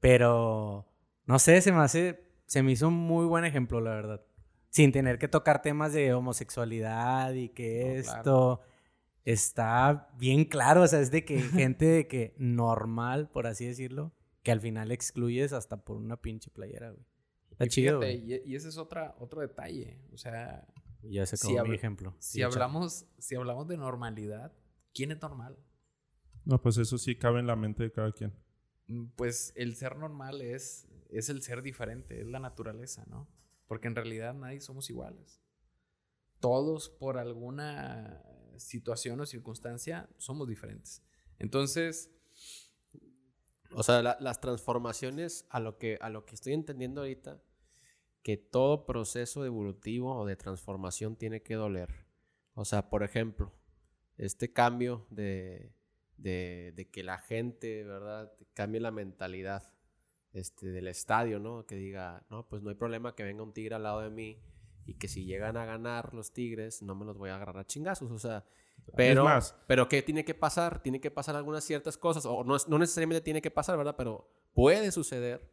Pero, 0.00 0.88
no 1.24 1.38
sé, 1.38 1.60
se 1.60 1.70
me 1.70 1.78
hace, 1.78 2.24
se 2.46 2.64
me 2.64 2.72
hizo 2.72 2.88
un 2.88 2.94
muy 2.94 3.26
buen 3.26 3.44
ejemplo, 3.44 3.80
la 3.80 3.90
verdad 3.90 4.26
sin 4.72 4.90
tener 4.90 5.18
que 5.18 5.28
tocar 5.28 5.60
temas 5.60 5.92
de 5.92 6.14
homosexualidad 6.14 7.34
y 7.34 7.50
que 7.50 7.98
esto 7.98 8.62
está 9.24 10.08
bien 10.18 10.46
claro, 10.46 10.82
o 10.82 10.88
sea, 10.88 11.00
es 11.00 11.10
de 11.10 11.26
que 11.26 11.40
gente 11.68 11.84
de 11.84 12.08
que 12.08 12.34
normal, 12.38 13.28
por 13.28 13.46
así 13.46 13.66
decirlo, 13.66 14.12
que 14.42 14.50
al 14.50 14.60
final 14.60 14.90
excluyes 14.90 15.52
hasta 15.52 15.84
por 15.84 15.98
una 15.98 16.16
pinche 16.16 16.50
playera, 16.50 16.90
güey. 16.90 17.04
Está 17.50 17.66
chido. 17.66 18.02
y, 18.02 18.54
ese 18.54 18.70
es 18.70 18.78
otra, 18.78 19.14
otro 19.20 19.42
detalle, 19.42 20.00
o 20.10 20.16
sea... 20.16 20.66
Ya 21.02 21.24
mi 21.64 21.74
ejemplo. 21.74 22.14
Si 22.20 22.42
hablamos, 22.42 23.06
si 23.18 23.34
hablamos 23.34 23.66
de 23.68 23.76
normalidad, 23.76 24.52
¿quién 24.94 25.10
es 25.10 25.20
normal? 25.20 25.58
No, 26.44 26.62
pues 26.62 26.78
eso 26.78 26.96
sí 26.96 27.16
cabe 27.16 27.40
en 27.40 27.48
la 27.48 27.56
mente 27.56 27.82
de 27.82 27.92
cada 27.92 28.12
quien. 28.12 28.32
Mm, 28.86 29.06
pues 29.16 29.52
el 29.56 29.74
ser 29.74 29.96
normal 29.98 30.40
es, 30.40 30.88
es 31.10 31.28
el 31.28 31.42
ser 31.42 31.60
diferente, 31.60 32.20
es 32.20 32.26
la 32.28 32.38
naturaleza, 32.38 33.04
¿no? 33.08 33.28
Porque 33.72 33.88
en 33.88 33.96
realidad 33.96 34.34
nadie 34.34 34.60
somos 34.60 34.90
iguales. 34.90 35.40
Todos 36.40 36.90
por 36.90 37.16
alguna 37.16 38.22
situación 38.58 39.18
o 39.18 39.24
circunstancia 39.24 40.10
somos 40.18 40.46
diferentes. 40.46 41.02
Entonces... 41.38 42.10
O 43.74 43.82
sea, 43.82 44.02
las 44.02 44.42
transformaciones, 44.42 45.46
a 45.48 45.58
lo, 45.58 45.78
que, 45.78 45.96
a 46.02 46.10
lo 46.10 46.26
que 46.26 46.34
estoy 46.34 46.52
entendiendo 46.52 47.00
ahorita, 47.00 47.42
que 48.22 48.36
todo 48.36 48.84
proceso 48.84 49.46
evolutivo 49.46 50.14
o 50.14 50.26
de 50.26 50.36
transformación 50.36 51.16
tiene 51.16 51.42
que 51.42 51.54
doler. 51.54 52.04
O 52.52 52.66
sea, 52.66 52.90
por 52.90 53.02
ejemplo, 53.02 53.54
este 54.18 54.52
cambio 54.52 55.06
de, 55.08 55.74
de, 56.18 56.74
de 56.76 56.90
que 56.90 57.02
la 57.02 57.16
gente, 57.16 57.84
¿verdad? 57.84 58.34
Cambie 58.52 58.82
la 58.82 58.90
mentalidad 58.90 59.71
este, 60.32 60.70
del 60.70 60.88
estadio, 60.88 61.38
¿no? 61.38 61.66
Que 61.66 61.76
diga, 61.76 62.24
no, 62.30 62.48
pues 62.48 62.62
no 62.62 62.70
hay 62.70 62.76
problema 62.76 63.14
que 63.14 63.22
venga 63.24 63.42
un 63.42 63.52
tigre 63.52 63.74
al 63.74 63.82
lado 63.82 64.00
de 64.00 64.10
mí 64.10 64.40
y 64.86 64.94
que 64.94 65.08
si 65.08 65.24
llegan 65.24 65.56
a 65.56 65.64
ganar 65.64 66.14
los 66.14 66.32
tigres, 66.32 66.82
no 66.82 66.94
me 66.94 67.04
los 67.04 67.16
voy 67.18 67.30
a 67.30 67.36
agarrar 67.36 67.58
a 67.58 67.66
chingazos, 67.66 68.10
o 68.10 68.18
sea, 68.18 68.44
pero, 68.96 69.24
más. 69.24 69.54
pero 69.68 69.88
¿qué 69.88 70.02
tiene 70.02 70.24
que 70.24 70.34
pasar? 70.34 70.82
Tiene 70.82 71.00
que 71.00 71.10
pasar 71.10 71.36
algunas 71.36 71.62
ciertas 71.64 71.96
cosas, 71.96 72.26
o 72.26 72.42
no, 72.44 72.56
no 72.66 72.78
necesariamente 72.78 73.20
tiene 73.20 73.40
que 73.42 73.50
pasar, 73.50 73.76
¿verdad? 73.76 73.94
Pero 73.96 74.28
puede 74.54 74.90
suceder 74.90 75.52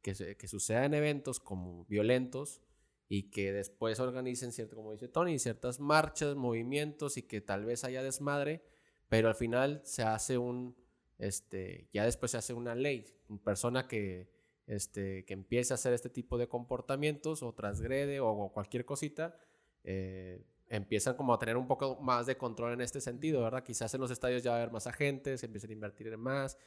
que, 0.00 0.14
se- 0.14 0.36
que 0.36 0.48
sucedan 0.48 0.94
eventos 0.94 1.40
como 1.40 1.84
violentos 1.86 2.62
y 3.08 3.30
que 3.30 3.52
después 3.52 4.00
organicen, 4.00 4.52
cierto, 4.52 4.76
como 4.76 4.92
dice 4.92 5.08
Tony, 5.08 5.38
ciertas 5.38 5.78
marchas, 5.80 6.34
movimientos 6.34 7.18
y 7.18 7.22
que 7.22 7.40
tal 7.42 7.66
vez 7.66 7.84
haya 7.84 8.02
desmadre, 8.02 8.64
pero 9.10 9.28
al 9.28 9.34
final 9.34 9.82
se 9.84 10.02
hace 10.02 10.38
un, 10.38 10.74
este, 11.22 11.88
ya 11.92 12.04
después 12.04 12.32
se 12.32 12.38
hace 12.38 12.52
una 12.52 12.74
ley, 12.74 13.06
una 13.28 13.40
persona 13.42 13.86
que, 13.86 14.28
este, 14.66 15.24
que 15.24 15.34
empiece 15.34 15.72
a 15.72 15.76
hacer 15.76 15.92
este 15.92 16.10
tipo 16.10 16.36
de 16.36 16.48
comportamientos 16.48 17.44
o 17.44 17.54
transgrede 17.54 18.18
o, 18.18 18.28
o 18.28 18.52
cualquier 18.52 18.84
cosita, 18.84 19.36
eh, 19.84 20.44
empiezan 20.68 21.14
como 21.14 21.32
a 21.32 21.38
tener 21.38 21.56
un 21.56 21.68
poco 21.68 22.00
más 22.00 22.26
de 22.26 22.36
control 22.36 22.72
en 22.72 22.80
este 22.80 23.00
sentido, 23.00 23.42
¿verdad? 23.42 23.62
Quizás 23.62 23.94
en 23.94 24.00
los 24.00 24.10
estadios 24.10 24.42
ya 24.42 24.50
va 24.50 24.56
a 24.56 24.60
haber 24.62 24.72
más 24.72 24.88
agentes, 24.88 25.44
empiezan 25.44 25.70
a 25.70 25.74
invertir 25.74 26.08
en 26.08 26.18
más. 26.18 26.58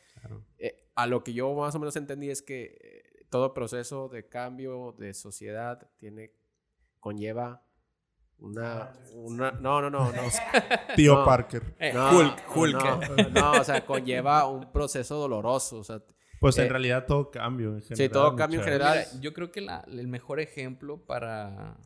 Eh, 0.57 0.89
a 0.95 1.05
lo 1.05 1.21
que 1.21 1.33
yo 1.33 1.53
más 1.53 1.75
o 1.75 1.79
menos 1.79 1.95
entendí 1.97 2.29
es 2.29 2.41
que 2.41 2.77
eh, 2.79 3.25
todo 3.29 3.53
proceso 3.53 4.07
de 4.07 4.29
cambio 4.29 4.95
de 4.97 5.13
sociedad 5.13 5.89
tiene, 5.97 6.31
conlleva 7.01 7.65
una, 8.39 8.91
una 9.13 9.51
no, 9.51 9.81
no, 9.81 9.89
no, 9.89 10.11
no. 10.11 10.21
Tío 10.95 11.15
No. 11.15 11.25
Parker. 11.25 11.75
Eh, 11.79 11.91
No, 11.93 12.17
Hulk, 12.17 12.43
Hulk. 12.55 12.73
No, 12.75 13.29
no, 13.31 13.61
o 13.61 13.63
sea, 13.63 13.85
conlleva 13.85 14.47
un 14.47 14.71
proceso 14.71 15.15
doloroso. 15.17 15.79
O 15.79 15.83
sea, 15.83 16.01
Pues 16.39 16.57
en 16.57 16.65
Eh, 16.65 16.69
realidad 16.69 17.05
todo 17.07 17.31
cambio 17.31 17.75
en 17.75 17.81
general. 17.81 18.11
todo 18.11 18.35
cambio 18.35 18.59
en 18.59 18.65
general. 18.65 18.97
Mira, 19.11 19.21
yo 19.21 19.33
creo 19.33 19.51
que 19.51 19.61
la- 19.61 19.85
el 19.87 20.07
mejor 20.07 20.39
ejemplo 20.39 21.05
para, 21.05 21.77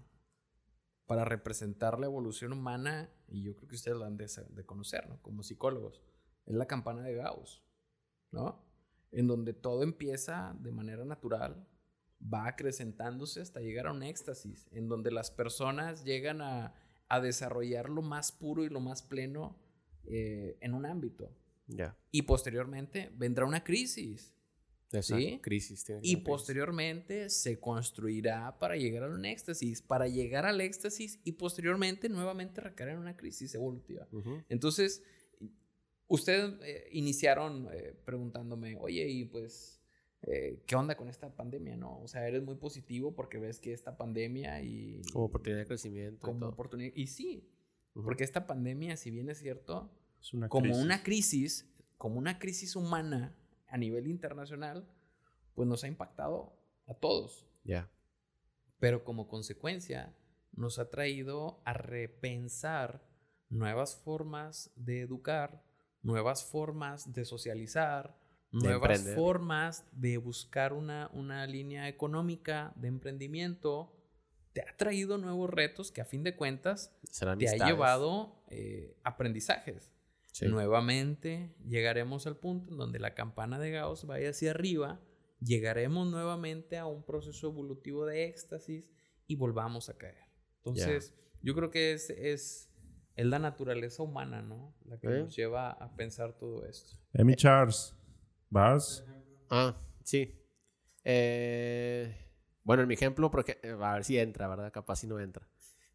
para 1.05 1.23
representar 1.25 1.99
la 1.99 2.07
evolución 2.07 2.51
humana, 2.53 3.09
y 3.27 3.43
yo 3.43 3.55
creo 3.55 3.67
que 3.69 3.75
ustedes 3.75 3.97
lo 3.97 4.05
han 4.05 4.17
de, 4.17 4.27
de 4.49 4.65
conocer, 4.65 5.07
¿no? 5.07 5.21
Como 5.21 5.43
psicólogos, 5.43 6.01
es 6.45 6.55
la 6.55 6.65
campana 6.65 7.01
de 7.03 7.15
Gauss, 7.15 7.63
¿no? 8.31 8.65
En 9.11 9.27
donde 9.27 9.53
todo 9.53 9.83
empieza 9.83 10.53
de 10.59 10.71
manera 10.71 11.05
natural, 11.05 11.65
va 12.21 12.47
acrecentándose 12.47 13.41
hasta 13.41 13.59
llegar 13.61 13.87
a 13.87 13.91
un 13.91 14.03
éxtasis, 14.03 14.67
en 14.71 14.87
donde 14.87 15.11
las 15.11 15.31
personas 15.31 16.03
llegan 16.03 16.41
a, 16.41 16.73
a 17.07 17.19
desarrollar 17.21 17.89
lo 17.89 18.01
más 18.01 18.31
puro 18.31 18.63
y 18.63 18.69
lo 18.69 18.79
más 18.79 19.01
pleno 19.01 19.57
eh, 20.05 20.57
en 20.61 20.73
un 20.73 20.85
ámbito. 20.85 21.31
ya. 21.67 21.95
Y 22.11 22.23
posteriormente 22.23 23.11
vendrá 23.15 23.45
una 23.45 23.63
crisis. 23.63 24.33
Sí. 25.01 25.39
crisis. 25.43 25.83
tiene 25.85 26.01
Y 26.01 26.13
crisis. 26.13 26.25
posteriormente 26.25 27.29
se 27.29 27.59
construirá 27.59 28.57
para 28.57 28.75
llegar 28.75 29.03
a 29.03 29.07
un 29.13 29.23
éxtasis, 29.23 29.83
para 29.83 30.07
llegar 30.07 30.47
al 30.47 30.61
éxtasis 30.61 31.19
y 31.23 31.33
posteriormente 31.33 32.09
nuevamente 32.09 32.59
recaer 32.59 32.89
en 32.89 32.97
una 32.97 33.15
crisis 33.15 33.53
evolutiva. 33.53 34.07
Entonces, 34.49 35.03
ustedes 36.07 36.55
eh, 36.63 36.89
iniciaron 36.91 37.67
eh, 37.71 37.93
preguntándome, 38.03 38.77
oye, 38.79 39.07
y 39.07 39.25
pues, 39.25 39.78
eh, 40.23 40.61
¿qué 40.67 40.75
onda 40.75 40.95
con 40.97 41.07
esta 41.09 41.35
pandemia? 41.35 41.77
No, 41.77 41.99
o 42.01 42.07
sea, 42.07 42.27
eres 42.27 42.43
muy 42.43 42.55
positivo 42.55 43.15
porque 43.15 43.37
ves 43.39 43.59
que 43.59 43.73
esta 43.73 43.97
pandemia 43.97 44.61
y 44.61 45.01
Como 45.13 45.25
oportunidad 45.25 45.59
de 45.61 45.65
crecimiento. 45.67 46.17
y 46.17 46.19
como 46.19 46.39
todo. 46.41 46.49
oportunidad. 46.49 46.91
Y 46.95 47.07
sí, 47.07 47.49
Ujú. 47.95 48.05
porque 48.05 48.23
esta 48.23 48.45
pandemia, 48.47 48.97
si 48.97 49.11
bien 49.11 49.29
es 49.29 49.39
cierto, 49.39 49.89
Es 50.21 50.33
una 50.33 50.49
como 50.49 50.63
crisis. 50.65 50.83
una 50.83 51.03
crisis, 51.03 51.73
como 51.97 52.17
una 52.19 52.37
crisis 52.39 52.75
humana 52.75 53.35
a 53.67 53.77
nivel 53.77 54.07
internacional, 54.07 54.87
pues 55.55 55.67
nos 55.67 55.83
ha 55.83 55.87
impactado 55.87 56.53
a 56.87 56.93
todos. 56.93 57.47
Ya. 57.63 57.89
Pero 58.79 59.03
como 59.03 59.27
consecuencia, 59.27 60.15
nos 60.53 60.79
ha 60.79 60.89
traído 60.89 61.61
a 61.65 61.73
repensar 61.73 63.07
nuevas 63.49 63.95
formas 63.95 64.71
de 64.75 65.01
educar, 65.01 65.63
nuevas 66.01 66.43
formas 66.43 67.11
de 67.13 67.25
socializar, 67.25 68.18
nuevas 68.51 68.91
emprender. 68.91 69.15
formas 69.15 69.85
de 69.91 70.17
buscar 70.17 70.73
una, 70.73 71.09
una 71.13 71.45
línea 71.45 71.87
económica 71.87 72.73
de 72.75 72.87
emprendimiento. 72.87 73.95
Te 74.53 74.61
ha 74.61 74.75
traído 74.77 75.17
nuevos 75.17 75.49
retos 75.49 75.91
que 75.91 76.01
a 76.01 76.05
fin 76.05 76.23
de 76.23 76.35
cuentas 76.35 76.97
Serán 77.09 77.37
te 77.37 77.49
ha 77.49 77.67
llevado 77.67 78.43
eh, 78.47 78.97
aprendizajes. 79.03 79.91
Sí. 80.31 80.47
Nuevamente 80.47 81.55
llegaremos 81.67 82.27
al 82.27 82.37
punto 82.37 82.71
en 82.71 82.77
donde 82.77 82.99
la 82.99 83.13
campana 83.13 83.59
de 83.59 83.71
Gauss 83.71 84.05
vaya 84.05 84.29
hacia 84.29 84.51
arriba, 84.51 84.99
llegaremos 85.41 86.07
nuevamente 86.07 86.77
a 86.77 86.85
un 86.85 87.03
proceso 87.03 87.47
evolutivo 87.47 88.05
de 88.05 88.25
éxtasis 88.25 88.91
y 89.27 89.35
volvamos 89.35 89.89
a 89.89 89.97
caer. 89.97 90.23
Entonces, 90.57 91.13
yo 91.41 91.55
creo 91.55 91.71
que 91.71 91.93
es, 91.93 92.09
es, 92.09 92.69
es 93.15 93.25
la 93.25 93.39
naturaleza 93.39 94.03
humana, 94.03 94.41
¿no? 94.41 94.75
La 94.85 94.97
que 94.99 95.07
¿Eh? 95.07 95.19
nos 95.19 95.35
lleva 95.35 95.71
a 95.71 95.95
pensar 95.95 96.33
todo 96.37 96.65
esto. 96.65 96.97
Emi 97.13 97.35
Charles. 97.35 97.95
¿Vas? 98.49 99.05
Ah, 99.49 99.75
sí. 100.03 100.35
Eh, 101.03 102.15
bueno, 102.63 102.81
en 102.83 102.87
mi 102.87 102.95
ejemplo, 102.95 103.29
porque, 103.29 103.59
eh, 103.63 103.75
a 103.79 103.93
ver 103.93 104.03
si 104.03 104.17
entra, 104.17 104.47
¿verdad? 104.47 104.71
Capaz 104.71 104.97
si 104.97 105.07
no 105.07 105.19
entra. 105.19 105.47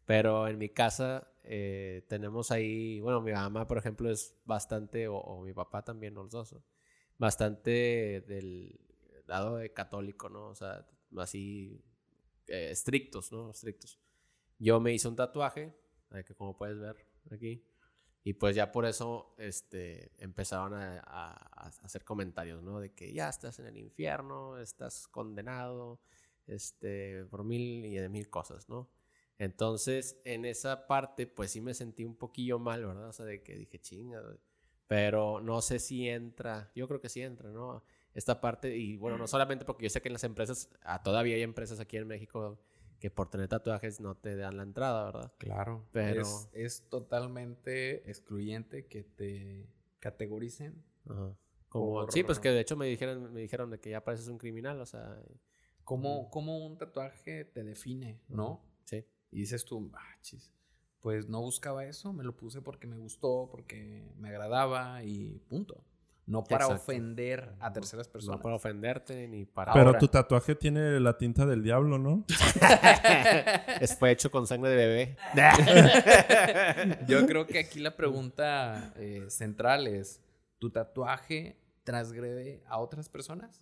Pero 0.05 0.47
en 0.47 0.57
mi 0.57 0.69
casa 0.69 1.27
eh, 1.43 2.05
tenemos 2.07 2.51
ahí, 2.51 2.99
bueno, 3.01 3.21
mi 3.21 3.31
mamá, 3.33 3.67
por 3.67 3.77
ejemplo, 3.77 4.09
es 4.09 4.37
bastante, 4.45 5.07
o, 5.07 5.41
mi 5.41 5.53
papá 5.53 5.83
también, 5.83 6.13
los 6.13 6.31
dos, 6.31 6.55
bastante 7.17 8.23
del 8.27 8.79
lado 9.27 9.57
de 9.57 9.73
católico, 9.73 10.29
¿no? 10.29 10.47
O 10.47 10.55
sea, 10.55 10.85
así 11.17 11.83
estrictos, 12.47 13.31
¿no? 13.31 13.49
Estrictos. 13.49 13.99
Yo 14.59 14.79
me 14.79 14.93
hice 14.93 15.07
un 15.07 15.15
tatuaje, 15.15 15.75
que 16.25 16.35
como 16.35 16.55
puedes 16.57 16.79
ver 16.79 16.95
aquí, 17.31 17.65
y 18.25 18.33
pues 18.33 18.57
ya 18.57 18.73
por 18.73 18.85
eso 18.85 19.35
este, 19.37 20.11
empezaron 20.17 20.73
a, 20.73 20.99
a- 20.99 21.51
a 21.65 21.67
hacer 21.83 22.03
comentarios, 22.03 22.61
¿no? 22.63 22.81
De 22.81 22.91
que 22.93 23.13
ya 23.13 23.29
estás 23.29 23.59
en 23.59 23.67
el 23.67 23.77
infierno, 23.77 24.57
estás 24.59 25.07
condenado, 25.07 26.01
este, 26.47 27.25
por 27.27 27.43
mil 27.45 27.85
y 27.85 27.95
de 27.95 28.09
mil 28.09 28.29
cosas, 28.29 28.67
¿no? 28.69 28.89
Entonces, 29.37 30.19
en 30.25 30.45
esa 30.45 30.87
parte, 30.87 31.27
pues 31.27 31.51
sí 31.51 31.61
me 31.61 31.73
sentí 31.73 32.05
un 32.05 32.15
poquillo 32.15 32.57
mal, 32.59 32.85
¿verdad? 32.85 33.09
O 33.09 33.13
sea, 33.13 33.25
de 33.25 33.43
que 33.43 33.55
dije, 33.55 33.79
chinga, 33.79 34.21
güey". 34.21 34.37
pero 34.87 35.41
no 35.41 35.61
sé 35.61 35.79
si 35.79 36.07
entra, 36.09 36.71
yo 36.75 36.87
creo 36.87 37.01
que 37.01 37.09
sí 37.09 37.21
entra, 37.21 37.49
¿no? 37.49 37.83
Esta 38.13 38.39
parte, 38.41 38.75
y 38.77 38.97
bueno, 38.97 39.17
no 39.17 39.27
solamente 39.27 39.65
porque 39.65 39.83
yo 39.85 39.89
sé 39.89 40.01
que 40.01 40.09
en 40.09 40.13
las 40.13 40.23
empresas, 40.23 40.69
ah, 40.83 41.01
todavía 41.03 41.35
hay 41.35 41.41
empresas 41.43 41.79
aquí 41.79 41.97
en 41.97 42.07
México 42.07 42.59
que 43.05 43.11
por 43.11 43.29
tener 43.29 43.47
tatuajes 43.47 43.99
no 43.99 44.15
te 44.15 44.35
dan 44.35 44.57
la 44.57 44.63
entrada, 44.63 45.05
¿verdad? 45.05 45.31
Claro. 45.37 45.85
Pero- 45.91 46.21
Es, 46.21 46.49
es 46.53 46.89
totalmente 46.89 48.09
excluyente 48.09 48.87
que 48.87 49.03
te 49.03 49.67
categoricen. 49.99 50.83
Ajá. 51.07 51.37
Como, 51.69 51.85
Por- 51.91 52.11
Sí, 52.11 52.23
pues 52.23 52.39
que 52.39 52.49
de 52.49 52.61
hecho 52.61 52.75
me 52.75 52.87
dijeron, 52.87 53.31
me 53.31 53.41
dijeron 53.41 53.69
de 53.69 53.79
que 53.79 53.91
ya 53.91 54.03
pareces 54.03 54.27
un 54.27 54.39
criminal, 54.39 54.81
o 54.81 54.87
sea, 54.87 55.21
como, 55.83 56.21
Ujú. 56.21 56.29
como 56.31 56.65
un 56.65 56.79
tatuaje 56.79 57.45
te 57.45 57.63
define, 57.63 58.19
¿no? 58.27 58.59
sí. 58.85 59.05
Y 59.29 59.41
dices 59.41 59.65
tú, 59.65 59.91
ah, 59.93 60.17
chis, 60.21 60.51
pues 60.99 61.27
no 61.29 61.41
buscaba 61.41 61.85
eso, 61.85 62.11
me 62.11 62.23
lo 62.23 62.35
puse 62.35 62.61
porque 62.63 62.87
me 62.87 62.97
gustó, 62.97 63.49
porque 63.51 64.03
me 64.17 64.29
agradaba 64.29 65.03
y 65.03 65.37
punto. 65.47 65.83
No 66.27 66.43
para 66.43 66.65
Exacto. 66.65 66.81
ofender 66.83 67.53
a 67.59 67.71
terceras 67.71 68.07
No 68.07 68.13
personas. 68.13 68.41
para 68.41 68.55
ofenderte 68.55 69.27
ni 69.27 69.45
para... 69.45 69.73
Pero 69.73 69.85
Ahora. 69.87 69.99
tu 69.99 70.07
tatuaje 70.07 70.55
tiene 70.55 70.99
la 70.99 71.17
tinta 71.19 71.45
del 71.45 71.61
diablo, 71.61 71.99
¿no? 71.99 72.25
es, 73.79 73.95
fue 73.95 74.09
hecho 74.11 74.31
con 74.31 74.47
sangre 74.47 74.71
de 74.71 74.75
bebé. 74.75 75.17
Yo 77.07 77.27
creo 77.27 77.45
que 77.45 77.59
aquí 77.59 77.79
la 77.79 77.95
pregunta 77.95 78.91
eh, 78.97 79.25
central 79.29 79.85
es, 79.85 80.19
¿tu 80.57 80.71
tatuaje 80.71 81.57
transgrede 81.83 82.63
a 82.67 82.79
otras 82.79 83.07
personas? 83.07 83.61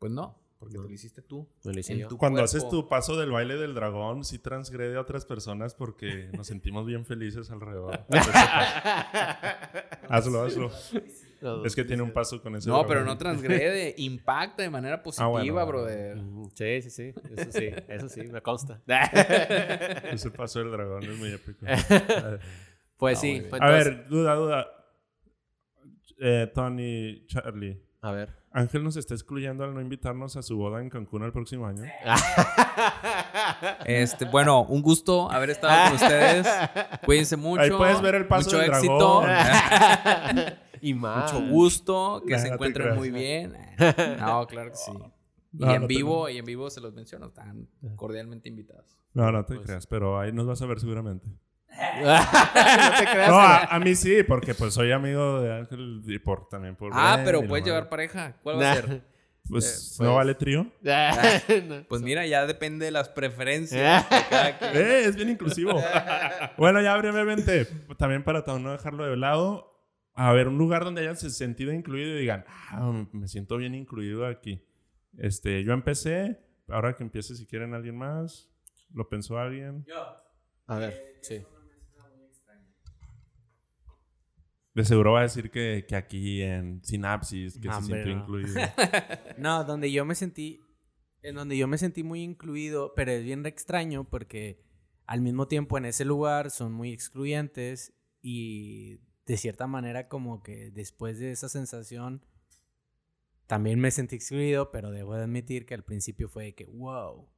Pues 0.00 0.10
no, 0.10 0.36
porque 0.58 0.78
No. 0.78 0.82
te 0.82 0.88
lo 0.88 0.94
hiciste 0.94 1.22
tú. 1.22 1.46
Lo 1.62 1.70
hice 1.78 1.92
en 1.92 1.98
yo. 2.00 2.08
tu 2.08 2.18
Cuando 2.18 2.38
cuerpo. 2.40 2.56
haces 2.56 2.68
tu 2.68 2.88
paso 2.88 3.16
del 3.16 3.30
baile 3.30 3.54
del 3.56 3.74
dragón, 3.74 4.24
sí 4.24 4.40
transgrede 4.40 4.96
a 4.96 5.00
otras 5.00 5.24
personas 5.24 5.74
porque 5.76 6.30
nos 6.32 6.48
sentimos 6.48 6.84
bien 6.84 7.06
felices 7.06 7.48
alrededor. 7.52 8.00
hazlo, 10.08 10.42
hazlo. 10.42 10.72
Es 11.64 11.74
que 11.74 11.84
tiene 11.84 12.02
un 12.02 12.12
paso 12.12 12.40
con 12.42 12.54
ese 12.56 12.68
No, 12.68 12.86
pero 12.86 13.04
no 13.04 13.16
transgrede, 13.18 13.94
impacta 13.98 14.62
de 14.62 14.70
manera 14.70 15.02
positiva, 15.02 15.28
bueno, 15.28 15.52
bueno. 15.52 15.66
brother. 15.66 16.18
Sí, 16.54 16.82
sí, 16.82 16.90
sí. 16.90 17.14
Eso 17.36 17.52
sí, 17.52 17.70
eso 17.88 18.08
sí, 18.08 18.22
me 18.22 18.40
consta. 18.40 18.80
Ese 20.12 20.30
paso 20.30 20.58
del 20.60 20.70
dragón 20.70 21.02
es 21.02 21.18
muy 21.18 21.30
épico. 21.32 21.58
pues 22.96 23.18
Ah, 23.18 23.20
sí. 23.20 23.42
pues 23.48 23.60
A 23.60 23.66
entonces- 23.66 23.84
ver, 23.96 24.08
duda, 24.08 24.34
duda. 24.34 24.66
Eh, 26.20 26.50
Tony, 26.54 27.26
Charlie. 27.26 27.82
A 28.00 28.12
ver. 28.12 28.42
Ángel 28.54 28.84
nos 28.84 28.96
está 28.96 29.14
excluyendo 29.14 29.64
al 29.64 29.72
no 29.74 29.80
invitarnos 29.80 30.36
a 30.36 30.42
su 30.42 30.56
boda 30.58 30.80
en 30.82 30.90
Cancún 30.90 31.22
el 31.22 31.32
próximo 31.32 31.66
año. 31.66 31.84
Este, 33.86 34.26
bueno, 34.26 34.62
un 34.64 34.82
gusto 34.82 35.30
haber 35.30 35.50
estado 35.50 35.84
con 35.86 35.94
ustedes. 35.94 36.46
Cuídense 37.04 37.36
mucho. 37.36 37.62
Ahí 37.62 37.70
puedes 37.70 38.00
ver 38.02 38.14
el 38.16 38.26
paso 38.26 38.50
mucho 38.50 38.58
del 38.58 38.70
éxito. 38.72 39.20
dragón. 39.22 40.54
Y 40.82 40.92
más. 40.94 41.32
Mucho 41.32 41.46
gusto, 41.46 42.22
que 42.26 42.34
Nah, 42.34 42.38
se 42.40 42.48
no 42.48 42.54
encuentren 42.54 42.88
creas. 42.88 42.98
muy 42.98 43.10
bien. 43.10 43.56
No, 44.18 44.46
claro 44.46 44.70
que 44.70 44.76
sí. 44.76 44.92
Y 45.54 45.58
No, 45.64 45.74
en 45.74 45.82
no 45.82 45.86
vivo, 45.86 46.28
y 46.30 46.38
en 46.38 46.44
vivo 46.46 46.70
se 46.70 46.80
los 46.80 46.94
menciono, 46.94 47.26
están 47.26 47.68
cordialmente 47.96 48.48
invitados. 48.48 48.96
No, 49.12 49.30
no 49.30 49.44
te 49.44 49.54
Pues- 49.56 49.66
creas, 49.66 49.86
pero 49.86 50.18
ahí 50.18 50.32
nos 50.32 50.46
vas 50.46 50.60
a 50.62 50.66
ver 50.66 50.80
seguramente. 50.80 51.28
no 51.68 52.96
te 52.98 53.04
creas. 53.04 53.28
No, 53.28 53.38
a, 53.38 53.64
a 53.64 53.78
mí 53.78 53.94
sí, 53.94 54.22
porque 54.22 54.54
pues 54.54 54.72
soy 54.74 54.92
amigo 54.92 55.40
de 55.40 55.52
Ángel 55.54 56.02
y 56.06 56.18
por, 56.18 56.48
también 56.48 56.74
por... 56.76 56.90
Ah, 56.94 57.14
Bren 57.14 57.24
pero 57.26 57.46
puedes 57.46 57.64
llevar 57.66 57.88
pareja. 57.88 58.36
¿Cuál 58.42 58.60
va 58.60 58.72
a 58.72 58.74
ser? 58.76 59.12
Pues, 59.48 59.98
Eh, 60.00 60.04
¿no 60.04 60.10
pues- 60.10 60.16
vale 60.16 60.34
trío? 60.36 60.66
No. 60.82 61.84
Pues 61.88 62.00
mira, 62.00 62.24
ya 62.26 62.46
depende 62.46 62.84
de 62.84 62.92
las 62.92 63.08
preferencias 63.08 64.08
de 64.08 64.16
cada 64.30 64.56
quien. 64.58 64.70
Eh, 64.76 65.04
es 65.04 65.16
bien 65.16 65.30
inclusivo. 65.30 65.82
bueno, 66.56 66.80
ya 66.80 66.96
brevemente, 66.96 67.66
también 67.98 68.22
para 68.22 68.44
no 68.58 68.70
dejarlo 68.70 69.04
de 69.04 69.16
lado, 69.16 69.71
a 70.14 70.32
ver, 70.32 70.48
un 70.48 70.58
lugar 70.58 70.84
donde 70.84 71.02
hayan 71.02 71.16
se 71.16 71.30
sentido 71.30 71.72
incluido 71.72 72.16
y 72.16 72.20
digan, 72.20 72.44
ah, 72.48 73.06
me 73.12 73.28
siento 73.28 73.56
bien 73.56 73.74
incluido 73.74 74.26
aquí. 74.26 74.62
Este, 75.18 75.64
yo 75.64 75.72
empecé, 75.72 76.40
ahora 76.68 76.94
que 76.96 77.02
empiece 77.02 77.34
si 77.34 77.46
quieren 77.46 77.74
alguien 77.74 77.96
más, 77.96 78.50
¿lo 78.92 79.08
pensó 79.08 79.38
alguien? 79.38 79.84
A 80.66 80.78
ver, 80.78 81.18
sí. 81.22 81.42
De 84.74 84.84
seguro 84.84 85.12
va 85.12 85.20
a 85.20 85.22
decir 85.24 85.50
que, 85.50 85.84
que 85.86 85.96
aquí 85.96 86.40
en 86.40 86.82
Sinapsis, 86.82 87.58
que 87.60 87.68
No, 87.68 87.74
se 87.80 87.86
sintió 87.86 88.06
no. 88.14 88.22
incluido. 88.22 88.54
No, 89.38 89.64
donde 89.64 89.92
yo 89.92 90.04
me 90.06 90.14
sentí, 90.14 90.60
en 91.22 91.34
donde 91.34 91.58
yo 91.58 91.68
me 91.68 91.76
sentí 91.76 92.02
muy 92.02 92.22
incluido, 92.22 92.94
pero 92.94 93.10
es 93.12 93.22
bien 93.22 93.44
extraño 93.44 94.04
porque 94.04 94.62
al 95.06 95.20
mismo 95.20 95.46
tiempo 95.46 95.76
en 95.76 95.84
ese 95.84 96.06
lugar 96.06 96.50
son 96.50 96.72
muy 96.72 96.90
excluyentes 96.90 97.92
y 98.22 99.00
de 99.26 99.36
cierta 99.36 99.66
manera 99.66 100.08
como 100.08 100.42
que 100.42 100.70
después 100.70 101.18
de 101.18 101.32
esa 101.32 101.48
sensación 101.48 102.24
también 103.46 103.80
me 103.80 103.90
sentí 103.90 104.16
excluido, 104.16 104.70
pero 104.70 104.90
debo 104.90 105.14
de 105.14 105.24
admitir 105.24 105.66
que 105.66 105.74
al 105.74 105.84
principio 105.84 106.28
fue 106.28 106.44
de 106.44 106.54
que, 106.54 106.64
wow, 106.64 107.28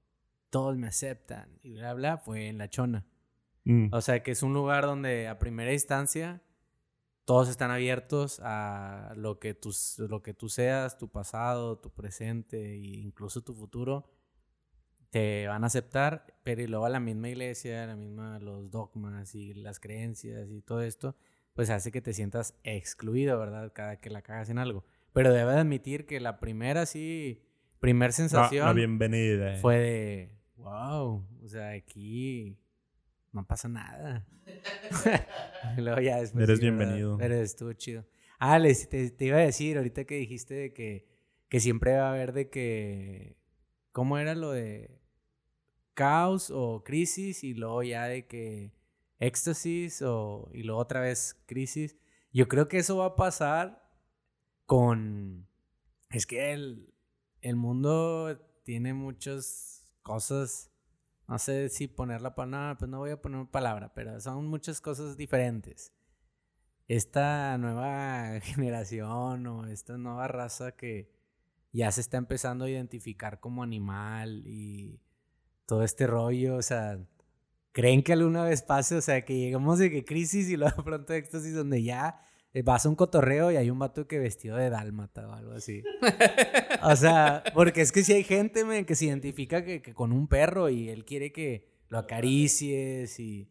todos 0.51 0.77
me 0.77 0.87
aceptan 0.87 1.59
y 1.63 1.73
bla, 1.73 1.95
bla, 1.95 2.19
fue 2.19 2.49
en 2.49 2.59
La 2.59 2.71
Chona. 2.71 3.05
Mm. 3.65 3.89
O 3.93 4.01
sea 4.01 4.23
que 4.23 4.31
es 4.31 4.43
un 4.43 4.55
lugar 4.55 4.85
donde 4.85 5.27
a 5.27 5.39
primera 5.39 5.73
instancia 5.73 6.43
todos 7.25 7.49
están 7.49 7.71
abiertos 7.71 8.41
a 8.43 9.13
lo 9.17 9.39
que 9.39 9.55
tú, 9.55 9.75
lo 10.09 10.23
que 10.23 10.35
tú 10.35 10.49
seas, 10.49 10.99
tu 10.99 11.11
pasado, 11.11 11.79
tu 11.79 11.91
presente 11.91 12.75
e 12.75 12.77
incluso 12.77 13.43
tu 13.43 13.55
futuro. 13.55 14.11
Te 15.11 15.47
van 15.47 15.65
a 15.65 15.69
aceptar, 15.69 16.39
pero 16.43 16.63
y 16.63 16.67
luego 16.67 16.89
la 16.89 17.01
misma 17.01 17.31
iglesia, 17.31 17.87
la 17.87 17.97
misma, 17.97 18.39
los 18.41 18.71
dogmas 18.71 19.35
y 19.35 19.55
las 19.55 19.81
creencias 19.81 20.51
y 20.51 20.61
todo 20.61 20.83
esto, 20.83 21.17
pues 21.55 21.71
hace 21.71 21.91
que 21.91 22.03
te 22.03 22.13
sientas 22.13 22.59
excluido, 22.65 23.39
¿verdad? 23.39 23.73
Cada 23.73 24.01
que 24.01 24.11
la 24.11 24.23
cagas 24.23 24.51
en 24.51 24.59
algo. 24.59 24.85
Pero 25.13 25.33
debe 25.33 25.53
de 25.53 25.61
admitir 25.61 26.07
que 26.07 26.21
la 26.21 26.41
primera, 26.41 26.85
sí, 26.87 27.43
primer 27.81 28.11
La, 28.11 28.13
sensación 28.13 28.67
la 28.67 28.73
bienvenida. 28.73 29.57
fue 29.59 29.79
de, 29.79 30.39
wow, 30.57 31.25
o 31.43 31.49
sea, 31.49 31.71
aquí 31.71 32.59
no 33.33 33.47
pasa 33.47 33.69
nada. 33.69 34.27
Luego 35.77 36.01
ya 36.01 36.21
después 36.21 36.43
Eres 36.43 36.61
bienvenido. 36.61 37.17
Pero 37.19 37.35
estuvo 37.37 37.73
chido. 37.73 38.05
Ah, 38.41 38.59
les, 38.59 38.89
te, 38.89 39.11
te 39.11 39.25
iba 39.27 39.39
a 39.39 39.41
decir 39.41 39.77
ahorita 39.77 40.05
que 40.05 40.17
dijiste 40.17 40.55
de 40.55 40.73
que, 40.73 41.07
que 41.49 41.61
siempre 41.61 41.97
va 41.97 42.09
a 42.09 42.13
haber 42.13 42.33
de 42.33 42.51
que, 42.51 43.37
¿cómo 43.93 44.19
era 44.19 44.35
lo 44.35 44.51
de 44.51 45.01
caos 45.95 46.51
o 46.53 46.83
crisis 46.83 47.45
y 47.45 47.55
luego 47.55 47.85
ya 47.85 48.07
de 48.07 48.27
que 48.27 48.73
éxtasis 49.19 50.03
o, 50.03 50.51
y 50.53 50.63
luego 50.63 50.81
otra 50.81 51.01
vez 51.01 51.43
crisis? 51.47 51.97
Yo 52.33 52.49
creo 52.49 52.69
que 52.69 52.79
eso 52.79 52.97
va 52.97 53.07
a 53.07 53.17
pasar 53.17 53.91
con... 54.67 55.49
Es 56.11 56.27
que 56.27 56.53
el, 56.53 56.95
el 57.41 57.57
mundo 57.57 58.39
tiene 58.65 58.95
muchas 58.95 59.85
cosas, 60.03 60.71
no 61.29 61.39
sé 61.39 61.69
si 61.69 61.89
ponerla 61.89 62.35
para 62.35 62.51
nada, 62.51 62.79
pues 62.79 62.91
no 62.91 62.99
voy 62.99 63.11
a 63.11 63.21
poner 63.21 63.47
palabra, 63.47 63.93
pero 63.95 64.21
son 64.21 64.47
muchas 64.47 64.81
cosas 64.81 65.17
diferentes. 65.17 65.93
Esta 66.89 67.57
nueva 67.59 68.41
generación 68.43 69.47
o 69.47 69.67
esta 69.67 69.97
nueva 69.99 70.29
raza 70.29 70.73
que 70.73 71.13
ya 71.73 71.91
se 71.91 72.01
está 72.01 72.19
empezando 72.19 72.65
a 72.65 72.71
identificar 72.71 73.41
como 73.41 73.63
animal 73.63 74.43
y 74.47 75.01
todo 75.67 75.83
este 75.83 76.07
rollo, 76.07 76.57
o 76.57 76.63
sea, 76.63 76.99
¿creen 77.75 78.03
que 78.03 78.15
alguna 78.15 78.45
vez 78.45 78.63
pase? 78.63 78.95
O 78.95 79.03
sea, 79.03 79.25
que 79.27 79.37
llegamos 79.37 79.79
de 79.79 79.91
que 79.91 80.05
crisis 80.05 80.49
y 80.49 80.57
luego 80.57 80.77
de 80.79 80.83
pronto 80.83 81.13
éxtasis 81.13 81.55
donde 81.55 81.83
ya 81.83 82.21
eh, 82.55 82.63
vas 82.63 82.87
a 82.87 82.89
un 82.89 82.95
cotorreo 82.95 83.51
y 83.51 83.57
hay 83.57 83.69
un 83.69 83.79
vato 83.79 84.07
que 84.07 84.19
vestido 84.19 84.57
de 84.57 84.71
dálmata 84.71 85.29
o 85.29 85.33
algo 85.33 85.53
así. 85.53 85.83
O 86.87 86.97
sea, 86.97 87.43
porque 87.55 87.81
es 87.81 87.93
que 87.93 88.05
si 88.05 88.13
hay 88.13 88.25
gente 88.25 88.63
men, 88.63 88.85
que 88.85 88.95
se 88.95 89.07
identifica 89.07 89.65
que, 89.65 89.81
que 89.81 89.95
con 89.95 90.13
un 90.13 90.29
perro 90.29 90.69
y 90.69 90.91
él 90.91 91.07
quiere 91.07 91.33
que 91.33 91.67
lo 91.89 91.97
acaricies 91.99 93.19
y 93.19 93.49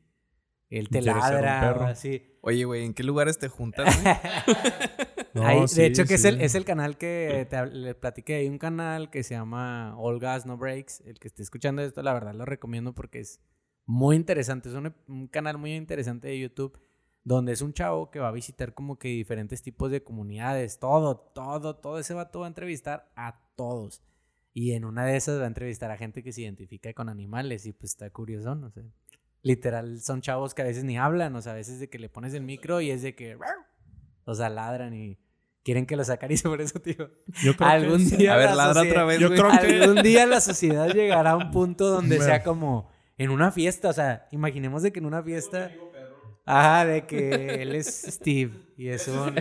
él 0.70 0.88
te 0.90 1.00
¿Quiere 1.00 1.20
ser 1.20 1.36
un 1.36 1.42
ladra 1.42 1.62
perro? 1.62 1.86
o 1.86 1.88
así. 1.88 2.38
Oye, 2.42 2.64
güey, 2.66 2.86
¿en 2.86 2.94
qué 2.94 3.02
lugares 3.02 3.40
te 3.40 3.48
juntas? 3.48 3.88
No, 5.34 5.68
sí, 5.68 5.82
de 5.82 5.88
hecho, 5.88 6.06
que 6.06 6.14
es, 6.14 6.26
el, 6.26 6.42
es 6.42 6.54
el 6.54 6.64
canal 6.64 6.96
que 6.96 7.48
te 7.50 7.66
le 7.66 7.96
platiqué. 7.96 8.36
Hay 8.36 8.48
un 8.48 8.60
canal 8.60 9.10
que 9.10 9.24
se 9.24 9.34
llama 9.34 9.98
All 9.98 10.20
Gas 10.20 10.46
No 10.46 10.58
Breaks. 10.58 11.02
El 11.08 11.18
que 11.18 11.28
esté 11.28 11.42
escuchando 11.42 11.82
esto, 11.82 12.04
la 12.04 12.14
verdad 12.14 12.36
lo 12.36 12.46
recomiendo 12.46 12.94
porque 12.94 13.22
es 13.22 13.40
muy 13.86 14.16
interesante. 14.16 14.70
Es 14.70 14.76
un, 14.76 14.94
un 15.08 15.28
canal 15.28 15.58
muy 15.58 15.74
interesante 15.76 16.28
de 16.30 16.40
YouTube 16.40 16.78
donde 17.24 17.54
es 17.54 17.62
un 17.62 17.74
chavo 17.74 18.12
que 18.12 18.20
va 18.20 18.28
a 18.28 18.32
visitar 18.32 18.74
como 18.74 19.00
que 19.00 19.08
diferentes 19.08 19.62
tipos 19.62 19.90
de 19.92 20.04
comunidades. 20.04 20.80
Todo, 20.80 21.18
todo, 21.18 21.76
todo 21.78 22.00
ese 22.00 22.14
vato 22.14 22.40
va 22.42 22.48
a 22.48 22.50
entrevistar 22.50 23.12
a 23.16 23.40
todos. 23.56 24.02
Y 24.54 24.74
en 24.74 24.86
una 24.86 25.06
de 25.06 25.16
esas 25.16 25.40
va 25.40 25.46
a 25.46 25.48
entrevistar 25.48 25.90
a 25.90 25.98
gente 25.98 26.22
que 26.22 26.32
se 26.32 26.42
identifica 26.42 26.94
con 26.94 27.10
animales 27.10 27.66
y 27.66 27.72
pues 27.74 27.92
está 27.92 28.10
curioso, 28.10 28.54
no 28.56 28.70
sé. 28.70 28.84
Literal, 29.42 30.00
son 30.02 30.22
chavos 30.22 30.54
que 30.54 30.62
a 30.62 30.66
veces 30.66 30.84
ni 30.84 30.98
hablan, 30.98 31.36
o 31.36 31.42
sea, 31.42 31.54
a 31.54 31.56
veces 31.56 31.80
de 31.80 31.90
que 31.90 32.00
le 32.00 32.08
pones 32.10 32.34
el 32.34 32.44
micro 32.44 32.80
y 32.82 32.92
es 32.92 33.02
de 33.02 33.16
que... 33.16 33.38
O 34.26 34.36
sea, 34.36 34.50
ladran 34.50 34.94
y 34.94 35.18
quieren 35.64 35.86
que 35.86 35.96
los 35.98 36.10
acaricie 36.10 36.50
por 36.50 36.62
eso, 36.62 36.80
tío. 36.80 37.10
Yo 37.44 37.56
creo 37.58 37.70
Algún 37.70 38.10
que, 38.10 38.18
día 38.18 38.34
A 38.36 38.38
ver, 38.38 38.50
la 38.52 38.56
ladra 38.56 38.74
sociedad- 38.76 38.92
otra 38.94 39.06
vez, 39.06 39.20
Yo 39.20 39.30
creo 39.30 39.50
que- 39.52 39.84
Algún 39.84 40.04
día 40.04 40.26
la 40.26 40.40
sociedad 40.40 40.88
llegará 40.94 41.32
a 41.32 41.38
un 41.38 41.52
punto 41.52 41.90
donde 41.90 42.20
sea 42.20 42.44
como 42.44 42.90
en 43.18 43.30
una 43.32 43.52
fiesta, 43.52 43.90
o 43.90 43.94
sea, 43.94 44.28
imaginemos 44.32 44.82
de 44.84 44.92
que 44.92 45.00
en 45.00 45.06
una 45.06 45.22
fiesta 45.24 45.72
Ajá, 46.46 46.86
de 46.86 47.06
que 47.06 47.62
él 47.62 47.74
es 47.76 47.88
Steve 48.10 48.52
y 48.76 48.90
es 48.90 49.08
un 49.10 49.36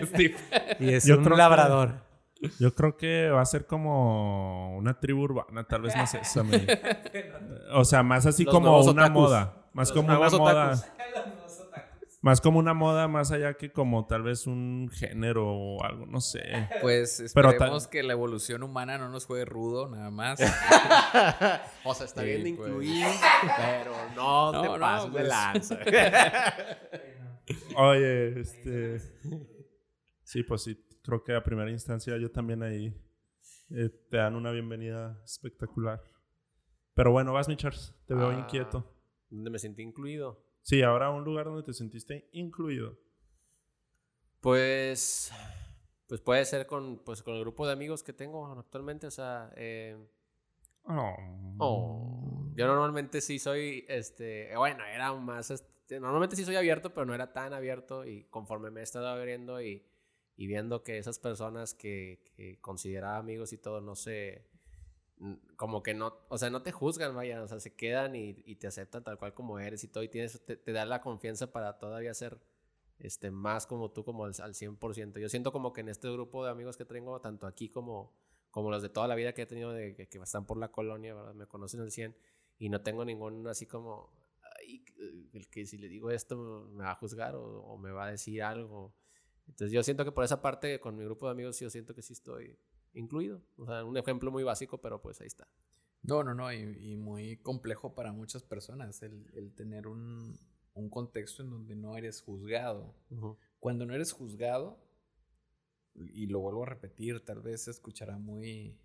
y 0.78 0.92
es 0.94 1.04
Yo 1.04 1.16
un 1.18 1.24
creo 1.24 1.34
que- 1.34 1.38
labrador. 1.38 2.12
Yo 2.58 2.74
creo 2.74 2.96
que 2.96 3.28
va 3.30 3.40
a 3.40 3.44
ser 3.46 3.66
como 3.66 4.76
una 4.76 4.98
tribu 4.98 5.22
urbana, 5.22 5.62
tal 5.64 5.82
vez 5.82 5.94
más 5.96 6.12
esa. 6.14 6.42
me- 6.42 6.66
O 7.72 7.84
sea, 7.84 8.02
más 8.02 8.26
así 8.26 8.44
Los 8.44 8.52
como 8.54 8.80
una 8.80 8.90
otakus. 9.04 9.12
moda. 9.12 9.66
Más 9.72 9.88
Los 9.88 9.96
como 9.96 10.08
una 10.08 10.14
nuevos 10.18 10.38
moda. 10.38 10.74
Más 12.22 12.40
como 12.40 12.60
una 12.60 12.72
moda, 12.72 13.08
más 13.08 13.32
allá 13.32 13.54
que 13.54 13.72
como 13.72 14.06
tal 14.06 14.22
vez 14.22 14.46
un 14.46 14.88
género 14.92 15.44
o 15.48 15.82
algo, 15.82 16.06
no 16.06 16.20
sé. 16.20 16.68
Pues 16.80 17.32
Pero 17.34 17.50
esperemos 17.50 17.88
que 17.88 18.02
la 18.04 18.12
evolución 18.12 18.62
humana 18.62 18.96
no 18.96 19.08
nos 19.08 19.26
juegue 19.26 19.44
rudo, 19.44 19.88
nada 19.88 20.10
más. 20.10 20.38
O 21.84 21.94
sea, 21.94 22.06
está 22.06 22.20
Sí, 22.22 22.28
bien 22.28 22.44
de 22.44 22.54
pues. 22.54 22.68
incluir, 22.68 23.06
pero 23.56 23.92
no, 24.14 24.52
No, 24.52 24.62
te 24.62 24.68
no, 24.68 24.78
pases 24.78 25.12
de 25.12 25.18
pues. 25.18 25.28
lanza. 25.28 25.78
Oye, 27.76 28.40
este. 28.40 28.98
Sí, 30.22 30.42
pues 30.44 30.62
sí, 30.62 30.80
creo 31.02 31.24
que 31.24 31.34
a 31.34 31.42
primera 31.42 31.70
instancia 31.70 32.16
yo 32.18 32.30
también 32.30 32.62
ahí 32.62 32.94
eh, 33.70 33.90
te 34.10 34.16
dan 34.18 34.36
una 34.36 34.50
bienvenida 34.52 35.20
espectacular. 35.24 36.02
Pero 36.94 37.10
bueno, 37.10 37.32
vas, 37.32 37.48
mi 37.48 37.56
Charles, 37.56 37.94
te 38.06 38.14
veo 38.14 38.28
Ah. 38.28 38.34
inquieto. 38.38 38.94
Donde 39.28 39.50
me 39.50 39.58
sentí 39.58 39.82
incluido. 39.82 40.44
Sí, 40.62 40.82
ahora 40.82 41.10
un 41.10 41.24
lugar 41.24 41.46
donde 41.46 41.62
te 41.62 41.72
sentiste 41.72 42.28
incluido. 42.32 42.98
Pues, 44.40 45.32
pues 46.06 46.20
puede 46.20 46.44
ser 46.44 46.66
con, 46.66 46.98
pues, 47.04 47.22
con 47.22 47.34
el 47.34 47.40
grupo 47.40 47.66
de 47.66 47.72
amigos 47.72 48.02
que 48.02 48.12
tengo 48.12 48.46
actualmente. 48.46 49.06
O 49.06 49.10
sea, 49.10 49.52
eh, 49.56 49.96
Oh. 50.84 51.14
oh, 51.58 52.50
yo 52.54 52.66
normalmente 52.66 53.20
sí 53.20 53.38
soy, 53.38 53.84
este, 53.88 54.54
bueno, 54.56 54.84
era 54.84 55.12
más, 55.14 55.50
este, 55.50 56.00
normalmente 56.00 56.34
sí 56.34 56.44
soy 56.44 56.56
abierto, 56.56 56.92
pero 56.92 57.06
no 57.06 57.14
era 57.14 57.32
tan 57.32 57.54
abierto 57.54 58.04
y 58.04 58.24
conforme 58.24 58.70
me 58.70 58.80
he 58.80 58.82
estado 58.82 59.06
abriendo 59.06 59.62
y, 59.62 59.86
y 60.36 60.46
viendo 60.48 60.82
que 60.82 60.98
esas 60.98 61.18
personas 61.20 61.74
que, 61.74 62.24
que 62.36 62.60
consideraba 62.60 63.18
amigos 63.18 63.52
y 63.52 63.58
todo, 63.58 63.80
no 63.80 63.94
mm, 63.94 64.51
como 65.56 65.82
que 65.82 65.94
no, 65.94 66.14
o 66.28 66.38
sea, 66.38 66.50
no 66.50 66.62
te 66.62 66.72
juzgan, 66.72 67.14
vaya, 67.14 67.42
o 67.42 67.48
sea, 67.48 67.60
se 67.60 67.74
quedan 67.74 68.16
y, 68.16 68.34
te 68.56 68.66
aceptan 68.66 69.04
tal 69.04 69.18
cual 69.18 69.34
como 69.34 69.58
eres 69.58 69.84
y 69.84 69.88
todo 69.88 70.02
y 70.02 70.08
tienes, 70.08 70.44
te, 70.44 70.56
te 70.56 70.72
da 70.72 70.84
la 70.84 71.00
confianza 71.00 71.52
para 71.52 71.78
todavía 71.78 72.12
ser 72.14 72.40
este, 72.98 73.30
más 73.30 73.66
como 73.66 73.90
tú, 73.90 74.04
como 74.04 74.24
al, 74.24 74.32
al 74.40 74.54
100%. 74.54 75.20
Yo 75.20 75.28
siento 75.28 75.52
como 75.52 75.72
que 75.72 75.80
en 75.82 75.88
este 75.88 76.10
grupo 76.10 76.44
de 76.44 76.50
amigos 76.50 76.76
que 76.76 76.84
tengo, 76.84 77.20
tanto 77.20 77.46
aquí 77.46 77.68
como, 77.68 78.12
como 78.50 78.70
los 78.70 78.82
de 78.82 78.88
toda 78.88 79.06
la 79.06 79.14
vida 79.14 79.32
que 79.32 79.42
he 79.42 79.46
tenido, 79.46 79.72
de, 79.72 79.94
que, 79.94 80.08
que 80.08 80.18
están 80.18 80.44
por 80.44 80.58
la 80.58 80.72
colonia, 80.72 81.14
¿verdad? 81.14 81.34
me 81.34 81.46
conocen 81.46 81.80
al 81.80 81.90
100 81.92 82.16
y 82.58 82.68
no 82.68 82.80
tengo 82.82 83.04
ningún 83.04 83.46
así 83.46 83.66
como, 83.66 84.12
"Ay, 84.58 84.84
el 85.32 85.48
que 85.48 85.66
si 85.66 85.78
le 85.78 85.88
digo 85.88 86.10
esto 86.10 86.68
me 86.72 86.84
va 86.84 86.92
a 86.92 86.94
juzgar 86.96 87.34
o, 87.36 87.62
o 87.62 87.78
me 87.78 87.90
va 87.92 88.06
a 88.06 88.10
decir 88.10 88.42
algo. 88.42 88.94
Entonces 89.48 89.72
yo 89.72 89.82
siento 89.82 90.04
que 90.04 90.12
por 90.12 90.24
esa 90.24 90.42
parte, 90.42 90.80
con 90.80 90.96
mi 90.96 91.04
grupo 91.04 91.26
de 91.26 91.32
amigos, 91.32 91.58
yo 91.60 91.70
siento 91.70 91.94
que 91.94 92.02
sí 92.02 92.12
estoy 92.12 92.58
incluido. 92.94 93.42
O 93.56 93.66
sea, 93.66 93.84
un 93.84 93.96
ejemplo 93.96 94.30
muy 94.30 94.42
básico, 94.42 94.78
pero 94.78 95.00
pues 95.00 95.20
ahí 95.20 95.26
está. 95.26 95.48
No, 96.02 96.24
no, 96.24 96.34
no, 96.34 96.52
y, 96.52 96.92
y 96.92 96.96
muy 96.96 97.36
complejo 97.38 97.94
para 97.94 98.12
muchas 98.12 98.42
personas 98.42 99.02
el, 99.02 99.30
el 99.34 99.54
tener 99.54 99.86
un, 99.86 100.38
un 100.74 100.88
contexto 100.88 101.42
en 101.42 101.50
donde 101.50 101.76
no 101.76 101.96
eres 101.96 102.20
juzgado. 102.20 102.94
Cuando 103.60 103.86
no 103.86 103.94
eres 103.94 104.12
juzgado, 104.12 104.78
y 105.94 106.26
lo 106.26 106.40
vuelvo 106.40 106.62
a 106.62 106.66
repetir, 106.66 107.24
tal 107.24 107.40
vez 107.40 107.64
se 107.64 107.70
escuchará 107.70 108.18
muy 108.18 108.78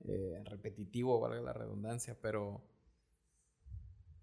eh, 0.00 0.42
repetitivo, 0.44 1.20
valga 1.20 1.40
la 1.40 1.52
redundancia, 1.52 2.18
pero 2.20 2.62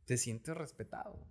te 0.05 0.17
sientes 0.17 0.55
respetado. 0.55 1.25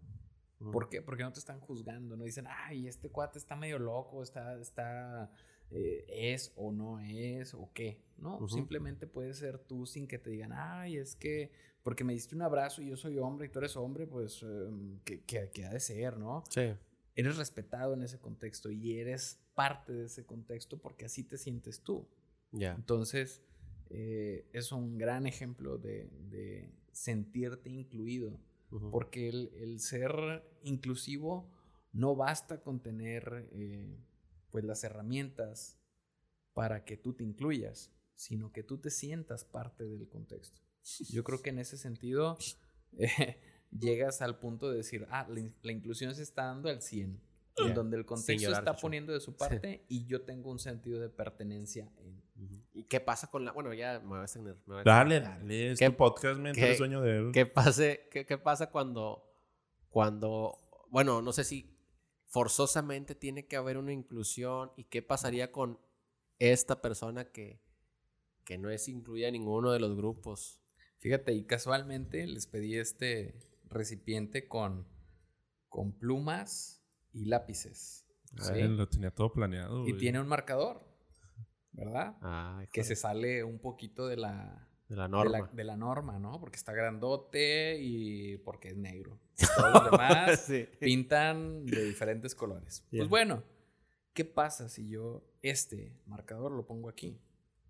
¿Por 0.73 0.91
qué? 0.91 1.01
Porque 1.01 1.23
no 1.23 1.33
te 1.33 1.39
están 1.39 1.61
juzgando, 1.61 2.17
no 2.17 2.25
dicen, 2.25 2.47
ay, 2.49 2.87
este 2.87 3.11
cuate 3.11 3.39
está 3.39 3.57
medio 3.57 3.79
loco, 3.79 4.23
está, 4.23 4.61
está, 4.61 5.31
eh, 5.71 6.05
es 6.09 6.53
o 6.57 6.73
no 6.73 7.01
es, 7.01 7.55
o 7.55 7.71
qué, 7.73 8.01
¿no? 8.19 8.49
Simplemente 8.49 9.07
puedes 9.07 9.39
ser 9.39 9.59
tú 9.59 9.87
sin 9.87 10.07
que 10.07 10.19
te 10.19 10.31
digan, 10.31 10.53
ay, 10.53 10.97
es 10.97 11.15
que 11.15 11.51
porque 11.83 12.05
me 12.05 12.13
diste 12.13 12.35
un 12.35 12.43
abrazo 12.43 12.83
y 12.83 12.89
yo 12.89 12.97
soy 12.97 13.19
hombre 13.19 13.47
y 13.47 13.51
tú 13.51 13.59
eres 13.59 13.77
hombre, 13.77 14.07
pues, 14.07 14.43
em, 14.43 15.01
que, 15.01 15.23
que, 15.23 15.65
ha 15.65 15.71
de 15.71 15.81
ser, 15.81 16.19
¿no? 16.19 16.45
Sí. 16.51 16.75
Eres 17.15 17.37
respetado 17.37 17.95
en 17.95 18.03
ese 18.03 18.19
contexto 18.19 18.71
y 18.71 18.99
eres 18.99 19.41
parte 19.55 19.93
de 19.93 20.05
ese 20.07 20.25
contexto 20.25 20.79
porque 20.79 21.07
así 21.07 21.25
te 21.25 21.39
sientes 21.39 21.81
tú. 21.81 22.07
Ya. 22.53 22.75
Entonces, 22.75 23.43
eh, 23.89 24.47
es 24.53 24.73
un 24.73 24.99
gran 24.99 25.27
ejemplo 25.27 25.79
de, 25.79 26.09
de 26.29 26.71
sentirte 26.93 27.71
incluido 27.71 28.39
porque 28.91 29.29
el, 29.29 29.81
ser 29.81 30.13
inclusivo 30.63 31.51
no 31.93 32.15
basta 32.15 32.63
con 32.63 32.81
tener 32.81 33.49
eh, 33.53 33.99
pues 34.51 34.65
las 34.65 34.85
herramientas 34.85 35.79
para 36.53 36.85
que 36.85 36.97
tú 36.97 37.15
te 37.15 37.25
incluyas, 37.25 37.93
sino 38.15 38.53
que 38.53 38.63
tú 38.63 38.79
te 38.79 38.91
sientas 38.91 39.45
parte 39.45 39.85
del 39.85 40.09
contexto. 40.09 40.61
Yo 41.11 41.25
creo 41.25 41.43
que 41.43 41.51
en 41.51 41.59
ese 41.59 41.77
sentido 41.77 42.37
eh, 42.99 43.41
llegas 43.71 44.23
al 44.23 44.39
punto 44.39 44.71
de 44.71 44.79
decir, 44.79 45.07
ah, 45.11 45.27
la, 45.63 45.73
inclusión 45.73 46.15
se 46.15 46.23
está 46.23 46.47
dando 46.47 46.69
al 46.69 46.83
100, 46.83 47.21
en 47.57 47.75
donde 47.75 47.97
el 47.97 48.07
contexto 48.07 48.51
está 48.51 48.77
poniendo 48.77 49.13
de 49.13 49.21
su 49.21 49.37
parte 49.37 49.85
y 49.89 50.07
yo 50.07 50.23
tengo 50.23 50.51
un 50.51 50.59
sentido 50.59 51.01
de 51.01 51.09
pertenencia 51.09 51.91
en. 51.99 52.21
¿Y 52.73 52.85
qué 52.85 53.01
pasa 53.01 53.31
con 53.31 53.45
la.? 53.45 53.53
Bueno, 53.53 53.75
ya 53.75 54.01
me 54.01 54.09
voy 54.09 54.19
a 54.21 54.23
extender. 54.23 54.57
dale, 54.85 55.21
dale. 55.21 55.75
¿Qué, 55.77 55.91
podcast 55.91 56.39
me 56.39 56.53
qué, 56.53 56.75
sueño 56.75 57.03
de 57.03 57.19
él. 57.19 57.31
¿qué, 57.33 57.45
pase, 57.45 58.09
qué, 58.11 58.25
¿Qué 58.25 58.39
pasa 58.39 58.71
cuando. 58.71 59.31
Cuando. 59.91 60.59
Bueno, 60.89 61.21
no 61.21 61.33
sé 61.33 61.45
si 61.45 61.80
forzosamente 62.31 63.15
tiene 63.15 63.47
que 63.47 63.57
haber 63.57 63.77
una 63.77 63.93
inclusión 63.93 64.71
y 64.77 64.85
qué 64.85 65.03
pasaría 65.03 65.51
con 65.51 65.79
esta 66.39 66.81
persona 66.81 67.31
que, 67.33 67.61
que 68.45 68.57
no 68.57 68.71
es 68.71 68.89
incluida 68.89 69.27
en 69.27 69.35
ninguno 69.35 69.73
de 69.73 69.81
los 69.81 69.97
grupos. 69.97 70.63
Fíjate, 70.99 71.35
y 71.35 71.45
casualmente 71.45 72.27
les 72.27 72.47
pedí 72.47 72.77
este 72.77 73.35
recipiente 73.69 74.47
con, 74.47 74.87
con 75.69 75.93
plumas 75.93 76.83
y 77.13 77.25
lápices. 77.25 78.07
¿sí? 78.39 78.63
lo 78.63 78.89
tenía 78.89 79.11
todo 79.11 79.33
planeado. 79.33 79.87
Y 79.89 79.97
tiene 79.97 80.21
un 80.21 80.29
marcador. 80.29 80.89
¿verdad? 81.73 82.69
que 82.73 82.85
se 82.85 82.97
sale 82.97 83.45
un 83.45 83.59
poquito 83.59 84.07
de 84.07 84.17
la, 84.17 84.69
de 84.91 84.97
la 84.97 85.07
norma. 85.07 85.49
De 85.53 85.63
la, 85.63 85.77
norma, 85.77 86.19
¿no? 86.19 86.41
Porque 86.41 86.57
está 86.57 86.73
grandote 86.73 87.79
y 87.81 88.39
porque 88.39 88.71
es 88.71 88.77
negro. 88.77 89.21
Todos 89.57 89.73
los 89.73 89.91
demás 89.93 90.53
pintan 90.81 91.65
de 91.65 91.85
diferentes 91.85 92.35
colores. 92.35 92.85
Pues 92.91 93.09
bueno, 93.09 93.45
¿qué 94.13 94.25
pasa 94.25 94.69
si 94.69 94.89
yo 94.89 95.25
este 95.43 95.97
marcador 96.07 96.51
lo 96.51 96.67
pongo 96.67 96.89
aquí? 96.89 97.21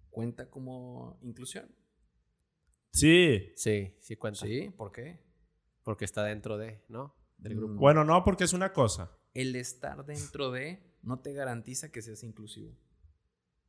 ¿Cuenta 0.08 0.48
como 0.48 1.18
inclusión? 1.20 1.68
Sí. 2.90 3.52
Sí, 3.54 3.94
sí 4.00 4.16
cuenta. 4.16 4.40
Sí, 4.40 4.70
¿por 4.70 4.90
qué? 4.90 5.20
Porque 5.82 6.06
está 6.06 6.24
dentro 6.24 6.56
de, 6.56 6.82
¿no? 6.88 7.14
Del 7.36 7.54
grupo. 7.54 7.74
Bueno, 7.74 8.02
no, 8.02 8.24
porque 8.24 8.44
es 8.44 8.54
una 8.54 8.72
cosa. 8.72 9.10
El 9.34 9.54
estar 9.56 10.06
dentro 10.06 10.50
de 10.50 10.82
no 11.02 11.20
te 11.20 11.34
garantiza 11.34 11.92
que 11.92 12.00
seas 12.00 12.22
inclusivo. 12.22 12.74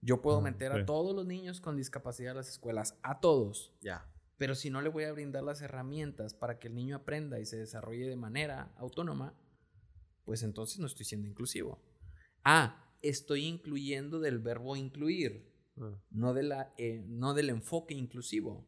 Yo 0.01 0.21
puedo 0.21 0.41
meter 0.41 0.71
a 0.71 0.85
todos 0.85 1.15
los 1.15 1.25
niños 1.25 1.61
con 1.61 1.77
discapacidad 1.77 2.31
a 2.31 2.35
las 2.37 2.49
escuelas, 2.49 2.97
a 3.03 3.19
todos. 3.19 3.71
Ya. 3.81 4.11
Pero 4.37 4.55
si 4.55 4.71
no 4.71 4.81
le 4.81 4.89
voy 4.89 5.03
a 5.03 5.11
brindar 5.11 5.43
las 5.43 5.61
herramientas 5.61 6.33
para 6.33 6.57
que 6.57 6.67
el 6.67 6.73
niño 6.73 6.95
aprenda 6.95 7.39
y 7.39 7.45
se 7.45 7.57
desarrolle 7.57 8.07
de 8.07 8.15
manera 8.15 8.73
autónoma, 8.77 9.35
pues 10.25 10.41
entonces 10.41 10.79
no 10.79 10.87
estoy 10.87 11.05
siendo 11.05 11.27
inclusivo. 11.27 11.79
Ah, 12.43 12.91
estoy 13.03 13.45
incluyendo 13.45 14.19
del 14.19 14.39
verbo 14.39 14.75
incluir, 14.75 15.53
ah. 15.79 15.95
no, 16.09 16.33
de 16.33 16.43
la, 16.43 16.73
eh, 16.79 17.03
no 17.07 17.35
del 17.35 17.49
enfoque 17.49 17.93
inclusivo. 17.93 18.67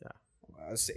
Ya. 0.00 0.14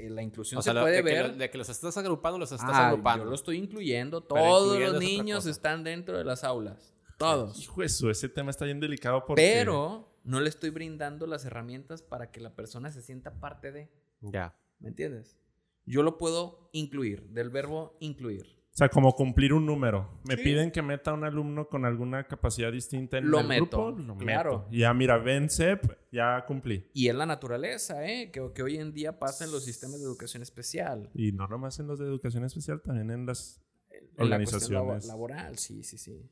La 0.09 0.23
inclusión 0.23 0.63
se 0.63 0.71
puede 0.71 1.01
ver. 1.01 1.35
de 1.35 1.49
que 1.49 1.57
los 1.57 1.67
estás 1.67 1.97
agrupando, 1.97 2.39
los 2.39 2.53
estás 2.53 2.69
ah, 2.71 2.87
agrupando. 2.87 3.25
Yo 3.25 3.29
lo 3.29 3.35
estoy 3.35 3.57
incluyendo. 3.57 4.21
Todos 4.21 4.79
los 4.79 4.97
niños 4.97 5.45
están 5.45 5.83
dentro 5.83 6.17
de 6.17 6.23
las 6.23 6.45
aulas. 6.45 6.92
Todos. 7.23 7.59
Hijo 7.59 7.83
eso, 7.83 8.09
ese 8.09 8.29
tema 8.29 8.51
está 8.51 8.65
bien 8.65 8.79
delicado 8.79 9.23
porque... 9.25 9.41
Pero 9.41 10.13
no 10.23 10.39
le 10.39 10.49
estoy 10.49 10.69
brindando 10.69 11.27
las 11.27 11.45
herramientas 11.45 12.01
para 12.01 12.31
que 12.31 12.39
la 12.39 12.55
persona 12.55 12.91
se 12.91 13.01
sienta 13.01 13.39
parte 13.39 13.71
de. 13.71 13.89
Ya. 14.21 14.55
¿Me 14.79 14.89
entiendes? 14.89 15.37
Yo 15.85 16.01
lo 16.01 16.17
puedo 16.17 16.69
incluir, 16.71 17.27
del 17.29 17.49
verbo 17.49 17.97
incluir. 17.99 18.57
O 18.73 18.75
sea, 18.75 18.89
como 18.89 19.13
cumplir 19.13 19.53
un 19.53 19.67
número. 19.67 20.19
Me 20.23 20.35
piden 20.35 20.71
que 20.71 20.81
meta 20.81 21.13
un 21.13 21.23
alumno 21.23 21.67
con 21.67 21.85
alguna 21.85 22.27
capacidad 22.27 22.71
distinta 22.71 23.19
en 23.19 23.29
lo 23.29 23.39
el 23.39 23.47
meto, 23.47 23.65
grupo. 23.65 23.91
Lo 23.91 24.17
claro. 24.17 24.67
Ya, 24.71 24.91
mira, 24.95 25.17
ven, 25.19 25.47
CEP, 25.47 25.95
ya 26.11 26.43
cumplí. 26.47 26.89
Y 26.91 27.07
es 27.07 27.13
la 27.13 27.27
naturaleza, 27.27 28.03
¿eh? 28.07 28.31
Que, 28.31 28.51
que 28.51 28.63
hoy 28.63 28.77
en 28.77 28.91
día 28.91 29.19
pasa 29.19 29.45
en 29.45 29.51
los 29.51 29.63
sistemas 29.63 29.99
de 29.99 30.05
educación 30.05 30.41
especial. 30.41 31.11
Y 31.13 31.33
no 31.33 31.47
nomás 31.47 31.79
en 31.79 31.85
los 31.85 31.99
de 31.99 32.05
educación 32.05 32.45
especial, 32.45 32.81
también 32.81 33.11
en 33.11 33.27
las 33.27 33.61
en 33.91 34.23
organizaciones. 34.23 35.05
La 35.05 35.13
laboral, 35.13 35.59
sí, 35.59 35.83
sí, 35.83 35.99
sí. 35.99 36.27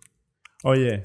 Oye, 0.64 1.02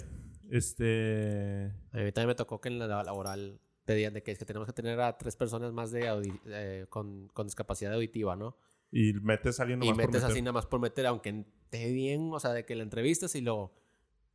este... 0.50 1.72
A 1.92 1.98
mí 1.98 2.12
también 2.12 2.28
me 2.28 2.34
tocó 2.34 2.60
que 2.60 2.68
en 2.68 2.78
la 2.78 3.02
laboral 3.02 3.60
pedían 3.84 4.12
de 4.14 4.22
que, 4.22 4.32
es 4.32 4.38
que 4.38 4.44
tenemos 4.44 4.66
que 4.66 4.72
tener 4.72 5.00
a 5.00 5.16
tres 5.16 5.36
personas 5.36 5.72
más 5.72 5.90
de 5.90 6.86
con, 6.90 7.28
con, 7.28 7.46
discapacidad 7.46 7.94
auditiva, 7.94 8.36
¿no? 8.36 8.56
Y 8.90 9.14
metes 9.14 9.58
nomás 9.58 9.86
Y 9.86 9.92
metes 9.94 10.22
así 10.24 10.42
nada 10.42 10.52
más 10.52 10.66
por 10.66 10.80
meter, 10.80 11.06
aunque 11.06 11.46
esté 11.62 11.92
bien, 11.92 12.30
o 12.32 12.40
sea, 12.40 12.52
de 12.52 12.64
que 12.64 12.74
la 12.74 12.82
entrevistas 12.82 13.34
y 13.34 13.40
luego, 13.40 13.74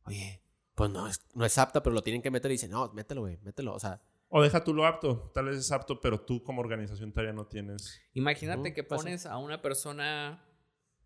oye, 0.04 0.42
pues 0.74 0.90
no 0.90 1.06
es, 1.06 1.20
no 1.34 1.44
es 1.44 1.56
apta, 1.58 1.82
pero 1.82 1.94
lo 1.94 2.02
tienen 2.02 2.22
que 2.22 2.30
meter 2.30 2.50
y 2.50 2.54
dicen, 2.54 2.70
no, 2.70 2.92
mételo, 2.92 3.22
güey, 3.22 3.38
mételo, 3.42 3.74
o 3.74 3.78
sea... 3.78 4.00
O 4.28 4.42
deja 4.42 4.64
tú 4.64 4.72
lo 4.72 4.86
apto, 4.86 5.30
tal 5.34 5.46
vez 5.46 5.58
es 5.58 5.70
apto, 5.72 6.00
pero 6.00 6.22
tú 6.22 6.42
como 6.42 6.62
organización 6.62 7.12
todavía 7.12 7.34
no 7.34 7.46
tienes... 7.46 8.00
Imagínate 8.14 8.72
que 8.72 8.82
pones 8.82 9.26
a 9.26 9.36
una 9.36 9.60
persona, 9.60 10.42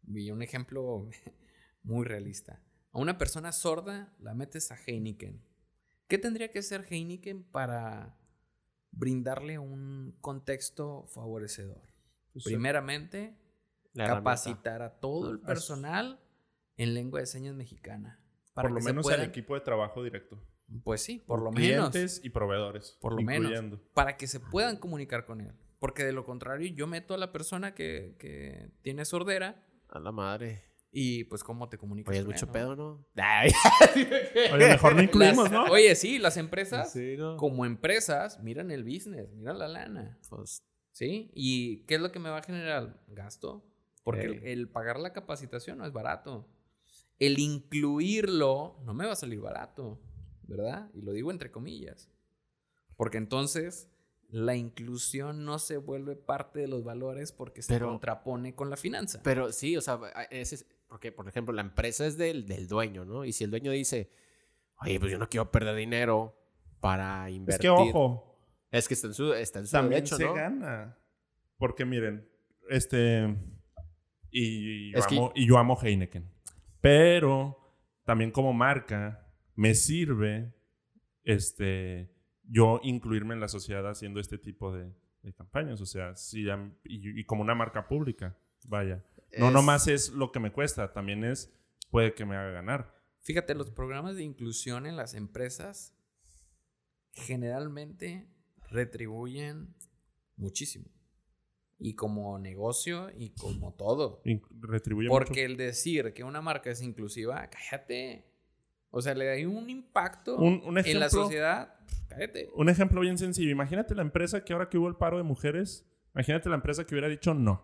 y 0.06 0.30
un 0.30 0.42
ejemplo 0.42 1.08
muy 1.82 2.04
realista, 2.04 2.62
a 2.96 2.98
una 2.98 3.18
persona 3.18 3.52
sorda 3.52 4.10
la 4.20 4.32
metes 4.32 4.72
a 4.72 4.76
Heineken. 4.86 5.42
¿Qué 6.08 6.16
tendría 6.16 6.48
que 6.50 6.60
hacer 6.60 6.86
Heineken 6.88 7.44
para 7.44 8.16
brindarle 8.90 9.58
un 9.58 10.16
contexto 10.22 11.04
favorecedor? 11.08 11.82
Pues, 12.32 12.46
Primeramente, 12.46 13.36
capacitar 13.94 14.80
a 14.80 14.98
todo 14.98 15.30
el 15.30 15.40
personal 15.40 16.22
en 16.78 16.94
lengua 16.94 17.20
de 17.20 17.26
señas 17.26 17.54
mexicana. 17.54 18.18
Para 18.54 18.70
por 18.70 18.78
lo 18.78 18.82
menos 18.82 19.10
el 19.10 19.24
equipo 19.24 19.54
de 19.54 19.60
trabajo 19.60 20.02
directo. 20.02 20.42
Pues 20.82 21.02
sí, 21.02 21.18
por 21.18 21.42
lo 21.42 21.52
menos. 21.52 21.90
Clientes 21.90 22.22
y 22.24 22.30
proveedores. 22.30 22.96
Por 22.98 23.12
lo 23.12 23.20
menos. 23.20 23.78
Para 23.92 24.16
que 24.16 24.26
se 24.26 24.40
puedan 24.40 24.78
comunicar 24.78 25.26
con 25.26 25.42
él. 25.42 25.52
Porque 25.78 26.02
de 26.02 26.12
lo 26.12 26.24
contrario, 26.24 26.72
yo 26.72 26.86
meto 26.86 27.12
a 27.12 27.18
la 27.18 27.30
persona 27.30 27.74
que, 27.74 28.16
que 28.18 28.70
tiene 28.80 29.04
sordera. 29.04 29.62
A 29.90 29.98
la 29.98 30.12
madre. 30.12 30.75
Y 30.98 31.24
pues, 31.24 31.44
¿cómo 31.44 31.68
te 31.68 31.76
comunicas? 31.76 32.10
Oye, 32.10 32.20
es 32.20 32.26
mucho 32.26 32.50
pedo, 32.50 32.74
¿no? 32.74 33.06
Oye, 34.54 34.66
mejor 34.66 34.96
no 34.96 35.02
incluimos, 35.02 35.50
¿no? 35.50 35.64
Oye, 35.64 35.94
sí, 35.94 36.18
las 36.18 36.38
empresas, 36.38 36.96
como 37.36 37.66
empresas, 37.66 38.42
miran 38.42 38.70
el 38.70 38.82
business, 38.82 39.30
miran 39.34 39.58
la 39.58 39.68
lana. 39.68 40.18
Pues, 40.30 40.62
¿Sí? 40.92 41.30
¿Y 41.34 41.80
qué 41.84 41.96
es 41.96 42.00
lo 42.00 42.10
que 42.10 42.18
me 42.18 42.30
va 42.30 42.38
a 42.38 42.42
generar? 42.42 42.98
Gasto. 43.08 43.62
Porque 44.04 44.40
el, 44.50 44.70
pagar 44.70 44.98
la 44.98 45.12
capacitación 45.12 45.76
no 45.76 45.84
es 45.84 45.92
barato. 45.92 46.48
El 47.18 47.40
incluirlo 47.40 48.78
no 48.86 48.94
me 48.94 49.04
va 49.04 49.12
a 49.12 49.16
salir 49.16 49.40
barato, 49.40 50.00
¿verdad? 50.44 50.90
Y 50.94 51.02
lo 51.02 51.12
digo 51.12 51.30
entre 51.30 51.50
comillas. 51.50 52.08
Porque 52.96 53.18
entonces 53.18 53.90
la 54.30 54.56
inclusión 54.56 55.44
no 55.44 55.58
se 55.58 55.76
vuelve 55.76 56.16
parte 56.16 56.60
de 56.60 56.68
los 56.68 56.84
valores 56.84 57.32
porque 57.32 57.60
se 57.60 57.78
contrapone 57.78 58.54
con 58.54 58.70
la 58.70 58.76
finanza. 58.76 59.20
Pero 59.22 59.52
sí, 59.52 59.76
o 59.76 59.80
sea, 59.80 60.00
ese, 60.30 60.64
porque, 60.88 61.12
por 61.12 61.28
ejemplo, 61.28 61.52
la 61.54 61.62
empresa 61.62 62.06
es 62.06 62.16
del, 62.16 62.46
del 62.46 62.68
dueño, 62.68 63.04
¿no? 63.04 63.24
Y 63.24 63.32
si 63.32 63.44
el 63.44 63.50
dueño 63.50 63.72
dice, 63.72 64.10
oye, 64.80 65.00
pues 65.00 65.12
yo 65.12 65.18
no 65.18 65.28
quiero 65.28 65.50
perder 65.50 65.76
dinero 65.76 66.34
para 66.80 67.28
invertir. 67.30 67.54
Es 67.54 67.60
que 67.60 67.68
ojo. 67.68 68.38
Es 68.70 68.88
que 68.88 68.94
está 68.94 69.06
en 69.08 69.14
su, 69.14 69.32
está 69.32 69.58
en 69.60 69.66
su 69.66 69.72
También 69.72 70.04
derecho, 70.04 70.16
se 70.16 70.24
gana. 70.24 70.96
Porque 71.56 71.84
miren, 71.84 72.28
este. 72.68 73.36
Y, 74.30 74.92
yo 74.92 75.04
amo, 75.04 75.32
y 75.34 75.46
yo 75.46 75.58
amo 75.58 75.78
Heineken. 75.80 76.30
Pero 76.80 77.56
también 78.04 78.30
como 78.30 78.52
marca, 78.52 79.26
me 79.54 79.74
sirve 79.74 80.52
este, 81.24 82.12
yo 82.44 82.80
incluirme 82.82 83.34
en 83.34 83.40
la 83.40 83.48
sociedad 83.48 83.88
haciendo 83.88 84.20
este 84.20 84.38
tipo 84.38 84.72
de, 84.72 84.92
de 85.22 85.32
campañas. 85.32 85.80
O 85.80 85.86
sea, 85.86 86.12
y, 86.34 87.20
y 87.20 87.24
como 87.24 87.42
una 87.42 87.54
marca 87.54 87.88
pública, 87.88 88.36
vaya. 88.66 89.02
No 89.38 89.48
Es- 89.48 89.52
nomás 89.52 89.86
es 89.88 90.10
lo 90.10 90.32
que 90.32 90.40
me 90.40 90.52
cuesta, 90.52 90.92
también 90.92 91.24
es 91.24 91.52
puede 91.90 92.14
que 92.14 92.24
me 92.24 92.36
haga 92.36 92.50
ganar. 92.50 92.94
Fíjate, 93.22 93.54
los 93.54 93.70
programas 93.70 94.16
de 94.16 94.22
inclusión 94.22 94.86
en 94.86 94.96
las 94.96 95.14
empresas 95.14 95.94
generalmente 97.12 98.28
retribuyen 98.70 99.74
muchísimo. 100.36 100.86
Y 101.78 101.94
como 101.94 102.38
negocio 102.38 103.10
y 103.16 103.30
como 103.34 103.74
todo. 103.74 104.22
Retribuye 104.60 105.08
Porque 105.08 105.44
el 105.44 105.56
decir 105.56 106.14
que 106.14 106.24
una 106.24 106.40
marca 106.40 106.70
es 106.70 106.80
inclusiva, 106.82 107.48
cállate. 107.50 108.24
O 108.90 109.02
sea, 109.02 109.14
le 109.14 109.26
da 109.26 109.48
un 109.48 109.68
impacto 109.68 110.36
Un- 110.36 110.62
un 110.64 110.78
en 110.78 111.00
la 111.00 111.10
sociedad. 111.10 111.74
Cállate. 112.08 112.44
mucho. 112.46 112.56
Un 112.56 112.68
ejemplo 112.70 113.00
bien 113.02 113.18
sencillo. 113.18 113.50
Imagínate 113.50 113.94
la 113.94 114.02
empresa 114.02 114.42
que 114.44 114.52
ahora 114.54 114.70
que 114.70 114.78
hubo 114.78 114.88
el 114.88 114.96
paro 114.96 115.18
de 115.18 115.22
mujeres, 115.22 115.86
imagínate 116.14 116.48
la 116.48 116.54
empresa 116.54 116.86
que 116.86 116.94
hubiera 116.94 117.08
dicho 117.08 117.34
no. 117.34 117.62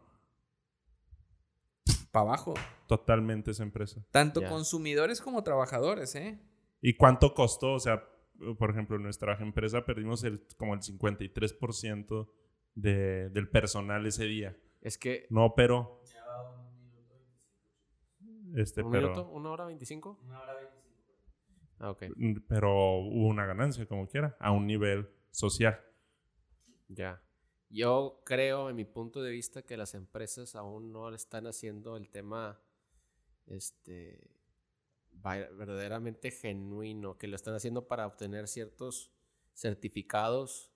Para 2.13 2.27
abajo. 2.27 2.55
Totalmente 2.87 3.51
esa 3.51 3.63
empresa. 3.63 4.05
Tanto 4.11 4.45
consumidores 4.45 5.21
como 5.21 5.43
trabajadores, 5.43 6.15
¿eh? 6.15 6.39
¿Y 6.81 6.95
cuánto 6.97 7.35
costó? 7.35 7.73
O 7.73 7.81
sea, 7.81 8.05
por 8.59 8.71
ejemplo, 8.71 8.97
en 8.97 9.03
nuestra 9.03 9.35
empresa 9.41 9.85
perdimos 9.85 10.23
el, 10.25 10.47
como 10.57 10.75
el 10.75 10.81
53% 10.81 12.29
de, 12.75 13.31
del 13.31 13.49
personal 13.49 14.07
ese 14.07 14.25
día. 14.27 14.57
Es 14.81 14.99
que. 14.99 15.27
No 15.31 15.47
operó. 15.47 16.03
Este, 18.55 18.83
¿Un 18.83 18.93
pero, 18.93 19.09
minuto? 19.09 19.29
¿Una 19.31 19.51
hora 19.51 19.65
veinticinco? 19.65 20.21
Una 20.25 20.41
hora 20.41 20.55
veinticinco. 20.55 20.83
Ah, 21.79 21.91
ok. 21.91 22.05
pero 22.47 22.71
hubo 22.99 23.27
una 23.27 23.47
ganancia, 23.47 23.87
como 23.87 24.07
quiera, 24.07 24.37
a 24.39 24.53
un 24.53 24.67
nivel 24.67 25.09
social. 25.31 25.81
Ya. 26.89 27.23
Yo 27.73 28.20
creo, 28.24 28.69
en 28.69 28.77
mi 28.77 28.85
punto 28.85 29.23
de 29.23 29.31
vista, 29.31 29.62
que 29.62 29.78
las 29.78 29.94
empresas 29.94 30.55
aún 30.55 30.93
no 30.93 31.09
están 31.15 31.47
haciendo 31.47 31.97
el 31.97 32.11
tema 32.11 32.61
este, 33.47 34.31
verdaderamente 35.11 36.31
genuino, 36.31 37.16
que 37.16 37.28
lo 37.28 37.36
están 37.36 37.55
haciendo 37.55 37.89
para 37.89 38.07
obtener 38.07 38.47
ciertos 38.47 39.11
certificados. 39.55 40.70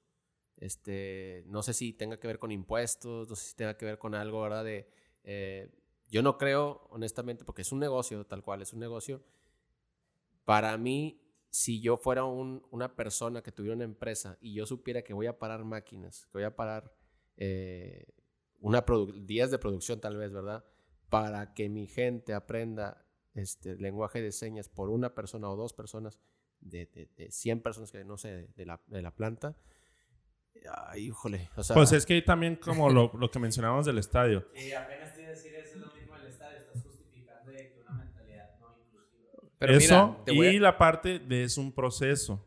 Este, 0.56 1.44
no 1.48 1.62
sé 1.62 1.74
si 1.74 1.92
tenga 1.92 2.18
que 2.18 2.28
ver 2.28 2.38
con 2.38 2.50
impuestos, 2.50 3.28
no 3.28 3.36
sé 3.36 3.50
si 3.50 3.56
tenga 3.56 3.76
que 3.76 3.84
ver 3.84 3.98
con 3.98 4.14
algo, 4.14 4.40
¿verdad? 4.40 4.64
De, 4.64 4.88
eh, 5.24 5.68
yo 6.08 6.22
no 6.22 6.38
creo, 6.38 6.86
honestamente, 6.88 7.44
porque 7.44 7.60
es 7.60 7.72
un 7.72 7.78
negocio, 7.78 8.24
tal 8.24 8.42
cual, 8.42 8.62
es 8.62 8.72
un 8.72 8.80
negocio. 8.80 9.22
Para 10.46 10.78
mí, 10.78 11.20
si 11.56 11.80
yo 11.80 11.96
fuera 11.96 12.24
un- 12.24 12.62
una 12.70 12.94
persona 12.94 13.42
que 13.42 13.50
tuviera 13.50 13.74
una 13.76 13.84
empresa 13.84 14.36
y 14.42 14.52
yo 14.52 14.66
supiera 14.66 15.00
que 15.02 15.14
voy 15.14 15.26
a 15.26 15.38
parar 15.38 15.64
máquinas, 15.64 16.26
que 16.26 16.32
voy 16.38 16.42
a 16.44 16.54
parar 16.54 16.92
eh, 17.38 18.06
una 18.60 18.84
días 19.24 19.50
de 19.50 19.58
producción 19.58 19.98
tal 20.00 20.16
vez, 20.16 20.32
¿verdad? 20.32 20.64
Para 21.08 21.54
que 21.54 21.68
mi 21.70 21.86
gente 21.86 22.34
aprenda 22.34 23.06
este 23.34 23.76
lenguaje 23.76 24.20
de 24.20 24.32
señas 24.32 24.68
por 24.68 24.90
una 24.90 25.14
persona 25.14 25.48
o 25.48 25.56
dos 25.56 25.72
personas 25.72 26.18
de, 26.60 26.86
de, 26.86 27.08
de 27.16 27.30
100 27.30 27.60
personas 27.62 27.90
que 27.92 28.04
no 28.04 28.16
sé, 28.18 28.28
de, 28.32 28.48
de 28.56 28.66
la, 28.66 28.80
de 28.86 29.00
la 29.02 29.14
planta. 29.14 29.56
Ay, 30.88 31.06
híjole. 31.06 31.48
O 31.56 31.62
sea, 31.62 31.74
Pues 31.74 31.92
es 31.92 32.04
que 32.06 32.14
ahí 32.14 32.24
también 32.24 32.56
como 32.56 32.90
lo, 32.90 33.12
lo 33.14 33.30
que 33.30 33.38
mencionábamos 33.38 33.86
del 33.86 33.98
estadio. 33.98 34.46
Y 34.54 34.72
apenas 34.72 35.14
te 35.14 35.20
iba 35.22 35.30
a 35.30 35.32
decir 35.32 35.54
eso 35.54 35.74
es 35.74 35.80
lo 35.80 35.94
mismo 35.94 36.14
del 36.16 36.26
estadio. 36.26 36.58
Estás 36.58 36.82
justificando 36.82 37.50
de 37.52 37.72
que 37.72 37.80
una 37.80 37.92
mentalidad 37.92 38.58
no 38.58 38.74
inclusiva. 38.78 39.32
Pero 39.58 39.72
Eso 39.74 40.08
mira, 40.08 40.24
te 40.24 40.32
voy 40.32 40.46
a- 40.48 40.52
y 40.52 40.58
la 40.58 40.76
parte 40.78 41.18
de 41.18 41.44
es 41.44 41.56
un 41.58 41.72
proceso. 41.72 42.44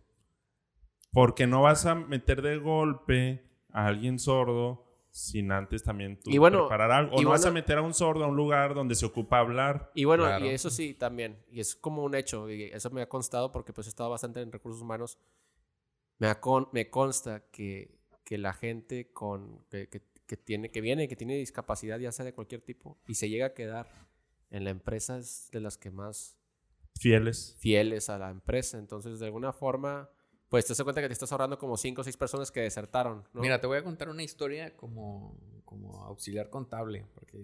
Porque 1.12 1.48
no 1.48 1.64
vas 1.64 1.86
a 1.86 1.96
meter 1.96 2.42
de 2.42 2.58
golpe 2.58 3.44
a 3.72 3.88
alguien 3.88 4.20
sordo 4.20 4.86
sin 5.12 5.52
antes 5.52 5.82
también 5.84 6.20
tú 6.20 6.30
Y 6.30 6.38
bueno, 6.38 6.66
preparar 6.68 6.92
algo. 6.92 7.16
O 7.16 7.22
y 7.22 7.24
no 7.24 7.32
vas 7.32 7.44
a 7.46 7.52
meter 7.52 7.80
a 7.80 7.82
un 7.82 7.96
sordo 7.96 8.24
a 8.24 8.28
un 8.28 8.36
lugar 8.36 8.76
donde 8.76 8.94
se 8.94 9.08
ocupa 9.08 9.40
hablar. 9.40 9.92
Y 9.96 10.04
bueno, 10.04 10.26
Claro. 10.26 10.46
y 10.46 10.50
eso 10.50 10.70
sí, 10.70 10.94
también. 10.94 11.44
Y 11.52 11.60
es 11.62 11.76
como 11.76 12.04
un 12.04 12.14
hecho. 12.14 12.48
Y 12.50 12.64
eso 12.66 12.92
me 12.92 13.02
ha 13.02 13.10
constado 13.10 13.52
porque 13.52 13.74
pues 13.74 13.88
he 13.88 13.90
estado 13.90 14.12
bastante 14.12 14.40
en 14.42 14.52
recursos 14.52 14.82
humanos. 14.84 15.18
Me, 16.20 16.34
con- 16.40 16.70
me 16.74 16.92
consta 16.92 17.44
que, 17.50 17.98
que 18.24 18.38
la 18.38 18.54
gente 18.54 19.12
con, 19.12 19.66
que, 19.72 19.90
que- 19.90 20.04
que 20.28 20.38
tiene, 20.38 20.70
que 20.70 20.80
viene, 20.82 21.08
que 21.08 21.16
tiene 21.16 21.36
discapacidad, 21.38 21.98
ya 21.98 22.12
sea 22.12 22.24
de 22.24 22.34
cualquier 22.36 22.62
tipo, 22.62 23.00
y 23.08 23.16
se 23.16 23.30
llega 23.30 23.48
a 23.48 23.54
quedar 23.56 23.88
en 24.52 24.64
la 24.64 24.70
empresa 24.70 25.18
es 25.18 25.50
de 25.52 25.60
las 25.60 25.76
que 25.76 25.90
más 25.90 26.38
Fieles. 27.00 27.56
fieles 27.60 28.10
a 28.10 28.18
la 28.20 28.30
empresa. 28.30 28.78
Entonces, 28.78 29.20
de 29.20 29.26
alguna 29.26 29.54
forma, 29.54 30.10
pues 30.50 30.66
te 30.66 30.74
das 30.74 30.82
cuenta 30.84 31.02
que 31.02 31.08
te 31.08 31.14
estás 31.14 31.32
ahorrando 31.32 31.58
como 31.58 31.78
cinco 31.78 32.02
o 32.02 32.04
seis 32.04 32.18
personas 32.18 32.52
que 32.52 32.60
desertaron. 32.62 33.24
¿no? 33.34 33.42
Mira, 33.42 33.60
te 33.62 33.68
voy 33.68 33.78
a 33.78 33.84
contar 33.84 34.10
una 34.10 34.24
historia 34.24 34.76
como, 34.76 35.38
como 35.66 36.04
auxiliar 36.06 36.50
contable, 36.50 37.06
porque 37.16 37.38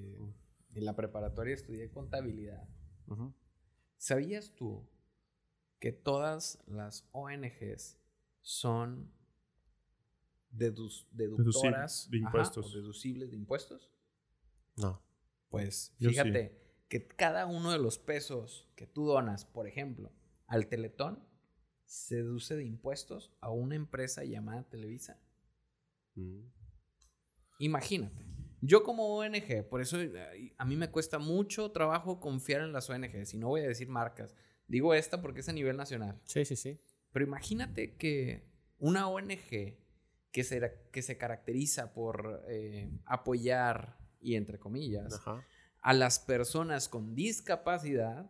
en 0.73 0.85
la 0.85 0.95
preparatoria 0.95 1.53
estudié 1.55 1.89
contabilidad. 1.89 2.67
¿Sabías 3.97 4.53
tú 4.55 4.85
que 5.79 5.91
todas 5.91 6.59
las 6.67 7.07
ONGs 7.11 7.97
son 8.41 9.11
dedu- 10.51 11.05
deductoras 11.11 12.09
de 12.09 12.17
ajá, 12.17 12.25
impuestos. 12.27 12.65
o 12.73 12.75
deducibles 12.77 13.31
de 13.31 13.37
impuestos? 13.37 13.89
No. 14.75 15.01
Pues 15.49 15.93
Yo 15.99 16.09
sí. 16.09 16.15
fíjate 16.15 16.59
que 16.99 17.07
cada 17.07 17.45
uno 17.45 17.71
de 17.71 17.79
los 17.79 17.97
pesos 17.97 18.69
que 18.75 18.87
tú 18.87 19.05
donas, 19.05 19.45
por 19.45 19.67
ejemplo, 19.67 20.11
al 20.47 20.67
Teletón, 20.67 21.23
se 21.85 22.15
deduce 22.15 22.55
de 22.55 22.63
impuestos 22.63 23.33
a 23.41 23.49
una 23.49 23.75
empresa 23.75 24.23
llamada 24.23 24.63
Televisa. 24.63 25.19
Mm. 26.15 26.41
Imagínate. 27.59 28.25
Yo 28.61 28.83
como 28.83 29.17
ONG, 29.17 29.67
por 29.69 29.81
eso 29.81 29.97
a 30.57 30.65
mí 30.65 30.75
me 30.75 30.89
cuesta 30.89 31.19
mucho 31.19 31.71
trabajo 31.71 32.19
confiar 32.19 32.61
en 32.61 32.71
las 32.71 32.89
ONGs, 32.89 33.33
y 33.33 33.37
no 33.37 33.49
voy 33.49 33.61
a 33.61 33.67
decir 33.67 33.87
marcas. 33.87 34.33
Digo 34.67 34.93
esta 34.93 35.21
porque 35.21 35.41
es 35.41 35.49
a 35.49 35.53
nivel 35.53 35.77
nacional. 35.77 36.19
Sí, 36.23 36.45
sí, 36.45 36.55
sí. 36.55 36.79
Pero 37.11 37.25
imagínate 37.25 37.95
que 37.95 38.49
una 38.79 39.07
ONG 39.07 39.77
que 40.31 40.43
se, 40.43 40.87
que 40.91 41.01
se 41.01 41.17
caracteriza 41.17 41.93
por 41.93 42.43
eh, 42.47 42.89
apoyar, 43.05 43.99
y 44.19 44.35
entre 44.35 44.57
comillas, 44.57 45.13
Ajá. 45.13 45.45
A 45.85 45.93
las 45.93 46.17
personas 46.17 46.89
con 46.89 47.13
discapacidad, 47.13 48.27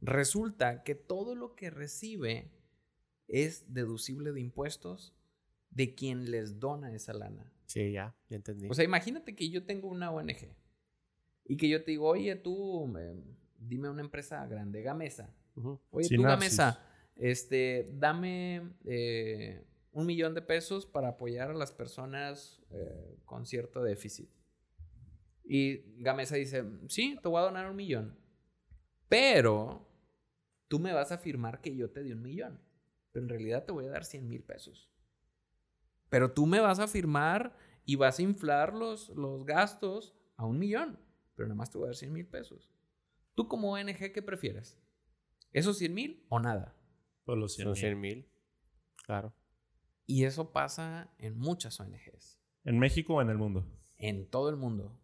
resulta 0.00 0.82
que 0.82 0.96
todo 0.96 1.36
lo 1.36 1.54
que 1.54 1.70
recibe 1.70 2.50
es 3.28 3.72
deducible 3.72 4.32
de 4.32 4.40
impuestos 4.40 5.14
de 5.70 5.94
quien 5.94 6.32
les 6.32 6.58
dona 6.58 6.92
esa 6.92 7.12
lana. 7.12 7.52
Sí, 7.66 7.92
ya, 7.92 8.12
ya 8.28 8.34
entendí. 8.34 8.66
O 8.68 8.74
sea, 8.74 8.84
imagínate 8.84 9.36
que 9.36 9.48
yo 9.50 9.66
tengo 9.66 9.86
una 9.86 10.10
ONG 10.10 10.52
y 11.44 11.56
que 11.56 11.68
yo 11.68 11.84
te 11.84 11.92
digo, 11.92 12.08
oye, 12.08 12.34
tú, 12.34 12.92
eh, 12.98 13.14
dime 13.56 13.88
una 13.88 14.00
empresa 14.00 14.44
grande, 14.48 14.82
Gamesa. 14.82 15.32
Oye, 15.92 16.08
tú. 16.08 16.22
Gamesa, 16.22 16.84
este, 17.14 17.88
dame 17.94 18.72
eh, 18.84 19.64
un 19.92 20.06
millón 20.06 20.34
de 20.34 20.42
pesos 20.42 20.86
para 20.86 21.10
apoyar 21.10 21.52
a 21.52 21.54
las 21.54 21.70
personas 21.70 22.60
eh, 22.72 23.16
con 23.24 23.46
cierto 23.46 23.80
déficit. 23.80 24.28
Y 25.50 25.78
Gamesa 26.02 26.36
dice, 26.36 26.62
sí, 26.88 27.18
te 27.22 27.28
voy 27.28 27.40
a 27.40 27.44
donar 27.44 27.70
un 27.70 27.76
millón. 27.76 28.14
Pero 29.08 29.88
tú 30.68 30.78
me 30.78 30.92
vas 30.92 31.10
a 31.10 31.14
afirmar 31.14 31.62
que 31.62 31.74
yo 31.74 31.90
te 31.90 32.02
di 32.02 32.12
un 32.12 32.20
millón. 32.20 32.60
Pero 33.12 33.24
en 33.24 33.30
realidad 33.30 33.64
te 33.64 33.72
voy 33.72 33.86
a 33.86 33.90
dar 33.90 34.04
100 34.04 34.28
mil 34.28 34.42
pesos. 34.42 34.90
Pero 36.10 36.32
tú 36.32 36.44
me 36.44 36.60
vas 36.60 36.80
a 36.80 36.86
firmar 36.86 37.56
y 37.86 37.96
vas 37.96 38.18
a 38.18 38.22
inflar 38.22 38.74
los, 38.74 39.08
los 39.08 39.46
gastos 39.46 40.14
a 40.36 40.44
un 40.44 40.58
millón. 40.58 41.00
Pero 41.34 41.48
nada 41.48 41.56
más 41.56 41.70
te 41.70 41.78
voy 41.78 41.86
a 41.86 41.88
dar 41.88 41.96
100 41.96 42.12
mil 42.12 42.26
pesos. 42.26 42.70
¿Tú 43.34 43.48
como 43.48 43.72
ONG 43.72 44.12
qué 44.12 44.20
prefieres? 44.20 44.78
¿Esos 45.54 45.78
100 45.78 45.94
mil 45.94 46.26
o 46.28 46.40
nada? 46.40 46.76
Por 47.24 47.38
los 47.38 47.54
100 47.54 47.64
Son 47.64 47.72
mil. 47.72 47.80
100 47.80 48.00
mil. 48.00 48.28
Claro. 49.06 49.32
Y 50.04 50.24
eso 50.24 50.52
pasa 50.52 51.10
en 51.16 51.38
muchas 51.38 51.80
ONGs. 51.80 52.38
¿En 52.64 52.78
México 52.78 53.14
o 53.14 53.22
en 53.22 53.30
el 53.30 53.38
mundo? 53.38 53.66
En 53.96 54.28
todo 54.28 54.50
el 54.50 54.56
mundo. 54.56 55.00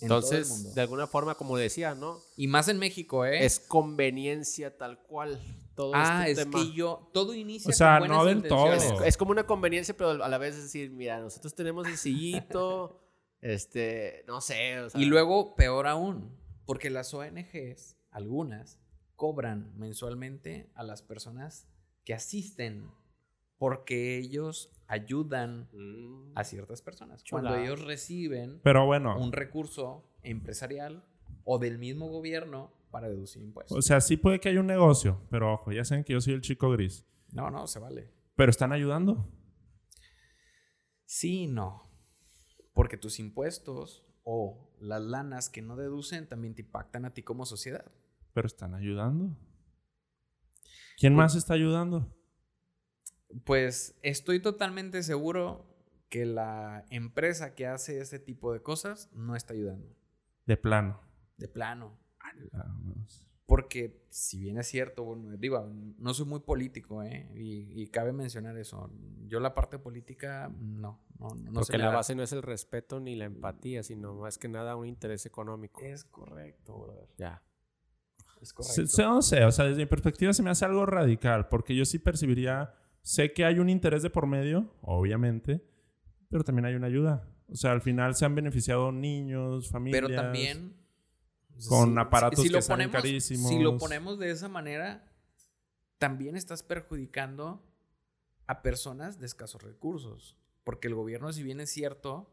En 0.00 0.08
todo 0.08 0.18
el 0.18 0.24
Entonces, 0.24 0.48
mundo. 0.50 0.70
de 0.74 0.80
alguna 0.80 1.06
forma, 1.06 1.34
como 1.34 1.56
decía, 1.56 1.94
¿no? 1.94 2.20
Y 2.36 2.46
más 2.48 2.68
en 2.68 2.78
México, 2.78 3.24
¿eh? 3.24 3.44
Es 3.44 3.60
conveniencia 3.60 4.76
tal 4.76 4.98
cual. 5.02 5.40
Todo 5.74 5.92
ah, 5.94 6.26
este 6.26 6.42
es 6.42 6.50
tema. 6.50 6.58
que 6.58 6.72
yo... 6.72 7.10
Todo 7.12 7.34
inicia 7.34 7.70
O 7.70 7.72
sea, 7.72 7.98
con 8.00 8.08
no 8.08 8.24
del 8.24 8.38
intenciones. 8.38 8.88
todo. 8.88 9.00
Es, 9.02 9.08
es 9.08 9.16
como 9.16 9.30
una 9.30 9.46
conveniencia, 9.46 9.96
pero 9.96 10.22
a 10.22 10.28
la 10.28 10.38
vez 10.38 10.56
es 10.56 10.64
decir, 10.64 10.90
mira, 10.90 11.20
nosotros 11.20 11.54
tenemos 11.54 11.86
el 11.86 11.96
sillito, 11.96 13.00
este, 13.40 14.24
no 14.26 14.40
sé. 14.40 14.80
o 14.80 14.90
sea, 14.90 15.00
Y 15.00 15.04
luego, 15.04 15.54
peor 15.54 15.86
aún, 15.86 16.36
porque 16.66 16.90
las 16.90 17.12
ONGs, 17.14 17.96
algunas, 18.10 18.78
cobran 19.16 19.72
mensualmente 19.78 20.70
a 20.74 20.82
las 20.82 21.02
personas 21.02 21.68
que 22.04 22.14
asisten 22.14 22.90
porque 23.64 24.18
ellos 24.18 24.70
ayudan 24.88 25.70
Mm, 25.72 26.32
a 26.34 26.44
ciertas 26.44 26.82
personas. 26.82 27.24
Chulada. 27.24 27.48
Cuando 27.48 27.64
ellos 27.64 27.82
reciben 27.86 28.60
Pero 28.62 28.84
bueno, 28.84 29.18
un 29.18 29.32
recurso 29.32 30.04
empresarial 30.22 31.02
o 31.44 31.58
del 31.58 31.78
mismo 31.78 32.08
gobierno 32.08 32.70
para 32.90 33.08
deducir 33.08 33.42
impuestos. 33.42 33.78
O 33.78 33.80
sea, 33.80 34.02
sí 34.02 34.18
puede 34.18 34.38
que 34.38 34.50
haya 34.50 34.60
un 34.60 34.66
negocio, 34.66 35.22
pero 35.30 35.54
ojo, 35.54 35.72
ya 35.72 35.82
saben 35.82 36.04
que 36.04 36.12
yo 36.12 36.20
soy 36.20 36.34
el 36.34 36.42
chico 36.42 36.70
gris. 36.72 37.06
no, 37.32 37.50
no, 37.50 37.66
se 37.66 37.78
vale. 37.78 38.10
Pero 38.36 38.50
están 38.50 38.72
ayudando. 38.72 39.26
Sí 41.06 41.44
y 41.44 41.46
no. 41.46 41.88
Porque 42.74 42.98
tus 42.98 43.18
impuestos 43.18 44.04
o 44.24 44.74
las 44.78 45.00
lanas 45.00 45.48
que 45.48 45.62
no 45.62 45.76
deducen 45.76 46.28
también 46.28 46.54
te 46.54 46.60
impactan 46.60 47.06
a 47.06 47.14
ti 47.14 47.22
como 47.22 47.46
sociedad. 47.46 47.90
Pero 48.34 48.46
están 48.46 48.74
ayudando. 48.74 49.34
¿Quién 50.98 51.14
más 51.14 51.34
está 51.34 51.54
ayudando? 51.54 52.14
Pues 53.44 53.96
estoy 54.02 54.40
totalmente 54.40 55.02
seguro 55.02 55.66
que 56.08 56.24
la 56.26 56.84
empresa 56.90 57.54
que 57.54 57.66
hace 57.66 57.98
ese 58.00 58.18
tipo 58.20 58.52
de 58.52 58.60
cosas 58.62 59.10
no 59.12 59.34
está 59.34 59.54
ayudando. 59.54 59.88
De 60.46 60.56
plano. 60.56 61.00
De 61.36 61.48
plano. 61.48 61.98
Vamos. 62.52 63.26
Porque 63.46 64.02
si 64.08 64.38
bien 64.38 64.56
es 64.58 64.66
cierto, 64.68 65.04
bueno, 65.04 65.36
digo, 65.36 65.68
no 65.98 66.14
soy 66.14 66.24
muy 66.26 66.40
político, 66.40 67.02
¿eh? 67.02 67.28
Y, 67.34 67.82
y 67.82 67.88
cabe 67.88 68.12
mencionar 68.12 68.56
eso. 68.56 68.90
Yo 69.26 69.38
la 69.40 69.52
parte 69.54 69.78
política, 69.78 70.48
no. 70.58 71.00
No, 71.18 71.28
no, 71.34 71.34
no 71.34 71.44
se 71.64 71.72
Porque 71.72 71.78
la 71.78 71.88
da. 71.88 71.94
base 71.96 72.14
no 72.14 72.22
es 72.22 72.32
el 72.32 72.42
respeto 72.42 73.00
ni 73.00 73.16
la 73.16 73.26
empatía, 73.26 73.82
sino 73.82 74.14
más 74.14 74.38
que 74.38 74.48
nada 74.48 74.76
un 74.76 74.86
interés 74.86 75.26
económico. 75.26 75.80
Es 75.82 76.04
correcto, 76.04 76.78
brother. 76.78 77.08
Ya. 77.18 77.42
Es 78.40 78.48
Se- 78.48 78.54
correcto. 78.54 78.86
se- 78.86 79.02
no 79.02 79.20
sé, 79.22 79.44
o 79.44 79.52
sea, 79.52 79.66
desde 79.66 79.82
mi 79.82 79.86
perspectiva 79.86 80.32
se 80.32 80.42
me 80.42 80.50
hace 80.50 80.64
algo 80.64 80.86
radical, 80.86 81.48
porque 81.48 81.76
yo 81.76 81.84
sí 81.84 81.98
percibiría, 81.98 82.74
sé 83.04 83.32
que 83.32 83.44
hay 83.44 83.60
un 83.60 83.68
interés 83.68 84.02
de 84.02 84.10
por 84.10 84.26
medio, 84.26 84.74
obviamente, 84.80 85.64
pero 86.28 86.42
también 86.42 86.64
hay 86.64 86.74
una 86.74 86.88
ayuda. 86.88 87.28
O 87.48 87.54
sea, 87.54 87.70
al 87.70 87.82
final 87.82 88.16
se 88.16 88.24
han 88.24 88.34
beneficiado 88.34 88.90
niños, 88.90 89.70
familias. 89.70 90.02
Pero 90.02 90.20
también. 90.20 90.74
con 91.68 91.96
aparatos 91.98 92.42
que 92.42 92.62
salen 92.62 92.90
ponemos, 92.90 93.02
carísimos. 93.02 93.48
Si 93.48 93.60
lo 93.60 93.78
ponemos 93.78 94.18
de 94.18 94.30
esa 94.30 94.48
manera, 94.48 95.12
también 95.98 96.34
estás 96.34 96.62
perjudicando 96.62 97.62
a 98.46 98.62
personas 98.62 99.20
de 99.20 99.26
escasos 99.26 99.62
recursos. 99.62 100.36
Porque 100.64 100.88
el 100.88 100.94
gobierno, 100.94 101.30
si 101.32 101.42
bien 101.42 101.60
es 101.60 101.70
cierto, 101.70 102.32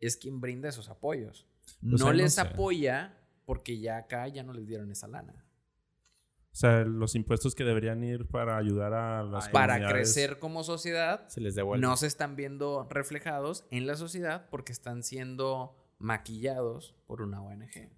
es 0.00 0.18
quien 0.18 0.40
brinda 0.40 0.68
esos 0.68 0.90
apoyos. 0.90 1.46
Pues 1.80 2.02
no 2.02 2.12
les 2.12 2.34
sé. 2.34 2.42
apoya 2.42 3.18
porque 3.46 3.80
ya 3.80 3.96
acá 3.96 4.28
ya 4.28 4.42
no 4.42 4.52
les 4.52 4.68
dieron 4.68 4.90
esa 4.90 5.08
lana. 5.08 5.46
O 6.52 6.56
sea, 6.56 6.84
los 6.84 7.14
impuestos 7.14 7.54
que 7.54 7.62
deberían 7.64 8.02
ir 8.02 8.26
para 8.26 8.56
ayudar 8.56 8.92
a 8.92 9.22
las 9.22 9.46
Ay. 9.46 9.52
Para 9.52 9.88
crecer 9.88 10.38
como 10.40 10.64
sociedad, 10.64 11.28
Se 11.28 11.40
les 11.40 11.54
devuelve. 11.54 11.80
no 11.86 11.96
se 11.96 12.06
están 12.08 12.34
viendo 12.36 12.86
reflejados 12.90 13.64
en 13.70 13.86
la 13.86 13.94
sociedad 13.96 14.48
porque 14.50 14.72
están 14.72 15.02
siendo 15.04 15.76
maquillados 15.98 16.94
por 17.06 17.22
una 17.22 17.40
ONG. 17.42 17.90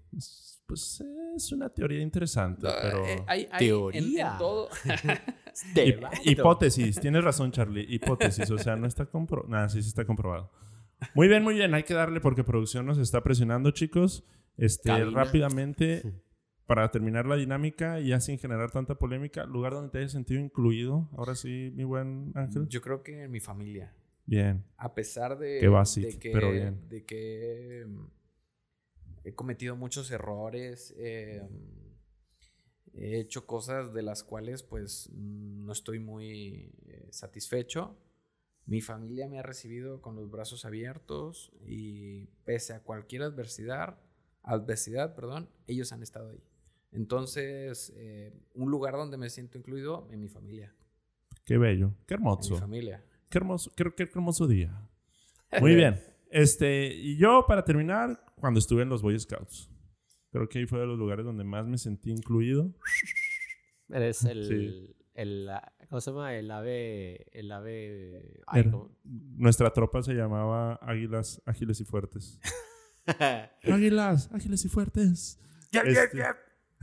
Pues 0.67 1.03
es 1.37 1.53
una 1.53 1.71
teoría 1.71 2.01
interesante, 2.03 2.67
pero... 2.83 3.07
Eh, 3.07 3.25
hay, 3.27 3.49
hay 3.53 3.69
en- 3.69 3.75
en 3.75 3.91
Teoría. 3.93 4.37
todo. 4.39 4.69
Hip- 5.75 6.03
hipótesis, 6.25 6.99
tienes 7.01 7.25
razón, 7.25 7.53
Charlie. 7.53 7.87
Hipótesis, 7.89 8.51
o 8.51 8.59
sea, 8.59 8.77
no 8.77 8.87
está 8.87 9.07
comprobado. 9.07 9.49
Nada, 9.51 9.69
sí, 9.69 9.83
sí 9.83 9.89
está 9.89 10.05
comprobado. 10.05 10.51
Muy 11.15 11.29
bien, 11.29 11.43
muy 11.43 11.55
bien. 11.55 11.75
Hay 11.75 11.83
que 11.85 11.95
darle 11.95 12.21
porque 12.21 12.45
producción 12.45 12.87
nos 12.87 12.99
está 12.99 13.23
presionando, 13.23 13.71
chicos. 13.71 14.25
Este, 14.57 14.89
Cabina. 14.91 15.11
rápidamente, 15.25 16.03
para 16.67 16.91
terminar 16.91 17.27
la 17.27 17.37
dinámica 17.37 18.01
y 18.01 18.09
ya 18.09 18.21
sin 18.21 18.39
generar 18.39 18.71
tanta 18.71 18.95
polémica, 18.95 19.45
lugar 19.45 19.73
donde 19.73 19.91
te 19.91 19.99
hayas 19.99 20.13
sentido 20.13 20.41
incluido. 20.41 21.09
Ahora 21.17 21.35
sí, 21.35 21.73
mi 21.75 21.85
buen 21.85 22.33
Ángel. 22.35 22.69
Yo 22.69 22.81
creo 22.81 23.03
que 23.03 23.25
en 23.25 23.31
mi 23.31 23.41
familia. 23.41 23.95
Bien. 24.27 24.65
A 24.77 24.95
pesar 24.95 25.39
de, 25.39 25.59
Qué 25.61 25.69
básico, 25.69 26.07
de 26.07 26.19
que, 26.19 26.31
pero 26.31 26.53
bien. 26.53 26.89
de 26.89 27.05
que 27.05 27.85
mm, 27.87 28.07
he 29.25 29.35
cometido 29.35 29.77
muchos 29.77 30.11
errores, 30.11 30.95
eh, 30.97 31.43
he 32.95 33.19
hecho 33.19 33.47
cosas 33.47 33.93
de 33.93 34.03
las 34.03 34.23
cuales 34.23 34.63
pues 34.63 35.11
no 35.13 35.73
estoy 35.73 35.99
muy 35.99 36.73
eh, 36.87 37.09
satisfecho. 37.11 37.99
Mi 38.65 38.81
familia 38.81 39.27
me 39.29 39.41
ha 39.41 39.43
recibido 39.43 40.01
con 40.01 40.15
los 40.15 40.31
brazos 40.31 40.65
abiertos 40.65 41.53
y 41.67 42.27
pese 42.45 42.75
a 42.75 42.83
cualquier 42.83 43.23
adversidad, 43.23 43.99
adversidad, 44.43 45.17
perdón, 45.17 45.49
ellos 45.67 45.93
han 45.93 46.03
estado 46.03 46.31
ahí. 46.31 46.43
Entonces, 46.93 47.93
eh, 47.97 48.33
un 48.55 48.71
lugar 48.71 48.95
donde 48.95 49.17
me 49.17 49.31
siento 49.31 49.59
incluido 49.59 50.09
en 50.11 50.21
mi 50.21 50.29
familia. 50.29 50.75
Qué 51.45 51.59
bello. 51.59 51.95
Qué 52.07 52.15
En 52.15 52.21
mi 52.23 52.29
hermoso. 52.29 52.57
familia. 52.59 53.05
Qué 53.31 53.39
hermoso, 53.39 53.73
qué, 53.75 53.85
qué 53.95 54.03
hermoso 54.05 54.47
día. 54.47 54.89
Muy 55.61 55.75
bien. 55.75 56.01
Este, 56.31 56.87
y 56.95 57.17
yo, 57.17 57.45
para 57.47 57.65
terminar, 57.65 58.25
cuando 58.37 58.59
estuve 58.59 58.83
en 58.83 58.89
los 58.89 59.03
Boy 59.03 59.19
Scouts. 59.19 59.71
Creo 60.31 60.49
que 60.49 60.61
ahí 60.61 60.67
fue 60.67 60.81
de 60.81 60.87
los 60.87 60.99
lugares 60.99 61.25
donde 61.27 61.45
más 61.45 61.67
me 61.67 61.77
sentí 61.77 62.11
incluido. 62.11 62.75
Eres 63.91 64.25
el, 64.25 64.45
Sí. 64.47 64.97
el, 65.15 65.51
¿cómo 65.91 66.01
se 66.01 66.11
llama? 66.11 66.35
El 66.35 66.51
ave, 66.51 67.27
el 67.39 67.53
ave, 67.53 68.41
ay, 68.47 68.61
Era- 68.63 68.71
¿cómo? 68.71 68.97
Nuestra 69.05 69.71
tropa 69.73 70.03
se 70.03 70.15
llamaba 70.15 70.75
Águilas 70.77 71.43
Ágiles 71.45 71.81
y 71.81 71.85
Fuertes. 71.85 72.41
Águilas 73.65 74.31
Ágiles 74.33 74.65
y 74.65 74.69
Fuertes. 74.69 75.39
Este, 75.73 76.23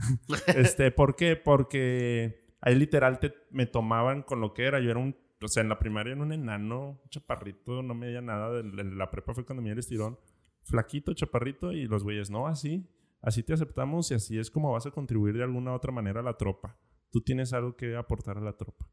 este, 0.56 0.90
¿por 0.90 1.16
qué? 1.16 1.36
Porque 1.36 2.44
ahí 2.60 2.74
literal 2.74 3.18
te, 3.18 3.34
me 3.50 3.66
tomaban 3.66 4.22
con 4.22 4.40
lo 4.40 4.54
que 4.54 4.64
era. 4.64 4.80
Yo 4.80 4.90
era 4.90 5.00
un, 5.00 5.16
o 5.42 5.48
sea, 5.48 5.62
en 5.62 5.68
la 5.68 5.78
primaria 5.78 6.12
era 6.12 6.22
un 6.22 6.32
enano, 6.32 7.00
un 7.02 7.10
chaparrito, 7.10 7.82
no 7.82 7.94
medía 7.94 8.20
nada. 8.20 8.50
De, 8.50 8.62
de 8.62 8.84
la 8.84 9.10
prepa 9.10 9.34
fue 9.34 9.44
cuando 9.44 9.62
me 9.62 9.68
di 9.68 9.72
el 9.72 9.78
estirón. 9.78 10.18
Flaquito, 10.62 11.14
chaparrito, 11.14 11.72
y 11.72 11.86
los 11.86 12.04
güeyes, 12.04 12.30
no, 12.30 12.46
así. 12.46 12.88
Así 13.22 13.42
te 13.42 13.52
aceptamos 13.52 14.10
y 14.10 14.14
así 14.14 14.38
es 14.38 14.50
como 14.50 14.72
vas 14.72 14.86
a 14.86 14.90
contribuir 14.90 15.36
de 15.36 15.42
alguna 15.42 15.72
u 15.72 15.74
otra 15.74 15.92
manera 15.92 16.20
a 16.20 16.22
la 16.22 16.36
tropa. 16.36 16.78
Tú 17.10 17.20
tienes 17.20 17.52
algo 17.52 17.76
que 17.76 17.96
aportar 17.96 18.38
a 18.38 18.40
la 18.40 18.56
tropa. 18.56 18.88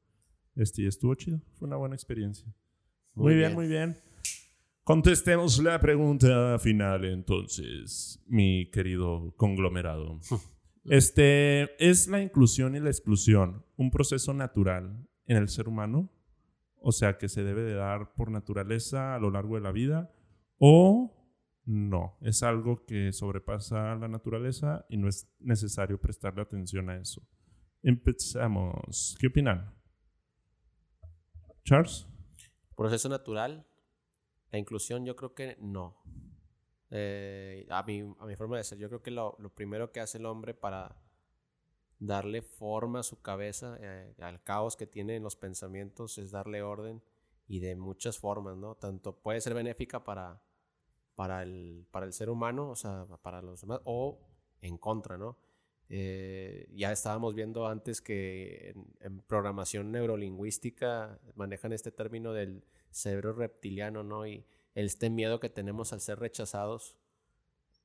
Este, 0.56 0.82
y 0.82 0.88
estuvo 0.88 1.14
chido. 1.16 1.40
Fue 1.54 1.68
una 1.68 1.78
buena 1.78 1.96
experiencia. 1.96 2.52
Muy, 3.14 3.36
bien, 3.36 3.54
muy 3.54 3.68
bien. 3.68 3.98
Contestemos 4.84 5.62
la 5.62 5.80
pregunta 5.80 6.58
final 6.60 7.06
entonces, 7.06 8.24
mi 8.28 8.70
querido 8.72 9.34
conglomerado. 9.36 10.20
Este, 10.88 11.76
¿es 11.86 12.08
la 12.08 12.22
inclusión 12.22 12.76
y 12.76 12.80
la 12.80 12.90
exclusión 12.90 13.66
un 13.76 13.92
proceso 13.92 14.34
natural 14.34 15.06
en 15.26 15.38
el 15.38 15.50
ser 15.50 15.68
humano? 15.68 16.10
O 16.80 16.92
sea, 16.92 17.18
que 17.18 17.28
se 17.28 17.44
debe 17.44 17.64
de 17.64 17.74
dar 17.74 18.14
por 18.14 18.32
naturaleza 18.32 19.16
a 19.16 19.20
lo 19.20 19.30
largo 19.30 19.56
de 19.56 19.62
la 19.62 19.72
vida 19.72 20.12
o 20.60 21.14
no, 21.66 22.18
es 22.22 22.44
algo 22.44 22.86
que 22.86 23.12
sobrepasa 23.12 23.94
la 23.96 24.08
naturaleza 24.08 24.86
y 24.88 24.96
no 24.96 25.10
es 25.10 25.30
necesario 25.40 26.00
prestarle 26.00 26.42
atención 26.42 26.90
a 26.90 26.96
eso. 26.96 27.22
Empezamos. 27.84 29.18
¿Qué 29.20 29.28
opinan? 29.28 29.76
Charles? 31.66 32.08
Proceso 32.78 33.10
natural. 33.10 33.68
La 34.50 34.60
inclusión 34.60 35.06
yo 35.06 35.18
creo 35.18 35.34
que 35.34 35.58
no. 35.60 35.98
Eh, 36.90 37.66
a, 37.70 37.84
mi, 37.84 38.00
a 38.20 38.26
mi 38.26 38.36
forma 38.36 38.58
de 38.58 38.64
ser, 38.64 38.78
yo 38.78 38.88
creo 38.88 39.02
que 39.02 39.12
lo, 39.12 39.36
lo 39.40 39.50
primero 39.50 39.92
que 39.92 40.00
hace 40.00 40.18
el 40.18 40.26
hombre 40.26 40.54
para 40.54 40.96
darle 42.00 42.42
forma 42.42 43.00
a 43.00 43.04
su 43.04 43.22
cabeza, 43.22 43.78
eh, 43.80 44.14
al 44.20 44.42
caos 44.44 44.76
que 44.76 44.88
tiene 44.88 45.16
en 45.16 45.24
los 45.24 45.36
pensamientos, 45.36 46.18
es 46.18 46.32
darle 46.32 46.62
orden 46.62 47.02
y 47.48 47.60
de 47.60 47.76
muchas 47.76 48.18
formas, 48.20 48.58
¿no? 48.58 48.76
Tanto 48.76 49.18
puede 49.18 49.42
ser 49.42 49.54
benéfica 49.54 50.04
para, 50.04 50.42
para, 51.16 51.44
el, 51.44 51.88
para 51.92 52.06
el 52.06 52.14
ser 52.14 52.30
humano, 52.30 52.70
o 52.70 52.76
sea, 52.76 53.06
para 53.22 53.42
los 53.42 53.62
demás, 53.62 53.82
o 53.86 54.20
en 54.62 54.78
contra, 54.78 55.18
¿no? 55.18 55.38
Eh, 55.90 56.70
ya 56.74 56.92
estábamos 56.92 57.34
viendo 57.34 57.66
antes 57.68 58.02
que 58.02 58.72
en, 58.72 58.86
en 59.00 59.22
programación 59.22 59.92
neurolingüística 59.92 61.18
manejan 61.36 61.72
este 61.72 61.92
término 61.92 62.34
del 62.34 62.66
cerebro 62.92 63.34
reptiliano, 63.34 64.04
¿no? 64.04 64.28
Y 64.28 64.46
este 64.86 65.10
miedo 65.10 65.40
que 65.40 65.50
tenemos 65.50 65.92
al 65.92 66.02
ser 66.02 66.20
rechazados 66.20 66.96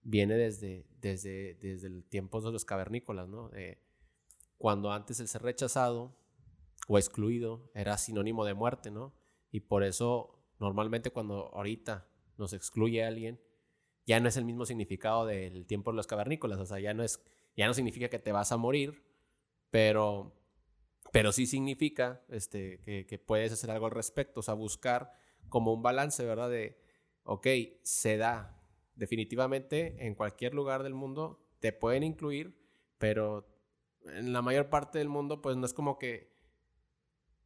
viene 0.02 0.34
desde, 0.34 0.84
desde, 1.00 1.54
desde 1.54 1.86
el 1.86 2.04
tiempo 2.04 2.42
de 2.42 2.52
los 2.52 2.66
cavernícolas, 2.66 3.28
¿no? 3.28 3.50
Eh, 3.54 3.78
cuando 4.58 4.92
antes 4.92 5.18
el 5.18 5.28
ser 5.28 5.42
rechazado 5.42 6.14
o 6.88 6.98
excluido 6.98 7.70
era 7.74 7.96
sinónimo 7.96 8.44
de 8.44 8.52
muerte, 8.52 8.90
¿no? 8.90 9.14
Y 9.50 9.60
por 9.60 9.84
eso 9.84 10.38
normalmente 10.58 11.10
cuando 11.10 11.50
ahorita 11.54 12.06
nos 12.36 12.52
excluye 12.52 13.02
alguien, 13.02 13.40
ya 14.04 14.20
no 14.20 14.28
es 14.28 14.36
el 14.36 14.44
mismo 14.44 14.66
significado 14.66 15.24
del 15.24 15.64
tiempo 15.64 15.92
de 15.92 15.96
los 15.96 16.06
cavernícolas, 16.06 16.58
o 16.58 16.66
sea, 16.66 16.78
ya 16.78 16.92
no 16.92 17.02
es, 17.02 17.24
ya 17.56 17.66
no 17.66 17.72
significa 17.72 18.10
que 18.10 18.18
te 18.18 18.32
vas 18.32 18.52
a 18.52 18.58
morir, 18.58 19.02
pero, 19.70 20.34
pero 21.10 21.32
sí 21.32 21.46
significa 21.46 22.20
este, 22.28 22.80
que, 22.80 23.06
que 23.06 23.18
puedes 23.18 23.50
hacer 23.50 23.70
algo 23.70 23.86
al 23.86 23.92
respecto, 23.92 24.40
o 24.40 24.42
sea, 24.42 24.52
buscar 24.52 25.14
como 25.48 25.72
un 25.72 25.82
balance, 25.82 26.24
¿verdad? 26.24 26.50
De, 26.50 26.81
ok, 27.24 27.46
se 27.82 28.16
da, 28.16 28.60
definitivamente 28.96 30.06
en 30.06 30.14
cualquier 30.14 30.54
lugar 30.54 30.82
del 30.82 30.94
mundo 30.94 31.40
te 31.60 31.72
pueden 31.72 32.02
incluir, 32.02 32.54
pero 32.98 33.46
en 34.06 34.32
la 34.32 34.42
mayor 34.42 34.68
parte 34.68 34.98
del 34.98 35.08
mundo, 35.08 35.40
pues 35.40 35.56
no 35.56 35.64
es 35.66 35.72
como 35.72 35.98
que 35.98 36.32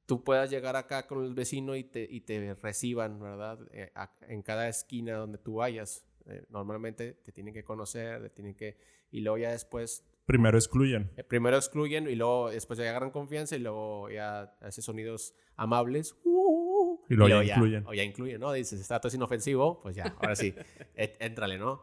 tú 0.07 0.23
puedas 0.25 0.51
llegar 0.51 0.77
acá 0.77 1.07
con 1.07 1.25
el 1.25 1.35
vecino 1.35 1.75
y 1.77 1.85
te, 1.85 2.07
y 2.09 2.21
te 2.21 2.55
reciban, 2.55 3.21
¿verdad? 3.21 3.59
Eh, 3.73 3.91
a- 3.95 4.13
en 4.29 4.43
cada 4.43 4.69
esquina 4.69 5.17
donde 5.17 5.39
tú 5.39 5.57
vayas. 5.57 6.07
Eh, 6.27 6.45
normalmente 6.49 7.13
te 7.15 7.33
tienen 7.33 7.53
que 7.55 7.65
conocer, 7.65 8.23
te 8.23 8.31
tienen 8.31 8.55
que... 8.55 8.77
Y 9.11 9.21
luego 9.21 9.39
ya 9.39 9.51
después 9.51 10.05
Primero 10.27 10.59
excluyen. 10.59 11.11
Eh, 11.17 11.23
Primero 11.25 11.57
excluyen 11.57 12.09
y 12.09 12.17
luego 12.17 12.51
después 12.51 12.79
ya 12.79 12.89
agarran 12.89 13.11
confianza 13.11 13.55
y 13.57 13.61
luego 13.61 14.11
ya 14.11 14.57
hace 14.61 14.83
sonidos 14.83 15.35
amables. 15.57 16.17
uh, 16.25 16.76
Y 17.09 17.15
luego 17.15 17.43
ya 17.43 17.55
incluyen. 17.55 17.87
O 17.87 17.95
ya 17.95 18.03
incluyen, 18.03 18.41
¿no? 18.41 18.53
Dices, 18.53 18.81
está 18.81 19.01
todo 19.01 19.09
es 19.09 19.15
inofensivo, 19.15 19.81
pues 19.81 19.97
ya, 19.97 20.15
ahora 20.19 20.37
sí, 20.37 20.55
éntrale, 20.95 21.59
¿no? 21.59 21.81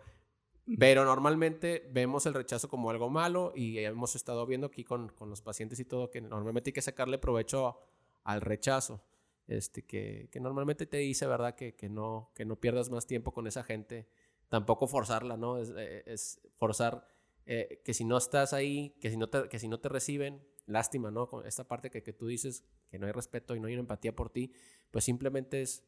Pero 0.80 1.04
normalmente 1.04 1.90
vemos 1.92 2.26
el 2.26 2.34
rechazo 2.34 2.70
como 2.70 2.90
algo 2.90 3.10
malo 3.10 3.52
y 3.54 3.80
hemos 3.80 4.16
estado 4.16 4.46
viendo 4.46 4.68
aquí 4.68 4.84
con, 4.84 5.10
con 5.10 5.30
los 5.30 5.42
pacientes 5.42 5.80
y 5.80 5.86
todo 5.86 6.10
que 6.10 6.22
normalmente 6.22 6.70
hay 6.70 6.74
que 6.74 6.82
sacarle 6.82 7.18
provecho 7.18 7.78
al 8.24 8.42
rechazo. 8.42 9.04
Este, 9.48 9.84
que, 9.84 10.30
que 10.32 10.40
normalmente 10.40 10.86
te 10.86 10.98
dice, 10.98 11.28
¿verdad? 11.28 11.56
Que, 11.56 11.76
que, 11.76 11.90
no, 11.90 12.32
que 12.34 12.46
no 12.46 12.56
pierdas 12.56 12.90
más 12.90 13.06
tiempo 13.06 13.34
con 13.34 13.46
esa 13.46 13.64
gente. 13.64 14.08
Tampoco 14.48 14.88
forzarla, 14.88 15.36
¿no? 15.36 15.58
Es, 15.58 15.74
eh, 15.76 16.04
es 16.06 16.40
forzar 16.56 17.08
eh, 17.46 17.82
que 17.84 17.94
si 17.94 18.06
no 18.06 18.18
estás 18.18 18.54
ahí, 18.54 18.96
que 19.02 19.10
si 19.10 19.18
no 19.18 19.28
te, 19.28 19.50
que 19.50 19.60
si 19.60 19.68
no 19.68 19.80
te 19.80 19.90
reciben, 19.90 20.42
lástima, 20.66 21.12
¿no? 21.12 21.28
Con 21.30 21.46
esta 21.46 21.68
parte 21.68 21.90
que, 21.90 22.04
que 22.04 22.14
tú 22.14 22.28
dices 22.28 22.64
que 22.90 23.00
no 23.00 23.06
hay 23.06 23.12
respeto 23.12 23.56
y 23.56 23.60
no 23.60 23.68
hay 23.68 23.74
una 23.74 23.82
empatía 23.82 24.16
por 24.16 24.30
ti, 24.30 24.52
pues 24.92 25.04
simplemente 25.06 25.62
es 25.62 25.84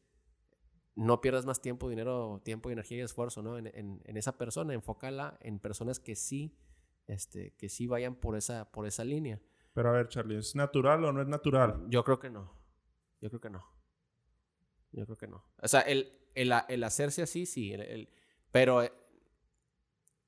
no 0.94 1.20
pierdas 1.20 1.44
más 1.44 1.60
tiempo, 1.60 1.88
dinero, 1.90 2.40
tiempo, 2.44 2.70
energía 2.70 2.98
y 2.98 3.00
esfuerzo, 3.02 3.42
¿no? 3.42 3.58
En, 3.58 3.66
en- 3.66 4.00
en 4.04 4.16
esa 4.16 4.38
persona, 4.38 4.72
enfócala 4.74 5.36
en 5.42 5.58
personas 5.58 6.00
que 6.00 6.16
sí, 6.16 6.56
este, 7.06 7.52
que 7.56 7.68
sí 7.68 7.86
vayan 7.86 8.14
por 8.16 8.34
esa, 8.36 8.70
por 8.72 8.86
esa 8.86 9.04
línea. 9.04 9.40
Pero 9.74 9.90
a 9.90 9.92
ver, 9.92 10.08
Charlie, 10.08 10.38
¿es 10.38 10.54
natural 10.56 11.04
o 11.04 11.12
no 11.12 11.20
es 11.20 11.28
natural? 11.28 11.84
Yo 11.90 12.02
creo 12.02 12.18
que 12.18 12.30
no. 12.30 12.50
Yo 13.20 13.28
creo 13.28 13.40
que 13.42 13.50
no. 13.50 13.64
Yo 14.92 15.04
creo 15.04 15.18
que 15.18 15.26
no. 15.26 15.44
O 15.62 15.68
sea, 15.68 15.80
el, 15.82 16.10
el, 16.34 16.50
el 16.68 16.82
hacerse 16.84 17.20
así, 17.22 17.44
sí. 17.44 17.72
el- 17.74 17.82
el- 17.82 18.08
pero 18.50 18.82
eh, 18.82 18.92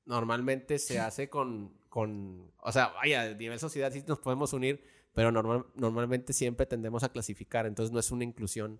normalmente 0.05 0.77
se 0.79 0.99
hace 0.99 1.29
con, 1.29 1.78
con. 1.89 2.51
O 2.61 2.71
sea, 2.71 2.89
vaya, 2.89 3.23
a 3.23 3.33
nivel 3.33 3.59
sociedad 3.59 3.91
sí 3.91 4.03
nos 4.07 4.19
podemos 4.19 4.53
unir, 4.53 4.83
pero 5.13 5.31
normal, 5.31 5.65
normalmente 5.75 6.33
siempre 6.33 6.65
tendemos 6.65 7.03
a 7.03 7.09
clasificar. 7.09 7.65
Entonces 7.65 7.91
no 7.91 7.99
es 7.99 8.11
una 8.11 8.23
inclusión 8.23 8.79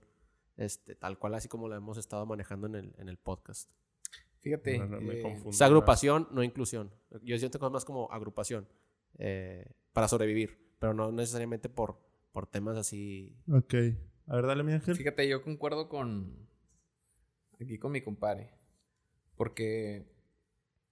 este, 0.57 0.95
tal 0.95 1.17
cual, 1.17 1.35
así 1.35 1.47
como 1.47 1.67
lo 1.67 1.75
hemos 1.75 1.97
estado 1.97 2.25
manejando 2.25 2.67
en 2.67 2.75
el, 2.75 2.95
en 2.97 3.09
el 3.09 3.17
podcast. 3.17 3.69
Fíjate. 4.41 4.77
No, 4.77 4.85
no, 4.87 5.01
me 5.01 5.19
eh, 5.19 5.21
confundo. 5.21 5.49
Es 5.49 5.61
agrupación, 5.61 6.27
no 6.31 6.43
inclusión. 6.43 6.91
Yo 7.21 7.37
siento 7.37 7.59
cosas 7.59 7.73
más 7.73 7.85
como 7.85 8.11
agrupación 8.11 8.67
eh, 9.17 9.65
para 9.93 10.07
sobrevivir, 10.07 10.57
pero 10.79 10.93
no 10.93 11.11
necesariamente 11.11 11.69
por, 11.69 11.99
por 12.31 12.47
temas 12.47 12.77
así. 12.77 13.35
Ok. 13.51 13.73
A 14.27 14.35
ver, 14.35 14.45
dale, 14.45 14.63
mi 14.63 14.73
ángel. 14.73 14.95
Fíjate, 14.95 15.27
yo 15.27 15.41
concuerdo 15.41 15.89
con. 15.89 16.47
Aquí 17.59 17.77
con 17.77 17.91
mi 17.91 18.01
compadre. 18.01 18.51
Porque 19.35 20.05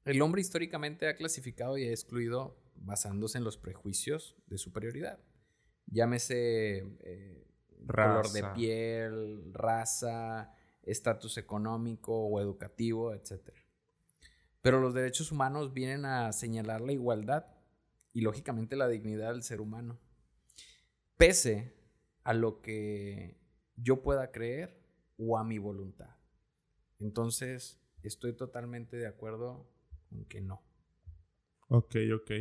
el 0.08 0.22
hombre 0.22 0.42
históricamente 0.42 1.08
ha 1.08 1.16
clasificado 1.16 1.78
y 1.78 1.84
ha 1.84 1.92
excluido 1.92 2.58
basándose 2.76 3.38
en 3.38 3.44
los 3.44 3.58
prejuicios 3.58 4.36
de 4.48 4.58
superioridad. 4.58 5.20
Llámese 5.88 6.78
eh, 7.02 7.48
color 7.86 8.30
de 8.32 8.44
piel, 8.56 9.54
raza, 9.54 10.54
estatus 10.84 11.38
económico 11.38 12.14
o 12.18 12.40
educativo, 12.40 13.14
etc. 13.14 13.52
Pero 14.62 14.80
los 14.80 14.94
derechos 14.94 15.32
humanos 15.32 15.74
vienen 15.74 16.06
a 16.06 16.32
señalar 16.32 16.82
la 16.82 16.94
igualdad 16.94 17.46
y 18.14 18.22
lógicamente 18.22 18.76
la 18.76 18.88
dignidad 18.88 19.34
del 19.34 19.44
ser 19.44 19.62
humano. 19.62 20.00
Pese 21.18 21.74
a 22.24 22.34
lo 22.34 22.62
que 22.62 23.38
yo 23.76 24.02
pueda 24.02 24.32
creer 24.32 24.82
o 25.18 25.38
a 25.38 25.44
mi 25.44 25.58
voluntad. 25.58 26.16
Entonces, 27.00 27.80
estoy 28.04 28.34
totalmente 28.34 28.98
de 28.98 29.08
acuerdo 29.08 29.70
con 30.10 30.26
que 30.26 30.42
no. 30.42 30.64
Ok, 31.70 31.96
ok. 32.16 32.32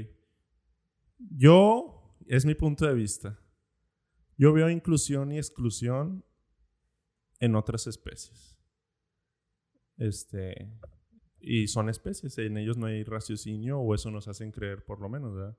Yo, 1.18 2.16
es 2.26 2.44
mi 2.44 2.54
punto 2.54 2.86
de 2.86 2.94
vista. 2.94 3.38
Yo 4.36 4.52
veo 4.52 4.68
inclusión 4.70 5.32
y 5.32 5.38
exclusión 5.38 6.24
en 7.40 7.56
otras 7.56 7.86
especies. 7.86 8.58
Este. 9.96 10.70
Y 11.40 11.68
son 11.68 11.88
especies, 11.88 12.36
en 12.38 12.56
ellos 12.56 12.76
no 12.76 12.86
hay 12.86 13.04
raciocinio, 13.04 13.78
o 13.78 13.94
eso 13.94 14.10
nos 14.10 14.26
hacen 14.26 14.50
creer, 14.50 14.84
por 14.84 15.00
lo 15.00 15.08
menos, 15.08 15.34
¿verdad? 15.34 15.56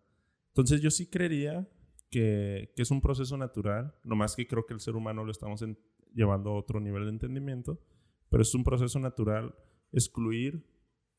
Entonces, 0.49 0.81
yo 0.81 0.91
sí 0.91 1.07
creería 1.07 1.69
que, 2.09 2.73
que 2.75 2.81
es 2.81 2.91
un 2.91 3.01
proceso 3.01 3.37
natural, 3.37 3.95
nomás 4.03 4.35
que 4.35 4.47
creo 4.47 4.65
que 4.65 4.73
el 4.73 4.79
ser 4.79 4.95
humano 4.95 5.23
lo 5.23 5.31
estamos 5.31 5.63
llevando 6.13 6.49
a 6.49 6.55
otro 6.55 6.79
nivel 6.79 7.05
de 7.05 7.11
entendimiento, 7.11 7.79
pero 8.29 8.43
es 8.43 8.53
un 8.53 8.63
proceso 8.63 8.99
natural 8.99 9.55
excluir 9.91 10.65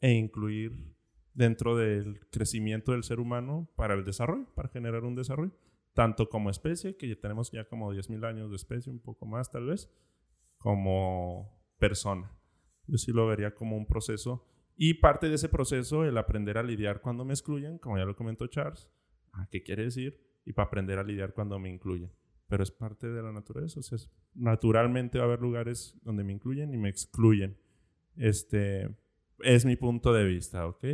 e 0.01 0.13
incluir 0.13 0.95
dentro 1.35 1.77
del 1.77 2.21
crecimiento 2.31 2.93
del 2.93 3.05
ser 3.05 3.21
humano 3.21 3.71
para 3.77 3.95
el 3.95 4.05
desarrollo, 4.05 4.53
para 4.55 4.69
generar 4.69 5.05
un 5.05 5.15
desarrollo, 5.15 5.53
tanto 5.95 6.29
como 6.29 6.51
especie, 6.51 6.97
que 6.97 7.09
ya 7.09 7.17
tenemos 7.17 7.51
ya 7.53 7.65
como 7.65 7.93
10.000 7.93 8.25
años 8.27 8.51
de 8.51 8.57
especie, 8.57 8.93
un 8.93 9.01
poco 9.01 9.27
más 9.27 9.51
tal 9.51 9.67
vez, 9.67 9.91
como 10.59 11.57
persona. 11.79 12.37
Yo 12.87 12.99
sí 12.99 13.13
lo 13.13 13.27
vería 13.27 13.55
como 13.55 13.77
un 13.77 13.87
proceso. 13.87 14.47
Y 14.77 14.95
parte 14.95 15.29
de 15.29 15.37
ese 15.37 15.49
proceso, 15.49 16.05
el 16.05 16.17
aprender 16.19 16.59
a 16.59 16.63
lidiar 16.63 17.01
cuando 17.01 17.25
me 17.25 17.35
excluyen, 17.35 17.79
como 17.79 17.99
ya 17.99 18.05
lo 18.05 18.17
comentó 18.17 18.47
Charles, 18.47 18.89
¿a 19.33 19.49
qué 19.49 19.63
quiere 19.63 19.85
decir? 19.85 20.21
Y 20.45 20.53
para 20.53 20.67
aprender 20.67 20.99
a 20.99 21.05
lidiar 21.05 21.35
cuando 21.35 21.59
me 21.59 21.69
incluyen. 21.69 22.11
Pero 22.49 22.63
es 22.63 22.71
parte 22.71 23.09
de 23.09 23.23
la 23.23 23.33
naturaleza. 23.33 23.81
O 23.81 23.83
sea, 23.83 23.99
naturalmente 24.35 25.19
va 25.19 25.25
a 25.25 25.27
haber 25.27 25.41
lugares 25.41 25.97
donde 26.03 26.25
me 26.25 26.33
incluyen 26.33 26.73
y 26.73 26.79
me 26.79 26.89
excluyen. 26.89 27.59
Este 28.17 28.97
es 29.41 29.65
mi 29.65 29.77
punto 29.77 30.13
de 30.13 30.25
vista, 30.25 30.67
¿ok? 30.67 30.85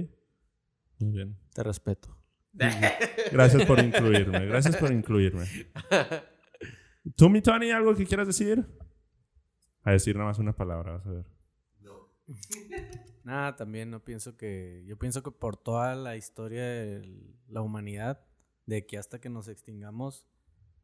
Muy 0.98 1.10
bien. 1.10 1.36
Te 1.52 1.62
respeto. 1.62 2.16
Gracias 3.32 3.64
por 3.66 3.80
incluirme. 3.80 4.46
Gracias 4.46 4.76
por 4.76 4.92
incluirme. 4.92 5.44
¿Tú, 7.16 7.28
mi 7.28 7.42
Tony, 7.42 7.70
algo 7.70 7.94
que 7.94 8.06
quieras 8.06 8.26
decir? 8.26 8.64
A 9.82 9.92
decir 9.92 10.16
nada 10.16 10.28
más 10.28 10.38
una 10.38 10.54
palabra, 10.54 10.92
vas 10.92 11.06
a 11.06 11.10
ver. 11.10 11.26
Nada, 13.22 13.56
también 13.56 13.90
no 13.90 14.04
pienso 14.04 14.36
que. 14.36 14.82
Yo 14.86 14.98
pienso 14.98 15.22
que 15.22 15.30
por 15.30 15.56
toda 15.56 15.94
la 15.94 16.16
historia 16.16 16.62
de 16.62 17.34
la 17.48 17.60
humanidad, 17.60 18.24
de 18.66 18.78
aquí 18.78 18.96
hasta 18.96 19.20
que 19.20 19.28
nos 19.28 19.48
extingamos, 19.48 20.26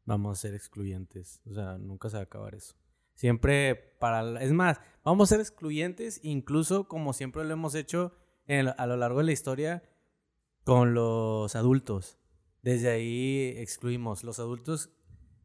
vamos 0.05 0.37
a 0.37 0.41
ser 0.41 0.53
excluyentes. 0.53 1.41
O 1.45 1.53
sea, 1.53 1.77
nunca 1.77 2.09
se 2.09 2.17
va 2.17 2.21
a 2.21 2.25
acabar 2.25 2.53
eso. 2.55 2.75
Siempre 3.21 3.75
para. 3.99 4.41
Es 4.41 4.51
más, 4.51 4.81
vamos 5.03 5.29
a 5.29 5.35
ser 5.35 5.41
excluyentes, 5.41 6.19
incluso 6.23 6.87
como 6.87 7.13
siempre 7.13 7.43
lo 7.43 7.53
hemos 7.53 7.75
hecho 7.75 8.15
en 8.47 8.61
el- 8.61 8.73
a 8.75 8.87
lo 8.87 8.97
largo 8.97 9.19
de 9.19 9.25
la 9.25 9.31
historia 9.31 9.83
con 10.63 10.95
los 10.95 11.55
adultos. 11.55 12.17
Desde 12.63 12.89
ahí 12.89 13.53
excluimos. 13.57 14.23
Los 14.23 14.39
adultos, 14.39 14.89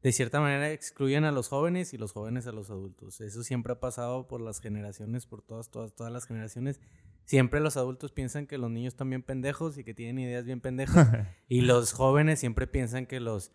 de 0.02 0.10
cierta 0.12 0.40
manera, 0.40 0.72
excluyen 0.72 1.24
a 1.24 1.32
los 1.32 1.48
jóvenes 1.48 1.92
y 1.92 1.98
los 1.98 2.12
jóvenes 2.12 2.46
a 2.46 2.52
los 2.52 2.70
adultos. 2.70 3.20
Eso 3.20 3.42
siempre 3.42 3.74
ha 3.74 3.78
pasado 3.78 4.26
por 4.26 4.40
las 4.40 4.62
generaciones, 4.62 5.26
por 5.26 5.42
todas, 5.42 5.70
todas, 5.70 5.94
todas 5.94 6.10
las 6.10 6.24
generaciones. 6.24 6.80
Siempre 7.26 7.60
los 7.60 7.76
adultos 7.76 8.10
piensan 8.10 8.46
que 8.46 8.56
los 8.56 8.70
niños 8.70 8.94
están 8.94 9.10
bien 9.10 9.22
pendejos 9.22 9.76
y 9.76 9.84
que 9.84 9.92
tienen 9.92 10.18
ideas 10.18 10.46
bien 10.46 10.62
pendejas. 10.62 11.08
y 11.46 11.60
los 11.60 11.92
jóvenes 11.92 12.40
siempre 12.40 12.66
piensan 12.66 13.04
que 13.04 13.20
los 13.20 13.52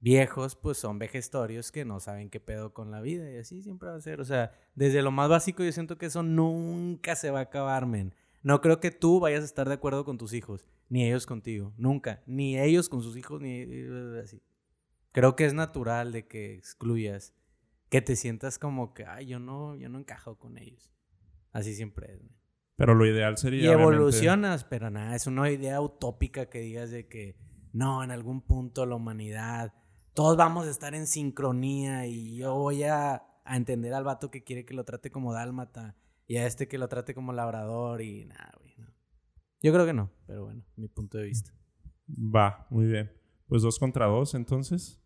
viejos, 0.00 0.56
pues, 0.56 0.78
son 0.78 0.98
vejestorios 0.98 1.72
que 1.72 1.84
no 1.84 2.00
saben 2.00 2.30
qué 2.30 2.40
pedo 2.40 2.72
con 2.72 2.90
la 2.90 3.00
vida. 3.00 3.30
Y 3.30 3.36
así 3.38 3.62
siempre 3.62 3.88
va 3.88 3.96
a 3.96 4.00
ser. 4.00 4.20
O 4.20 4.24
sea, 4.24 4.52
desde 4.74 5.02
lo 5.02 5.10
más 5.10 5.28
básico, 5.28 5.62
yo 5.64 5.72
siento 5.72 5.98
que 5.98 6.06
eso 6.06 6.22
nunca 6.22 7.16
se 7.16 7.30
va 7.30 7.40
a 7.40 7.42
acabar, 7.42 7.86
men. 7.86 8.14
No 8.42 8.60
creo 8.60 8.78
que 8.78 8.90
tú 8.92 9.18
vayas 9.20 9.42
a 9.42 9.46
estar 9.46 9.66
de 9.68 9.74
acuerdo 9.74 10.04
con 10.04 10.18
tus 10.18 10.32
hijos, 10.32 10.64
ni 10.88 11.04
ellos 11.04 11.26
contigo, 11.26 11.72
nunca, 11.76 12.22
ni 12.26 12.58
ellos 12.58 12.88
con 12.88 13.02
sus 13.02 13.16
hijos, 13.16 13.40
ni 13.40 13.62
así. 14.22 14.40
Creo 15.10 15.34
que 15.34 15.46
es 15.46 15.54
natural 15.54 16.12
de 16.12 16.28
que 16.28 16.54
excluyas, 16.54 17.34
que 17.88 18.02
te 18.02 18.14
sientas 18.14 18.58
como 18.58 18.94
que, 18.94 19.04
ay, 19.04 19.26
yo 19.26 19.40
no, 19.40 19.74
yo 19.76 19.88
no 19.88 19.98
encajo 19.98 20.38
con 20.38 20.58
ellos. 20.58 20.92
Así 21.52 21.74
siempre 21.74 22.12
es. 22.12 22.22
men. 22.22 22.36
Pero 22.76 22.94
lo 22.94 23.06
ideal 23.06 23.36
sería. 23.38 23.62
Y 23.62 23.66
obviamente- 23.68 23.94
evolucionas, 23.96 24.64
pero 24.64 24.90
nada, 24.90 25.16
es 25.16 25.26
una 25.26 25.50
idea 25.50 25.80
utópica 25.80 26.46
que 26.50 26.60
digas 26.60 26.90
de 26.90 27.08
que 27.08 27.36
no, 27.72 28.04
en 28.04 28.10
algún 28.10 28.42
punto 28.42 28.86
la 28.86 28.94
humanidad, 28.94 29.72
todos 30.16 30.36
vamos 30.38 30.66
a 30.66 30.70
estar 30.70 30.94
en 30.94 31.06
sincronía 31.06 32.06
y 32.06 32.36
yo 32.36 32.54
voy 32.54 32.84
a, 32.84 33.22
a 33.44 33.56
entender 33.56 33.92
al 33.92 34.02
vato 34.02 34.30
que 34.30 34.42
quiere 34.42 34.64
que 34.64 34.72
lo 34.72 34.82
trate 34.84 35.10
como 35.10 35.34
dálmata 35.34 35.94
y 36.26 36.38
a 36.38 36.46
este 36.46 36.66
que 36.66 36.78
lo 36.78 36.88
trate 36.88 37.14
como 37.14 37.34
labrador 37.34 38.00
y 38.00 38.24
nada, 38.24 38.52
güey. 38.58 38.74
no. 38.78 38.86
Yo 39.62 39.72
creo 39.74 39.84
que 39.84 39.92
no, 39.92 40.10
pero 40.26 40.44
bueno, 40.44 40.64
mi 40.76 40.88
punto 40.88 41.18
de 41.18 41.24
vista. 41.24 41.52
Va, 42.08 42.66
muy 42.70 42.86
bien. 42.86 43.12
Pues 43.46 43.60
dos 43.60 43.78
contra 43.78 44.06
dos, 44.06 44.34
entonces. 44.34 44.98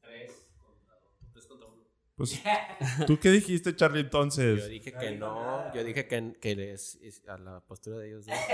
Tres 0.00 1.46
contra 1.46 1.66
uno. 1.66 1.82
Pues, 2.14 2.40
¿tú 3.08 3.18
qué 3.18 3.30
dijiste, 3.32 3.74
Charlie, 3.74 4.02
Yo 4.02 4.04
entonces? 4.06 4.68
dije 4.68 4.92
que 4.92 5.16
no. 5.16 5.74
Yo 5.74 5.82
dije 5.82 6.06
que, 6.06 6.36
que 6.40 6.72
es, 6.72 6.94
es 7.02 7.26
a 7.28 7.36
la 7.38 7.60
postura 7.60 7.98
de 7.98 8.08
ellos 8.08 8.26
dos. 8.26 8.36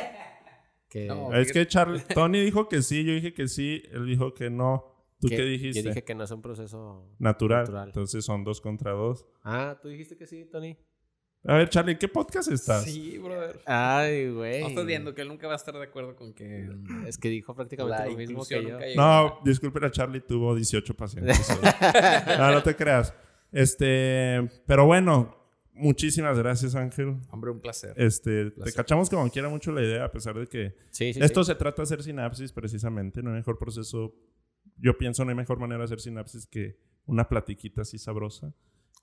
Que, 0.88 1.06
No, 1.06 1.32
Es 1.32 1.52
que 1.52 1.68
Charlie, 1.68 2.00
Tony 2.00 2.40
dijo 2.40 2.68
que 2.68 2.82
sí, 2.82 3.04
yo 3.04 3.12
dije 3.12 3.32
que 3.32 3.46
sí, 3.46 3.80
él 3.92 4.06
dijo 4.06 4.34
que 4.34 4.50
no. 4.50 4.99
¿Tú 5.20 5.28
qué 5.28 5.42
dijiste? 5.42 5.82
Yo 5.82 5.88
dije 5.90 6.02
que 6.04 6.14
no 6.14 6.24
es 6.24 6.30
un 6.30 6.40
proceso 6.42 7.06
natural. 7.18 7.60
natural. 7.64 7.88
Entonces 7.88 8.24
son 8.24 8.42
dos 8.44 8.60
contra 8.60 8.92
dos. 8.92 9.26
Ah, 9.42 9.78
tú 9.80 9.88
dijiste 9.88 10.16
que 10.16 10.26
sí, 10.26 10.44
Tony. 10.50 10.76
A 11.44 11.54
ver, 11.54 11.70
Charlie, 11.70 11.96
¿qué 11.96 12.06
podcast 12.06 12.50
estás? 12.52 12.84
Sí, 12.84 13.16
brother. 13.16 13.60
Ay, 13.64 14.30
güey. 14.30 14.60
No 14.60 14.68
estás 14.68 14.84
viendo 14.84 15.14
que 15.14 15.22
él 15.22 15.28
nunca 15.28 15.46
va 15.46 15.54
a 15.54 15.56
estar 15.56 15.74
de 15.74 15.82
acuerdo 15.82 16.14
con 16.16 16.34
que. 16.34 16.68
Es 17.06 17.16
que 17.16 17.28
dijo 17.30 17.54
prácticamente 17.54 17.98
la 17.98 18.06
lo 18.10 18.16
mismo 18.16 18.44
que 18.44 18.62
yo. 18.62 18.78
No, 18.96 19.40
disculpen 19.44 19.84
a 19.84 19.90
Charlie, 19.90 20.20
tuvo 20.20 20.54
18 20.54 20.94
pacientes. 20.94 21.48
no, 22.38 22.52
no 22.52 22.62
te 22.62 22.76
creas. 22.76 23.14
Este, 23.52 24.48
pero 24.66 24.84
bueno, 24.86 25.34
muchísimas 25.72 26.38
gracias, 26.38 26.74
Ángel. 26.74 27.16
Hombre, 27.30 27.50
un 27.50 27.60
placer. 27.60 27.94
Este, 27.96 28.44
te 28.46 28.50
Placer. 28.52 28.74
cachamos 28.74 29.08
como 29.08 29.30
quiera 29.30 29.48
mucho 29.48 29.72
la 29.72 29.82
idea, 29.82 30.04
a 30.04 30.10
pesar 30.12 30.38
de 30.38 30.46
que 30.46 30.74
Sí, 30.90 31.14
sí, 31.14 31.20
esto 31.22 31.42
sí. 31.42 31.52
se 31.52 31.54
trata 31.56 31.78
de 31.82 31.84
hacer 31.84 32.02
sinapsis 32.02 32.52
precisamente. 32.52 33.22
No 33.22 33.30
hay 33.30 33.36
mejor 33.36 33.58
proceso. 33.58 34.14
Yo 34.80 34.96
pienso 34.96 35.24
no 35.24 35.30
hay 35.30 35.36
mejor 35.36 35.58
manera 35.58 35.78
de 35.78 35.84
hacer 35.84 36.00
sinapsis 36.00 36.46
que 36.46 36.78
una 37.06 37.28
platiquita 37.28 37.82
así 37.82 37.98
sabrosa. 37.98 38.54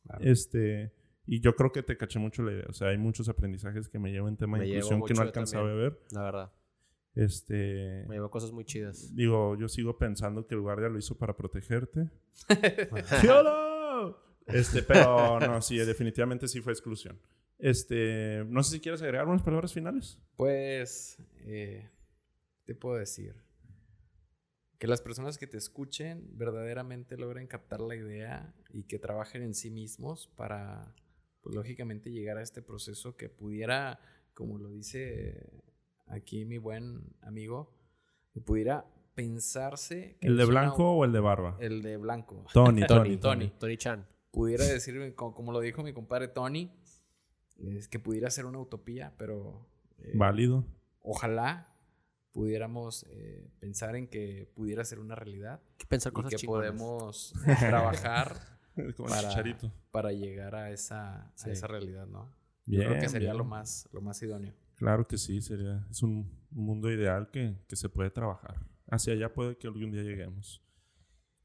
Claro. 0.04 0.24
Este, 0.24 0.94
y 1.26 1.41
yo 1.41 1.56
creo 1.56 1.72
que 1.72 1.84
te 1.84 1.98
caché 1.98 2.20
mucho 2.20 2.41
la 2.44 2.54
idea. 2.54 2.66
O 2.70 2.74
sea, 2.74 2.90
hay 2.90 2.98
muchos 2.98 3.30
aprendizajes 3.30 3.90
que 3.90 3.99
me 3.99 4.12
llevo 4.12 4.28
en 4.30 4.38
tema 4.38 4.58
de 4.58 4.66
Me 4.66 4.70
inclusión 4.70 5.04
que 5.04 5.14
no 5.14 5.22
alcanzaba 5.22 5.70
a 5.70 5.74
ver. 5.74 5.99
La 6.12 6.24
verdad. 6.24 6.54
Este, 7.16 8.06
Me 8.08 8.16
llevó 8.16 8.30
cosas 8.30 8.52
muy 8.52 8.64
chidas. 8.64 9.16
digo, 9.16 9.58
yo 9.58 9.68
sigo 9.68 9.98
pensando 9.98 10.45
que 10.45 10.56
el 10.56 10.62
guardia 10.62 10.88
lo 10.88 10.98
hizo 10.98 11.18
para 11.18 11.36
protegerte. 11.36 12.10
¡Hola! 13.30 14.16
Este, 14.45 14.84
pero 14.84 15.40
no, 15.40 15.62
sí, 15.62 15.78
definitivamente 15.78 16.48
sí 16.48 16.62
fue 16.62 16.72
exclusión. 16.72 17.20
Este, 17.58 18.45
no 18.48 18.64
sé 18.64 18.76
si 18.76 18.80
quieres 18.80 19.02
agregar 19.02 19.28
unas 19.28 19.41
palabras 19.41 19.74
finales. 19.74 20.20
Pues, 20.36 21.18
eh, 21.40 21.90
te 22.66 22.76
puedo 22.76 22.98
decir 22.98 23.36
que 24.78 24.88
las 24.88 25.02
personas 25.02 25.38
que 25.38 25.48
te 25.48 25.58
escuchen 25.58 26.28
verdaderamente 26.34 27.18
logren 27.18 27.48
captar 27.48 27.82
la 27.82 27.95
idea 27.95 28.54
y 28.72 28.84
que 28.84 28.99
trabajen 28.99 29.41
en 29.41 29.54
sí 29.54 29.72
mismos 29.72 30.28
para, 30.36 30.94
pues 31.41 31.56
lógicamente, 31.56 32.12
llegar 32.12 32.38
a 32.38 32.44
este 32.44 32.62
proceso 32.62 33.16
que 33.16 33.30
pudiera, 33.30 33.99
como 34.34 34.58
lo 34.60 34.70
dice 34.70 35.49
aquí 36.06 36.45
mi 36.45 36.58
buen 36.60 37.02
amigo, 37.22 37.74
que 38.34 38.40
pudiera 38.40 38.86
pensarse... 39.16 40.18
que 40.22 40.28
¿El 40.28 40.38
de 40.38 40.45
blanco 40.45 40.91
o 40.91 41.04
el 41.06 41.12
de 41.12 41.20
barba? 41.20 41.58
El 41.60 41.82
de 41.82 41.98
blanco. 41.98 42.45
Tony, 42.54 42.86
Tony, 42.86 42.88
Tony, 42.88 43.18
Tony. 43.18 43.54
Tony 43.58 43.78
Chan. 43.78 44.08
Pudiera 44.32 44.64
decir, 44.64 45.16
como, 45.16 45.34
como 45.34 45.52
lo 45.52 45.60
dijo 45.60 45.82
mi 45.82 45.91
compadre 45.91 46.28
Tony, 46.28 46.72
es 47.58 47.88
que 47.88 47.98
pudiera 47.98 48.30
ser 48.30 48.45
una 48.45 48.60
utopía, 48.60 49.16
pero... 49.18 49.68
eh, 49.98 50.12
Válido. 50.14 50.64
ojalá 51.02 51.74
pudiéramos 52.38 53.04
eh, 53.10 53.50
pensar 53.58 53.96
en 53.96 54.08
que 54.08 54.48
pudiera 54.54 54.86
ser 54.86 55.00
una 55.00 55.16
realidad 55.16 55.60
que 55.76 55.88
pensar 55.88 56.12
y 56.12 56.14
cosas 56.14 56.30
que 56.30 56.38
chingonas. 56.38 56.68
podemos 56.68 57.34
trabajar 57.60 58.36
para, 58.96 59.30
chicharito. 59.30 59.72
para 59.90 60.12
llegar 60.12 60.54
a 60.54 60.70
esa, 60.70 61.34
a 61.36 61.50
esa 61.50 61.66
realidad, 61.66 62.06
¿no? 62.06 62.32
Yo 62.68 62.82
creo 62.82 63.00
que 63.00 63.10
sería 63.10 63.30
bien. 63.30 63.40
lo 63.40 63.44
más, 63.44 63.90
lo 63.92 64.02
más 64.02 64.22
idóneo. 64.22 64.54
Claro 64.76 65.08
que 65.08 65.18
sí, 65.18 65.42
sería. 65.42 65.84
Es 65.90 66.04
un, 66.04 66.32
un 66.52 66.64
mundo 66.64 66.92
ideal 66.92 67.32
que, 67.32 67.56
que 67.68 67.76
se 67.76 67.90
puede 67.90 68.12
trabajar. 68.12 68.60
Hacia 68.88 69.14
allá 69.14 69.34
puede 69.34 69.58
que 69.58 69.66
algún 69.66 69.90
día 69.90 70.04
lleguemos. 70.04 70.62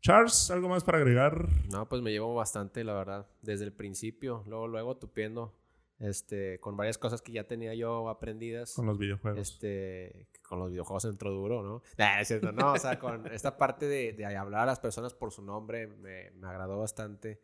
Charles, 0.03 0.51
¿algo 0.51 0.69
más 0.69 0.85
para 0.85 0.99
agregar? 0.99 1.49
No, 1.71 1.89
pues 1.89 2.03
me 2.03 2.11
llevo 2.11 2.35
bastante, 2.35 2.85
la 2.85 2.93
verdad. 2.93 3.27
Desde 3.41 3.65
el 3.65 3.73
principio, 3.73 4.45
luego, 4.47 4.69
luego 4.69 4.99
tupiendo. 4.99 5.59
Este, 6.03 6.59
con 6.59 6.77
varias 6.77 6.99
cosas 6.99 7.23
que 7.23 7.31
ya 7.33 7.45
tenía 7.47 7.75
yo 7.75 8.09
aprendidas. 8.09 8.75
Con 8.75 8.87
los 8.87 8.99
videojuegos. 8.99 9.39
Este, 9.39 10.27
con 10.43 10.59
los 10.59 10.71
videojuegos 10.71 11.05
entró 11.05 11.31
duro, 11.31 11.63
¿no? 11.63 11.83
Nah, 11.97 12.21
es 12.21 12.29
cierto, 12.29 12.51
no, 12.53 12.73
o 12.73 12.79
sea, 12.79 12.99
con 12.99 13.27
esta 13.33 13.57
parte 13.57 13.87
de, 13.87 14.13
de 14.13 14.27
hablar 14.27 14.63
a 14.63 14.67
las 14.67 14.81
personas 14.81 15.15
por 15.15 15.31
su 15.33 15.43
nombre 15.43 15.87
me, 15.87 16.31
me 16.33 16.47
agradó 16.49 16.79
bastante. 16.79 17.41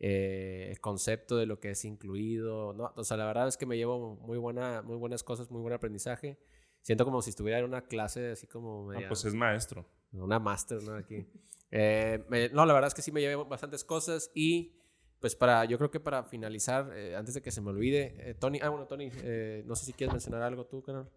Eh, 0.00 0.66
el 0.70 0.80
concepto 0.80 1.36
de 1.36 1.46
lo 1.46 1.60
que 1.60 1.70
es 1.70 1.84
incluido, 1.84 2.72
¿no? 2.72 2.92
O 2.96 3.04
sea, 3.04 3.16
la 3.16 3.24
verdad 3.24 3.46
es 3.46 3.56
que 3.56 3.66
me 3.66 3.76
llevo 3.76 4.16
muy, 4.16 4.36
buena, 4.36 4.82
muy 4.82 4.96
buenas 4.96 5.22
cosas, 5.22 5.48
muy 5.52 5.60
buen 5.62 5.72
aprendizaje. 5.74 6.40
Siento 6.80 7.04
como 7.04 7.22
si 7.22 7.30
estuviera 7.30 7.60
en 7.60 7.66
una 7.66 7.82
clase 7.86 8.32
así 8.32 8.48
como 8.48 8.90
Ah, 8.90 8.98
pues 9.06 9.24
es 9.24 9.34
maestro. 9.34 9.86
una 10.12 10.40
máster, 10.40 10.82
¿no? 10.82 10.94
Aquí. 10.96 11.24
Eh, 11.74 12.22
me- 12.28 12.50
no, 12.50 12.66
la 12.66 12.74
verdad 12.74 12.88
es 12.88 12.94
que 12.94 13.00
sí 13.00 13.12
me 13.12 13.22
llevé 13.22 13.34
bastantes 13.34 13.82
cosas 13.82 14.30
y 14.34 14.74
pues 15.22 15.34
para, 15.36 15.64
yo 15.64 15.78
creo 15.78 15.90
que 15.90 16.00
para 16.00 16.24
finalizar, 16.24 16.90
eh, 16.94 17.16
antes 17.16 17.32
de 17.34 17.40
que 17.40 17.50
se 17.50 17.62
me 17.62 17.70
olvide, 17.70 18.14
eh, 18.18 18.34
Tony, 18.34 18.58
ah, 18.60 18.68
bueno, 18.68 18.86
Tony, 18.86 19.08
eh, 19.22 19.62
no 19.66 19.74
sé 19.74 19.86
si 19.86 19.94
quieres 19.94 20.12
mencionar 20.12 20.42
algo 20.42 20.66
tú, 20.66 20.82
canal. 20.82 21.08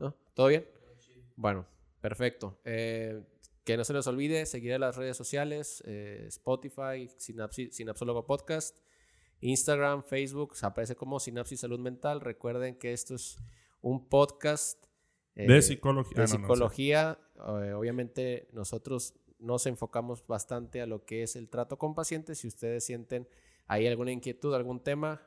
No. 0.00 0.14
¿Todo 0.32 0.46
bien? 0.46 0.64
Bueno, 1.36 1.66
perfecto. 2.00 2.58
Eh, 2.64 3.20
que 3.64 3.76
no 3.76 3.84
se 3.84 3.92
les 3.92 4.06
olvide 4.06 4.46
seguir 4.46 4.72
en 4.72 4.80
las 4.80 4.96
redes 4.96 5.16
sociales, 5.16 5.82
eh, 5.86 6.24
Spotify, 6.28 7.10
Sinapsis, 7.18 7.76
Sinapsólogo 7.76 8.24
Podcast, 8.26 8.78
Instagram, 9.40 10.02
Facebook, 10.04 10.56
se 10.56 10.64
aparece 10.64 10.96
como 10.96 11.20
Sinapsis 11.20 11.60
Salud 11.60 11.78
Mental. 11.80 12.20
Recuerden 12.20 12.76
que 12.78 12.92
esto 12.92 13.14
es 13.16 13.36
un 13.82 14.08
podcast 14.08 14.86
De 15.34 15.60
psicología. 15.62 16.16
de 16.16 16.22
Ah, 16.22 16.26
no, 16.26 16.32
no, 16.38 16.40
psicología. 16.42 17.18
eh, 17.36 17.72
obviamente 17.72 18.48
nosotros 18.52 19.14
nos 19.38 19.66
enfocamos 19.66 20.26
bastante 20.26 20.80
a 20.80 20.86
lo 20.86 21.04
que 21.04 21.22
es 21.22 21.36
el 21.36 21.48
trato 21.48 21.76
con 21.78 21.94
pacientes. 21.94 22.38
Si 22.38 22.48
ustedes 22.48 22.84
sienten 22.84 23.28
ahí 23.68 23.86
alguna 23.86 24.10
inquietud, 24.12 24.54
algún 24.54 24.82
tema, 24.82 25.22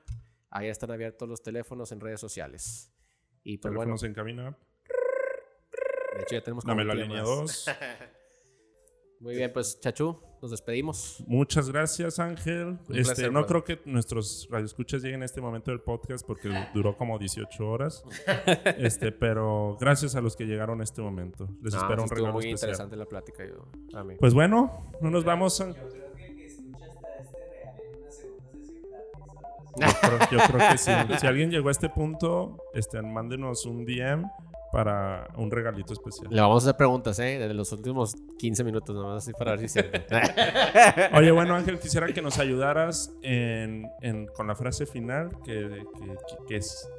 ahí 0.49 0.67
están 0.67 0.91
abiertos 0.91 1.29
los 1.29 1.41
teléfonos 1.41 1.91
en 1.91 1.99
redes 2.01 2.19
sociales. 2.19 2.91
Y 3.43 3.57
pues 3.57 3.73
bueno, 3.73 3.95
Teléfonos 3.95 4.03
en 4.03 4.13
cabina. 4.13 4.57
de 6.17 6.23
hecho 6.23 6.35
ya 6.35 6.43
tenemos 6.43 6.63
Dame 6.65 6.83
la 6.83 6.93
línea 6.93 7.21
clima. 7.23 7.35
2. 7.41 7.65
Muy 9.21 9.35
bien, 9.35 9.53
pues 9.53 9.79
Chachu, 9.79 10.19
nos 10.41 10.49
despedimos. 10.49 11.23
Muchas 11.27 11.69
gracias, 11.69 12.17
Ángel. 12.17 12.69
Un 12.69 12.79
Este, 12.89 13.03
placer, 13.03 13.25
no 13.31 13.43
brother. 13.45 13.63
creo 13.63 13.63
que 13.83 13.89
nuestros 13.89 14.47
radioescuchas 14.49 15.03
lleguen 15.03 15.21
a 15.21 15.25
este 15.25 15.41
momento 15.41 15.69
del 15.69 15.79
podcast 15.81 16.25
porque 16.25 16.49
duró 16.73 16.97
como 16.97 17.19
18 17.19 17.67
horas. 17.67 18.03
este, 18.79 19.11
pero 19.11 19.77
gracias 19.79 20.15
a 20.15 20.21
los 20.21 20.35
que 20.35 20.45
llegaron 20.45 20.81
a 20.81 20.83
este 20.83 21.03
momento. 21.03 21.47
Les 21.61 21.71
No, 21.75 21.81
espero 21.81 22.01
un 22.01 22.09
regalo 22.09 22.33
muy 22.33 22.45
especial. 22.45 22.53
interesante 22.71 22.95
la 22.95 23.05
plática. 23.05 23.45
Yo, 23.45 23.67
a 23.95 24.03
mí. 24.03 24.15
Pues 24.19 24.33
bueno, 24.33 24.89
no 25.01 25.11
nos 25.11 25.23
vamos. 25.23 25.63
Yo 29.75 29.87
creo, 30.01 30.19
yo 30.31 30.39
creo 30.47 30.69
que 30.71 30.77
sí. 30.77 30.91
Si 31.19 31.27
alguien 31.27 31.49
llegó 31.51 31.69
a 31.69 31.71
este 31.71 31.89
punto, 31.89 32.57
este, 32.73 33.01
mándenos 33.01 33.65
un 33.65 33.85
DM 33.85 34.25
para 34.71 35.27
un 35.37 35.51
regalito 35.51 35.91
especial. 35.93 36.27
Le 36.31 36.39
vamos 36.41 36.63
a 36.63 36.69
hacer 36.69 36.77
preguntas, 36.77 37.19
¿eh? 37.19 37.37
Desde 37.39 37.53
los 37.53 37.71
últimos 37.73 38.15
15 38.37 38.63
minutos, 38.63 38.95
nomás 38.95 39.17
así 39.23 39.33
para 39.33 39.51
ver 39.51 39.59
si 39.59 39.65
es 39.65 39.71
cierto. 39.73 40.15
Oye, 41.17 41.31
bueno, 41.31 41.55
Ángel, 41.55 41.77
quisiera 41.79 42.07
que 42.07 42.21
nos 42.21 42.39
ayudaras 42.39 43.13
en, 43.21 43.85
en- 44.01 44.27
con 44.27 44.47
la 44.47 44.55
frase 44.55 44.85
final, 44.85 45.29
que, 45.43 45.83
que- 45.99 46.15
que 46.47 46.55
es 46.57 46.89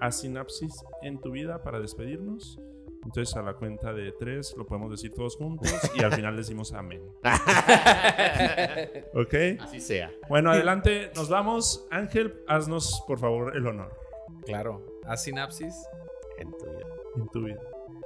haz 0.00 0.20
sinapsis 0.20 0.72
en 1.02 1.20
tu 1.20 1.30
vida 1.30 1.62
para 1.62 1.80
despedirnos. 1.80 2.58
Entonces, 3.04 3.34
a 3.36 3.42
la 3.42 3.54
cuenta 3.54 3.92
de 3.94 4.12
tres 4.12 4.54
lo 4.56 4.66
podemos 4.66 4.90
decir 4.90 5.12
todos 5.12 5.36
juntos 5.36 5.70
y 5.94 6.02
al 6.02 6.12
final 6.12 6.36
decimos 6.36 6.72
amén. 6.74 7.02
¿Ok? 9.14 9.34
Así 9.60 9.80
sea. 9.80 10.12
Bueno, 10.28 10.50
adelante, 10.50 11.10
nos 11.16 11.28
vamos. 11.28 11.86
Ángel, 11.90 12.42
haznos 12.46 13.02
por 13.06 13.18
favor 13.18 13.56
el 13.56 13.66
honor 13.66 13.92
Claro, 14.44 14.84
haz 15.06 15.24
sinapsis 15.24 15.74
En 16.38 16.50
tu 16.52 16.66
vida. 16.66 16.86
en 17.16 17.28
tu 17.28 17.42
vida. 17.44 17.60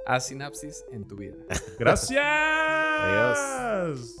haz 0.05 0.27
sinapsis 0.27 0.85
en 0.91 1.05
tu 1.07 1.15
vida. 1.17 1.35
Gracias. 1.77 2.23
Adiós. 2.23 4.17